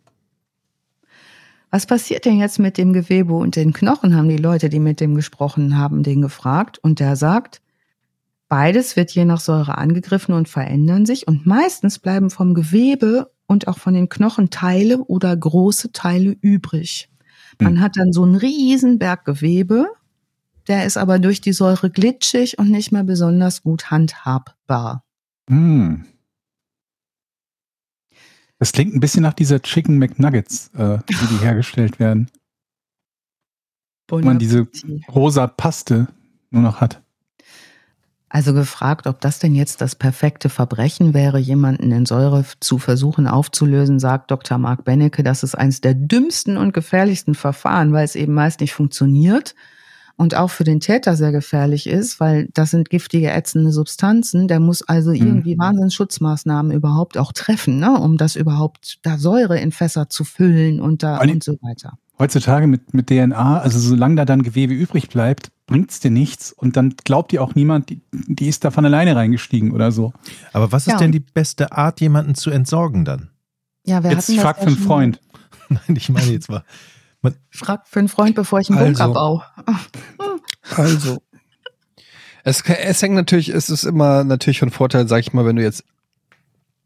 Was 1.71 1.85
passiert 1.85 2.25
denn 2.25 2.39
jetzt 2.39 2.59
mit 2.59 2.79
dem 2.79 2.95
Gewebe 2.95 3.35
und 3.35 3.55
den 3.55 3.75
Knochen, 3.75 4.17
haben 4.17 4.31
die 4.31 4.39
Leute, 4.39 4.71
die 4.71 4.81
mit 4.81 5.01
dem 5.01 5.15
gesprochen 5.15 5.77
haben, 5.77 6.03
den 6.03 6.23
gefragt. 6.23 6.79
Und 6.79 6.99
der 6.99 7.17
sagt, 7.17 7.61
beides 8.49 8.97
wird 8.97 9.11
je 9.11 9.27
nach 9.27 9.41
Säure 9.41 9.77
angegriffen 9.77 10.33
und 10.33 10.49
verändern 10.49 11.05
sich. 11.05 11.29
Und 11.29 11.45
meistens 11.45 11.99
bleiben 11.99 12.31
vom 12.31 12.55
Gewebe 12.55 13.31
und 13.49 13.67
auch 13.67 13.79
von 13.79 13.95
den 13.95 14.09
Knochen 14.09 14.51
Teile 14.51 14.99
oder 14.99 15.37
große 15.37 15.91
Teile 15.91 16.37
übrig. 16.41 17.09
Man 17.61 17.81
hat 17.81 17.97
dann 17.97 18.13
so 18.13 18.23
einen 18.23 18.37
riesen 18.37 19.01
Berg 19.01 19.25
Gewebe, 19.25 19.89
der 20.69 20.85
ist 20.85 20.97
aber 20.97 21.19
durch 21.19 21.41
die 21.41 21.53
Säure 21.53 21.91
glitschig 21.91 22.59
und 22.59 22.71
nicht 22.71 22.93
mehr 22.93 23.03
besonders 23.03 23.63
gut 23.63 23.91
handhabbar. 23.91 25.03
Hm. 25.49 26.05
Das 28.59 28.73
klingt 28.73 28.95
ein 28.95 29.01
bisschen 29.01 29.23
nach 29.23 29.33
dieser 29.33 29.61
Chicken 29.61 29.99
McNuggets, 29.99 30.71
äh, 30.75 30.99
wie 31.07 31.27
die 31.27 31.43
hergestellt 31.43 31.99
werden. 31.99 32.31
Wo 34.11 34.19
man 34.21 34.39
diese 34.39 34.69
rosa 35.13 35.47
Paste 35.47 36.09
nur 36.51 36.63
noch 36.63 36.81
hat. 36.81 37.03
Also 38.31 38.53
gefragt, 38.53 39.07
ob 39.07 39.21
das 39.23 39.39
denn 39.39 39.55
jetzt 39.55 39.81
das 39.81 39.95
perfekte 39.95 40.51
Verbrechen 40.51 41.15
wäre, 41.15 41.39
jemanden 41.39 41.91
in 41.93 42.05
Säure 42.05 42.45
zu 42.61 42.79
versuchen 42.79 43.27
aufzulösen, 43.27 43.99
sagt 43.99 44.31
Dr. 44.31 44.59
Mark 44.59 44.85
Bennecke, 44.85 45.23
das 45.23 45.43
ist 45.43 45.55
eines 45.55 45.81
der 45.81 45.95
dümmsten 45.95 46.59
und 46.59 46.75
gefährlichsten 46.75 47.35
Verfahren, 47.35 47.93
weil 47.93 48.05
es 48.05 48.17
eben 48.17 48.35
meist 48.35 48.61
nicht 48.61 48.75
funktioniert 48.75 49.55
und 50.19 50.35
auch 50.35 50.51
für 50.51 50.65
den 50.65 50.81
Täter 50.81 51.17
sehr 51.17 51.31
gefährlich 51.33 51.87
ist, 51.87 52.19
weil 52.19 52.49
das 52.53 52.73
sind 52.73 52.91
giftige, 52.91 53.31
ätzende 53.31 53.71
Substanzen. 53.71 54.49
Der 54.49 54.59
muss 54.59 54.83
also 54.83 55.13
irgendwie 55.13 55.55
mhm. 55.55 55.61
Wahnsinnsschutzmaßnahmen 55.61 56.73
überhaupt 56.73 57.17
auch 57.17 57.33
treffen, 57.33 57.79
ne, 57.79 57.99
um 57.99 58.19
das 58.19 58.35
überhaupt 58.35 58.99
da 59.05 59.17
Säure 59.17 59.59
in 59.59 59.71
Fässer 59.71 60.11
zu 60.11 60.25
füllen 60.25 60.81
und 60.81 61.05
da 61.05 61.19
und 61.19 61.45
so 61.45 61.53
weiter. 61.63 61.99
Heutzutage 62.19 62.67
mit, 62.67 62.93
mit 62.93 63.07
DNA, 63.07 63.61
also 63.61 63.79
solange 63.79 64.17
da 64.17 64.25
dann 64.25 64.43
Gewebe 64.43 64.75
übrig 64.75 65.09
bleibt, 65.09 65.53
bringt's 65.69 66.01
dir 66.01 66.11
nichts 66.11 66.51
und 66.51 66.77
dann 66.77 66.95
glaubt 67.05 67.31
dir 67.31 67.43
auch 67.43 67.55
niemand, 67.55 67.91
die, 67.91 68.01
die 68.11 68.49
ist 68.49 68.65
da 68.65 68.73
von 68.73 68.85
alleine 68.85 69.15
reingestiegen 69.15 69.71
oder 69.71 69.93
so. 69.93 70.13
Aber 70.53 70.73
was 70.73 70.89
ist 70.89 70.95
ja. 70.95 70.99
denn 70.99 71.13
die 71.13 71.21
beste 71.21 71.71
Art, 71.71 72.01
jemanden 72.01 72.35
zu 72.35 72.51
entsorgen 72.51 73.05
dann? 73.05 73.31
Ja, 73.85 74.03
wir 74.03 74.11
jetzt 74.11 74.35
frag 74.35 74.59
für 74.59 74.67
einen 74.67 74.77
Freund. 74.77 75.21
Nein, 75.69 75.97
ich 75.97 76.09
meine 76.09 76.33
jetzt 76.33 76.51
mal. 76.51 76.65
Man 77.21 77.37
frag 77.51 77.87
für 77.87 78.01
einen 78.01 78.09
Freund, 78.09 78.35
bevor 78.35 78.59
ich 78.59 78.71
einen 78.71 78.79
also, 78.79 79.05
Bunker 79.05 79.15
baue. 79.15 79.45
also. 80.77 81.23
Es, 82.43 82.63
es 82.63 83.03
hängt 83.03 83.15
natürlich, 83.15 83.51
es 83.51 83.69
ist 83.69 83.85
immer 83.85 84.25
natürlich 84.25 84.61
von 84.61 84.71
Vorteil, 84.71 85.07
sag 85.07 85.21
ich 85.21 85.33
mal, 85.33 85.45
wenn 85.45 85.57
du 85.57 85.63
jetzt 85.63 85.85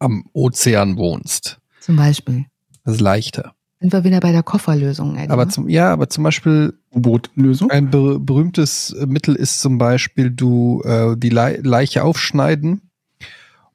am 0.01 0.29
Ozean 0.33 0.97
wohnst. 0.97 1.61
Zum 1.81 1.97
Beispiel. 1.97 2.47
Das 2.85 2.95
ist 2.95 3.01
leichter. 3.01 3.55
Sind 3.83 3.93
wir 3.93 4.05
wieder 4.05 4.21
bei 4.21 4.31
der 4.31 4.45
Kofferlösung, 4.45 5.17
Eddie, 5.17 5.31
Aber 5.31 5.49
zum, 5.49 5.69
ja, 5.69 5.93
aber 5.93 6.09
zum 6.09 6.23
Beispiel 6.23 6.75
U-Boot-Lösung. 6.93 7.69
Ein 7.73 7.91
ber 7.91 8.21
berühmtes 8.21 8.95
Mittel 9.07 9.35
ist 9.35 9.61
zum 9.61 9.77
Beispiel, 9.77 10.31
du 10.31 10.83
äh, 10.85 11.17
die 11.17 11.31
Le 11.31 11.59
Leiche 11.65 12.05
aufschneiden 12.05 12.83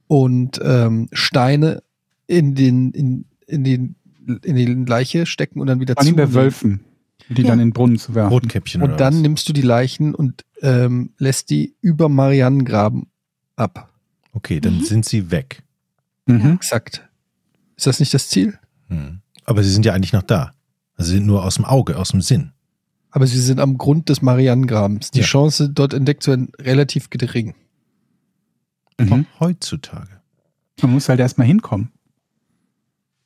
und 0.08 0.62
ähm, 0.64 1.10
Steine 1.12 1.84
in 2.26 2.55
den 2.55 2.91
in, 2.91 3.26
in 3.47 3.66
den 3.66 3.95
in 4.43 4.55
die 4.55 4.66
Leiche 4.66 5.26
stecken 5.26 5.60
und 5.60 5.68
dann 5.68 5.82
wieder 5.82 5.97
zu. 5.97 6.16
bei 6.16 6.34
Wölfen, 6.34 6.86
die 7.28 7.41
ja. 7.41 7.49
dann 7.49 7.60
in 7.60 7.68
den 7.68 7.74
Brunnen 7.74 7.97
zu 7.97 8.16
werfen. 8.16 8.32
Rotkäppchen 8.32 8.82
und 8.82 9.01
dann 9.01 9.16
was? 9.16 9.22
nimmst 9.22 9.49
du 9.49 9.53
die 9.53 9.62
Leichen 9.62 10.16
und 10.16 10.45
ähm, 10.62 11.12
lässt 11.18 11.49
die 11.49 11.76
über 11.82 12.08
Marianengraben 12.08 13.08
ab. 13.58 13.89
Okay, 14.32 14.62
dann 14.62 14.78
mhm. 14.78 14.84
sind 14.84 15.03
sie 15.03 15.32
weg. 15.32 15.64
Mhm. 16.28 16.53
Exakt. 16.53 17.05
Ist 17.76 17.88
das 17.88 17.99
nicht 17.99 18.14
das 18.14 18.30
Ziel? 18.30 18.58
Mhm. 18.88 19.20
Aber 19.48 19.64
sie 19.64 19.72
sind 19.72 19.86
ja 19.86 19.93
eigentlich 19.93 20.14
noch 20.14 20.24
da. 20.24 20.52
Also 20.95 21.10
sie 21.10 21.18
sind 21.18 21.26
nur 21.26 21.43
aus 21.43 21.56
dem 21.56 21.66
Auge, 21.66 21.98
aus 21.98 22.10
dem 22.10 22.22
Sinn. 22.22 22.52
Aber 23.10 23.26
sie 23.26 23.39
sind 23.39 23.60
am 23.60 23.78
Grund 23.78 24.10
des 24.10 24.22
Marianengrabens. 24.22 25.10
Die 25.10 25.22
ja. 25.22 25.26
Chance, 25.26 25.70
dort 25.70 25.93
entdeckt 25.93 26.22
zu 26.22 26.32
werden, 26.32 26.52
relativ 26.60 27.10
gering. 27.10 27.56
Mhm. 29.00 29.26
Heutzutage. 29.39 30.10
Man 30.82 30.91
muss 30.91 31.10
halt 31.10 31.20
erstmal 31.20 31.48
hinkommen. 31.48 31.91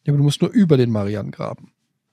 Ja, 0.06 0.14
aber 0.14 0.20
du 0.20 0.24
musst 0.24 0.42
nur 0.42 0.52
über 0.52 0.78
den 0.78 0.92
Marianengraben. 0.92 1.72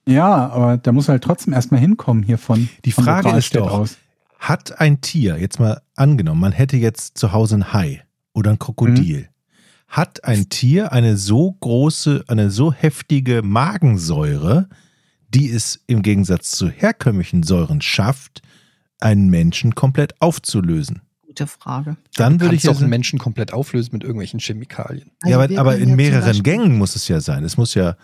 Ja, 0.09 0.49
aber 0.49 0.79
da 0.79 0.91
muss 0.91 1.09
halt 1.09 1.23
trotzdem 1.23 1.53
erstmal 1.53 1.81
hinkommen 1.81 2.23
hier 2.23 2.39
von. 2.39 2.69
Die 2.85 2.93
Frage 2.93 3.37
ist 3.37 3.55
doch, 3.55 3.71
aus. 3.71 3.99
hat 4.39 4.81
ein 4.81 5.03
Tier, 5.03 5.39
jetzt 5.39 5.61
mal 5.61 5.83
angenommen, 5.97 6.41
man 6.41 6.53
hätte 6.53 6.79
jetzt 6.79 7.19
zu 7.19 7.33
Hause 7.33 7.57
ein 7.57 7.73
Hai 7.75 8.05
oder 8.33 8.51
ein 8.51 8.59
Krokodil. 8.59 9.21
Mhm 9.21 9.38
hat 9.89 10.25
ein 10.25 10.51
Tier 10.51 10.93
eine 10.93 11.17
so 11.17 11.53
große, 11.53 12.25
eine 12.29 12.51
so 12.51 12.73
heftige 12.73 13.43
Magensäure, 13.43 14.69
die 15.29 15.51
es 15.51 15.83
im 15.87 16.03
Gegensatz 16.03 16.51
zu 16.51 16.69
herkömmlichen 16.69 17.43
Säuren 17.43 17.81
schafft, 17.81 18.43
einen 19.01 19.31
Menschen 19.31 19.75
komplett 19.75 20.21
aufzulösen? 20.21 21.01
Gute 21.27 21.47
Frage. 21.47 21.97
Dann 22.17 22.41
würde 22.41 22.55
ich 22.55 22.69
auch 22.69 22.81
einen 22.81 22.91
Menschen 22.91 23.19
komplett 23.19 23.53
auflösen 23.53 23.91
mit 23.93 24.03
irgendwelchen 24.03 24.41
Chemikalien. 24.41 25.11
Also 25.23 25.39
ja, 25.39 25.45
aber, 25.45 25.59
aber 25.59 25.79
in 25.79 25.97
mehreren 25.97 26.43
Gängen 26.43 26.77
muss 26.77 26.95
es 26.95 27.09
ja 27.09 27.21
sein. 27.21 27.45
Es 27.45 27.57
muss 27.57 27.75
ja. 27.75 27.97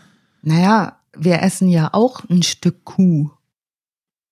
Naja, 0.42 0.98
wir 1.16 1.42
essen 1.42 1.68
ja 1.68 1.90
auch 1.92 2.24
ein 2.28 2.42
Stück 2.42 2.84
Kuh. 2.84 3.30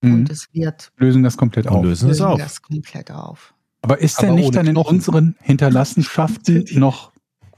Mhm. 0.02 0.14
Und 0.14 0.30
es 0.30 0.48
wird. 0.52 0.92
Lösen 0.96 1.22
das 1.22 1.36
komplett 1.36 1.68
auf. 1.68 1.82
Lösen, 1.84 2.08
lösen 2.08 2.22
es 2.22 2.26
auf. 2.26 2.38
das 2.38 2.62
komplett 2.62 3.10
auf. 3.10 3.54
Aber 3.82 3.98
ist 3.98 4.18
aber 4.18 4.28
denn 4.28 4.36
nicht 4.36 4.54
dann 4.54 4.66
in 4.66 4.76
unseren 4.76 5.36
Hinterlassenschaften 5.40 6.66
noch 6.74 7.11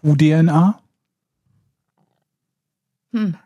UDNA? 0.04 0.80
Hm. 3.12 3.36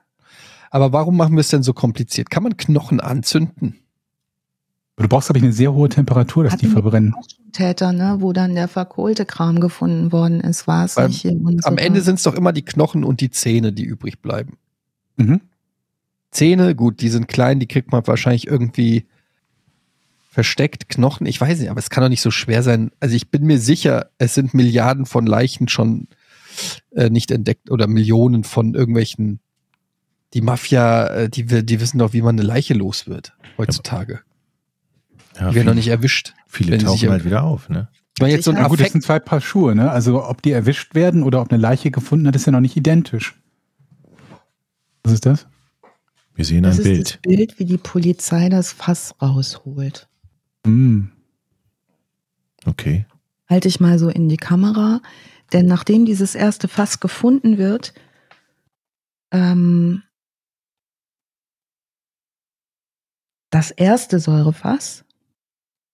Aber 0.71 0.93
warum 0.93 1.17
machen 1.17 1.35
wir 1.35 1.41
es 1.41 1.49
denn 1.49 1.63
so 1.63 1.73
kompliziert? 1.73 2.31
Kann 2.31 2.43
man 2.43 2.57
Knochen 2.57 3.01
anzünden? 3.01 3.77
Du 4.97 5.09
brauchst, 5.09 5.29
glaube 5.29 5.39
ich, 5.39 5.45
eine 5.45 5.53
sehr 5.53 5.73
hohe 5.73 5.89
Temperatur, 5.89 6.45
dass 6.45 6.55
Hatten 6.55 6.67
die 6.67 6.73
verbrennen. 6.73 7.15
Täter, 7.53 7.93
ne, 7.93 8.17
wo 8.19 8.33
dann 8.33 8.55
der 8.55 8.67
verkohlte 8.67 9.25
Kram 9.25 9.61
gefunden 9.61 10.11
worden 10.11 10.41
ist, 10.41 10.67
war 10.67 10.85
es 10.85 10.97
nicht. 10.97 11.25
Am 11.65 11.79
Ende 11.79 12.01
sind 12.01 12.17
es 12.17 12.25
doch 12.25 12.35
immer 12.35 12.53
die 12.53 12.65
Knochen 12.65 13.05
und 13.05 13.21
die 13.21 13.31
Zähne, 13.31 13.73
die 13.73 13.85
übrig 13.85 14.21
bleiben. 14.21 14.59
Mhm. 15.17 15.41
Zähne, 16.31 16.75
gut, 16.75 17.01
die 17.01 17.09
sind 17.09 17.29
klein, 17.29 17.61
die 17.61 17.69
kriegt 17.69 17.93
man 17.93 18.07
wahrscheinlich 18.07 18.49
irgendwie 18.49 19.07
versteckt. 20.31 20.89
Knochen, 20.89 21.27
ich 21.27 21.41
weiß 21.41 21.61
nicht, 21.61 21.71
aber 21.71 21.79
es 21.79 21.91
kann 21.91 22.03
doch 22.03 22.11
nicht 22.11 22.21
so 22.21 22.31
schwer 22.31 22.63
sein. 22.63 22.91
Also 23.01 23.15
ich 23.15 23.31
bin 23.31 23.45
mir 23.45 23.59
sicher, 23.59 24.11
es 24.19 24.35
sind 24.35 24.53
Milliarden 24.53 25.07
von 25.07 25.27
Leichen 25.27 25.69
schon 25.69 26.09
äh, 26.91 27.11
nicht 27.11 27.31
entdeckt 27.31 27.71
oder 27.71 27.87
Millionen 27.87 28.45
von 28.45 28.75
irgendwelchen. 28.75 29.41
Die 30.35 30.43
Mafia, 30.43 31.07
äh, 31.07 31.29
die, 31.31 31.45
die 31.45 31.81
wissen 31.81 31.99
doch, 31.99 32.13
wie 32.13 32.23
man 32.23 32.37
eine 32.39 32.47
Leiche 32.47 32.75
los 32.75 33.07
wird 33.07 33.33
heutzutage. 33.57 34.21
Ja, 35.39 35.51
die 35.51 35.57
werden 35.57 35.67
noch 35.67 35.75
nicht 35.75 35.89
erwischt. 35.89 36.35
Viele 36.47 36.79
tauchen 36.79 37.11
halt 37.11 37.25
wieder 37.25 37.43
auf, 37.43 37.69
ne? 37.69 37.89
Ich 38.17 38.21
meine 38.21 38.35
jetzt 38.35 38.45
so 38.47 38.51
ein 38.51 38.57
ja, 38.57 38.67
gut, 38.67 38.81
das 38.81 38.91
sind 38.91 39.05
zwei 39.05 39.21
Paar 39.21 39.41
Schuhe, 39.41 39.77
ne? 39.77 39.91
Also 39.91 40.25
ob 40.25 40.43
die 40.43 40.51
erwischt 40.51 40.95
werden 40.95 41.23
oder 41.23 41.41
ob 41.41 41.53
eine 41.53 41.61
Leiche 41.61 41.91
gefunden 41.91 42.27
hat, 42.27 42.35
ist 42.35 42.47
ja 42.47 42.53
noch 42.53 42.61
nicht 42.61 42.77
identisch. 42.77 43.41
Was 45.05 45.13
ist 45.13 45.27
das? 45.27 45.47
Wir 46.35 46.45
sehen 46.45 46.65
das 46.65 46.79
ein 46.79 46.85
Bild. 46.85 47.15
Das 47.15 47.37
Bild, 47.37 47.59
wie 47.59 47.65
die 47.65 47.79
Polizei 47.79 48.49
das 48.49 48.73
Fass 48.73 49.15
rausholt. 49.23 50.09
Mm. 50.65 51.03
Okay. 52.65 53.07
Halte 53.49 53.69
ich 53.69 53.81
mal 53.81 53.99
so 53.99 54.09
in 54.09 54.29
die 54.29 54.37
Kamera. 54.37 55.01
Denn 55.53 55.67
nachdem 55.67 56.05
dieses 56.05 56.35
erste 56.35 56.69
Fass 56.69 57.01
gefunden 57.01 57.59
wird, 57.59 57.95
ähm, 59.33 60.03
das 63.51 63.71
erste 63.71 64.21
Säurefass 64.21 65.05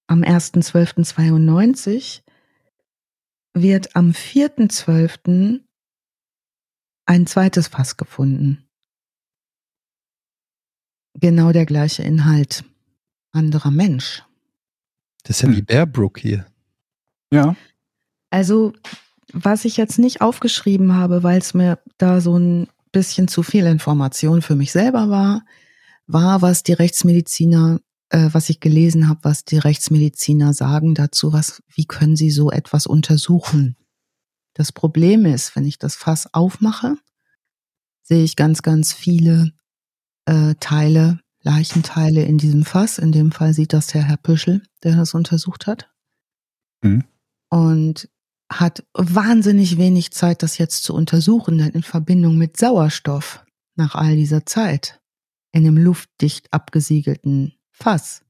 am 0.06 0.22
1.12.92 0.22 2.22
wird 3.54 3.94
am 3.94 4.10
4.12. 4.10 5.60
ein 7.06 7.26
zweites 7.26 7.68
Fass 7.68 7.96
gefunden. 7.96 8.68
Genau 11.14 11.52
der 11.52 11.64
gleiche 11.64 12.02
Inhalt. 12.02 12.64
Anderer 13.30 13.70
Mensch. 13.70 14.24
Das 15.22 15.36
ist 15.36 15.42
ja 15.42 15.56
wie 15.56 15.62
Bearbrook 15.62 16.18
hier. 16.18 16.44
Ja. 17.32 17.54
Also 18.30 18.72
was 19.34 19.64
ich 19.64 19.76
jetzt 19.76 19.98
nicht 19.98 20.20
aufgeschrieben 20.20 20.94
habe, 20.94 21.22
weil 21.22 21.38
es 21.38 21.54
mir 21.54 21.78
da 21.98 22.20
so 22.20 22.38
ein 22.38 22.68
bisschen 22.92 23.28
zu 23.28 23.42
viel 23.42 23.66
Information 23.66 24.40
für 24.40 24.54
mich 24.54 24.72
selber 24.72 25.10
war, 25.10 25.44
war, 26.06 26.40
was 26.40 26.62
die 26.62 26.72
Rechtsmediziner, 26.72 27.80
äh, 28.10 28.28
was 28.32 28.48
ich 28.48 28.60
gelesen 28.60 29.08
habe, 29.08 29.20
was 29.24 29.44
die 29.44 29.58
Rechtsmediziner 29.58 30.52
sagen 30.54 30.94
dazu, 30.94 31.32
was, 31.32 31.62
wie 31.74 31.86
können 31.86 32.16
sie 32.16 32.30
so 32.30 32.50
etwas 32.50 32.86
untersuchen. 32.86 33.76
Das 34.54 34.70
Problem 34.70 35.26
ist, 35.26 35.56
wenn 35.56 35.66
ich 35.66 35.78
das 35.78 35.96
Fass 35.96 36.32
aufmache, 36.32 36.96
sehe 38.02 38.22
ich 38.22 38.36
ganz, 38.36 38.62
ganz 38.62 38.92
viele 38.92 39.52
äh, 40.26 40.54
Teile, 40.60 41.18
Leichenteile 41.42 42.22
in 42.22 42.38
diesem 42.38 42.64
Fass. 42.64 42.98
In 42.98 43.10
dem 43.10 43.32
Fall 43.32 43.52
sieht 43.52 43.72
das 43.72 43.88
der 43.88 44.04
Herr 44.04 44.16
Püschel, 44.16 44.62
der 44.84 44.94
das 44.94 45.14
untersucht 45.14 45.66
hat. 45.66 45.90
Mhm. 46.82 47.04
Und 47.48 48.08
hat 48.60 48.84
wahnsinnig 48.94 49.78
wenig 49.78 50.12
Zeit, 50.12 50.42
das 50.42 50.58
jetzt 50.58 50.84
zu 50.84 50.94
untersuchen, 50.94 51.58
denn 51.58 51.70
in 51.70 51.82
Verbindung 51.82 52.36
mit 52.36 52.56
Sauerstoff 52.56 53.44
nach 53.76 53.94
all 53.94 54.16
dieser 54.16 54.46
Zeit 54.46 55.00
in 55.52 55.66
einem 55.66 55.76
luftdicht 55.76 56.52
abgesiegelten 56.52 57.54
Fass 57.70 58.22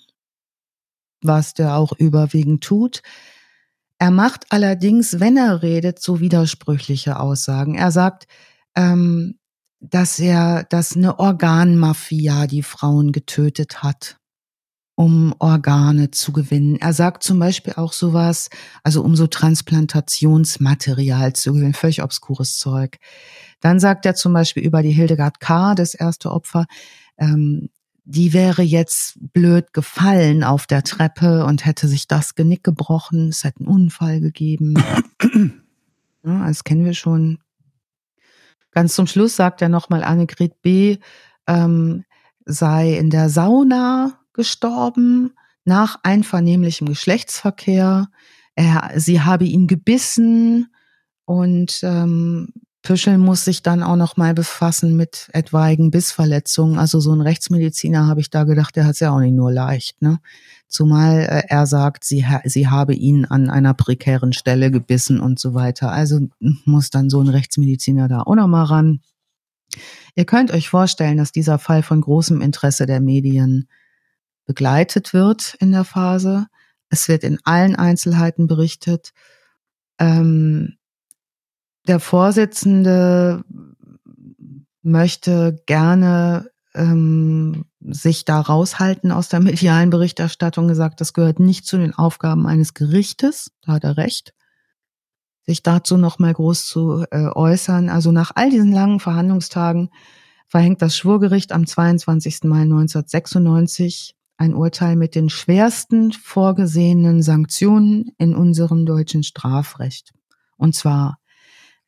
was 1.22 1.54
der 1.54 1.76
auch 1.76 1.92
überwiegend 1.92 2.64
tut. 2.64 3.02
Er 4.00 4.12
macht 4.12 4.46
allerdings, 4.50 5.20
wenn 5.20 5.38
er 5.38 5.62
redet, 5.62 6.02
so 6.02 6.20
widersprüchliche 6.22 7.20
Aussagen. 7.20 7.76
Er 7.76 7.92
sagt, 7.92 8.28
ähm, 8.76 9.38
dass 9.90 10.20
er, 10.20 10.64
dass 10.64 10.96
eine 10.96 11.20
Organmafia 11.20 12.48
die 12.48 12.64
Frauen 12.64 13.12
getötet 13.12 13.84
hat, 13.84 14.18
um 14.96 15.36
Organe 15.40 16.12
zu 16.12 16.32
gewinnen. 16.32 16.78
Er 16.78 16.94
sagt 16.94 17.24
zum 17.24 17.40
Beispiel 17.40 17.74
auch 17.74 17.94
sowas, 17.94 18.50
also 18.84 19.04
um 19.04 19.16
so 19.16 19.28
Transplantationsmaterial 19.28 21.34
zu 21.34 21.54
gewinnen, 21.54 21.74
völlig 21.74 22.02
obskures 22.02 22.58
Zeug. 22.58 22.98
Dann 23.60 23.80
sagt 23.80 24.06
er 24.06 24.16
zum 24.16 24.34
Beispiel 24.34 24.64
über 24.64 24.82
die 24.82 24.92
Hildegard 24.92 25.40
K., 25.40 25.76
das 25.76 25.94
erste 25.94 26.32
Opfer, 26.32 26.66
ähm, 27.18 27.70
die 28.06 28.34
wäre 28.34 28.62
jetzt 28.62 29.18
blöd 29.34 29.74
gefallen 29.74 30.44
auf 30.44 30.68
der 30.68 30.84
Treppe 30.84 31.44
und 31.46 31.66
hätte 31.66 31.88
sich 31.88 32.08
das 32.08 32.36
Genick 32.36 32.64
gebrochen, 32.64 33.30
es 33.30 33.44
hätte 33.44 33.62
einen 33.62 33.68
Unfall 33.68 34.22
gegeben. 34.22 34.76
ja, 36.24 36.48
das 36.48 36.64
kennen 36.64 36.86
wir 36.86 36.94
schon. 36.94 37.40
Ganz 38.76 38.94
zum 38.94 39.08
Schluss 39.08 39.38
sagt 39.38 39.62
er 39.62 39.70
nochmal, 39.70 40.04
Annegret 40.04 40.62
B. 40.62 40.98
Ähm, 41.48 42.04
sei 42.46 42.98
in 42.98 43.10
der 43.10 43.30
Sauna 43.30 44.20
gestorben 44.34 45.34
nach 45.64 45.98
einvernehmlichem 46.04 46.88
Geschlechtsverkehr. 46.88 48.10
Er, 48.56 48.92
sie 48.98 49.22
habe 49.22 49.46
ihn 49.46 49.68
gebissen 49.68 50.68
und 51.24 51.80
ähm, 51.84 52.50
Püschel 52.84 53.18
muss 53.18 53.46
sich 53.46 53.64
dann 53.64 53.82
auch 53.82 53.96
noch 53.96 54.18
mal 54.18 54.34
befassen 54.34 54.98
mit 54.98 55.30
etwaigen 55.32 55.90
Bissverletzungen. 55.90 56.78
Also 56.78 57.00
so 57.00 57.14
ein 57.14 57.22
Rechtsmediziner 57.22 58.08
habe 58.08 58.20
ich 58.20 58.30
da 58.30 58.44
gedacht, 58.44 58.76
der 58.76 58.86
hat 58.86 58.94
es 58.94 59.00
ja 59.00 59.12
auch 59.12 59.20
nicht 59.20 59.34
nur 59.34 59.52
leicht. 59.52 60.02
Ne? 60.02 60.20
Zumal 60.76 61.22
äh, 61.22 61.44
er 61.48 61.66
sagt, 61.68 62.04
sie, 62.04 62.26
sie 62.44 62.68
habe 62.68 62.94
ihn 62.94 63.24
an 63.24 63.50
einer 63.50 63.74
prekären 63.74 64.34
Stelle 64.34 64.72
gebissen 64.72 65.22
und 65.22 65.40
so 65.40 65.54
weiter. 65.54 65.90
Also 65.90 66.20
muss 66.66 66.90
dann 66.90 67.10
so 67.10 67.22
ein 67.22 67.30
Rechtsmediziner 67.30 68.10
da 68.10 68.24
auch 68.24 68.36
noch 68.36 68.48
mal 68.48 68.66
ran. 68.66 69.00
Ihr 70.16 70.26
könnt 70.26 70.52
euch 70.52 70.68
vorstellen, 70.68 71.16
dass 71.16 71.32
dieser 71.32 71.60
Fall 71.60 71.82
von 71.82 72.02
großem 72.02 72.42
Interesse 72.42 72.86
der 72.86 73.00
Medien 73.00 73.70
begleitet 74.44 75.14
wird 75.14 75.56
in 75.62 75.72
der 75.72 75.86
Phase. 75.86 76.48
Es 76.90 77.08
wird 77.08 77.24
in 77.24 77.40
allen 77.46 77.78
Einzelheiten 77.78 78.48
berichtet. 78.48 79.14
Ähm, 79.98 80.76
der 81.88 82.02
Vorsitzende 82.02 83.46
möchte 84.82 85.58
gerne 85.68 86.52
ähm, 86.76 87.66
sich 87.82 88.26
da 88.26 88.40
raushalten 88.40 89.12
aus 89.12 89.30
der 89.30 89.40
medialen 89.40 89.90
Berichterstattung, 89.90 90.68
gesagt, 90.68 91.02
das 91.02 91.14
gehört 91.14 91.40
nicht 91.40 91.66
zu 91.66 91.78
den 91.78 91.94
Aufgaben 91.94 92.46
eines 92.46 92.74
Gerichtes, 92.74 93.52
da 93.62 93.74
hat 93.74 93.84
er 93.84 93.98
recht, 93.98 94.34
sich 95.46 95.64
dazu 95.64 95.98
nochmal 95.98 96.34
groß 96.34 96.66
zu 96.66 97.06
äh, 97.12 97.28
äußern. 97.28 97.90
Also 97.90 98.12
nach 98.12 98.32
all 98.36 98.50
diesen 98.50 98.72
langen 98.72 99.00
Verhandlungstagen 99.00 99.90
verhängt 100.48 100.82
das 100.82 100.98
Schwurgericht 100.98 101.52
am 101.52 101.68
22. 101.68 102.44
Mai 102.44 102.62
1996 102.62 104.16
ein 104.38 104.54
Urteil 104.54 104.96
mit 104.96 105.16
den 105.16 105.30
schwersten 105.30 106.12
vorgesehenen 106.12 107.22
Sanktionen 107.22 108.12
in 108.18 108.36
unserem 108.36 108.86
deutschen 108.86 109.24
Strafrecht. 109.24 110.14
Und 110.58 110.76
zwar 110.76 111.20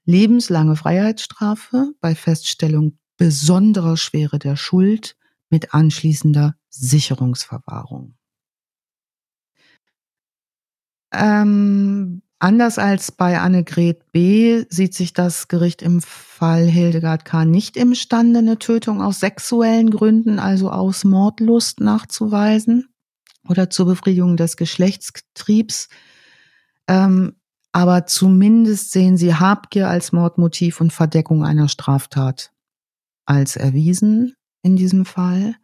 lebenslange 0.06 0.76
Freiheitsstrafe 0.76 1.92
bei 2.00 2.16
Feststellung 2.16 2.98
besonderer 3.18 3.98
Schwere 3.98 4.40
der 4.40 4.56
Schuld 4.56 5.16
mit 5.50 5.74
anschließender 5.74 6.56
Sicherungsverwahrung. 6.70 8.16
Ähm, 11.12 12.22
anders 12.40 12.78
als 12.78 13.12
bei 13.12 13.40
Annegret 13.40 14.12
B. 14.12 14.66
sieht 14.70 14.94
sich 14.94 15.14
das 15.14 15.48
Gericht 15.48 15.82
im 15.82 16.02
Fall 16.02 16.66
Hildegard 16.66 17.26
K. 17.26 17.46
nicht 17.46 17.78
imstande, 17.78 18.40
eine 18.40 18.60
Tötung 18.60 19.02
aus 19.02 19.20
sexuellen 19.20 19.90
Gründen, 19.90 20.38
also 20.40 20.70
aus 20.70 21.04
Mordlust 21.04 21.80
nachzuweisen 21.80 22.90
oder 23.48 23.70
zur 23.70 23.86
Befriedigung 23.88 24.38
des 24.38 24.58
Geschlechtstriebs. 24.58 25.88
Ähm, 26.88 27.36
aber 27.72 28.06
zumindest 28.06 28.92
sehen 28.92 29.18
sie 29.18 29.36
Habgier 29.36 29.88
als 29.88 30.12
Mordmotiv 30.12 30.82
und 30.82 30.92
Verdeckung 30.92 31.46
einer 31.46 31.70
Straftat 31.70 32.52
als 33.28 33.56
erwiesen 33.56 34.34
in 34.64 34.76
diesem 34.76 35.06
Fall. 35.06 35.56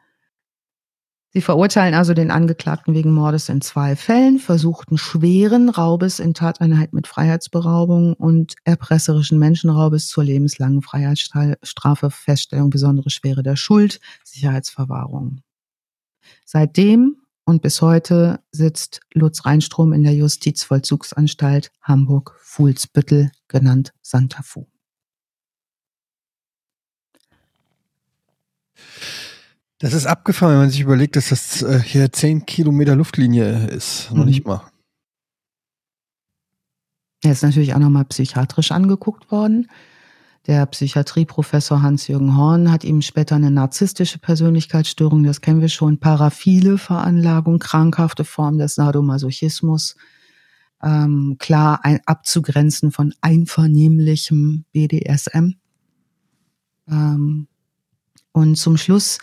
Sie 1.32 1.42
verurteilen 1.42 1.96
also 1.96 2.14
den 2.14 2.30
Angeklagten 2.30 2.94
wegen 2.94 3.12
Mordes 3.12 3.50
in 3.50 3.62
zwei 3.62 3.96
Fällen, 3.96 4.38
versuchten 4.38 5.00
schweren 5.00 5.70
Raubes 5.70 6.20
in 6.20 6.36
Tateinheit 6.36 6.94
mit 6.94 7.08
Freiheitsberaubung 7.08 8.14
und 8.14 8.54
erpresserischen 8.66 9.40
Menschenraubes 9.40 10.10
zur 10.10 10.24
lebenslangen 10.24 10.84
Freiheitsstrafe, 10.84 12.12
Feststellung 12.12 12.70
besondere 12.70 13.10
Schwere 13.10 13.42
der 13.42 13.56
Schuld, 13.56 14.00
Sicherheitsverwahrung. 14.24 15.42
Seitdem 16.46 17.18
und 17.46 17.64
bis 17.64 17.82
heute 17.82 18.40
sitzt 18.52 19.02
Lutz 19.14 19.44
Reinstrom 19.44 19.92
in 19.92 20.04
der 20.04 20.14
Justizvollzugsanstalt 20.14 21.72
Hamburg-Fuhlsbüttel, 21.82 23.32
genannt 23.48 23.92
Santa 24.04 24.44
Fu. 24.44 24.68
Das 29.80 29.94
ist 29.94 30.06
abgefahren, 30.06 30.54
wenn 30.54 30.62
man 30.62 30.70
sich 30.70 30.80
überlegt, 30.80 31.16
dass 31.16 31.30
das 31.30 31.62
äh, 31.62 31.82
hier 31.82 32.12
10 32.12 32.46
Kilometer 32.46 32.96
Luftlinie 32.96 33.68
ist. 33.68 34.10
Mhm. 34.12 34.18
Noch 34.18 34.26
nicht 34.26 34.46
mal. 34.46 34.62
Er 37.24 37.32
ist 37.32 37.44
natürlich 37.44 37.74
auch 37.74 37.80
nochmal 37.80 38.06
psychiatrisch 38.06 38.72
angeguckt 38.72 39.32
worden. 39.32 39.68
Der 40.46 40.66
Psychiatrieprofessor 40.66 41.82
Hans-Jürgen 41.82 42.36
Horn 42.36 42.70
hat 42.70 42.84
ihm 42.84 43.02
später 43.02 43.36
eine 43.36 43.50
narzisstische 43.50 44.20
Persönlichkeitsstörung, 44.20 45.24
das 45.24 45.40
kennen 45.40 45.62
wir 45.62 45.70
schon, 45.70 46.00
paraphile 46.00 46.78
Veranlagung, 46.78 47.60
krankhafte 47.60 48.26
Form 48.26 48.58
des 48.58 48.76
Sadomasochismus, 48.76 49.96
ähm, 50.82 51.38
klar 51.40 51.86
ein, 51.86 52.02
abzugrenzen 52.06 52.92
von 52.92 53.14
einvernehmlichem 53.22 54.66
BDSM. 54.74 55.54
Ähm, 56.90 57.48
und 58.34 58.56
zum 58.56 58.78
Schluss 58.78 59.20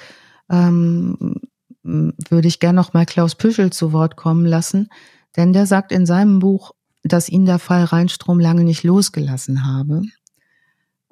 ähm, 0.48 1.36
würde 1.82 2.48
ich 2.48 2.60
gerne 2.60 2.76
noch 2.76 2.92
mal 2.92 3.06
Klaus 3.06 3.34
Püschel 3.34 3.70
zu 3.70 3.92
Wort 3.92 4.16
kommen 4.16 4.46
lassen, 4.46 4.88
denn 5.36 5.52
der 5.52 5.66
sagt 5.66 5.92
in 5.92 6.06
seinem 6.06 6.38
Buch, 6.38 6.72
dass 7.02 7.28
ihn 7.28 7.46
der 7.46 7.58
Fall 7.58 7.84
Rheinstrom 7.84 8.40
lange 8.40 8.64
nicht 8.64 8.82
losgelassen 8.82 9.66
habe. 9.66 10.02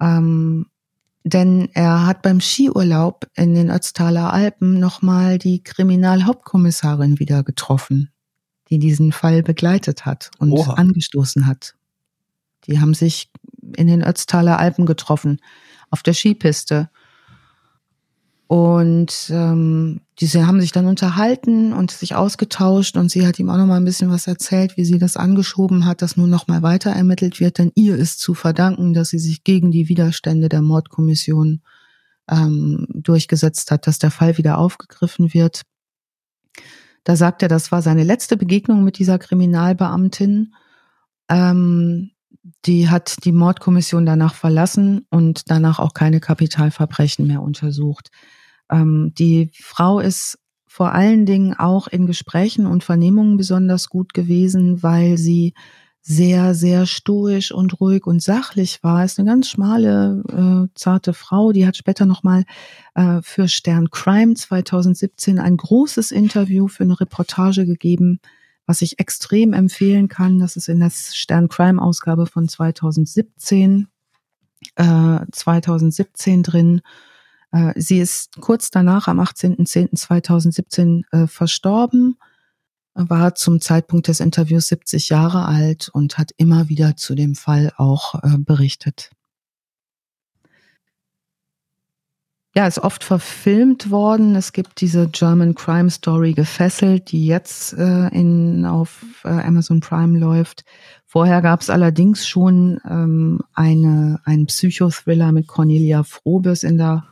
Ähm, 0.01 0.67
denn 1.25 1.69
er 1.75 2.07
hat 2.07 2.23
beim 2.23 2.41
Skiurlaub 2.41 3.27
in 3.35 3.55
den 3.55 3.71
Ötztaler 3.71 4.33
Alpen 4.33 4.79
nochmal 4.79 5.39
die 5.39 5.63
Kriminalhauptkommissarin 5.63 7.19
wieder 7.19 7.43
getroffen, 7.43 8.11
die 8.71 8.79
diesen 8.79 9.13
Fall 9.13 9.43
begleitet 9.43 10.07
hat 10.07 10.31
und 10.39 10.53
Oha. 10.53 10.75
angestoßen 10.75 11.47
hat. 11.47 11.75
Die 12.67 12.81
haben 12.81 12.95
sich 12.95 13.31
in 13.77 13.87
den 13.87 14.03
Ötztaler 14.03 14.59
Alpen 14.59 14.87
getroffen, 14.87 15.41
auf 15.91 16.03
der 16.03 16.15
Skipiste. 16.15 16.91
Und 18.49 19.29
ähm, 19.31 20.01
diese 20.21 20.47
haben 20.47 20.63
sich 20.63 20.73
dann 20.73 20.87
unterhalten 20.87 21.75
und 21.75 21.91
sich 21.91 22.15
ausgetauscht 22.15 22.97
und 22.97 23.11
sie 23.11 23.27
hat 23.27 23.39
ihm 23.39 23.51
auch 23.51 23.59
noch 23.59 23.67
mal 23.67 23.77
ein 23.77 23.85
bisschen 23.85 24.11
was 24.11 24.27
erzählt, 24.27 24.79
wie 24.79 24.87
sie 24.87 24.99
das 24.99 25.19
angeschoben 25.19 25.85
hat, 25.85 26.01
dass 26.01 26.17
nun 26.17 26.31
noch 26.31 26.49
mal 26.49 26.63
weiter 26.63 26.91
ermittelt 26.91 27.41
wird, 27.41 27.59
denn 27.59 27.73
ihr 27.75 27.95
ist 27.95 28.21
zu 28.21 28.33
verdanken, 28.33 28.95
dass 28.95 29.11
sie 29.11 29.19
sich 29.19 29.45
gegen 29.45 29.71
die 29.71 29.91
Widerstände 29.91 30.49
der 30.49 30.63
Mordkommission 30.63 31.61
ähm, 32.31 32.87
durchgesetzt 32.95 33.71
hat, 33.71 33.87
dass 33.87 33.99
der 33.99 34.11
Fall 34.11 34.39
wieder 34.39 34.57
aufgegriffen 34.57 35.35
wird. 35.35 35.63
Da 37.05 37.17
sagt 37.17 37.43
er, 37.43 37.49
das 37.49 37.71
war 37.71 37.83
seine 37.83 38.03
letzte 38.03 38.39
Begegnung 38.39 38.83
mit 38.83 38.99
dieser 38.99 39.19
Kriminalbeamtin. 39.19 40.55
Ähm, 41.29 42.13
die 42.65 42.89
hat 42.89 43.25
die 43.25 43.33
Mordkommission 43.33 44.07
danach 44.07 44.35
verlassen 44.35 45.07
und 45.11 45.51
danach 45.51 45.79
auch 45.79 45.93
keine 45.93 46.21
Kapitalverbrechen 46.21 47.27
mehr 47.27 47.43
untersucht. 47.43 48.11
Ähm, 48.71 49.13
die 49.19 49.51
Frau 49.55 50.01
ist 50.01 50.39
vor 50.67 50.93
allen 50.93 51.27
Dingen 51.27 51.55
auch 51.55 51.89
in 51.89 52.07
Gesprächen 52.07 52.67
und 52.67 52.85
Vernehmungen 52.85 53.37
besonders 53.37 53.89
gut 53.89 54.15
gewesen, 54.15 54.83
weil 54.83 55.19
sie 55.19 55.55
sehr, 56.03 56.55
sehr 56.55 56.87
stoisch 56.87 57.53
und 57.53 57.81
ruhig 57.81 58.07
und 58.07 58.23
sachlich 58.23 58.83
war. 58.83 59.05
Ist 59.05 59.19
eine 59.19 59.29
ganz 59.29 59.49
schmale, 59.49 60.23
äh, 60.29 60.73
zarte 60.75 61.13
Frau. 61.13 61.53
Die 61.53 61.67
hat 61.67 61.77
später 61.77 62.07
nochmal 62.07 62.45
äh, 62.95 63.21
für 63.23 63.47
Stern 63.47 63.91
Crime 63.91 64.35
2017 64.35 65.39
ein 65.39 65.57
großes 65.59 66.13
Interview 66.13 66.67
für 66.67 66.85
eine 66.85 66.99
Reportage 66.99 67.67
gegeben, 67.67 68.21
was 68.65 68.81
ich 68.81 68.99
extrem 68.99 69.53
empfehlen 69.53 70.09
kann. 70.09 70.39
Das 70.39 70.57
ist 70.57 70.69
in 70.69 70.81
der 70.81 70.91
Stern 70.91 71.49
Crime 71.49 71.83
Ausgabe 71.83 72.27
von 72.27 72.49
2017, 72.49 73.89
äh, 74.77 75.19
2017 75.31 76.43
drin. 76.43 76.81
Äh, 77.53 77.73
sie 77.77 77.99
ist 77.99 78.41
kurz 78.41 78.71
danach 78.71 79.09
am 79.09 79.21
18.10.2017 79.21 81.03
äh, 81.13 81.27
verstorben, 81.27 82.19
war 82.95 83.35
zum 83.35 83.61
Zeitpunkt 83.61 84.09
des 84.09 84.21
Interviews 84.21 84.69
70 84.69 85.09
Jahre 85.09 85.45
alt 85.47 85.89
und 85.93 86.19
hat 86.19 86.33
immer 86.37 86.69
wieder 86.69 86.97
zu 86.97 87.15
dem 87.15 87.35
Fall 87.35 87.73
auch 87.77 88.17
äh, 88.23 88.39
berichtet. 88.39 89.11
Ja, 92.55 92.67
ist 92.67 92.81
oft 92.81 93.05
verfilmt 93.05 93.91
worden. 93.91 94.35
Es 94.35 94.53
gibt 94.53 94.81
diese 94.81 95.07
German 95.07 95.55
Crime 95.55 95.91
Story 95.91 96.33
Gefesselt, 96.33 97.13
die 97.13 97.25
jetzt 97.25 97.73
äh, 97.75 98.09
in, 98.09 98.65
auf 98.65 99.05
äh, 99.25 99.29
Amazon 99.29 99.79
Prime 99.79 100.19
läuft. 100.19 100.65
Vorher 101.07 101.41
gab 101.41 101.61
es 101.61 101.71
allerdings 101.71 102.27
schon 102.27 102.81
ähm, 102.89 103.41
eine, 103.55 104.21
einen 104.25 104.47
Psychothriller 104.47 105.31
mit 105.31 105.47
Cornelia 105.47 106.03
Frobes 106.03 106.65
in 106.65 106.79
der 106.79 107.05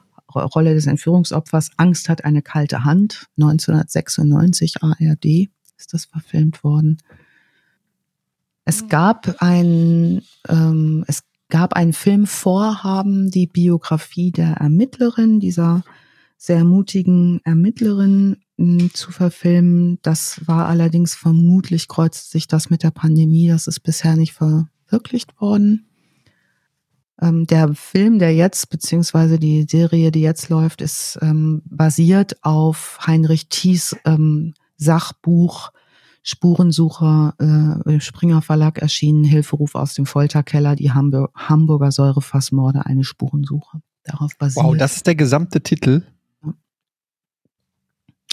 Rolle 0.43 0.75
des 0.75 0.87
Entführungsopfers. 0.87 1.71
Angst 1.77 2.09
hat 2.09 2.25
eine 2.25 2.43
kalte 2.43 2.85
Hand. 2.85 3.27
1996 3.39 4.83
ARD 4.83 5.49
ist 5.79 5.93
das 5.93 6.07
verfilmt 6.07 6.65
worden. 6.65 6.99
Es 8.65 8.89
gab 8.89 9.37
ein, 9.41 10.23
ähm, 10.49 11.05
es 11.07 11.23
gab 11.49 11.75
ein 11.75 11.93
Filmvorhaben, 11.93 13.31
die 13.31 13.47
Biografie 13.47 14.33
der 14.33 14.55
Ermittlerin, 14.55 15.39
dieser 15.39 15.85
sehr 16.37 16.65
mutigen 16.65 17.41
Ermittlerin 17.45 18.39
hm, 18.59 18.93
zu 18.93 19.13
verfilmen. 19.13 19.99
Das 20.03 20.41
war 20.47 20.67
allerdings 20.67 21.15
vermutlich 21.15 21.89
kreuzt 21.89 22.31
sich 22.31 22.49
das 22.49 22.71
mit 22.71 22.83
der 22.83 22.91
Pandemie. 22.91 23.49
Das 23.49 23.67
ist 23.67 23.81
bisher 23.81 24.17
nicht 24.17 24.33
verwirklicht 24.33 25.41
worden. 25.41 25.87
Ähm, 27.21 27.47
der 27.47 27.75
Film, 27.75 28.19
der 28.19 28.35
jetzt, 28.35 28.69
beziehungsweise 28.69 29.39
die 29.39 29.67
Serie, 29.69 30.11
die 30.11 30.21
jetzt 30.21 30.49
läuft, 30.49 30.83
ist 30.83 31.19
ähm, 31.23 31.63
basiert 31.65 32.37
auf 32.45 32.99
Heinrich 33.07 33.49
Thies 33.49 33.97
ähm, 34.05 34.55
Sachbuch 34.77 35.71
Spurensucher 36.23 37.35
äh, 37.39 37.93
im 37.93 38.01
Springer 38.01 38.43
Verlag 38.43 38.79
erschienen, 38.79 39.23
Hilferuf 39.23 39.77
aus 39.77 39.95
dem 39.95 40.07
Folterkeller, 40.07 40.75
die 40.75 40.91
Hamburg 40.91 41.31
Hamburger 41.37 41.93
Säurefassmorde, 41.93 42.85
eine 42.85 43.05
Spurensuche. 43.05 43.81
Darauf 44.03 44.37
basiert. 44.37 44.67
Wow, 44.67 44.77
das 44.77 44.97
ist 44.97 45.07
der 45.07 45.15
gesamte 45.15 45.61
Titel 45.61 46.03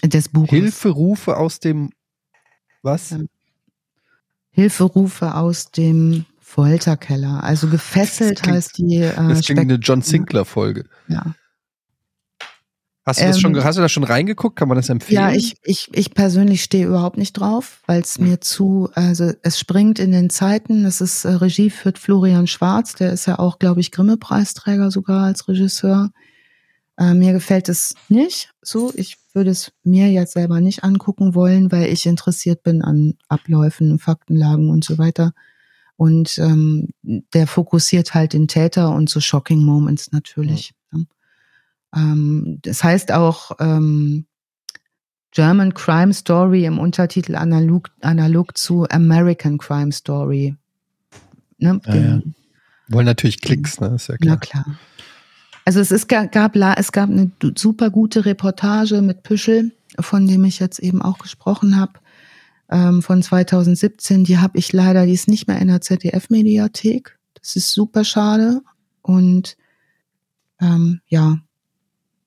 des 0.04 0.28
Buches. 0.28 0.50
Hilferufe 0.50 1.38
aus 1.38 1.60
dem 1.60 1.92
was? 2.82 3.16
Hilferufe 4.50 5.36
aus 5.36 5.70
dem 5.70 6.26
Folterkeller. 6.54 7.44
Also 7.44 7.68
gefesselt 7.68 8.44
klingt, 8.44 8.58
heißt 8.58 8.78
die. 8.78 8.98
Äh, 8.98 9.16
das 9.16 9.42
klingt 9.42 9.62
eine 9.62 9.76
John 9.76 10.04
Sinclair 10.04 10.46
Folge. 10.46 10.86
Ja. 11.08 11.34
Hast 13.06 13.20
du, 13.20 13.26
das 13.26 13.40
schon, 13.40 13.56
ähm, 13.56 13.64
hast 13.64 13.76
du 13.76 13.82
da 13.82 13.90
schon 13.90 14.04
reingeguckt? 14.04 14.56
Kann 14.56 14.68
man 14.68 14.78
das 14.78 14.88
empfehlen? 14.88 15.22
Ja, 15.22 15.32
ich, 15.32 15.56
ich, 15.64 15.90
ich 15.92 16.14
persönlich 16.14 16.64
stehe 16.64 16.86
überhaupt 16.86 17.18
nicht 17.18 17.34
drauf, 17.34 17.82
weil 17.88 18.02
es 18.02 18.20
mir 18.20 18.40
zu, 18.40 18.90
also 18.94 19.32
es 19.42 19.60
springt 19.60 19.98
in 19.98 20.12
den 20.12 20.30
Zeiten. 20.30 20.84
Das 20.84 21.02
ist 21.02 21.26
äh, 21.26 21.30
Regie 21.30 21.72
führt 21.72 21.98
Florian 21.98 22.46
Schwarz, 22.46 22.94
der 22.94 23.12
ist 23.12 23.26
ja 23.26 23.40
auch, 23.40 23.58
glaube 23.58 23.82
ich, 23.82 23.92
Grimme-Preisträger 23.92 24.92
sogar 24.92 25.26
als 25.26 25.48
Regisseur. 25.48 26.12
Äh, 27.00 27.16
mir 27.16 27.34
gefällt 27.34 27.68
es 27.68 27.96
nicht 28.10 28.54
so. 28.62 28.94
Ich 28.96 29.18
würde 29.34 29.50
es 29.50 29.72
mir 29.84 30.12
jetzt 30.12 30.34
selber 30.34 30.62
nicht 30.62 30.84
angucken 30.84 31.34
wollen, 31.34 31.72
weil 31.72 31.92
ich 31.92 32.06
interessiert 32.06 32.62
bin 32.62 32.84
an 32.84 33.16
Abläufen, 33.28 33.98
Faktenlagen 33.98 34.70
und 34.70 34.86
so 34.86 35.00
weiter. 35.00 35.34
Und 35.96 36.38
ähm, 36.40 36.90
der 37.02 37.48
fokussiert 37.48 38.14
halt 38.14 38.34
den 38.34 38.48
Täter 38.48 38.94
und 38.94 39.10
so 39.10 39.20
Shocking 39.20 39.64
Moments 39.64 40.12
natürlich. 40.12 40.74
Mhm. 40.92 41.08
Ähm, 41.96 42.60
das 42.64 42.84
heißt 42.84 43.12
auch 43.12 43.52
ähm, 43.60 44.26
German 45.32 45.74
Crime 45.74 46.14
Story 46.14 46.66
im 46.66 46.80
Untertitel 46.80 47.36
analog, 47.36 47.90
analog 48.02 48.58
zu 48.58 48.88
American 48.90 49.58
Crime 49.58 49.92
Story. 49.92 50.56
Ne? 51.58 51.80
Ja, 51.86 51.96
ja. 51.96 52.22
Wollen 52.90 53.06
natürlich 53.06 53.42
Klicks, 53.42 53.80
ne? 53.80 53.96
Ist 53.96 54.10
ja 54.10 54.18
klar. 54.18 54.36
Na 54.36 54.38
klar. 54.38 54.66
Also 55.66 55.80
es 55.80 55.92
ist, 55.92 56.10
gab, 56.10 56.56
es 56.56 56.92
gab 56.92 57.10
eine 57.10 57.32
super 57.56 57.90
gute 57.90 58.26
Reportage 58.26 59.02
mit 59.02 59.24
Püschel, 59.24 59.72
von 60.00 60.28
dem 60.28 60.44
ich 60.44 60.60
jetzt 60.60 60.80
eben 60.80 61.02
auch 61.02 61.20
gesprochen 61.20 61.80
habe, 61.80 61.94
ähm, 62.70 63.02
von 63.02 63.22
2017. 63.22 64.24
Die 64.24 64.38
habe 64.38 64.58
ich 64.58 64.74
leider, 64.74 65.06
die 65.06 65.14
ist 65.14 65.28
nicht 65.28 65.48
mehr 65.48 65.60
in 65.60 65.68
der 65.68 65.82
ZDF-Mediathek. 65.82 67.18
Das 67.36 67.56
ist 67.56 67.72
super 67.72 68.04
schade. 68.04 68.62
Und 69.02 69.58
ähm, 70.62 71.02
ja, 71.08 71.40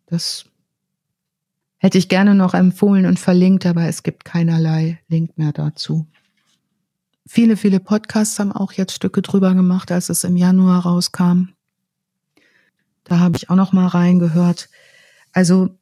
das 0.06 0.46
hätte 1.78 1.98
ich 1.98 2.08
gerne 2.08 2.34
noch 2.34 2.54
empfohlen 2.54 3.06
und 3.06 3.18
verlinkt, 3.18 3.66
aber 3.66 3.86
es 3.86 4.02
gibt 4.02 4.24
keinerlei 4.24 5.00
Link 5.08 5.36
mehr 5.38 5.52
dazu. 5.52 6.06
Viele, 7.26 7.56
viele 7.56 7.80
Podcasts 7.80 8.38
haben 8.38 8.52
auch 8.52 8.72
jetzt 8.72 8.92
Stücke 8.92 9.20
drüber 9.20 9.54
gemacht, 9.54 9.90
als 9.90 10.10
es 10.10 10.22
im 10.22 10.36
Januar 10.36 10.84
rauskam. 10.84 11.48
Da 13.04 13.18
habe 13.18 13.36
ich 13.36 13.50
auch 13.50 13.56
noch 13.56 13.72
mal 13.72 13.86
reingehört. 13.86 14.68
Also 15.32 15.76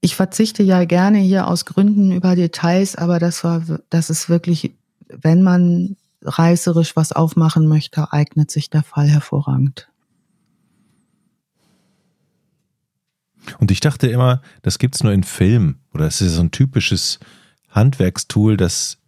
ich 0.00 0.14
verzichte 0.14 0.62
ja 0.62 0.84
gerne 0.84 1.18
hier 1.18 1.48
aus 1.48 1.64
Gründen 1.64 2.12
über 2.12 2.36
Details, 2.36 2.96
aber 2.96 3.18
das 3.18 3.42
war, 3.44 3.62
das 3.90 4.10
ist 4.10 4.28
wirklich, 4.28 4.72
wenn 5.08 5.42
man 5.42 5.96
reißerisch 6.22 6.96
was 6.96 7.12
aufmachen 7.12 7.66
möchte, 7.66 8.12
eignet 8.12 8.50
sich 8.50 8.70
der 8.70 8.82
Fall 8.82 9.08
hervorragend. 9.08 9.88
Und 13.58 13.70
ich 13.70 13.80
dachte 13.80 14.08
immer, 14.08 14.42
das 14.62 14.78
gibt 14.78 14.96
es 14.96 15.02
nur 15.02 15.12
in 15.12 15.24
Filmen 15.24 15.80
oder 15.94 16.06
es 16.06 16.20
ist 16.20 16.34
so 16.34 16.42
ein 16.42 16.50
typisches 16.50 17.18
Handwerkstool, 17.70 18.56
dass 18.56 18.98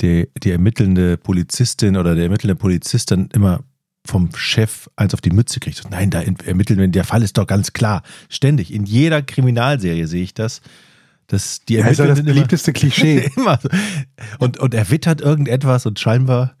die, 0.00 0.28
die 0.42 0.50
ermittelnde 0.50 1.16
Polizistin 1.16 1.96
oder 1.96 2.14
der 2.14 2.24
ermittelnde 2.24 2.56
Polizist 2.56 3.10
dann 3.10 3.28
immer 3.32 3.62
vom 4.06 4.34
Chef 4.36 4.88
eins 4.96 5.14
auf 5.14 5.20
die 5.20 5.30
Mütze 5.30 5.60
kriegt. 5.60 5.82
Nein, 5.90 6.10
da 6.10 6.20
ermitteln 6.20 6.78
wir, 6.78 6.88
der 6.88 7.04
Fall 7.04 7.22
ist 7.22 7.38
doch 7.38 7.46
ganz 7.46 7.72
klar. 7.72 8.02
Ständig. 8.28 8.72
In 8.72 8.84
jeder 8.84 9.22
Kriminalserie 9.22 10.06
sehe 10.06 10.22
ich 10.22 10.34
das. 10.34 10.60
Dass 11.26 11.64
die 11.64 11.76
das 11.78 11.92
ist 11.92 11.98
ja 11.98 12.06
das 12.06 12.22
beliebteste 12.22 12.70
immer, 12.70 12.78
Klischee. 12.78 13.30
immer 13.36 13.58
so. 13.62 13.70
und, 14.38 14.58
und 14.58 14.74
er 14.74 14.90
wittert 14.90 15.22
irgendetwas 15.22 15.86
und 15.86 15.98
scheinbar 15.98 16.54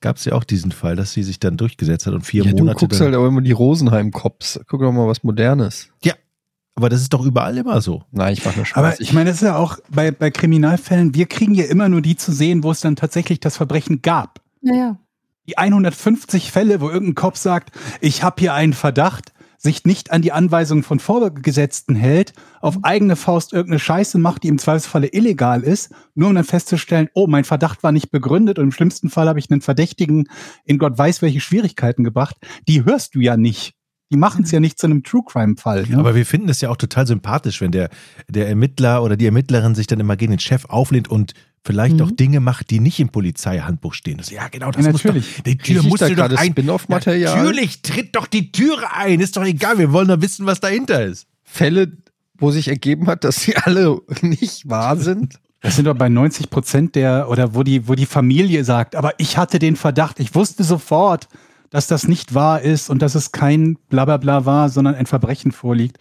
gab 0.00 0.16
es 0.16 0.24
ja 0.24 0.32
auch 0.32 0.44
diesen 0.44 0.72
Fall, 0.72 0.96
dass 0.96 1.12
sie 1.12 1.22
sich 1.22 1.40
dann 1.40 1.58
durchgesetzt 1.58 2.06
hat 2.06 2.14
und 2.14 2.22
vier 2.22 2.44
ja, 2.44 2.52
Monate. 2.52 2.74
Du 2.74 2.86
guckst 2.86 3.00
halt 3.00 3.14
aber 3.14 3.26
immer 3.26 3.42
die 3.42 3.52
Rosenheim-Cops. 3.52 4.60
Guck 4.66 4.80
doch 4.80 4.92
mal 4.92 5.06
was 5.06 5.24
Modernes. 5.24 5.90
Ja, 6.02 6.14
aber 6.74 6.88
das 6.88 7.02
ist 7.02 7.12
doch 7.12 7.24
überall 7.24 7.58
immer 7.58 7.80
so. 7.80 8.04
Nein, 8.12 8.32
ich 8.32 8.44
mache 8.44 8.56
nur 8.56 8.64
Spaß. 8.64 8.78
Aber 8.78 9.00
ich 9.00 9.12
meine, 9.12 9.30
das 9.30 9.42
ist 9.42 9.42
ja 9.42 9.56
auch 9.56 9.78
bei, 9.90 10.10
bei 10.12 10.30
Kriminalfällen, 10.30 11.14
wir 11.14 11.26
kriegen 11.26 11.54
ja 11.54 11.64
immer 11.64 11.88
nur 11.88 12.00
die 12.00 12.16
zu 12.16 12.32
sehen, 12.32 12.62
wo 12.62 12.70
es 12.70 12.80
dann 12.80 12.96
tatsächlich 12.96 13.40
das 13.40 13.56
Verbrechen 13.56 14.00
gab. 14.00 14.40
Ja, 14.62 14.74
ja. 14.74 14.98
Die 15.48 15.56
150 15.56 16.52
Fälle, 16.52 16.82
wo 16.82 16.90
irgendein 16.90 17.14
Kopf 17.14 17.38
sagt, 17.38 17.70
ich 18.02 18.22
habe 18.22 18.36
hier 18.38 18.52
einen 18.52 18.74
Verdacht, 18.74 19.32
sich 19.56 19.86
nicht 19.86 20.12
an 20.12 20.20
die 20.20 20.30
Anweisungen 20.30 20.82
von 20.82 21.00
Vorgesetzten 21.00 21.96
hält, 21.96 22.34
auf 22.60 22.78
eigene 22.82 23.16
Faust 23.16 23.54
irgendeine 23.54 23.78
Scheiße 23.78 24.18
macht, 24.18 24.42
die 24.42 24.48
im 24.48 24.58
Zweifelsfalle 24.58 25.08
illegal 25.12 25.62
ist, 25.62 25.90
nur 26.14 26.28
um 26.28 26.34
dann 26.34 26.44
festzustellen, 26.44 27.08
oh, 27.14 27.26
mein 27.26 27.44
Verdacht 27.44 27.82
war 27.82 27.92
nicht 27.92 28.10
begründet 28.10 28.58
und 28.58 28.66
im 28.66 28.72
schlimmsten 28.72 29.08
Fall 29.08 29.26
habe 29.26 29.38
ich 29.38 29.50
einen 29.50 29.62
Verdächtigen 29.62 30.28
in 30.66 30.76
Gott 30.76 30.98
weiß 30.98 31.22
welche 31.22 31.40
Schwierigkeiten 31.40 32.04
gebracht, 32.04 32.36
die 32.68 32.84
hörst 32.84 33.14
du 33.14 33.20
ja 33.20 33.38
nicht. 33.38 33.74
Die 34.10 34.16
machen 34.16 34.44
es 34.44 34.50
ja 34.50 34.60
nicht 34.60 34.78
zu 34.78 34.86
einem 34.86 35.02
True 35.02 35.22
Crime-Fall. 35.26 35.86
Ne? 35.86 35.98
Aber 35.98 36.14
wir 36.14 36.24
finden 36.24 36.48
es 36.48 36.60
ja 36.60 36.70
auch 36.70 36.76
total 36.76 37.06
sympathisch, 37.06 37.60
wenn 37.60 37.72
der, 37.72 37.90
der 38.28 38.48
Ermittler 38.48 39.02
oder 39.02 39.16
die 39.16 39.26
Ermittlerin 39.26 39.74
sich 39.74 39.86
dann 39.86 40.00
immer 40.00 40.16
gegen 40.16 40.32
den 40.32 40.38
Chef 40.38 40.64
auflehnt 40.66 41.08
und 41.08 41.34
vielleicht 41.64 41.96
Mhm. 41.96 42.02
auch 42.02 42.10
Dinge 42.10 42.40
macht, 42.40 42.70
die 42.70 42.80
nicht 42.80 43.00
im 43.00 43.08
Polizeihandbuch 43.10 43.94
stehen. 43.94 44.18
Das, 44.18 44.30
ja, 44.30 44.48
genau, 44.48 44.70
das 44.70 44.84
Ja, 44.86 44.92
muss 44.92 45.04
natürlich. 45.04 45.36
doch, 45.36 45.42
die 45.44 45.58
Tür 45.58 45.80
ich 45.82 45.88
musst 45.88 46.02
da 46.02 46.08
du 46.08 46.14
doch 46.16 46.30
ein. 46.36 46.50
Spin-off-Material? 46.52 47.36
Natürlich, 47.38 47.82
tritt 47.82 48.16
doch 48.16 48.26
die 48.26 48.52
Türe 48.52 48.92
ein. 48.94 49.20
Ist 49.20 49.36
doch 49.36 49.44
egal, 49.44 49.78
wir 49.78 49.92
wollen 49.92 50.08
nur 50.08 50.22
wissen, 50.22 50.46
was 50.46 50.60
dahinter 50.60 51.04
ist. 51.04 51.26
Fälle, 51.44 51.92
wo 52.38 52.50
sich 52.50 52.68
ergeben 52.68 53.06
hat, 53.06 53.24
dass 53.24 53.40
sie 53.42 53.56
alle 53.56 53.98
nicht 54.22 54.68
wahr 54.68 54.96
sind. 54.96 55.34
Das 55.60 55.74
sind 55.76 55.86
doch 55.86 55.96
bei 55.96 56.08
90 56.08 56.50
Prozent 56.50 56.94
der, 56.94 57.28
oder 57.28 57.54
wo 57.54 57.64
die, 57.64 57.88
wo 57.88 57.94
die 57.96 58.06
Familie 58.06 58.62
sagt, 58.64 58.94
aber 58.94 59.12
ich 59.18 59.36
hatte 59.36 59.58
den 59.58 59.74
Verdacht, 59.74 60.20
ich 60.20 60.34
wusste 60.36 60.62
sofort, 60.62 61.28
dass 61.70 61.88
das 61.88 62.06
nicht 62.06 62.32
wahr 62.34 62.62
ist 62.62 62.88
und 62.90 63.02
dass 63.02 63.14
es 63.16 63.32
kein 63.32 63.76
Blablabla 63.88 64.46
war, 64.46 64.68
sondern 64.68 64.94
ein 64.94 65.06
Verbrechen 65.06 65.50
vorliegt. 65.52 65.98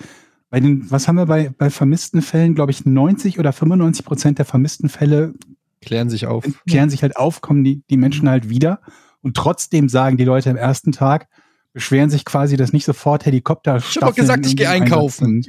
Bei 0.50 0.60
den, 0.60 0.90
was 0.90 1.08
haben 1.08 1.18
wir 1.18 1.26
bei, 1.26 1.50
bei 1.50 1.70
vermissten 1.70 2.22
Fällen, 2.22 2.56
glaube 2.56 2.72
ich, 2.72 2.86
90 2.86 3.38
oder 3.40 3.52
95 3.52 4.06
Prozent 4.06 4.38
der 4.40 4.46
vermissten 4.46 4.90
Fälle 4.90 5.34
Klären 5.82 6.10
sich 6.10 6.26
auf. 6.26 6.46
klären 6.70 6.90
sich 6.90 7.02
halt 7.02 7.18
auf, 7.18 7.42
kommen 7.42 7.64
die, 7.64 7.84
die 7.90 7.98
Menschen 7.98 8.30
halt 8.30 8.50
wieder. 8.50 8.82
Und 9.22 9.36
trotzdem 9.36 9.90
sagen 9.90 10.18
die 10.18 10.24
Leute 10.24 10.50
am 10.50 10.56
ersten 10.56 10.92
Tag, 10.92 11.28
beschweren 11.74 12.10
sich 12.10 12.26
quasi, 12.26 12.58
dass 12.58 12.74
nicht 12.74 12.86
sofort 12.86 13.26
Helikopter 13.26 13.78
Ich 13.78 13.98
hab 13.98 14.10
doch 14.10 14.16
gesagt, 14.16 14.46
ich 14.46 14.56
geh 14.56 14.68
einkaufen. 14.68 15.46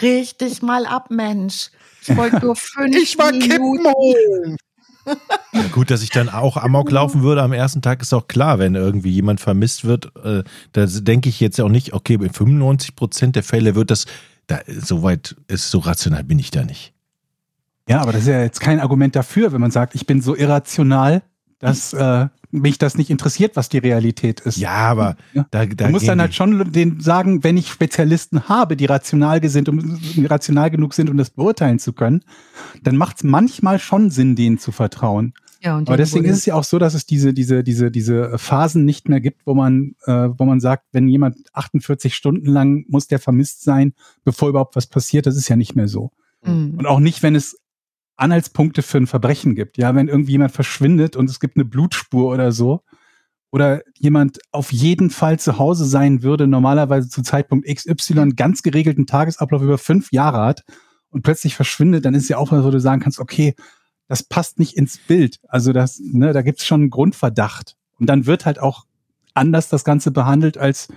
Richtig 0.00 0.62
mal 0.62 0.86
ab, 0.86 1.10
Mensch. 1.10 1.70
Ich 2.02 2.16
wollte 2.16 2.38
nur 2.44 2.56
fünf 2.56 2.96
Ich 2.96 3.18
war 3.18 3.32
Minuten. 3.32 3.48
Kippen 3.48 4.56
Gut, 5.72 5.90
dass 5.90 6.02
ich 6.02 6.10
dann 6.10 6.28
auch 6.28 6.56
Amok 6.56 6.90
laufen 6.90 7.22
würde 7.22 7.42
am 7.42 7.52
ersten 7.52 7.82
Tag, 7.82 8.02
ist 8.02 8.12
auch 8.12 8.28
klar, 8.28 8.58
wenn 8.58 8.74
irgendwie 8.74 9.10
jemand 9.10 9.40
vermisst 9.40 9.84
wird. 9.84 10.12
Äh, 10.24 10.42
da 10.72 10.86
denke 10.86 11.28
ich 11.28 11.40
jetzt 11.40 11.60
auch 11.60 11.68
nicht, 11.68 11.92
okay, 11.92 12.14
in 12.14 12.32
95 12.32 12.96
Prozent 12.96 13.36
der 13.36 13.42
Fälle 13.42 13.74
wird 13.74 13.90
das, 13.90 14.06
da, 14.46 14.60
so 14.66 15.02
weit 15.02 15.36
ist, 15.48 15.70
so 15.70 15.78
rational 15.78 16.24
bin 16.24 16.38
ich 16.38 16.50
da 16.50 16.64
nicht. 16.64 16.92
Ja, 17.88 18.00
aber 18.00 18.12
das 18.12 18.22
ist 18.22 18.28
ja 18.28 18.42
jetzt 18.42 18.60
kein 18.60 18.80
Argument 18.80 19.14
dafür, 19.14 19.52
wenn 19.52 19.60
man 19.60 19.70
sagt, 19.70 19.94
ich 19.94 20.06
bin 20.06 20.20
so 20.20 20.36
irrational, 20.36 21.22
dass 21.58 21.92
äh, 21.92 22.28
mich 22.50 22.78
das 22.78 22.96
nicht 22.96 23.10
interessiert, 23.10 23.56
was 23.56 23.68
die 23.68 23.78
Realität 23.78 24.40
ist. 24.40 24.56
Ja, 24.56 24.70
aber 24.70 25.16
Ja. 25.32 25.46
da, 25.50 25.66
da 25.66 25.84
Man 25.84 25.92
muss 25.92 26.02
gehen 26.02 26.08
dann 26.08 26.20
halt 26.20 26.34
schon 26.34 26.72
den 26.72 27.00
sagen, 27.00 27.44
wenn 27.44 27.56
ich 27.56 27.70
Spezialisten 27.70 28.48
habe, 28.48 28.76
die 28.76 28.86
rational 28.86 29.46
sind, 29.48 29.68
um 29.68 29.80
rational 30.26 30.70
genug 30.70 30.94
sind, 30.94 31.10
um 31.10 31.16
das 31.16 31.30
beurteilen 31.30 31.78
zu 31.78 31.92
können, 31.92 32.22
dann 32.82 32.96
macht 32.96 33.18
es 33.18 33.24
manchmal 33.24 33.78
schon 33.78 34.10
Sinn, 34.10 34.36
denen 34.36 34.58
zu 34.58 34.72
vertrauen. 34.72 35.34
Ja, 35.62 35.76
und 35.76 35.88
Aber 35.88 35.96
deswegen 35.96 36.26
ist 36.26 36.36
es 36.38 36.46
ja 36.46 36.54
auch 36.54 36.64
so, 36.64 36.78
dass 36.78 36.94
es 36.94 37.06
diese, 37.06 37.32
diese, 37.32 37.64
diese, 37.64 37.90
diese 37.90 38.38
Phasen 38.38 38.84
nicht 38.84 39.08
mehr 39.08 39.20
gibt, 39.20 39.46
wo 39.46 39.54
man, 39.54 39.94
äh, 40.04 40.28
wo 40.36 40.44
man 40.44 40.60
sagt, 40.60 40.84
wenn 40.92 41.08
jemand 41.08 41.38
48 41.54 42.14
Stunden 42.14 42.46
lang 42.46 42.84
muss 42.88 43.06
der 43.08 43.18
vermisst 43.18 43.64
sein, 43.64 43.94
bevor 44.24 44.50
überhaupt 44.50 44.76
was 44.76 44.86
passiert, 44.86 45.26
das 45.26 45.36
ist 45.36 45.48
ja 45.48 45.56
nicht 45.56 45.74
mehr 45.74 45.88
so. 45.88 46.12
Mhm. 46.44 46.74
Und 46.78 46.86
auch 46.86 47.00
nicht, 47.00 47.22
wenn 47.22 47.34
es 47.34 47.58
Anhaltspunkte 48.16 48.82
für 48.82 48.98
ein 48.98 49.06
Verbrechen 49.06 49.54
gibt. 49.54 49.78
Ja, 49.78 49.94
wenn 49.94 50.08
irgendwie 50.08 50.32
jemand 50.32 50.52
verschwindet 50.52 51.16
und 51.16 51.28
es 51.30 51.40
gibt 51.40 51.56
eine 51.56 51.64
Blutspur 51.64 52.32
oder 52.32 52.52
so. 52.52 52.82
Oder 53.52 53.82
jemand 53.94 54.38
auf 54.52 54.72
jeden 54.72 55.08
Fall 55.08 55.38
zu 55.38 55.58
Hause 55.58 55.84
sein 55.84 56.22
würde, 56.22 56.46
normalerweise 56.46 57.08
zu 57.08 57.22
Zeitpunkt 57.22 57.66
XY 57.66 58.32
ganz 58.36 58.62
geregelten 58.62 59.06
Tagesablauf 59.06 59.62
über 59.62 59.78
fünf 59.78 60.12
Jahre 60.12 60.40
hat 60.40 60.64
und 61.10 61.22
plötzlich 61.22 61.54
verschwindet, 61.54 62.04
dann 62.04 62.14
ist 62.14 62.28
ja 62.28 62.38
auch 62.38 62.52
wo 62.52 62.70
du 62.70 62.80
sagen 62.80 63.00
kannst, 63.00 63.20
okay, 63.20 63.54
das 64.08 64.22
passt 64.22 64.58
nicht 64.58 64.76
ins 64.76 64.98
Bild. 64.98 65.38
Also 65.48 65.72
das, 65.72 66.00
ne, 66.00 66.32
da 66.32 66.42
gibt 66.42 66.60
es 66.60 66.66
schon 66.66 66.82
einen 66.82 66.90
Grundverdacht. 66.90 67.76
Und 67.98 68.06
dann 68.06 68.26
wird 68.26 68.46
halt 68.46 68.58
auch 68.58 68.84
anders 69.34 69.68
das 69.68 69.84
Ganze 69.84 70.10
behandelt, 70.10 70.58
als 70.58 70.88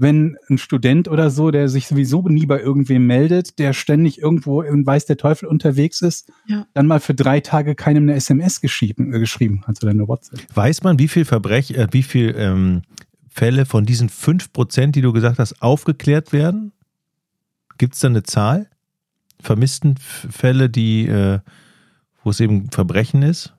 wenn 0.00 0.36
ein 0.48 0.58
Student 0.58 1.08
oder 1.08 1.30
so, 1.30 1.50
der 1.50 1.68
sich 1.68 1.86
sowieso 1.86 2.22
nie 2.28 2.46
bei 2.46 2.60
irgendwem 2.60 3.06
meldet, 3.06 3.58
der 3.58 3.72
ständig 3.74 4.18
irgendwo 4.20 4.62
in 4.62 4.86
Weiß 4.86 5.04
der 5.06 5.16
Teufel 5.18 5.46
unterwegs 5.46 6.00
ist, 6.02 6.30
Ja. 6.46 6.66
dann 6.74 6.86
mal 6.86 7.00
für 7.00 7.14
drei 7.14 7.40
Tage 7.40 7.74
keinem 7.74 8.04
eine 8.04 8.14
SMS 8.14 8.60
geschrieben, 8.60 9.12
äh, 9.12 9.18
geschrieben 9.18 9.62
hat 9.66 9.82
oder 9.82 9.90
eine 9.90 10.08
WhatsApp. 10.08 10.40
Weiß 10.54 10.82
man, 10.82 10.98
wie 10.98 11.08
viel 11.08 11.24
Verbrech, 11.24 11.72
äh, 11.72 11.86
wie 11.90 12.02
viel 12.02 12.34
ähm, 12.36 12.82
Fälle 13.28 13.66
von 13.66 13.84
diesen 13.84 14.08
5%, 14.08 14.94
die 14.94 15.02
du 15.02 15.12
gesagt 15.12 15.38
hast, 15.38 15.60
aufgeklärt 15.62 16.32
werden? 16.32 16.72
Gibt 17.78 17.94
es 17.94 18.00
da 18.00 18.08
eine 18.08 18.22
Zahl? 18.22 18.68
Vermissten 19.40 19.96
Fälle, 19.98 20.68
die, 20.70 21.06
äh, 21.06 21.38
wo 22.24 22.30
es 22.30 22.40
eben 22.40 22.70
Verbrechen 22.70 23.22
ist? 23.22 23.54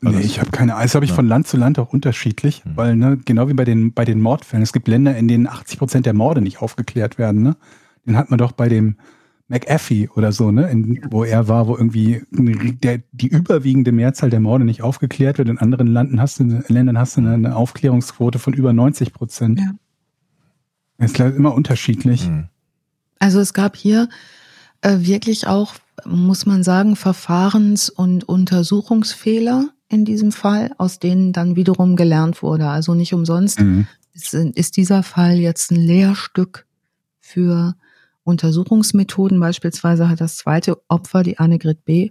Nee, 0.00 0.20
ich 0.20 0.38
habe 0.38 0.50
keine 0.50 0.74
Ahnung. 0.74 0.84
Das 0.84 0.94
habe 0.94 1.04
ich 1.04 1.10
Ja. 1.10 1.16
von 1.16 1.26
Land 1.26 1.48
zu 1.48 1.56
Land 1.56 1.78
auch 1.78 1.92
unterschiedlich, 1.92 2.64
Mhm. 2.64 2.70
weil, 2.76 2.96
ne, 2.96 3.18
genau 3.24 3.48
wie 3.48 3.54
bei 3.54 3.64
den, 3.64 3.92
bei 3.92 4.04
den 4.04 4.20
Mordfällen, 4.20 4.62
es 4.62 4.72
gibt 4.72 4.86
Länder, 4.88 5.16
in 5.16 5.26
denen 5.28 5.46
80 5.48 5.78
Prozent 5.78 6.06
der 6.06 6.14
Morde 6.14 6.40
nicht 6.40 6.62
aufgeklärt 6.62 7.18
werden, 7.18 7.42
ne? 7.42 7.56
Den 8.06 8.16
hat 8.16 8.30
man 8.30 8.38
doch 8.38 8.52
bei 8.52 8.68
dem 8.68 8.96
McAfee 9.48 10.08
oder 10.14 10.30
so, 10.30 10.50
ne, 10.50 10.68
in, 10.70 11.00
wo 11.10 11.24
er 11.24 11.48
war, 11.48 11.66
wo 11.68 11.76
irgendwie 11.76 12.22
der, 12.30 13.00
die 13.12 13.28
überwiegende 13.28 13.92
Mehrzahl 13.92 14.30
der 14.30 14.40
Morde 14.40 14.64
nicht 14.64 14.82
aufgeklärt 14.82 15.38
wird. 15.38 15.48
In 15.48 15.58
anderen 15.58 15.86
Landen 15.88 16.20
hast 16.20 16.38
du, 16.38 16.62
Ländern 16.68 16.98
hast 16.98 17.16
du 17.16 17.22
eine, 17.22 17.56
Aufklärungsquote 17.56 18.38
von 18.38 18.52
über 18.52 18.72
90 18.72 19.12
Prozent. 19.12 19.58
Ja. 19.58 19.72
Das 20.98 21.12
ist 21.12 21.18
immer 21.20 21.54
unterschiedlich. 21.54 22.26
Hm. 22.26 22.48
Also 23.18 23.40
es 23.40 23.52
gab 23.54 23.76
hier 23.76 24.08
äh, 24.82 24.98
wirklich 25.00 25.46
auch, 25.46 25.74
muss 26.04 26.44
man 26.46 26.62
sagen, 26.62 26.94
Verfahrens- 26.94 27.90
und 27.90 28.24
Untersuchungsfehler 28.28 29.70
in 29.88 30.04
diesem 30.04 30.32
Fall, 30.32 30.72
aus 30.78 30.98
denen 30.98 31.32
dann 31.32 31.56
wiederum 31.56 31.96
gelernt 31.96 32.42
wurde. 32.42 32.66
Also 32.68 32.94
nicht 32.94 33.14
umsonst 33.14 33.60
Mhm. 33.60 33.86
ist, 34.12 34.34
ist 34.34 34.76
dieser 34.76 35.02
Fall 35.02 35.36
jetzt 35.38 35.70
ein 35.70 35.76
Lehrstück 35.80 36.66
für 37.20 37.74
Untersuchungsmethoden. 38.24 39.40
Beispielsweise 39.40 40.08
hat 40.08 40.20
das 40.20 40.36
zweite 40.36 40.78
Opfer, 40.88 41.22
die 41.22 41.38
Annegret 41.38 41.84
B., 41.84 42.10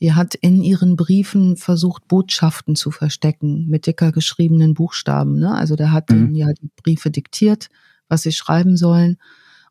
die 0.00 0.14
hat 0.14 0.34
in 0.34 0.62
ihren 0.62 0.96
Briefen 0.96 1.56
versucht, 1.58 2.08
Botschaften 2.08 2.74
zu 2.74 2.90
verstecken 2.90 3.66
mit 3.68 3.86
dicker 3.86 4.12
geschriebenen 4.12 4.72
Buchstaben. 4.72 5.38
Ne? 5.38 5.52
Also 5.54 5.76
der 5.76 5.92
hat 5.92 6.08
Mhm. 6.10 6.34
ja 6.34 6.46
die 6.52 6.70
Briefe 6.82 7.10
diktiert, 7.10 7.68
was 8.08 8.22
sie 8.22 8.32
schreiben 8.32 8.78
sollen. 8.78 9.18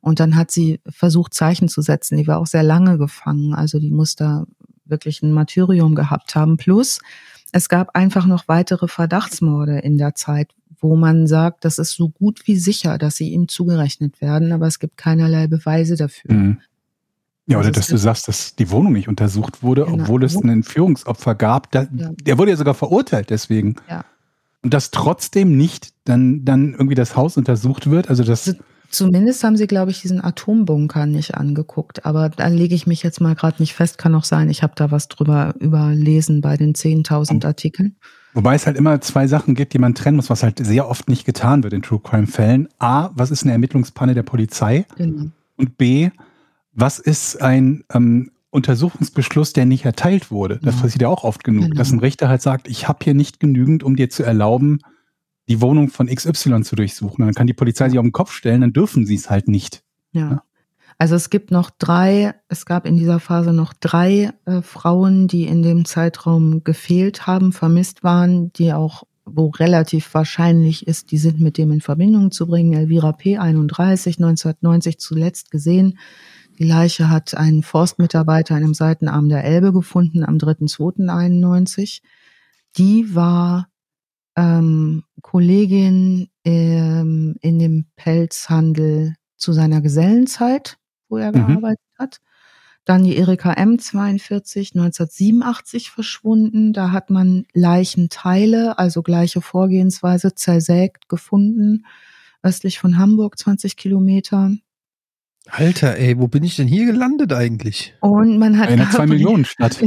Und 0.02 0.20
dann 0.20 0.36
hat 0.36 0.52
sie 0.52 0.82
versucht, 0.88 1.34
Zeichen 1.34 1.68
zu 1.68 1.82
setzen. 1.82 2.18
Die 2.18 2.28
war 2.28 2.38
auch 2.38 2.46
sehr 2.48 2.62
lange 2.64 3.00
gefangen. 3.00 3.56
Also 3.56 3.80
die 3.80 3.90
muss 3.92 4.16
da 4.16 4.46
wirklich 4.86 5.24
ein 5.24 5.34
Martyrium 5.34 5.96
gehabt 5.96 6.36
haben. 6.36 6.58
Plus, 6.58 7.00
es 7.52 7.70
gab 7.70 7.96
einfach 7.96 8.26
noch 8.26 8.48
weitere 8.48 8.88
Verdachtsmorde 8.88 9.80
in 9.80 9.98
der 9.98 10.16
Zeit, 10.16 10.54
wo 10.80 10.96
man 10.96 11.28
sagt, 11.28 11.66
das 11.66 11.78
ist 11.78 11.92
so 11.92 12.10
gut 12.10 12.48
wie 12.48 12.56
sicher, 12.58 12.98
dass 12.98 13.16
sie 13.18 13.30
ihm 13.30 13.48
zugerechnet 13.48 14.22
werden, 14.22 14.52
aber 14.52 14.68
es 14.68 14.80
gibt 14.80 14.98
keinerlei 14.98 15.48
Beweise 15.48 15.96
dafür. 15.96 16.34
Mhm. 16.34 16.58
Ja, 17.48 17.58
oder 17.58 17.70
ist 17.70 17.78
dass 17.78 17.88
du 17.88 17.98
sagst, 17.98 18.28
dass 18.28 18.56
die 18.56 18.70
Wohnung 18.70 18.94
nicht 18.94 19.08
untersucht 19.08 19.64
wurde, 19.64 19.86
Genau. 19.86 20.04
obwohl 20.04 20.24
es 20.24 20.36
ein 20.36 20.50
Entführungsopfer 20.50 21.34
gab. 21.36 21.72
Da, 21.72 21.88
Ja. 21.94 22.12
Der 22.24 22.38
wurde 22.38 22.52
ja 22.52 22.58
sogar 22.58 22.76
verurteilt 22.76 23.32
deswegen. 23.32 23.76
Ja. 23.90 24.06
Und 24.62 24.74
dass 24.74 24.92
trotzdem 24.92 25.58
nicht 25.58 25.94
dann, 26.06 26.46
dann 26.46 26.74
irgendwie 26.74 26.94
das 26.96 27.16
Haus 27.16 27.38
untersucht 27.38 27.90
wird. 27.90 28.10
Also 28.10 28.24
das, 28.24 28.56
Zumindest 28.92 29.44
haben 29.44 29.56
sie, 29.58 29.68
glaube 29.68 29.92
ich, 29.92 30.02
diesen 30.02 30.24
Atombunker 30.24 31.06
nicht 31.06 31.36
angeguckt. 31.36 32.06
Aber 32.06 32.30
da 32.30 32.48
lege 32.48 32.74
ich 32.76 32.88
mich 32.88 33.04
jetzt 33.04 33.22
mal 33.22 33.36
gerade 33.36 33.62
nicht 33.62 33.74
fest. 33.74 33.98
Kann 33.98 34.16
auch 34.16 34.24
sein, 34.24 34.50
ich 34.50 34.64
habe 34.64 34.74
da 34.76 34.90
was 34.92 35.08
drüber 35.08 35.54
überlesen 35.60 36.42
bei 36.42 36.58
den 36.58 36.74
10.000 36.74 37.46
Artikeln. 37.46 37.96
wobei 38.34 38.56
es 38.56 38.66
halt 38.66 38.78
immer 38.78 39.00
zwei 39.02 39.28
Sachen 39.28 39.54
gibt, 39.56 39.74
die 39.74 39.80
man 39.80 39.96
trennen 39.96 40.16
muss, 40.18 40.30
was 40.30 40.44
halt 40.44 40.66
sehr 40.66 40.88
oft 40.90 41.08
nicht 41.10 41.26
getan 41.26 41.64
wird 41.64 41.74
in 41.74 41.82
True 41.82 42.00
Crime 42.04 42.28
Fällen. 42.28 42.68
A, 42.80 43.10
was 43.14 43.32
ist 43.32 43.44
eine 43.44 43.52
Ermittlungspanne 43.54 44.14
der 44.14 44.24
Polizei? 44.24 44.86
Genau. 44.98 45.26
Und 45.58 45.78
B, 45.78 46.10
was 46.74 47.00
ist 47.00 47.42
ein 47.42 47.84
ähm, 47.94 48.32
Untersuchungsbeschluss, 48.52 49.54
der 49.54 49.66
nicht 49.66 49.86
erteilt 49.86 50.32
wurde? 50.32 50.60
Das 50.64 50.76
Ja. 50.76 50.82
passiert 50.82 51.02
ja 51.02 51.08
auch 51.10 51.24
oft 51.24 51.44
genug, 51.44 51.66
Genau. 51.66 51.76
dass 51.76 51.92
ein 51.92 52.00
Richter 52.00 52.30
halt 52.30 52.42
sagt, 52.42 52.68
ich 52.68 52.88
habe 52.88 53.00
hier 53.04 53.14
nicht 53.14 53.40
genügend, 53.40 53.84
um 53.84 53.96
dir 53.96 54.10
zu 54.10 54.24
erlauben, 54.24 54.80
die 55.50 55.62
Wohnung 55.62 55.90
von 55.90 56.08
XY 56.08 56.62
zu 56.62 56.76
durchsuchen. 56.76 57.26
Dann 57.26 57.34
kann 57.34 57.48
die 57.48 57.54
Polizei 57.54 57.90
sich 57.90 57.98
auf 57.98 58.06
den 58.06 58.12
Kopf 58.12 58.32
stellen, 58.32 58.62
dann 58.62 58.74
dürfen 58.74 59.06
sie 59.06 59.16
es 59.16 59.30
halt 59.30 59.48
nicht. 59.48 59.84
Ja. 60.12 60.32
Ja. 60.32 60.44
Also 61.00 61.16
es 61.16 61.30
gibt 61.30 61.50
noch 61.50 61.70
drei, 61.72 62.36
es 62.50 62.66
gab 62.66 62.86
in 62.86 62.98
dieser 62.98 63.20
Phase 63.20 63.54
noch 63.54 63.74
drei 63.74 64.34
äh, 64.46 64.62
Frauen, 64.62 65.28
die 65.28 65.46
in 65.46 65.64
dem 65.64 65.86
Zeitraum 65.86 66.64
gefehlt 66.64 67.26
haben, 67.26 67.54
vermisst 67.54 68.04
waren, 68.04 68.52
die 68.54 68.74
auch, 68.74 69.04
wo 69.26 69.48
relativ 69.48 70.14
wahrscheinlich 70.14 70.88
ist, 70.88 71.12
die 71.12 71.18
sind 71.18 71.40
mit 71.40 71.58
dem 71.58 71.72
in 71.72 71.82
Verbindung 71.82 72.32
zu 72.32 72.48
bringen. 72.48 72.74
Elvira 72.74 73.14
P. 73.14 73.38
31, 73.38 74.18
1990 74.18 75.00
zuletzt 75.00 75.52
gesehen. 75.52 75.98
Die 76.58 76.66
Leiche 76.66 77.10
hat 77.10 77.36
ein 77.36 77.64
Forstmitarbeiter 77.64 78.58
in 78.58 78.64
einem 78.64 78.74
Seitenarm 78.74 79.30
der 79.30 79.46
Elbe 79.46 79.72
gefunden 79.72 80.26
am 80.26 80.36
3.2.91. 80.36 82.02
Die 82.76 83.16
war 83.16 83.70
ähm, 84.40 85.04
Kollegin 85.22 86.30
ähm, 86.46 87.36
in 87.42 87.60
dem 87.60 87.86
Pelzhandel 87.96 89.16
zu 89.38 89.54
seiner 89.54 89.82
Gesellenzeit, 89.82 90.78
wo 91.10 91.18
er 91.18 91.30
Mhm. 91.32 91.48
gearbeitet 91.48 91.86
hat. 91.98 92.18
Dann 92.86 93.04
die 93.04 93.18
Erika 93.18 93.54
M. 93.54 93.78
42, 93.78 94.74
1987 94.74 95.92
verschwunden. 95.92 96.74
Da 96.74 96.92
hat 96.92 97.10
man 97.10 97.46
Leichenteile, 97.54 98.80
also 98.80 99.04
gleiche 99.04 99.42
Vorgehensweise, 99.42 100.34
zersägt 100.36 101.10
gefunden. 101.10 101.86
östlich 102.42 102.80
von 102.80 102.98
Hamburg, 102.98 103.38
20 103.38 103.76
Kilometer. 103.76 104.54
Alter, 105.50 105.98
ey, 105.98 106.18
wo 106.18 106.30
bin 106.30 106.44
ich 106.46 106.56
denn 106.56 106.68
hier 106.70 106.86
gelandet 106.86 107.34
eigentlich? 107.34 107.94
Und 108.00 108.38
man 108.38 108.58
hat 108.58 108.70
Eine 108.70 108.90
2 108.90 109.08
Millionen 109.08 109.44
Stadt. 109.44 109.78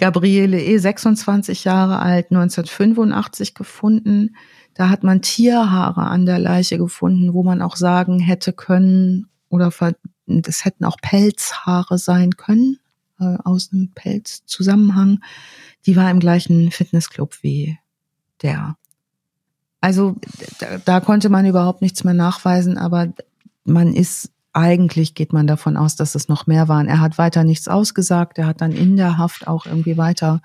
Gabriele 0.00 0.58
E., 0.58 0.78
26 0.78 1.64
Jahre 1.64 1.98
alt, 1.98 2.30
1985 2.30 3.54
gefunden. 3.54 4.34
Da 4.72 4.88
hat 4.88 5.04
man 5.04 5.20
Tierhaare 5.20 6.00
an 6.00 6.24
der 6.24 6.38
Leiche 6.38 6.78
gefunden, 6.78 7.34
wo 7.34 7.42
man 7.42 7.60
auch 7.60 7.76
sagen 7.76 8.18
hätte 8.18 8.54
können, 8.54 9.26
oder 9.50 9.70
es 10.26 10.64
hätten 10.64 10.86
auch 10.86 10.96
Pelzhaare 11.02 11.98
sein 11.98 12.30
können, 12.38 12.78
äh, 13.20 13.36
aus 13.44 13.72
einem 13.72 13.90
Pelzzusammenhang. 13.94 15.20
Die 15.84 15.96
war 15.96 16.10
im 16.10 16.18
gleichen 16.18 16.70
Fitnessclub 16.70 17.36
wie 17.42 17.78
der. 18.40 18.78
Also 19.82 20.16
da, 20.60 20.78
da 20.78 21.00
konnte 21.00 21.28
man 21.28 21.44
überhaupt 21.44 21.82
nichts 21.82 22.04
mehr 22.04 22.14
nachweisen, 22.14 22.78
aber 22.78 23.12
man 23.64 23.92
ist 23.92 24.32
eigentlich 24.52 25.14
geht 25.14 25.32
man 25.32 25.46
davon 25.46 25.76
aus, 25.76 25.96
dass 25.96 26.14
es 26.14 26.28
noch 26.28 26.46
mehr 26.46 26.68
waren. 26.68 26.88
Er 26.88 27.00
hat 27.00 27.18
weiter 27.18 27.44
nichts 27.44 27.68
ausgesagt. 27.68 28.38
Er 28.38 28.46
hat 28.46 28.60
dann 28.60 28.72
in 28.72 28.96
der 28.96 29.18
Haft 29.18 29.46
auch 29.46 29.66
irgendwie 29.66 29.96
weiter 29.96 30.40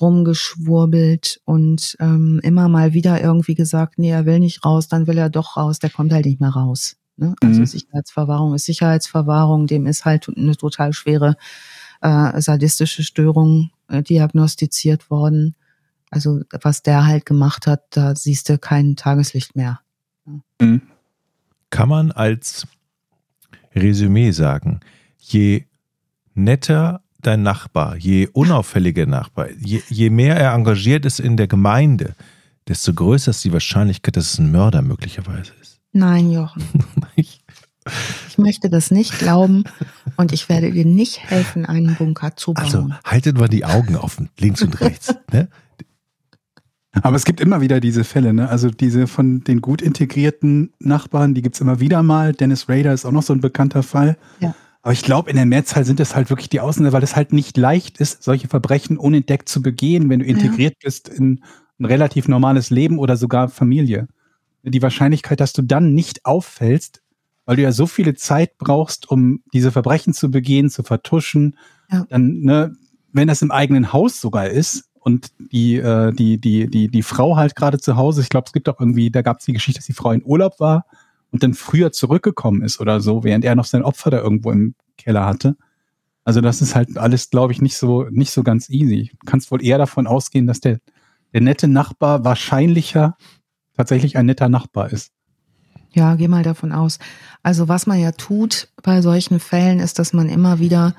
rumgeschwurbelt 0.00 1.40
und 1.44 1.96
ähm, 2.00 2.40
immer 2.42 2.68
mal 2.68 2.92
wieder 2.92 3.22
irgendwie 3.22 3.54
gesagt, 3.54 3.98
nee, 3.98 4.10
er 4.10 4.26
will 4.26 4.40
nicht 4.40 4.64
raus, 4.64 4.88
dann 4.88 5.06
will 5.06 5.16
er 5.16 5.30
doch 5.30 5.56
raus, 5.56 5.78
der 5.78 5.90
kommt 5.90 6.12
halt 6.12 6.26
nicht 6.26 6.40
mehr 6.40 6.50
raus. 6.50 6.96
Ne? 7.16 7.34
Also 7.42 7.60
mhm. 7.60 7.66
Sicherheitsverwahrung 7.66 8.54
ist 8.54 8.66
Sicherheitsverwahrung, 8.66 9.66
dem 9.66 9.86
ist 9.86 10.04
halt 10.04 10.28
eine 10.28 10.56
total 10.56 10.92
schwere 10.92 11.36
äh, 12.02 12.40
sadistische 12.40 13.02
Störung 13.04 13.70
äh, 13.88 14.02
diagnostiziert 14.02 15.10
worden. 15.10 15.54
Also 16.10 16.42
was 16.62 16.82
der 16.82 17.06
halt 17.06 17.24
gemacht 17.24 17.66
hat, 17.66 17.84
da 17.90 18.14
siehst 18.14 18.48
du 18.48 18.58
kein 18.58 18.96
Tageslicht 18.96 19.56
mehr. 19.56 19.80
Mhm. 20.60 20.82
Kann 21.70 21.88
man 21.88 22.12
als 22.12 22.66
Resümee 23.76 24.32
sagen, 24.32 24.80
je 25.18 25.64
netter 26.34 27.02
dein 27.20 27.42
Nachbar, 27.42 27.96
je 27.96 28.28
unauffälliger 28.32 29.06
Nachbar, 29.06 29.48
je, 29.58 29.82
je 29.88 30.10
mehr 30.10 30.36
er 30.36 30.52
engagiert 30.52 31.04
ist 31.04 31.20
in 31.20 31.36
der 31.36 31.48
Gemeinde, 31.48 32.14
desto 32.68 32.92
größer 32.92 33.30
ist 33.30 33.44
die 33.44 33.52
Wahrscheinlichkeit, 33.52 34.16
dass 34.16 34.32
es 34.32 34.38
ein 34.38 34.50
Mörder 34.50 34.82
möglicherweise 34.82 35.52
ist. 35.60 35.80
Nein, 35.92 36.30
Jochen. 36.30 36.62
ich 37.16 37.42
möchte 38.36 38.68
das 38.68 38.90
nicht 38.90 39.18
glauben 39.18 39.64
und 40.16 40.32
ich 40.32 40.48
werde 40.48 40.72
dir 40.72 40.84
nicht 40.84 41.30
helfen, 41.30 41.66
einen 41.66 41.94
Bunker 41.94 42.36
zu 42.36 42.54
bauen. 42.54 42.64
Also 42.64 42.90
haltet 43.04 43.38
mal 43.38 43.48
die 43.48 43.64
Augen 43.64 43.96
offen, 43.96 44.30
links 44.38 44.62
und 44.62 44.80
rechts. 44.80 45.14
Ne? 45.32 45.48
Aber 47.02 47.16
es 47.16 47.24
gibt 47.24 47.40
immer 47.40 47.60
wieder 47.60 47.80
diese 47.80 48.04
Fälle, 48.04 48.32
ne? 48.32 48.48
Also 48.48 48.70
diese 48.70 49.06
von 49.06 49.42
den 49.44 49.60
gut 49.60 49.82
integrierten 49.82 50.72
Nachbarn, 50.78 51.34
die 51.34 51.42
gibt's 51.42 51.60
immer 51.60 51.80
wieder 51.80 52.02
mal. 52.02 52.32
Dennis 52.32 52.68
Rader 52.68 52.92
ist 52.92 53.04
auch 53.04 53.12
noch 53.12 53.22
so 53.22 53.32
ein 53.32 53.40
bekannter 53.40 53.82
Fall. 53.82 54.16
Ja. 54.40 54.54
Aber 54.82 54.92
ich 54.92 55.02
glaube, 55.02 55.30
in 55.30 55.36
der 55.36 55.46
Mehrzahl 55.46 55.84
sind 55.84 55.98
es 55.98 56.14
halt 56.14 56.30
wirklich 56.30 56.48
die 56.48 56.60
Ausländer, 56.60 56.92
weil 56.92 57.02
es 57.02 57.16
halt 57.16 57.32
nicht 57.32 57.56
leicht 57.56 57.98
ist, 57.98 58.22
solche 58.22 58.48
Verbrechen 58.48 58.98
unentdeckt 58.98 59.48
zu 59.48 59.60
begehen, 59.60 60.08
wenn 60.08 60.20
du 60.20 60.26
integriert 60.26 60.74
ja. 60.74 60.86
bist 60.86 61.08
in 61.08 61.40
ein 61.78 61.84
relativ 61.84 62.28
normales 62.28 62.70
Leben 62.70 62.98
oder 62.98 63.16
sogar 63.16 63.48
Familie. 63.48 64.06
Die 64.62 64.82
Wahrscheinlichkeit, 64.82 65.40
dass 65.40 65.52
du 65.52 65.62
dann 65.62 65.92
nicht 65.92 66.24
auffällst, 66.24 67.02
weil 67.44 67.56
du 67.56 67.62
ja 67.62 67.72
so 67.72 67.86
viele 67.86 68.14
Zeit 68.14 68.58
brauchst, 68.58 69.10
um 69.10 69.42
diese 69.52 69.72
Verbrechen 69.72 70.12
zu 70.12 70.30
begehen, 70.30 70.70
zu 70.70 70.82
vertuschen, 70.82 71.56
ja. 71.90 72.04
dann, 72.08 72.40
ne, 72.40 72.76
wenn 73.12 73.28
das 73.28 73.42
im 73.42 73.50
eigenen 73.50 73.92
Haus 73.92 74.20
sogar 74.20 74.48
ist, 74.48 74.90
und 75.06 75.30
die, 75.38 75.76
äh, 75.76 76.12
die, 76.12 76.36
die, 76.38 76.68
die, 76.68 76.88
die 76.88 77.02
Frau 77.04 77.36
halt 77.36 77.54
gerade 77.54 77.78
zu 77.78 77.94
Hause, 77.94 78.22
ich 78.22 78.28
glaube, 78.28 78.46
es 78.46 78.52
gibt 78.52 78.68
auch 78.68 78.80
irgendwie, 78.80 79.08
da 79.08 79.22
gab 79.22 79.38
es 79.38 79.44
die 79.44 79.52
Geschichte, 79.52 79.78
dass 79.78 79.86
die 79.86 79.92
Frau 79.92 80.10
in 80.10 80.24
Urlaub 80.24 80.58
war 80.58 80.84
und 81.30 81.44
dann 81.44 81.54
früher 81.54 81.92
zurückgekommen 81.92 82.60
ist 82.62 82.80
oder 82.80 83.00
so, 83.00 83.22
während 83.22 83.44
er 83.44 83.54
noch 83.54 83.66
sein 83.66 83.84
Opfer 83.84 84.10
da 84.10 84.18
irgendwo 84.18 84.50
im 84.50 84.74
Keller 84.98 85.24
hatte. 85.24 85.56
Also 86.24 86.40
das 86.40 86.60
ist 86.60 86.74
halt 86.74 86.98
alles, 86.98 87.30
glaube 87.30 87.52
ich, 87.52 87.62
nicht 87.62 87.76
so, 87.76 88.08
nicht 88.10 88.32
so 88.32 88.42
ganz 88.42 88.68
easy. 88.68 89.12
Du 89.20 89.26
kannst 89.26 89.52
wohl 89.52 89.64
eher 89.64 89.78
davon 89.78 90.08
ausgehen, 90.08 90.48
dass 90.48 90.58
der, 90.58 90.80
der 91.32 91.40
nette 91.40 91.68
Nachbar 91.68 92.24
wahrscheinlicher 92.24 93.16
tatsächlich 93.76 94.16
ein 94.16 94.26
netter 94.26 94.48
Nachbar 94.48 94.90
ist. 94.90 95.12
Ja, 95.92 96.16
geh 96.16 96.26
mal 96.26 96.42
davon 96.42 96.72
aus. 96.72 96.98
Also 97.44 97.68
was 97.68 97.86
man 97.86 98.00
ja 98.00 98.10
tut 98.10 98.70
bei 98.82 99.02
solchen 99.02 99.38
Fällen 99.38 99.78
ist, 99.78 100.00
dass 100.00 100.12
man 100.12 100.28
immer 100.28 100.58
wieder 100.58 100.96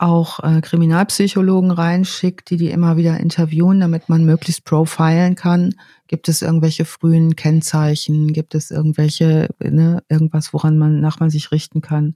auch 0.00 0.40
äh, 0.40 0.60
Kriminalpsychologen 0.60 1.70
reinschickt, 1.70 2.50
die 2.50 2.56
die 2.56 2.70
immer 2.70 2.96
wieder 2.96 3.18
interviewen, 3.18 3.80
damit 3.80 4.08
man 4.08 4.24
möglichst 4.24 4.64
profilen 4.64 5.34
kann. 5.34 5.74
Gibt 6.08 6.28
es 6.28 6.42
irgendwelche 6.42 6.84
frühen 6.84 7.36
Kennzeichen? 7.36 8.32
Gibt 8.32 8.54
es 8.54 8.70
irgendwelche, 8.70 9.48
ne, 9.60 10.02
irgendwas, 10.08 10.52
woran 10.52 10.78
man, 10.78 11.00
nach 11.00 11.20
man 11.20 11.30
sich 11.30 11.52
richten 11.52 11.82
kann? 11.82 12.14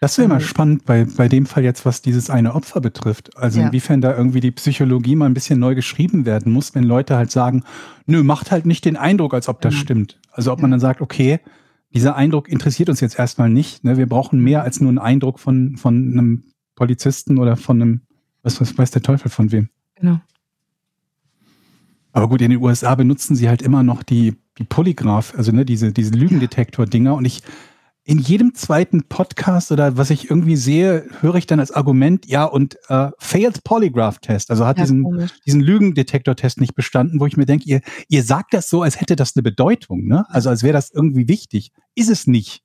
Das 0.00 0.16
wäre 0.16 0.28
mal 0.28 0.40
ähm, 0.40 0.46
spannend 0.46 0.84
bei, 0.84 1.04
bei 1.04 1.28
dem 1.28 1.44
Fall 1.44 1.64
jetzt, 1.64 1.84
was 1.84 2.02
dieses 2.02 2.30
eine 2.30 2.54
Opfer 2.54 2.80
betrifft. 2.80 3.36
Also 3.36 3.60
ja. 3.60 3.66
inwiefern 3.66 4.00
da 4.00 4.16
irgendwie 4.16 4.40
die 4.40 4.52
Psychologie 4.52 5.16
mal 5.16 5.26
ein 5.26 5.34
bisschen 5.34 5.58
neu 5.58 5.74
geschrieben 5.74 6.24
werden 6.24 6.52
muss, 6.52 6.74
wenn 6.74 6.84
Leute 6.84 7.16
halt 7.16 7.30
sagen, 7.30 7.64
nö, 8.06 8.22
macht 8.22 8.50
halt 8.50 8.64
nicht 8.64 8.84
den 8.84 8.96
Eindruck, 8.96 9.34
als 9.34 9.48
ob 9.48 9.60
das 9.60 9.74
ja. 9.74 9.80
stimmt. 9.80 10.20
Also 10.30 10.52
ob 10.52 10.58
ja. 10.58 10.62
man 10.62 10.70
dann 10.70 10.80
sagt, 10.80 11.00
okay, 11.00 11.40
dieser 11.92 12.16
Eindruck 12.16 12.48
interessiert 12.48 12.88
uns 12.88 13.00
jetzt 13.00 13.18
erstmal 13.18 13.50
nicht. 13.50 13.82
Ne? 13.82 13.96
Wir 13.96 14.08
brauchen 14.08 14.40
mehr 14.40 14.62
als 14.62 14.80
nur 14.80 14.90
einen 14.90 14.98
Eindruck 14.98 15.40
von, 15.40 15.76
von 15.76 15.94
einem 15.94 16.44
Polizisten 16.78 17.38
oder 17.38 17.56
von 17.56 17.82
einem, 17.82 18.00
was, 18.42 18.60
was 18.60 18.78
weiß 18.78 18.92
der 18.92 19.02
Teufel 19.02 19.30
von 19.30 19.50
wem. 19.50 19.68
Genau. 19.96 20.20
Aber 22.12 22.28
gut, 22.28 22.40
in 22.40 22.50
den 22.50 22.62
USA 22.62 22.94
benutzen 22.94 23.34
sie 23.34 23.48
halt 23.48 23.62
immer 23.62 23.82
noch 23.82 24.04
die, 24.04 24.36
die 24.58 24.64
Polygraph, 24.64 25.34
also 25.36 25.50
ne, 25.50 25.64
diese, 25.64 25.92
diese 25.92 26.12
Lügendetektor-Dinger. 26.12 27.14
Und 27.14 27.24
ich, 27.24 27.42
in 28.04 28.18
jedem 28.18 28.54
zweiten 28.54 29.02
Podcast 29.08 29.72
oder 29.72 29.96
was 29.96 30.10
ich 30.10 30.30
irgendwie 30.30 30.54
sehe, 30.54 31.04
höre 31.20 31.34
ich 31.34 31.46
dann 31.46 31.58
als 31.58 31.72
Argument, 31.72 32.26
ja, 32.26 32.44
und 32.44 32.76
äh, 32.88 33.10
failed 33.18 33.64
Polygraph-Test, 33.64 34.50
also 34.50 34.64
hat 34.64 34.78
ja, 34.78 34.84
diesen, 34.84 35.28
diesen 35.46 35.60
Lügendetektor-Test 35.60 36.60
nicht 36.60 36.76
bestanden, 36.76 37.18
wo 37.18 37.26
ich 37.26 37.36
mir 37.36 37.44
denke, 37.44 37.68
ihr, 37.68 37.80
ihr 38.08 38.22
sagt 38.22 38.54
das 38.54 38.70
so, 38.70 38.82
als 38.82 39.00
hätte 39.00 39.16
das 39.16 39.34
eine 39.34 39.42
Bedeutung, 39.42 40.06
ne? 40.06 40.24
Also 40.28 40.48
als 40.48 40.62
wäre 40.62 40.74
das 40.74 40.90
irgendwie 40.90 41.26
wichtig. 41.26 41.72
Ist 41.96 42.08
es 42.08 42.28
nicht. 42.28 42.62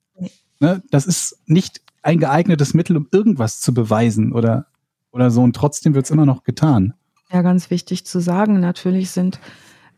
Ne? 0.60 0.81
Das 0.91 1.06
ist 1.06 1.38
nicht 1.45 1.81
ein 2.04 2.20
geeignetes 2.20 2.74
Mittel, 2.74 2.98
um 2.98 3.08
irgendwas 3.12 3.60
zu 3.60 3.74
beweisen 3.74 4.34
oder, 4.34 4.68
oder 5.12 5.32
so. 5.32 5.42
Und 5.42 5.56
trotzdem 5.56 5.96
wird 5.96 6.06
es 6.06 6.12
immer 6.12 6.26
noch 6.26 6.44
getan. 6.44 6.94
Ja, 7.32 7.42
ganz 7.42 7.70
wichtig 7.72 8.06
zu 8.06 8.20
sagen. 8.20 8.60
Natürlich 8.60 9.10
sind, 9.10 9.40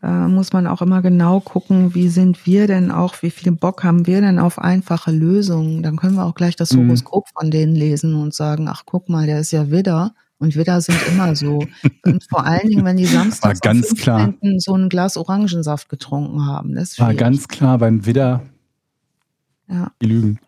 äh, 0.02 0.26
muss 0.26 0.52
man 0.52 0.66
auch 0.66 0.80
immer 0.80 1.02
genau 1.02 1.40
gucken, 1.40 1.94
wie 1.94 2.08
sind 2.08 2.46
wir 2.46 2.66
denn 2.66 2.90
auch, 2.90 3.22
wie 3.22 3.30
viel 3.30 3.52
Bock 3.52 3.84
haben 3.84 4.06
wir 4.06 4.20
denn 4.20 4.38
auf 4.38 4.58
einfache 4.58 5.10
Lösungen. 5.10 5.82
Dann 5.82 5.96
können 5.96 6.14
wir 6.14 6.24
auch 6.24 6.34
gleich 6.34 6.56
das 6.56 6.72
mhm. 6.72 6.86
Horoskop 6.86 7.26
mhm. 7.26 7.38
von 7.38 7.50
denen 7.50 7.76
lesen 7.76 8.14
und 8.14 8.34
sagen, 8.34 8.68
ach 8.68 8.84
guck 8.86 9.08
mal, 9.08 9.26
der 9.26 9.40
ist 9.40 9.50
ja 9.50 9.70
Widder. 9.70 10.14
Und 10.38 10.54
Widder 10.54 10.80
sind 10.80 10.98
immer 11.08 11.34
so. 11.34 11.64
Und 12.04 12.24
vor 12.28 12.44
allen 12.44 12.68
Dingen, 12.68 12.84
wenn 12.84 12.98
die 12.98 13.06
samstags 13.06 13.60
ganz 13.60 13.94
klar. 13.94 14.34
so 14.58 14.74
ein 14.74 14.88
Glas 14.90 15.16
Orangensaft 15.16 15.88
getrunken 15.88 16.44
haben. 16.46 16.74
Das 16.74 16.98
War 16.98 17.14
ganz 17.14 17.48
klar 17.48 17.78
beim 17.78 18.04
Widder. 18.04 18.42
Ja. 19.68 19.90
Die 20.00 20.06
Lügen. 20.06 20.38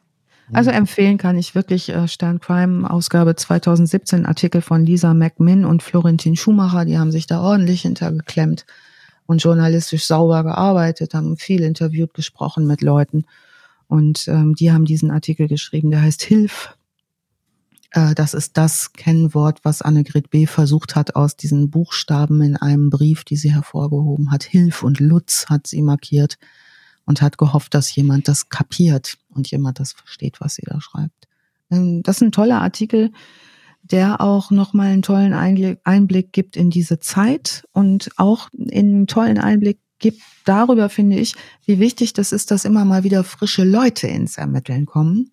Also 0.52 0.70
empfehlen 0.70 1.18
kann 1.18 1.36
ich 1.36 1.54
wirklich 1.54 1.90
äh, 1.90 2.08
Stern 2.08 2.40
Crime 2.40 2.88
Ausgabe 2.88 3.36
2017 3.36 4.24
Artikel 4.24 4.62
von 4.62 4.84
Lisa 4.84 5.12
McMinn 5.14 5.64
und 5.64 5.82
Florentin 5.82 6.36
Schumacher, 6.36 6.84
die 6.84 6.98
haben 6.98 7.12
sich 7.12 7.26
da 7.26 7.40
ordentlich 7.40 7.82
hintergeklemmt 7.82 8.64
und 9.26 9.42
journalistisch 9.42 10.06
sauber 10.06 10.42
gearbeitet, 10.42 11.12
haben 11.12 11.36
viel 11.36 11.62
interviewt, 11.62 12.14
gesprochen 12.14 12.66
mit 12.66 12.80
Leuten 12.80 13.26
und 13.88 14.26
ähm, 14.28 14.54
die 14.54 14.72
haben 14.72 14.86
diesen 14.86 15.10
Artikel 15.10 15.48
geschrieben, 15.48 15.90
der 15.90 16.02
heißt 16.02 16.22
Hilf. 16.22 16.76
Äh, 17.90 18.14
das 18.14 18.32
ist 18.32 18.56
das 18.56 18.92
Kennwort, 18.94 19.60
was 19.64 19.82
Annegret 19.82 20.30
B. 20.30 20.46
versucht 20.46 20.96
hat, 20.96 21.14
aus 21.14 21.36
diesen 21.36 21.70
Buchstaben 21.70 22.42
in 22.42 22.56
einem 22.56 22.90
Brief, 22.90 23.24
die 23.24 23.36
sie 23.36 23.52
hervorgehoben 23.52 24.30
hat. 24.30 24.44
Hilf 24.44 24.82
und 24.82 25.00
Lutz 25.00 25.46
hat 25.48 25.66
sie 25.66 25.82
markiert 25.82 26.38
und 27.08 27.22
hat 27.22 27.38
gehofft, 27.38 27.72
dass 27.72 27.94
jemand 27.96 28.28
das 28.28 28.50
kapiert 28.50 29.16
und 29.30 29.50
jemand 29.50 29.80
das 29.80 29.92
versteht, 29.92 30.42
was 30.42 30.56
sie 30.56 30.62
da 30.66 30.78
schreibt. 30.78 31.26
Ähm, 31.70 32.02
das 32.02 32.16
ist 32.16 32.22
ein 32.22 32.32
toller 32.32 32.60
Artikel, 32.60 33.12
der 33.82 34.20
auch 34.20 34.50
nochmal 34.50 34.88
einen 34.88 35.00
tollen 35.00 35.32
Einblick 35.32 36.32
gibt 36.34 36.54
in 36.54 36.68
diese 36.68 37.00
Zeit 37.00 37.66
und 37.72 38.10
auch 38.18 38.50
einen 38.70 39.06
tollen 39.06 39.38
Einblick 39.38 39.78
gibt 39.98 40.20
darüber, 40.44 40.90
finde 40.90 41.16
ich, 41.16 41.34
wie 41.64 41.78
wichtig 41.78 42.12
das 42.12 42.30
ist, 42.30 42.50
dass 42.50 42.66
immer 42.66 42.84
mal 42.84 43.04
wieder 43.04 43.24
frische 43.24 43.64
Leute 43.64 44.06
ins 44.06 44.36
Ermitteln 44.36 44.84
kommen. 44.84 45.32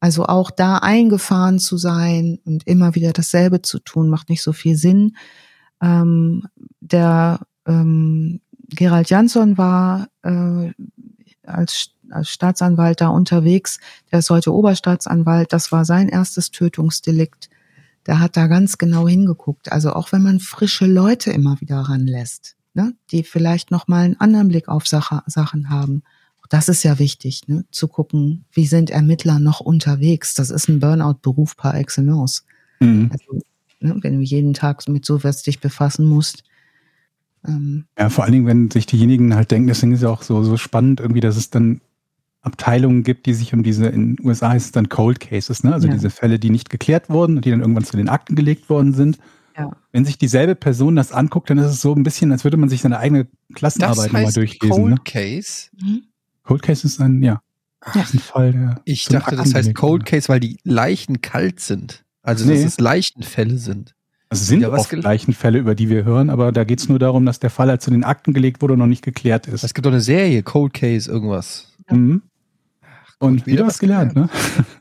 Also 0.00 0.26
auch 0.26 0.50
da 0.50 0.78
eingefahren 0.78 1.60
zu 1.60 1.76
sein 1.76 2.40
und 2.44 2.66
immer 2.66 2.96
wieder 2.96 3.12
dasselbe 3.12 3.62
zu 3.62 3.78
tun, 3.78 4.08
macht 4.08 4.30
nicht 4.30 4.42
so 4.42 4.52
viel 4.52 4.76
Sinn. 4.76 5.16
Ähm, 5.80 6.48
der 6.80 7.46
ähm, 7.66 8.40
Gerald 8.68 9.10
Jansson 9.10 9.56
war 9.56 10.08
äh, 10.22 10.72
als, 11.44 11.90
als 12.10 12.28
Staatsanwalt 12.28 13.00
da 13.00 13.08
unterwegs. 13.08 13.78
Der 14.12 14.20
ist 14.20 14.30
heute 14.30 14.52
Oberstaatsanwalt. 14.52 15.52
Das 15.52 15.72
war 15.72 15.84
sein 15.84 16.08
erstes 16.08 16.50
Tötungsdelikt. 16.50 17.48
Der 18.06 18.20
hat 18.20 18.36
da 18.36 18.46
ganz 18.46 18.78
genau 18.78 19.08
hingeguckt. 19.08 19.72
Also 19.72 19.92
auch 19.92 20.12
wenn 20.12 20.22
man 20.22 20.40
frische 20.40 20.86
Leute 20.86 21.30
immer 21.30 21.60
wieder 21.60 21.80
ranlässt, 21.80 22.56
ne, 22.74 22.94
die 23.10 23.22
vielleicht 23.22 23.70
noch 23.70 23.88
mal 23.88 24.04
einen 24.04 24.20
anderen 24.20 24.48
Blick 24.48 24.68
auf 24.68 24.86
Sache, 24.86 25.22
Sachen 25.26 25.70
haben, 25.70 26.02
das 26.48 26.68
ist 26.68 26.82
ja 26.82 26.98
wichtig, 26.98 27.46
ne? 27.46 27.64
zu 27.70 27.88
gucken, 27.88 28.44
wie 28.52 28.66
sind 28.66 28.90
Ermittler 28.90 29.38
noch 29.38 29.60
unterwegs. 29.60 30.34
Das 30.34 30.50
ist 30.50 30.68
ein 30.68 30.80
Burnout-Beruf 30.80 31.56
par 31.56 31.74
excellence. 31.74 32.44
Mhm. 32.80 33.10
Also, 33.12 33.42
ne, 33.80 33.96
wenn 34.00 34.16
du 34.16 34.22
jeden 34.22 34.54
Tag 34.54 34.86
mit 34.88 35.04
sowas 35.04 35.42
dich 35.42 35.60
befassen 35.60 36.06
musst. 36.06 36.44
Ähm, 37.46 37.84
Ja, 37.98 38.08
vor 38.10 38.24
allen 38.24 38.32
Dingen, 38.32 38.46
wenn 38.46 38.70
sich 38.70 38.86
diejenigen 38.86 39.34
halt 39.34 39.50
denken, 39.50 39.68
deswegen 39.68 39.92
ist 39.92 40.02
ja 40.02 40.08
auch 40.10 40.22
so, 40.22 40.42
so 40.42 40.56
spannend 40.56 41.00
irgendwie, 41.00 41.20
dass 41.20 41.36
es 41.36 41.50
dann 41.50 41.80
Abteilungen 42.40 43.02
gibt, 43.02 43.26
die 43.26 43.34
sich 43.34 43.52
um 43.52 43.62
diese, 43.62 43.86
in 43.86 44.16
den 44.16 44.26
USA 44.26 44.50
heißt 44.50 44.66
es 44.66 44.72
dann 44.72 44.88
Cold 44.88 45.20
Cases, 45.20 45.64
ne? 45.64 45.72
also 45.74 45.88
Ja. 45.88 45.94
diese 45.94 46.10
Fälle, 46.10 46.38
die 46.38 46.50
nicht 46.50 46.70
geklärt 46.70 47.10
wurden 47.10 47.36
und 47.36 47.44
die 47.44 47.50
dann 47.50 47.60
irgendwann 47.60 47.84
zu 47.84 47.96
den 47.96 48.08
Akten 48.08 48.36
gelegt 48.36 48.68
worden 48.70 48.94
sind. 48.94 49.18
ja. 49.56 49.72
Wenn 49.92 50.04
sich 50.04 50.18
dieselbe 50.18 50.54
Person 50.54 50.94
das 50.96 51.10
anguckt, 51.12 51.50
dann 51.50 51.58
ist 51.58 51.66
es 51.66 51.80
so 51.80 51.92
ein 51.94 52.04
bisschen, 52.04 52.30
als 52.30 52.44
würde 52.44 52.56
man 52.56 52.68
sich 52.68 52.80
seine 52.80 52.98
eigene 52.98 53.26
Klassenarbeit 53.54 54.06
nochmal 54.06 54.26
heißt 54.26 54.36
durchlesen. 54.36 54.70
Cold 54.70 54.90
Ne? 54.90 54.96
Case. 55.04 55.70
Mhm. 55.82 56.02
Cold 56.44 56.62
Case 56.62 56.86
ist 56.86 57.00
ein, 57.00 57.22
ja, 57.22 57.42
Ja. 57.94 58.00
ist 58.02 58.14
ein 58.14 58.20
Fall, 58.20 58.52
der. 58.52 58.80
Ich 58.84 59.06
dachte, 59.06 59.32
Akten 59.32 59.38
das 59.38 59.54
heißt 59.54 59.74
Cold. 59.74 60.06
Case, 60.06 60.28
weil 60.28 60.38
die 60.40 60.58
Leichen 60.62 61.20
kalt 61.22 61.58
sind. 61.60 62.04
Also, 62.22 62.46
Nee. 62.46 62.54
dass 62.62 62.64
es 62.64 62.78
Leichenfälle 62.80 63.58
sind. 63.58 63.94
Es 64.30 64.46
sind 64.46 64.62
was 64.62 64.80
oft 64.80 64.90
gleichen 64.90 65.32
Fälle, 65.32 65.58
über 65.58 65.74
die 65.74 65.88
wir 65.88 66.04
hören, 66.04 66.28
aber 66.28 66.52
da 66.52 66.64
geht 66.64 66.80
es 66.80 66.88
nur 66.88 66.98
darum, 66.98 67.24
dass 67.24 67.40
der 67.40 67.50
Fall, 67.50 67.70
als 67.70 67.84
zu 67.84 67.90
den 67.90 68.04
Akten 68.04 68.34
gelegt 68.34 68.60
wurde, 68.60 68.76
noch 68.76 68.86
nicht 68.86 69.02
geklärt 69.02 69.46
ist. 69.46 69.64
Es 69.64 69.72
gibt 69.72 69.86
doch 69.86 69.90
eine 69.90 70.02
Serie, 70.02 70.42
Cold 70.42 70.74
Case, 70.74 71.10
irgendwas. 71.10 71.72
Ja. 71.88 71.96
Mhm. 71.96 72.22
Und 73.18 73.46
wieder 73.46 73.46
wieder 73.46 73.66
was 73.66 73.74
was 73.74 73.78
gelernt, 73.78 74.14
ne? 74.14 74.28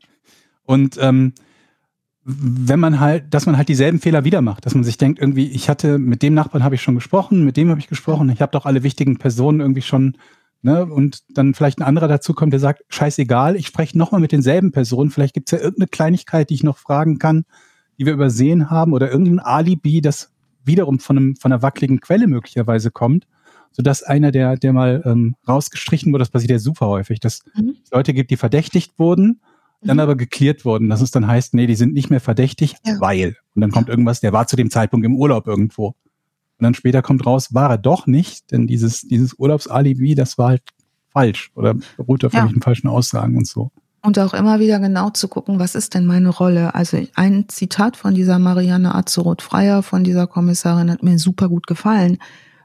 Und 0.64 0.98
ähm, 1.00 1.34
wenn 2.30 2.80
man 2.82 3.00
halt, 3.00 3.34
dass 3.34 3.46
man 3.46 3.56
halt 3.56 3.70
dieselben 3.70 4.00
Fehler 4.00 4.26
wieder 4.26 4.42
macht, 4.42 4.66
dass 4.66 4.76
man 4.76 4.84
sich 4.84 4.98
denkt, 4.98 5.20
irgendwie, 5.20 5.48
ich 5.48 5.70
hatte, 5.70 5.98
mit 5.98 6.22
dem 6.22 6.34
Nachbarn 6.34 6.64
habe 6.64 6.76
ich 6.76 6.82
schon 6.82 6.96
gesprochen, 6.96 7.46
mit 7.46 7.56
dem 7.56 7.70
habe 7.70 7.80
ich 7.80 7.88
gesprochen, 7.88 8.30
ich 8.30 8.42
habe 8.42 8.52
doch 8.52 8.66
alle 8.66 8.84
wichtigen 8.84 9.18
Personen 9.18 9.62
irgendwie 9.62 9.82
schon, 9.82 10.18
ne, 10.62 10.86
und 10.86 11.24
dann 11.30 11.54
vielleicht 11.54 11.80
ein 11.80 11.84
anderer 11.84 12.10
dazu 12.10 12.34
kommt, 12.34 12.52
der 12.52 12.60
sagt, 12.60 12.84
scheißegal, 12.90 13.56
ich 13.56 13.68
spreche 13.68 13.98
nochmal 13.98 14.20
mit 14.20 14.34
denselben 14.34 14.74
Personen, 14.74 15.10
vielleicht 15.10 15.36
gibt 15.36 15.48
es 15.48 15.58
ja 15.58 15.64
irgendeine 15.64 15.88
Kleinigkeit, 15.88 16.50
die 16.50 16.56
ich 16.56 16.64
noch 16.64 16.78
fragen 16.78 17.18
kann, 17.18 17.46
die 17.98 18.06
wir 18.06 18.14
übersehen 18.14 18.70
haben, 18.70 18.94
oder 18.94 19.12
irgendein 19.12 19.40
Alibi, 19.40 20.02
das 20.02 20.32
wiederum 20.64 21.00
von, 21.00 21.18
einem, 21.18 21.36
von 21.36 21.52
einer 21.52 21.62
wackeligen 21.62 22.00
Quelle 22.02 22.28
möglicherweise 22.28 22.92
kommt, 22.92 23.28
sodass 23.72 24.04
einer, 24.04 24.32
der, 24.32 24.56
der 24.58 24.74
mal 24.74 25.02
ähm, 25.06 25.36
rausgestrichen 25.48 26.12
wurde, 26.12 26.22
das 26.24 26.30
passiert 26.30 26.52
ja 26.52 26.60
super 26.60 26.88
häufig, 26.88 27.20
dass 27.20 27.44
Mhm. 27.56 27.76
es 27.84 27.92
Leute 27.92 28.14
gibt, 28.14 28.32
die 28.32 28.38
verdächtigt 28.38 28.98
wurden, 29.00 29.42
dann 29.82 29.98
Mhm. 29.98 30.02
aber 30.02 30.16
geklärt 30.16 30.66
wurden, 30.66 30.90
dass 30.90 31.02
es 31.02 31.12
dann 31.12 31.28
heißt, 31.28 31.54
nee, 31.54 31.68
die 31.68 31.76
sind 31.76 31.94
nicht 31.94 32.10
mehr 32.10 32.20
verdächtig, 32.20 32.76
Ja. 32.86 33.00
weil. 33.00 33.38
Und 33.56 33.62
dann 33.62 33.72
kommt 33.72 33.90
irgendwas, 33.90 34.20
der 34.20 34.34
war 34.34 34.48
zu 34.48 34.56
dem 34.56 34.70
Zeitpunkt 34.72 35.06
im 35.06 35.16
Urlaub 35.16 35.48
irgendwo. 35.48 35.88
Und 35.88 36.64
dann 36.64 36.74
später 36.74 37.02
kommt 37.04 37.26
raus, 37.26 37.54
war 37.54 37.70
er 37.70 37.78
doch 37.78 38.08
nicht, 38.08 38.52
denn 38.52 38.66
dieses, 38.68 39.02
dieses 39.02 39.36
Urlaubsalibi, 39.38 40.16
das 40.16 40.38
war 40.40 40.50
halt 40.50 40.64
falsch 41.10 41.52
oder 41.56 41.76
beruht 41.98 42.26
auf 42.26 42.34
Ja. 42.34 42.40
irgendwelchen 42.40 42.64
falschen 42.64 42.88
Aussagen 42.88 43.38
und 43.38 43.48
so. 43.48 43.72
Und 44.08 44.18
auch 44.20 44.34
immer 44.34 44.62
wieder 44.62 44.80
genau 44.80 45.10
zu 45.10 45.28
gucken, 45.28 45.60
was 45.60 45.76
ist 45.76 45.94
denn 45.94 46.06
meine 46.06 46.30
Rolle? 46.30 46.74
Also 46.74 46.98
ein 47.16 47.50
Zitat 47.50 47.98
von 47.98 48.14
dieser 48.16 48.40
Marianne 48.40 48.96
Azeroth-Freier, 48.96 49.84
von 49.84 50.06
dieser 50.06 50.28
Kommissarin, 50.28 50.90
hat 50.90 51.04
mir 51.04 51.20
super 51.20 51.50
gut 51.50 51.68
gefallen, 51.68 52.18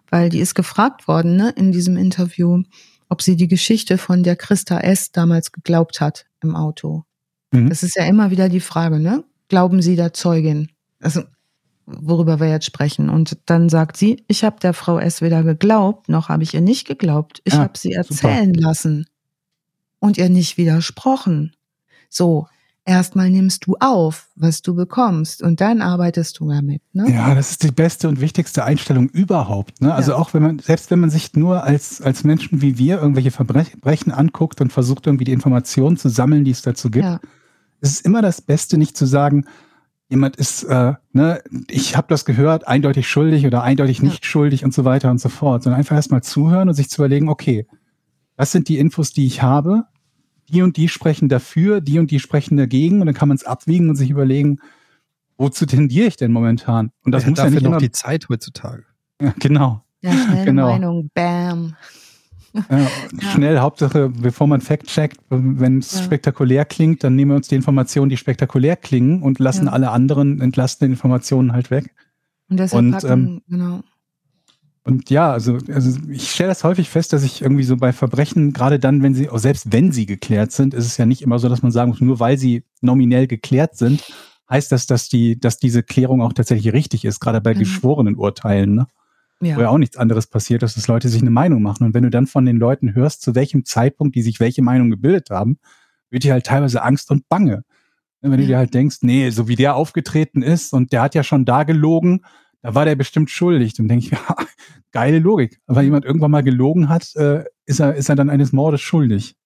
weil 0.09 0.29
die 0.29 0.39
ist 0.39 0.55
gefragt 0.55 1.09
worden 1.09 1.35
ne, 1.35 1.53
in 1.57 1.73
diesem 1.73 1.97
Interview, 1.97 2.63
ob 3.09 3.23
sie 3.23 3.35
die 3.35 3.49
Geschichte 3.49 3.99
von 3.99 4.23
der 4.23 4.37
Christa 4.37 4.79
S. 4.79 5.11
damals 5.11 5.51
geglaubt 5.51 6.01
hat 6.01 6.27
im 6.45 6.55
Auto. 6.55 7.03
Mhm. 7.51 7.71
Das 7.71 7.83
ist 7.83 7.97
ja 7.97 8.05
immer 8.05 8.31
wieder 8.31 8.49
die 8.49 8.61
Frage, 8.61 9.01
ne? 9.01 9.25
Glauben 9.49 9.83
Sie 9.83 9.97
der 9.97 10.13
Zeugin? 10.13 10.69
Also, 11.01 11.25
worüber 11.87 12.39
wir 12.39 12.51
jetzt 12.51 12.67
sprechen. 12.67 13.11
Und 13.11 13.37
dann 13.47 13.69
sagt 13.69 13.97
sie, 13.97 14.23
ich 14.29 14.45
habe 14.45 14.61
der 14.61 14.75
Frau 14.75 15.01
S. 15.01 15.21
weder 15.23 15.43
geglaubt, 15.43 16.09
noch 16.09 16.29
habe 16.29 16.45
ich 16.45 16.55
ihr 16.55 16.61
nicht 16.61 16.87
geglaubt. 16.87 17.41
Ich 17.43 17.55
Ja, 17.55 17.63
habe 17.63 17.77
sie 17.77 17.95
erzählen 17.95 18.55
lassen 18.55 19.07
und 20.03 20.19
ihr 20.19 20.29
nicht 20.29 20.59
widersprochen. 20.59 21.55
So, 22.11 22.49
erstmal 22.85 23.31
nimmst 23.31 23.67
du 23.67 23.77
auf, 23.79 24.29
was 24.35 24.61
du 24.61 24.75
bekommst 24.75 25.43
und 25.43 25.61
dann 25.61 25.81
arbeitest 25.81 26.41
du 26.41 26.51
damit. 26.51 26.83
Ne? 26.93 27.09
Ja, 27.11 27.35
das 27.37 27.53
ist 27.53 27.63
die 27.63 27.71
beste 27.71 28.09
und 28.09 28.21
wichtigste 28.21 28.65
Einstellung 28.65 29.09
überhaupt. 29.11 29.81
Ne? 29.81 29.95
Also 29.95 30.11
Ja. 30.13 30.19
auch 30.19 30.35
wenn 30.35 30.43
man, 30.43 30.59
selbst 30.59 30.91
wenn 30.91 30.99
man 30.99 31.09
sich 31.11 31.35
nur 31.35 31.63
als, 31.63 32.03
als 32.03 32.25
Menschen 32.25 32.61
wie 32.61 32.79
wir 32.79 33.01
irgendwelche 33.01 33.31
Verbrechen 33.31 34.11
anguckt 34.13 34.61
und 34.61 34.73
versucht 34.73 35.07
irgendwie 35.07 35.25
die 35.25 35.33
Informationen 35.33 35.97
zu 35.97 36.09
sammeln, 36.09 36.45
die 36.45 36.51
es 36.51 36.63
dazu 36.63 36.91
gibt, 36.91 37.05
Ja. 37.05 37.21
es 37.81 37.93
ist 37.93 38.05
immer 38.05 38.23
das 38.23 38.41
Beste, 38.43 38.77
nicht 38.79 38.97
zu 38.97 39.07
sagen, 39.07 39.45
jemand 40.09 40.35
ist, 40.37 40.65
äh, 40.65 40.95
ne, 41.13 41.41
ich 41.69 41.97
habe 41.97 42.09
das 42.09 42.25
gehört, 42.25 42.67
eindeutig 42.67 43.09
schuldig 43.09 43.47
oder 43.47 43.63
eindeutig 43.63 43.99
Ja. 43.99 44.05
nicht 44.05 44.27
schuldig 44.27 44.65
und 44.65 44.75
so 44.75 44.85
weiter 44.85 45.13
und 45.13 45.21
so 45.21 45.29
fort, 45.29 45.63
sondern 45.63 45.79
einfach 45.79 45.95
erstmal 45.95 46.25
zuhören 46.25 46.69
und 46.69 46.75
sich 46.75 46.91
zu 46.91 47.01
überlegen, 47.03 47.29
okay, 47.29 47.67
was 48.37 48.51
sind 48.51 48.69
die 48.69 48.79
Infos, 48.79 49.13
die 49.13 49.27
ich 49.27 49.43
habe? 49.43 49.85
Die 50.53 50.63
und 50.63 50.77
die 50.77 50.89
sprechen 50.89 51.29
dafür, 51.29 51.81
die 51.81 51.99
und 51.99 52.11
die 52.11 52.21
sprechen 52.21 52.57
dagegen 52.57 53.01
und 53.01 53.07
dann 53.07 53.15
kann 53.15 53.29
man 53.29 53.37
es 53.37 53.45
abwiegen 53.45 53.89
und 53.89 53.97
sich 53.97 54.11
überlegen, 54.11 54.59
wozu 55.39 55.67
tendiere 55.67 56.07
ich 56.07 56.17
denn 56.17 56.31
momentan? 56.33 56.91
Und 57.05 57.13
das 57.13 57.25
hat 57.25 57.31
muss 57.31 57.39
ja 57.39 57.45
dafür 57.45 57.55
nicht 57.55 57.65
noch 57.65 57.71
immer, 57.73 57.79
die 57.81 57.91
Zeit 57.91 58.29
heutzutage. 58.29 58.85
ja, 59.21 59.35
genau. 59.39 59.83
Ja, 60.03 60.13
Genau. 60.45 60.67
Meinung, 60.69 61.11
bam. 61.15 61.75
Ja, 62.53 62.63
Ja. 62.71 62.89
Schnell, 63.33 63.59
Hauptsache, 63.61 64.11
bevor 64.11 64.47
man 64.47 64.61
Fact 64.61 64.87
checkt, 64.89 65.19
wenn 65.31 65.79
es 65.79 65.93
Ja. 65.99 66.03
spektakulär 66.03 66.65
klingt, 66.67 67.03
dann 67.03 67.15
nehmen 67.17 67.31
wir 67.31 67.37
uns 67.37 67.49
die 67.49 67.55
Informationen, 67.55 68.11
die 68.11 68.17
spektakulär 68.19 68.77
klingen 68.77 69.23
und 69.23 69.39
lassen 69.39 69.67
Ja. 69.67 69.73
alle 69.73 69.91
anderen 69.91 70.41
entlastenden 70.43 70.93
Informationen 70.93 71.53
halt 71.53 71.71
weg. 71.71 71.95
Und 72.51 72.59
deshalb 72.59 72.85
Und, 72.85 72.91
packen, 72.93 73.09
ähm, 73.11 73.43
genau. 73.49 73.81
Und 74.85 75.11
ja, 75.11 75.31
also, 75.33 75.59
also 75.73 76.01
ich 76.11 76.31
stelle 76.33 76.49
das 76.49 76.65
häufig 76.65 76.91
fest, 76.91 77.13
dass 77.13 77.23
ich 77.23 77.41
irgendwie 77.43 77.63
so 77.63 77.77
bei 77.77 77.93
Verbrechen, 77.93 78.53
gerade 78.53 78.81
dann, 78.81 79.03
wenn 79.03 79.15
sie, 79.15 79.29
selbst 79.35 79.73
wenn 79.73 79.93
sie 79.93 80.07
geklärt 80.07 80.51
sind, 80.51 80.75
ist 80.75 80.87
es 80.87 80.97
ja 80.97 81.07
nicht 81.07 81.23
immer 81.23 81.39
so, 81.39 81.49
dass 81.49 81.63
man 81.63 81.71
sagen 81.71 81.91
muss, 81.91 82.01
nur 82.01 82.19
weil 82.19 82.37
sie 82.37 82.65
nominell 82.81 83.29
geklärt 83.29 83.77
sind, 83.77 84.03
heißt 84.51 84.73
das, 84.73 84.87
dass 84.87 85.09
die, 85.09 85.39
dass 85.39 85.59
diese 85.59 85.85
Klärung 85.85 86.21
auch 86.21 86.33
tatsächlich 86.33 86.73
richtig 86.73 87.05
ist, 87.05 87.21
gerade 87.21 87.41
bei 87.41 87.55
Mhm. 87.55 87.61
geschworenen 87.61 88.17
Urteilen, 88.17 88.75
ne? 88.75 88.87
Ja. 89.41 89.57
wo 89.57 89.61
ja 89.63 89.69
auch 89.71 89.79
nichts 89.79 89.97
anderes 89.97 90.29
passiert, 90.29 90.63
dass 90.63 90.87
Leute 90.87 91.09
sich 91.09 91.21
eine 91.21 91.31
Meinung 91.33 91.63
machen. 91.63 91.85
Und 91.85 91.95
wenn 91.95 92.05
du 92.05 92.11
dann 92.11 92.29
von 92.29 92.47
den 92.47 92.59
Leuten 92.59 92.95
hörst, 92.95 93.23
zu 93.23 93.35
welchem 93.35 93.65
Zeitpunkt 93.65 94.15
die 94.15 94.23
sich 94.23 94.39
welche 94.39 94.63
Meinung 94.63 94.89
gebildet 94.89 95.31
haben, 95.31 95.59
wird 96.11 96.23
dir 96.23 96.33
halt 96.33 96.47
teilweise 96.47 96.83
Angst 96.85 97.11
und 97.11 97.29
Bange. 97.29 97.65
Wenn 98.21 98.31
du 98.39 98.47
dir 98.47 98.57
halt 98.57 98.73
denkst, 98.73 98.99
nee, 99.01 99.31
so 99.31 99.49
wie 99.49 99.57
der 99.57 99.75
aufgetreten 99.75 100.43
ist 100.43 100.73
und 100.73 100.93
der 100.93 101.03
hat 101.03 101.17
ja 101.17 101.25
schon 101.25 101.45
da 101.45 101.65
gelogen, 101.65 102.21
da 102.63 102.75
war 102.75 102.85
der 102.85 102.95
bestimmt 102.95 103.31
schuldig. 103.31 103.75
Dann 103.75 103.89
denke 103.89 104.07
ich, 104.07 104.11
ja, 104.13 104.37
geile 104.93 105.19
Logik. 105.19 105.61
Aber 105.67 105.79
wenn 105.79 105.85
jemand 105.87 106.05
irgendwann 106.05 106.31
mal 106.31 106.43
gelogen 106.43 106.89
hat, 106.89 107.15
äh, 107.17 107.45
ist 107.67 107.81
er, 107.81 107.95
ist 107.95 108.09
er 108.09 108.17
dann 108.17 108.31
eines 108.31 108.53
Mordes 108.53 108.81
schuldig. 108.81 109.37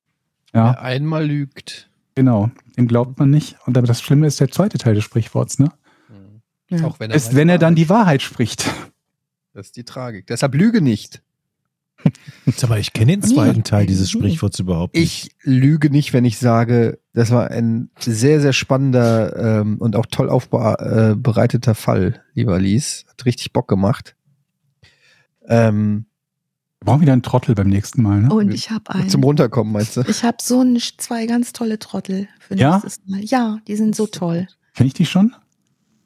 Ja, 0.55 0.73
Wer 0.73 0.83
einmal 0.83 1.27
lügt. 1.27 1.91
genau. 2.15 2.51
Dem 2.77 2.87
glaubt 2.89 3.19
man 3.19 3.31
nicht. 3.31 3.57
Und 3.67 3.77
aber 3.77 3.87
das 3.87 4.03
Schlimme 4.03 4.27
ist 4.27 4.39
der 4.41 4.51
zweite 4.51 4.79
Teil 4.79 4.95
des 4.95 5.05
Sprichworts, 5.05 5.59
ne? 5.59 5.73
Ja. 6.69 6.85
Auch 6.85 6.99
wenn 7.01 7.11
er, 7.11 7.17
Ist, 7.17 7.35
wenn 7.35 7.49
er 7.49 7.59
dann 7.59 7.75
die 7.75 7.89
Wahrheit 7.89 8.23
spricht. 8.23 8.69
Das 9.53 9.67
ist 9.67 9.77
die 9.77 9.85
Tragik. 9.85 10.27
Deshalb 10.27 10.55
lüge 10.55 10.81
nicht. 10.83 11.23
Sag 12.57 12.71
mal, 12.71 12.79
ich 12.79 12.93
kenne 12.93 13.13
den 13.17 13.21
Nee. 13.21 13.35
zweiten 13.35 13.65
Teil 13.65 13.87
dieses. 13.87 14.11
Sprichworts 14.11 14.59
überhaupt 14.59 14.95
nicht. 14.95 15.27
Ich 15.27 15.37
lüge 15.45 15.91
nicht, 15.91 16.13
wenn 16.13 16.25
ich 16.25 16.39
sage, 16.39 16.99
das 17.13 17.31
war 17.31 17.51
ein 17.51 17.91
sehr, 17.99 18.41
sehr 18.41 18.53
spannender 18.53 19.61
ähm, 19.61 19.77
und 19.79 19.97
auch 19.97 20.07
toll 20.07 20.29
aufbereiteter 20.29 21.75
Fall, 21.75 22.23
lieber 22.35 22.59
Lies. 22.59 23.05
Hat 23.09 23.25
richtig 23.25 23.53
Bock 23.53 23.69
gemacht. 23.69 24.17
Ähm, 25.49 26.07
Wir 26.81 26.87
brauchen 26.87 27.01
wieder 27.03 27.13
einen 27.13 27.23
Trottel 27.23 27.55
beim 27.55 27.69
nächsten 27.69 28.03
Mal, 28.03 28.23
ne? 28.23 28.35
Und 28.35 28.53
ich 28.53 28.71
habe 28.71 28.91
einen. 28.95 29.09
zum 29.09 29.23
Runterkommen, 29.25 29.73
meinst 29.73 29.97
du? 29.97 30.03
Ich 30.09 30.23
habe 30.25 30.37
so 30.41 30.61
ein, 30.63 30.79
zwei 30.99 31.27
ganz 31.27 31.53
tolle 31.53 31.79
Trottel 31.79 32.29
für 32.41 32.55
Ja? 32.57 32.73
nächstes 32.73 33.01
Mal. 33.07 33.21
Ja, 33.25 33.59
die 33.67 33.77
sind 33.77 33.97
so 33.97 34.07
toll. 34.07 34.47
Kenn 34.75 34.87
ich 34.87 34.95
die 34.95 35.07
schon? 35.07 35.35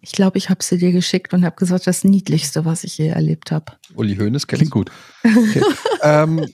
Ich 0.03 0.13
glaube, 0.13 0.39
ich 0.39 0.49
habe 0.49 0.63
sie 0.63 0.79
dir 0.79 0.93
geschickt 0.93 1.35
und 1.35 1.45
habe 1.45 1.57
gesagt, 1.57 1.87
das 1.87 2.05
Niedlichste, 2.05 2.65
was 2.65 2.85
ich 2.85 2.97
je 2.99 3.09
erlebt 3.09 3.51
habe. 3.53 3.73
Uli 3.95 4.17
Hoeneß 4.17 4.47
Klingt 4.47 4.71
gut. 4.71 4.91
Okay. 5.23 5.63
ähm, 6.03 6.47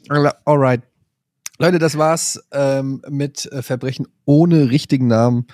alright. 0.45 0.83
Leute, 1.59 1.79
das 1.79 1.97
war's 1.97 2.41
ähm, 2.53 3.03
mit 3.09 3.47
äh, 3.47 3.63
Verbrechen 3.63 4.07
ohne 4.25 4.71
richtigen 4.71 5.07
Namen. 5.07 5.47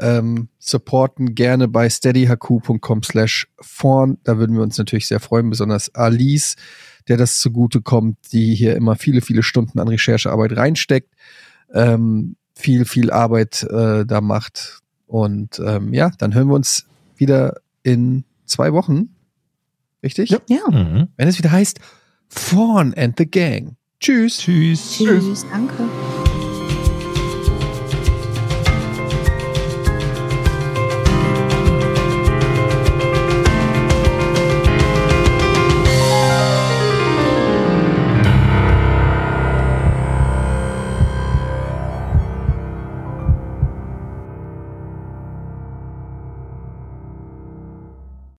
Ähm, 0.00 0.48
supporten 0.58 1.36
gerne 1.36 1.68
bei 1.68 1.88
steadyhq.com 1.88 3.02
slash 3.04 3.46
vorn. 3.60 4.18
Da 4.24 4.38
würden 4.38 4.56
wir 4.56 4.62
uns 4.62 4.76
natürlich 4.78 5.06
sehr 5.06 5.20
freuen, 5.20 5.50
besonders 5.50 5.94
Alice, 5.94 6.56
der 7.06 7.16
das 7.16 7.38
zugute 7.38 7.82
kommt, 7.82 8.16
die 8.32 8.54
hier 8.54 8.74
immer 8.74 8.96
viele, 8.96 9.20
viele 9.20 9.44
Stunden 9.44 9.78
an 9.78 9.86
Recherchearbeit 9.86 10.56
reinsteckt, 10.56 11.14
ähm, 11.72 12.34
viel, 12.56 12.86
viel 12.86 13.12
Arbeit 13.12 13.62
äh, 13.70 14.04
da 14.04 14.20
macht. 14.20 14.80
Und 15.06 15.60
ähm, 15.64 15.94
ja, 15.94 16.10
dann 16.18 16.34
hören 16.34 16.48
wir 16.48 16.54
uns 16.54 16.86
wieder 17.16 17.60
in 17.82 18.24
zwei 18.46 18.72
Wochen. 18.72 19.10
Richtig? 20.02 20.30
Ja. 20.30 20.38
Ja. 20.48 20.70
Mhm. 20.70 21.08
Wenn 21.16 21.28
es 21.28 21.38
wieder 21.38 21.52
heißt 21.52 21.80
Vorn 22.28 22.94
and 22.94 23.16
the 23.18 23.26
Gang. 23.26 23.76
Tschüss. 24.00 24.38
Tschüss. 24.38 24.98
Tschüss. 24.98 25.46
Danke. 25.50 25.88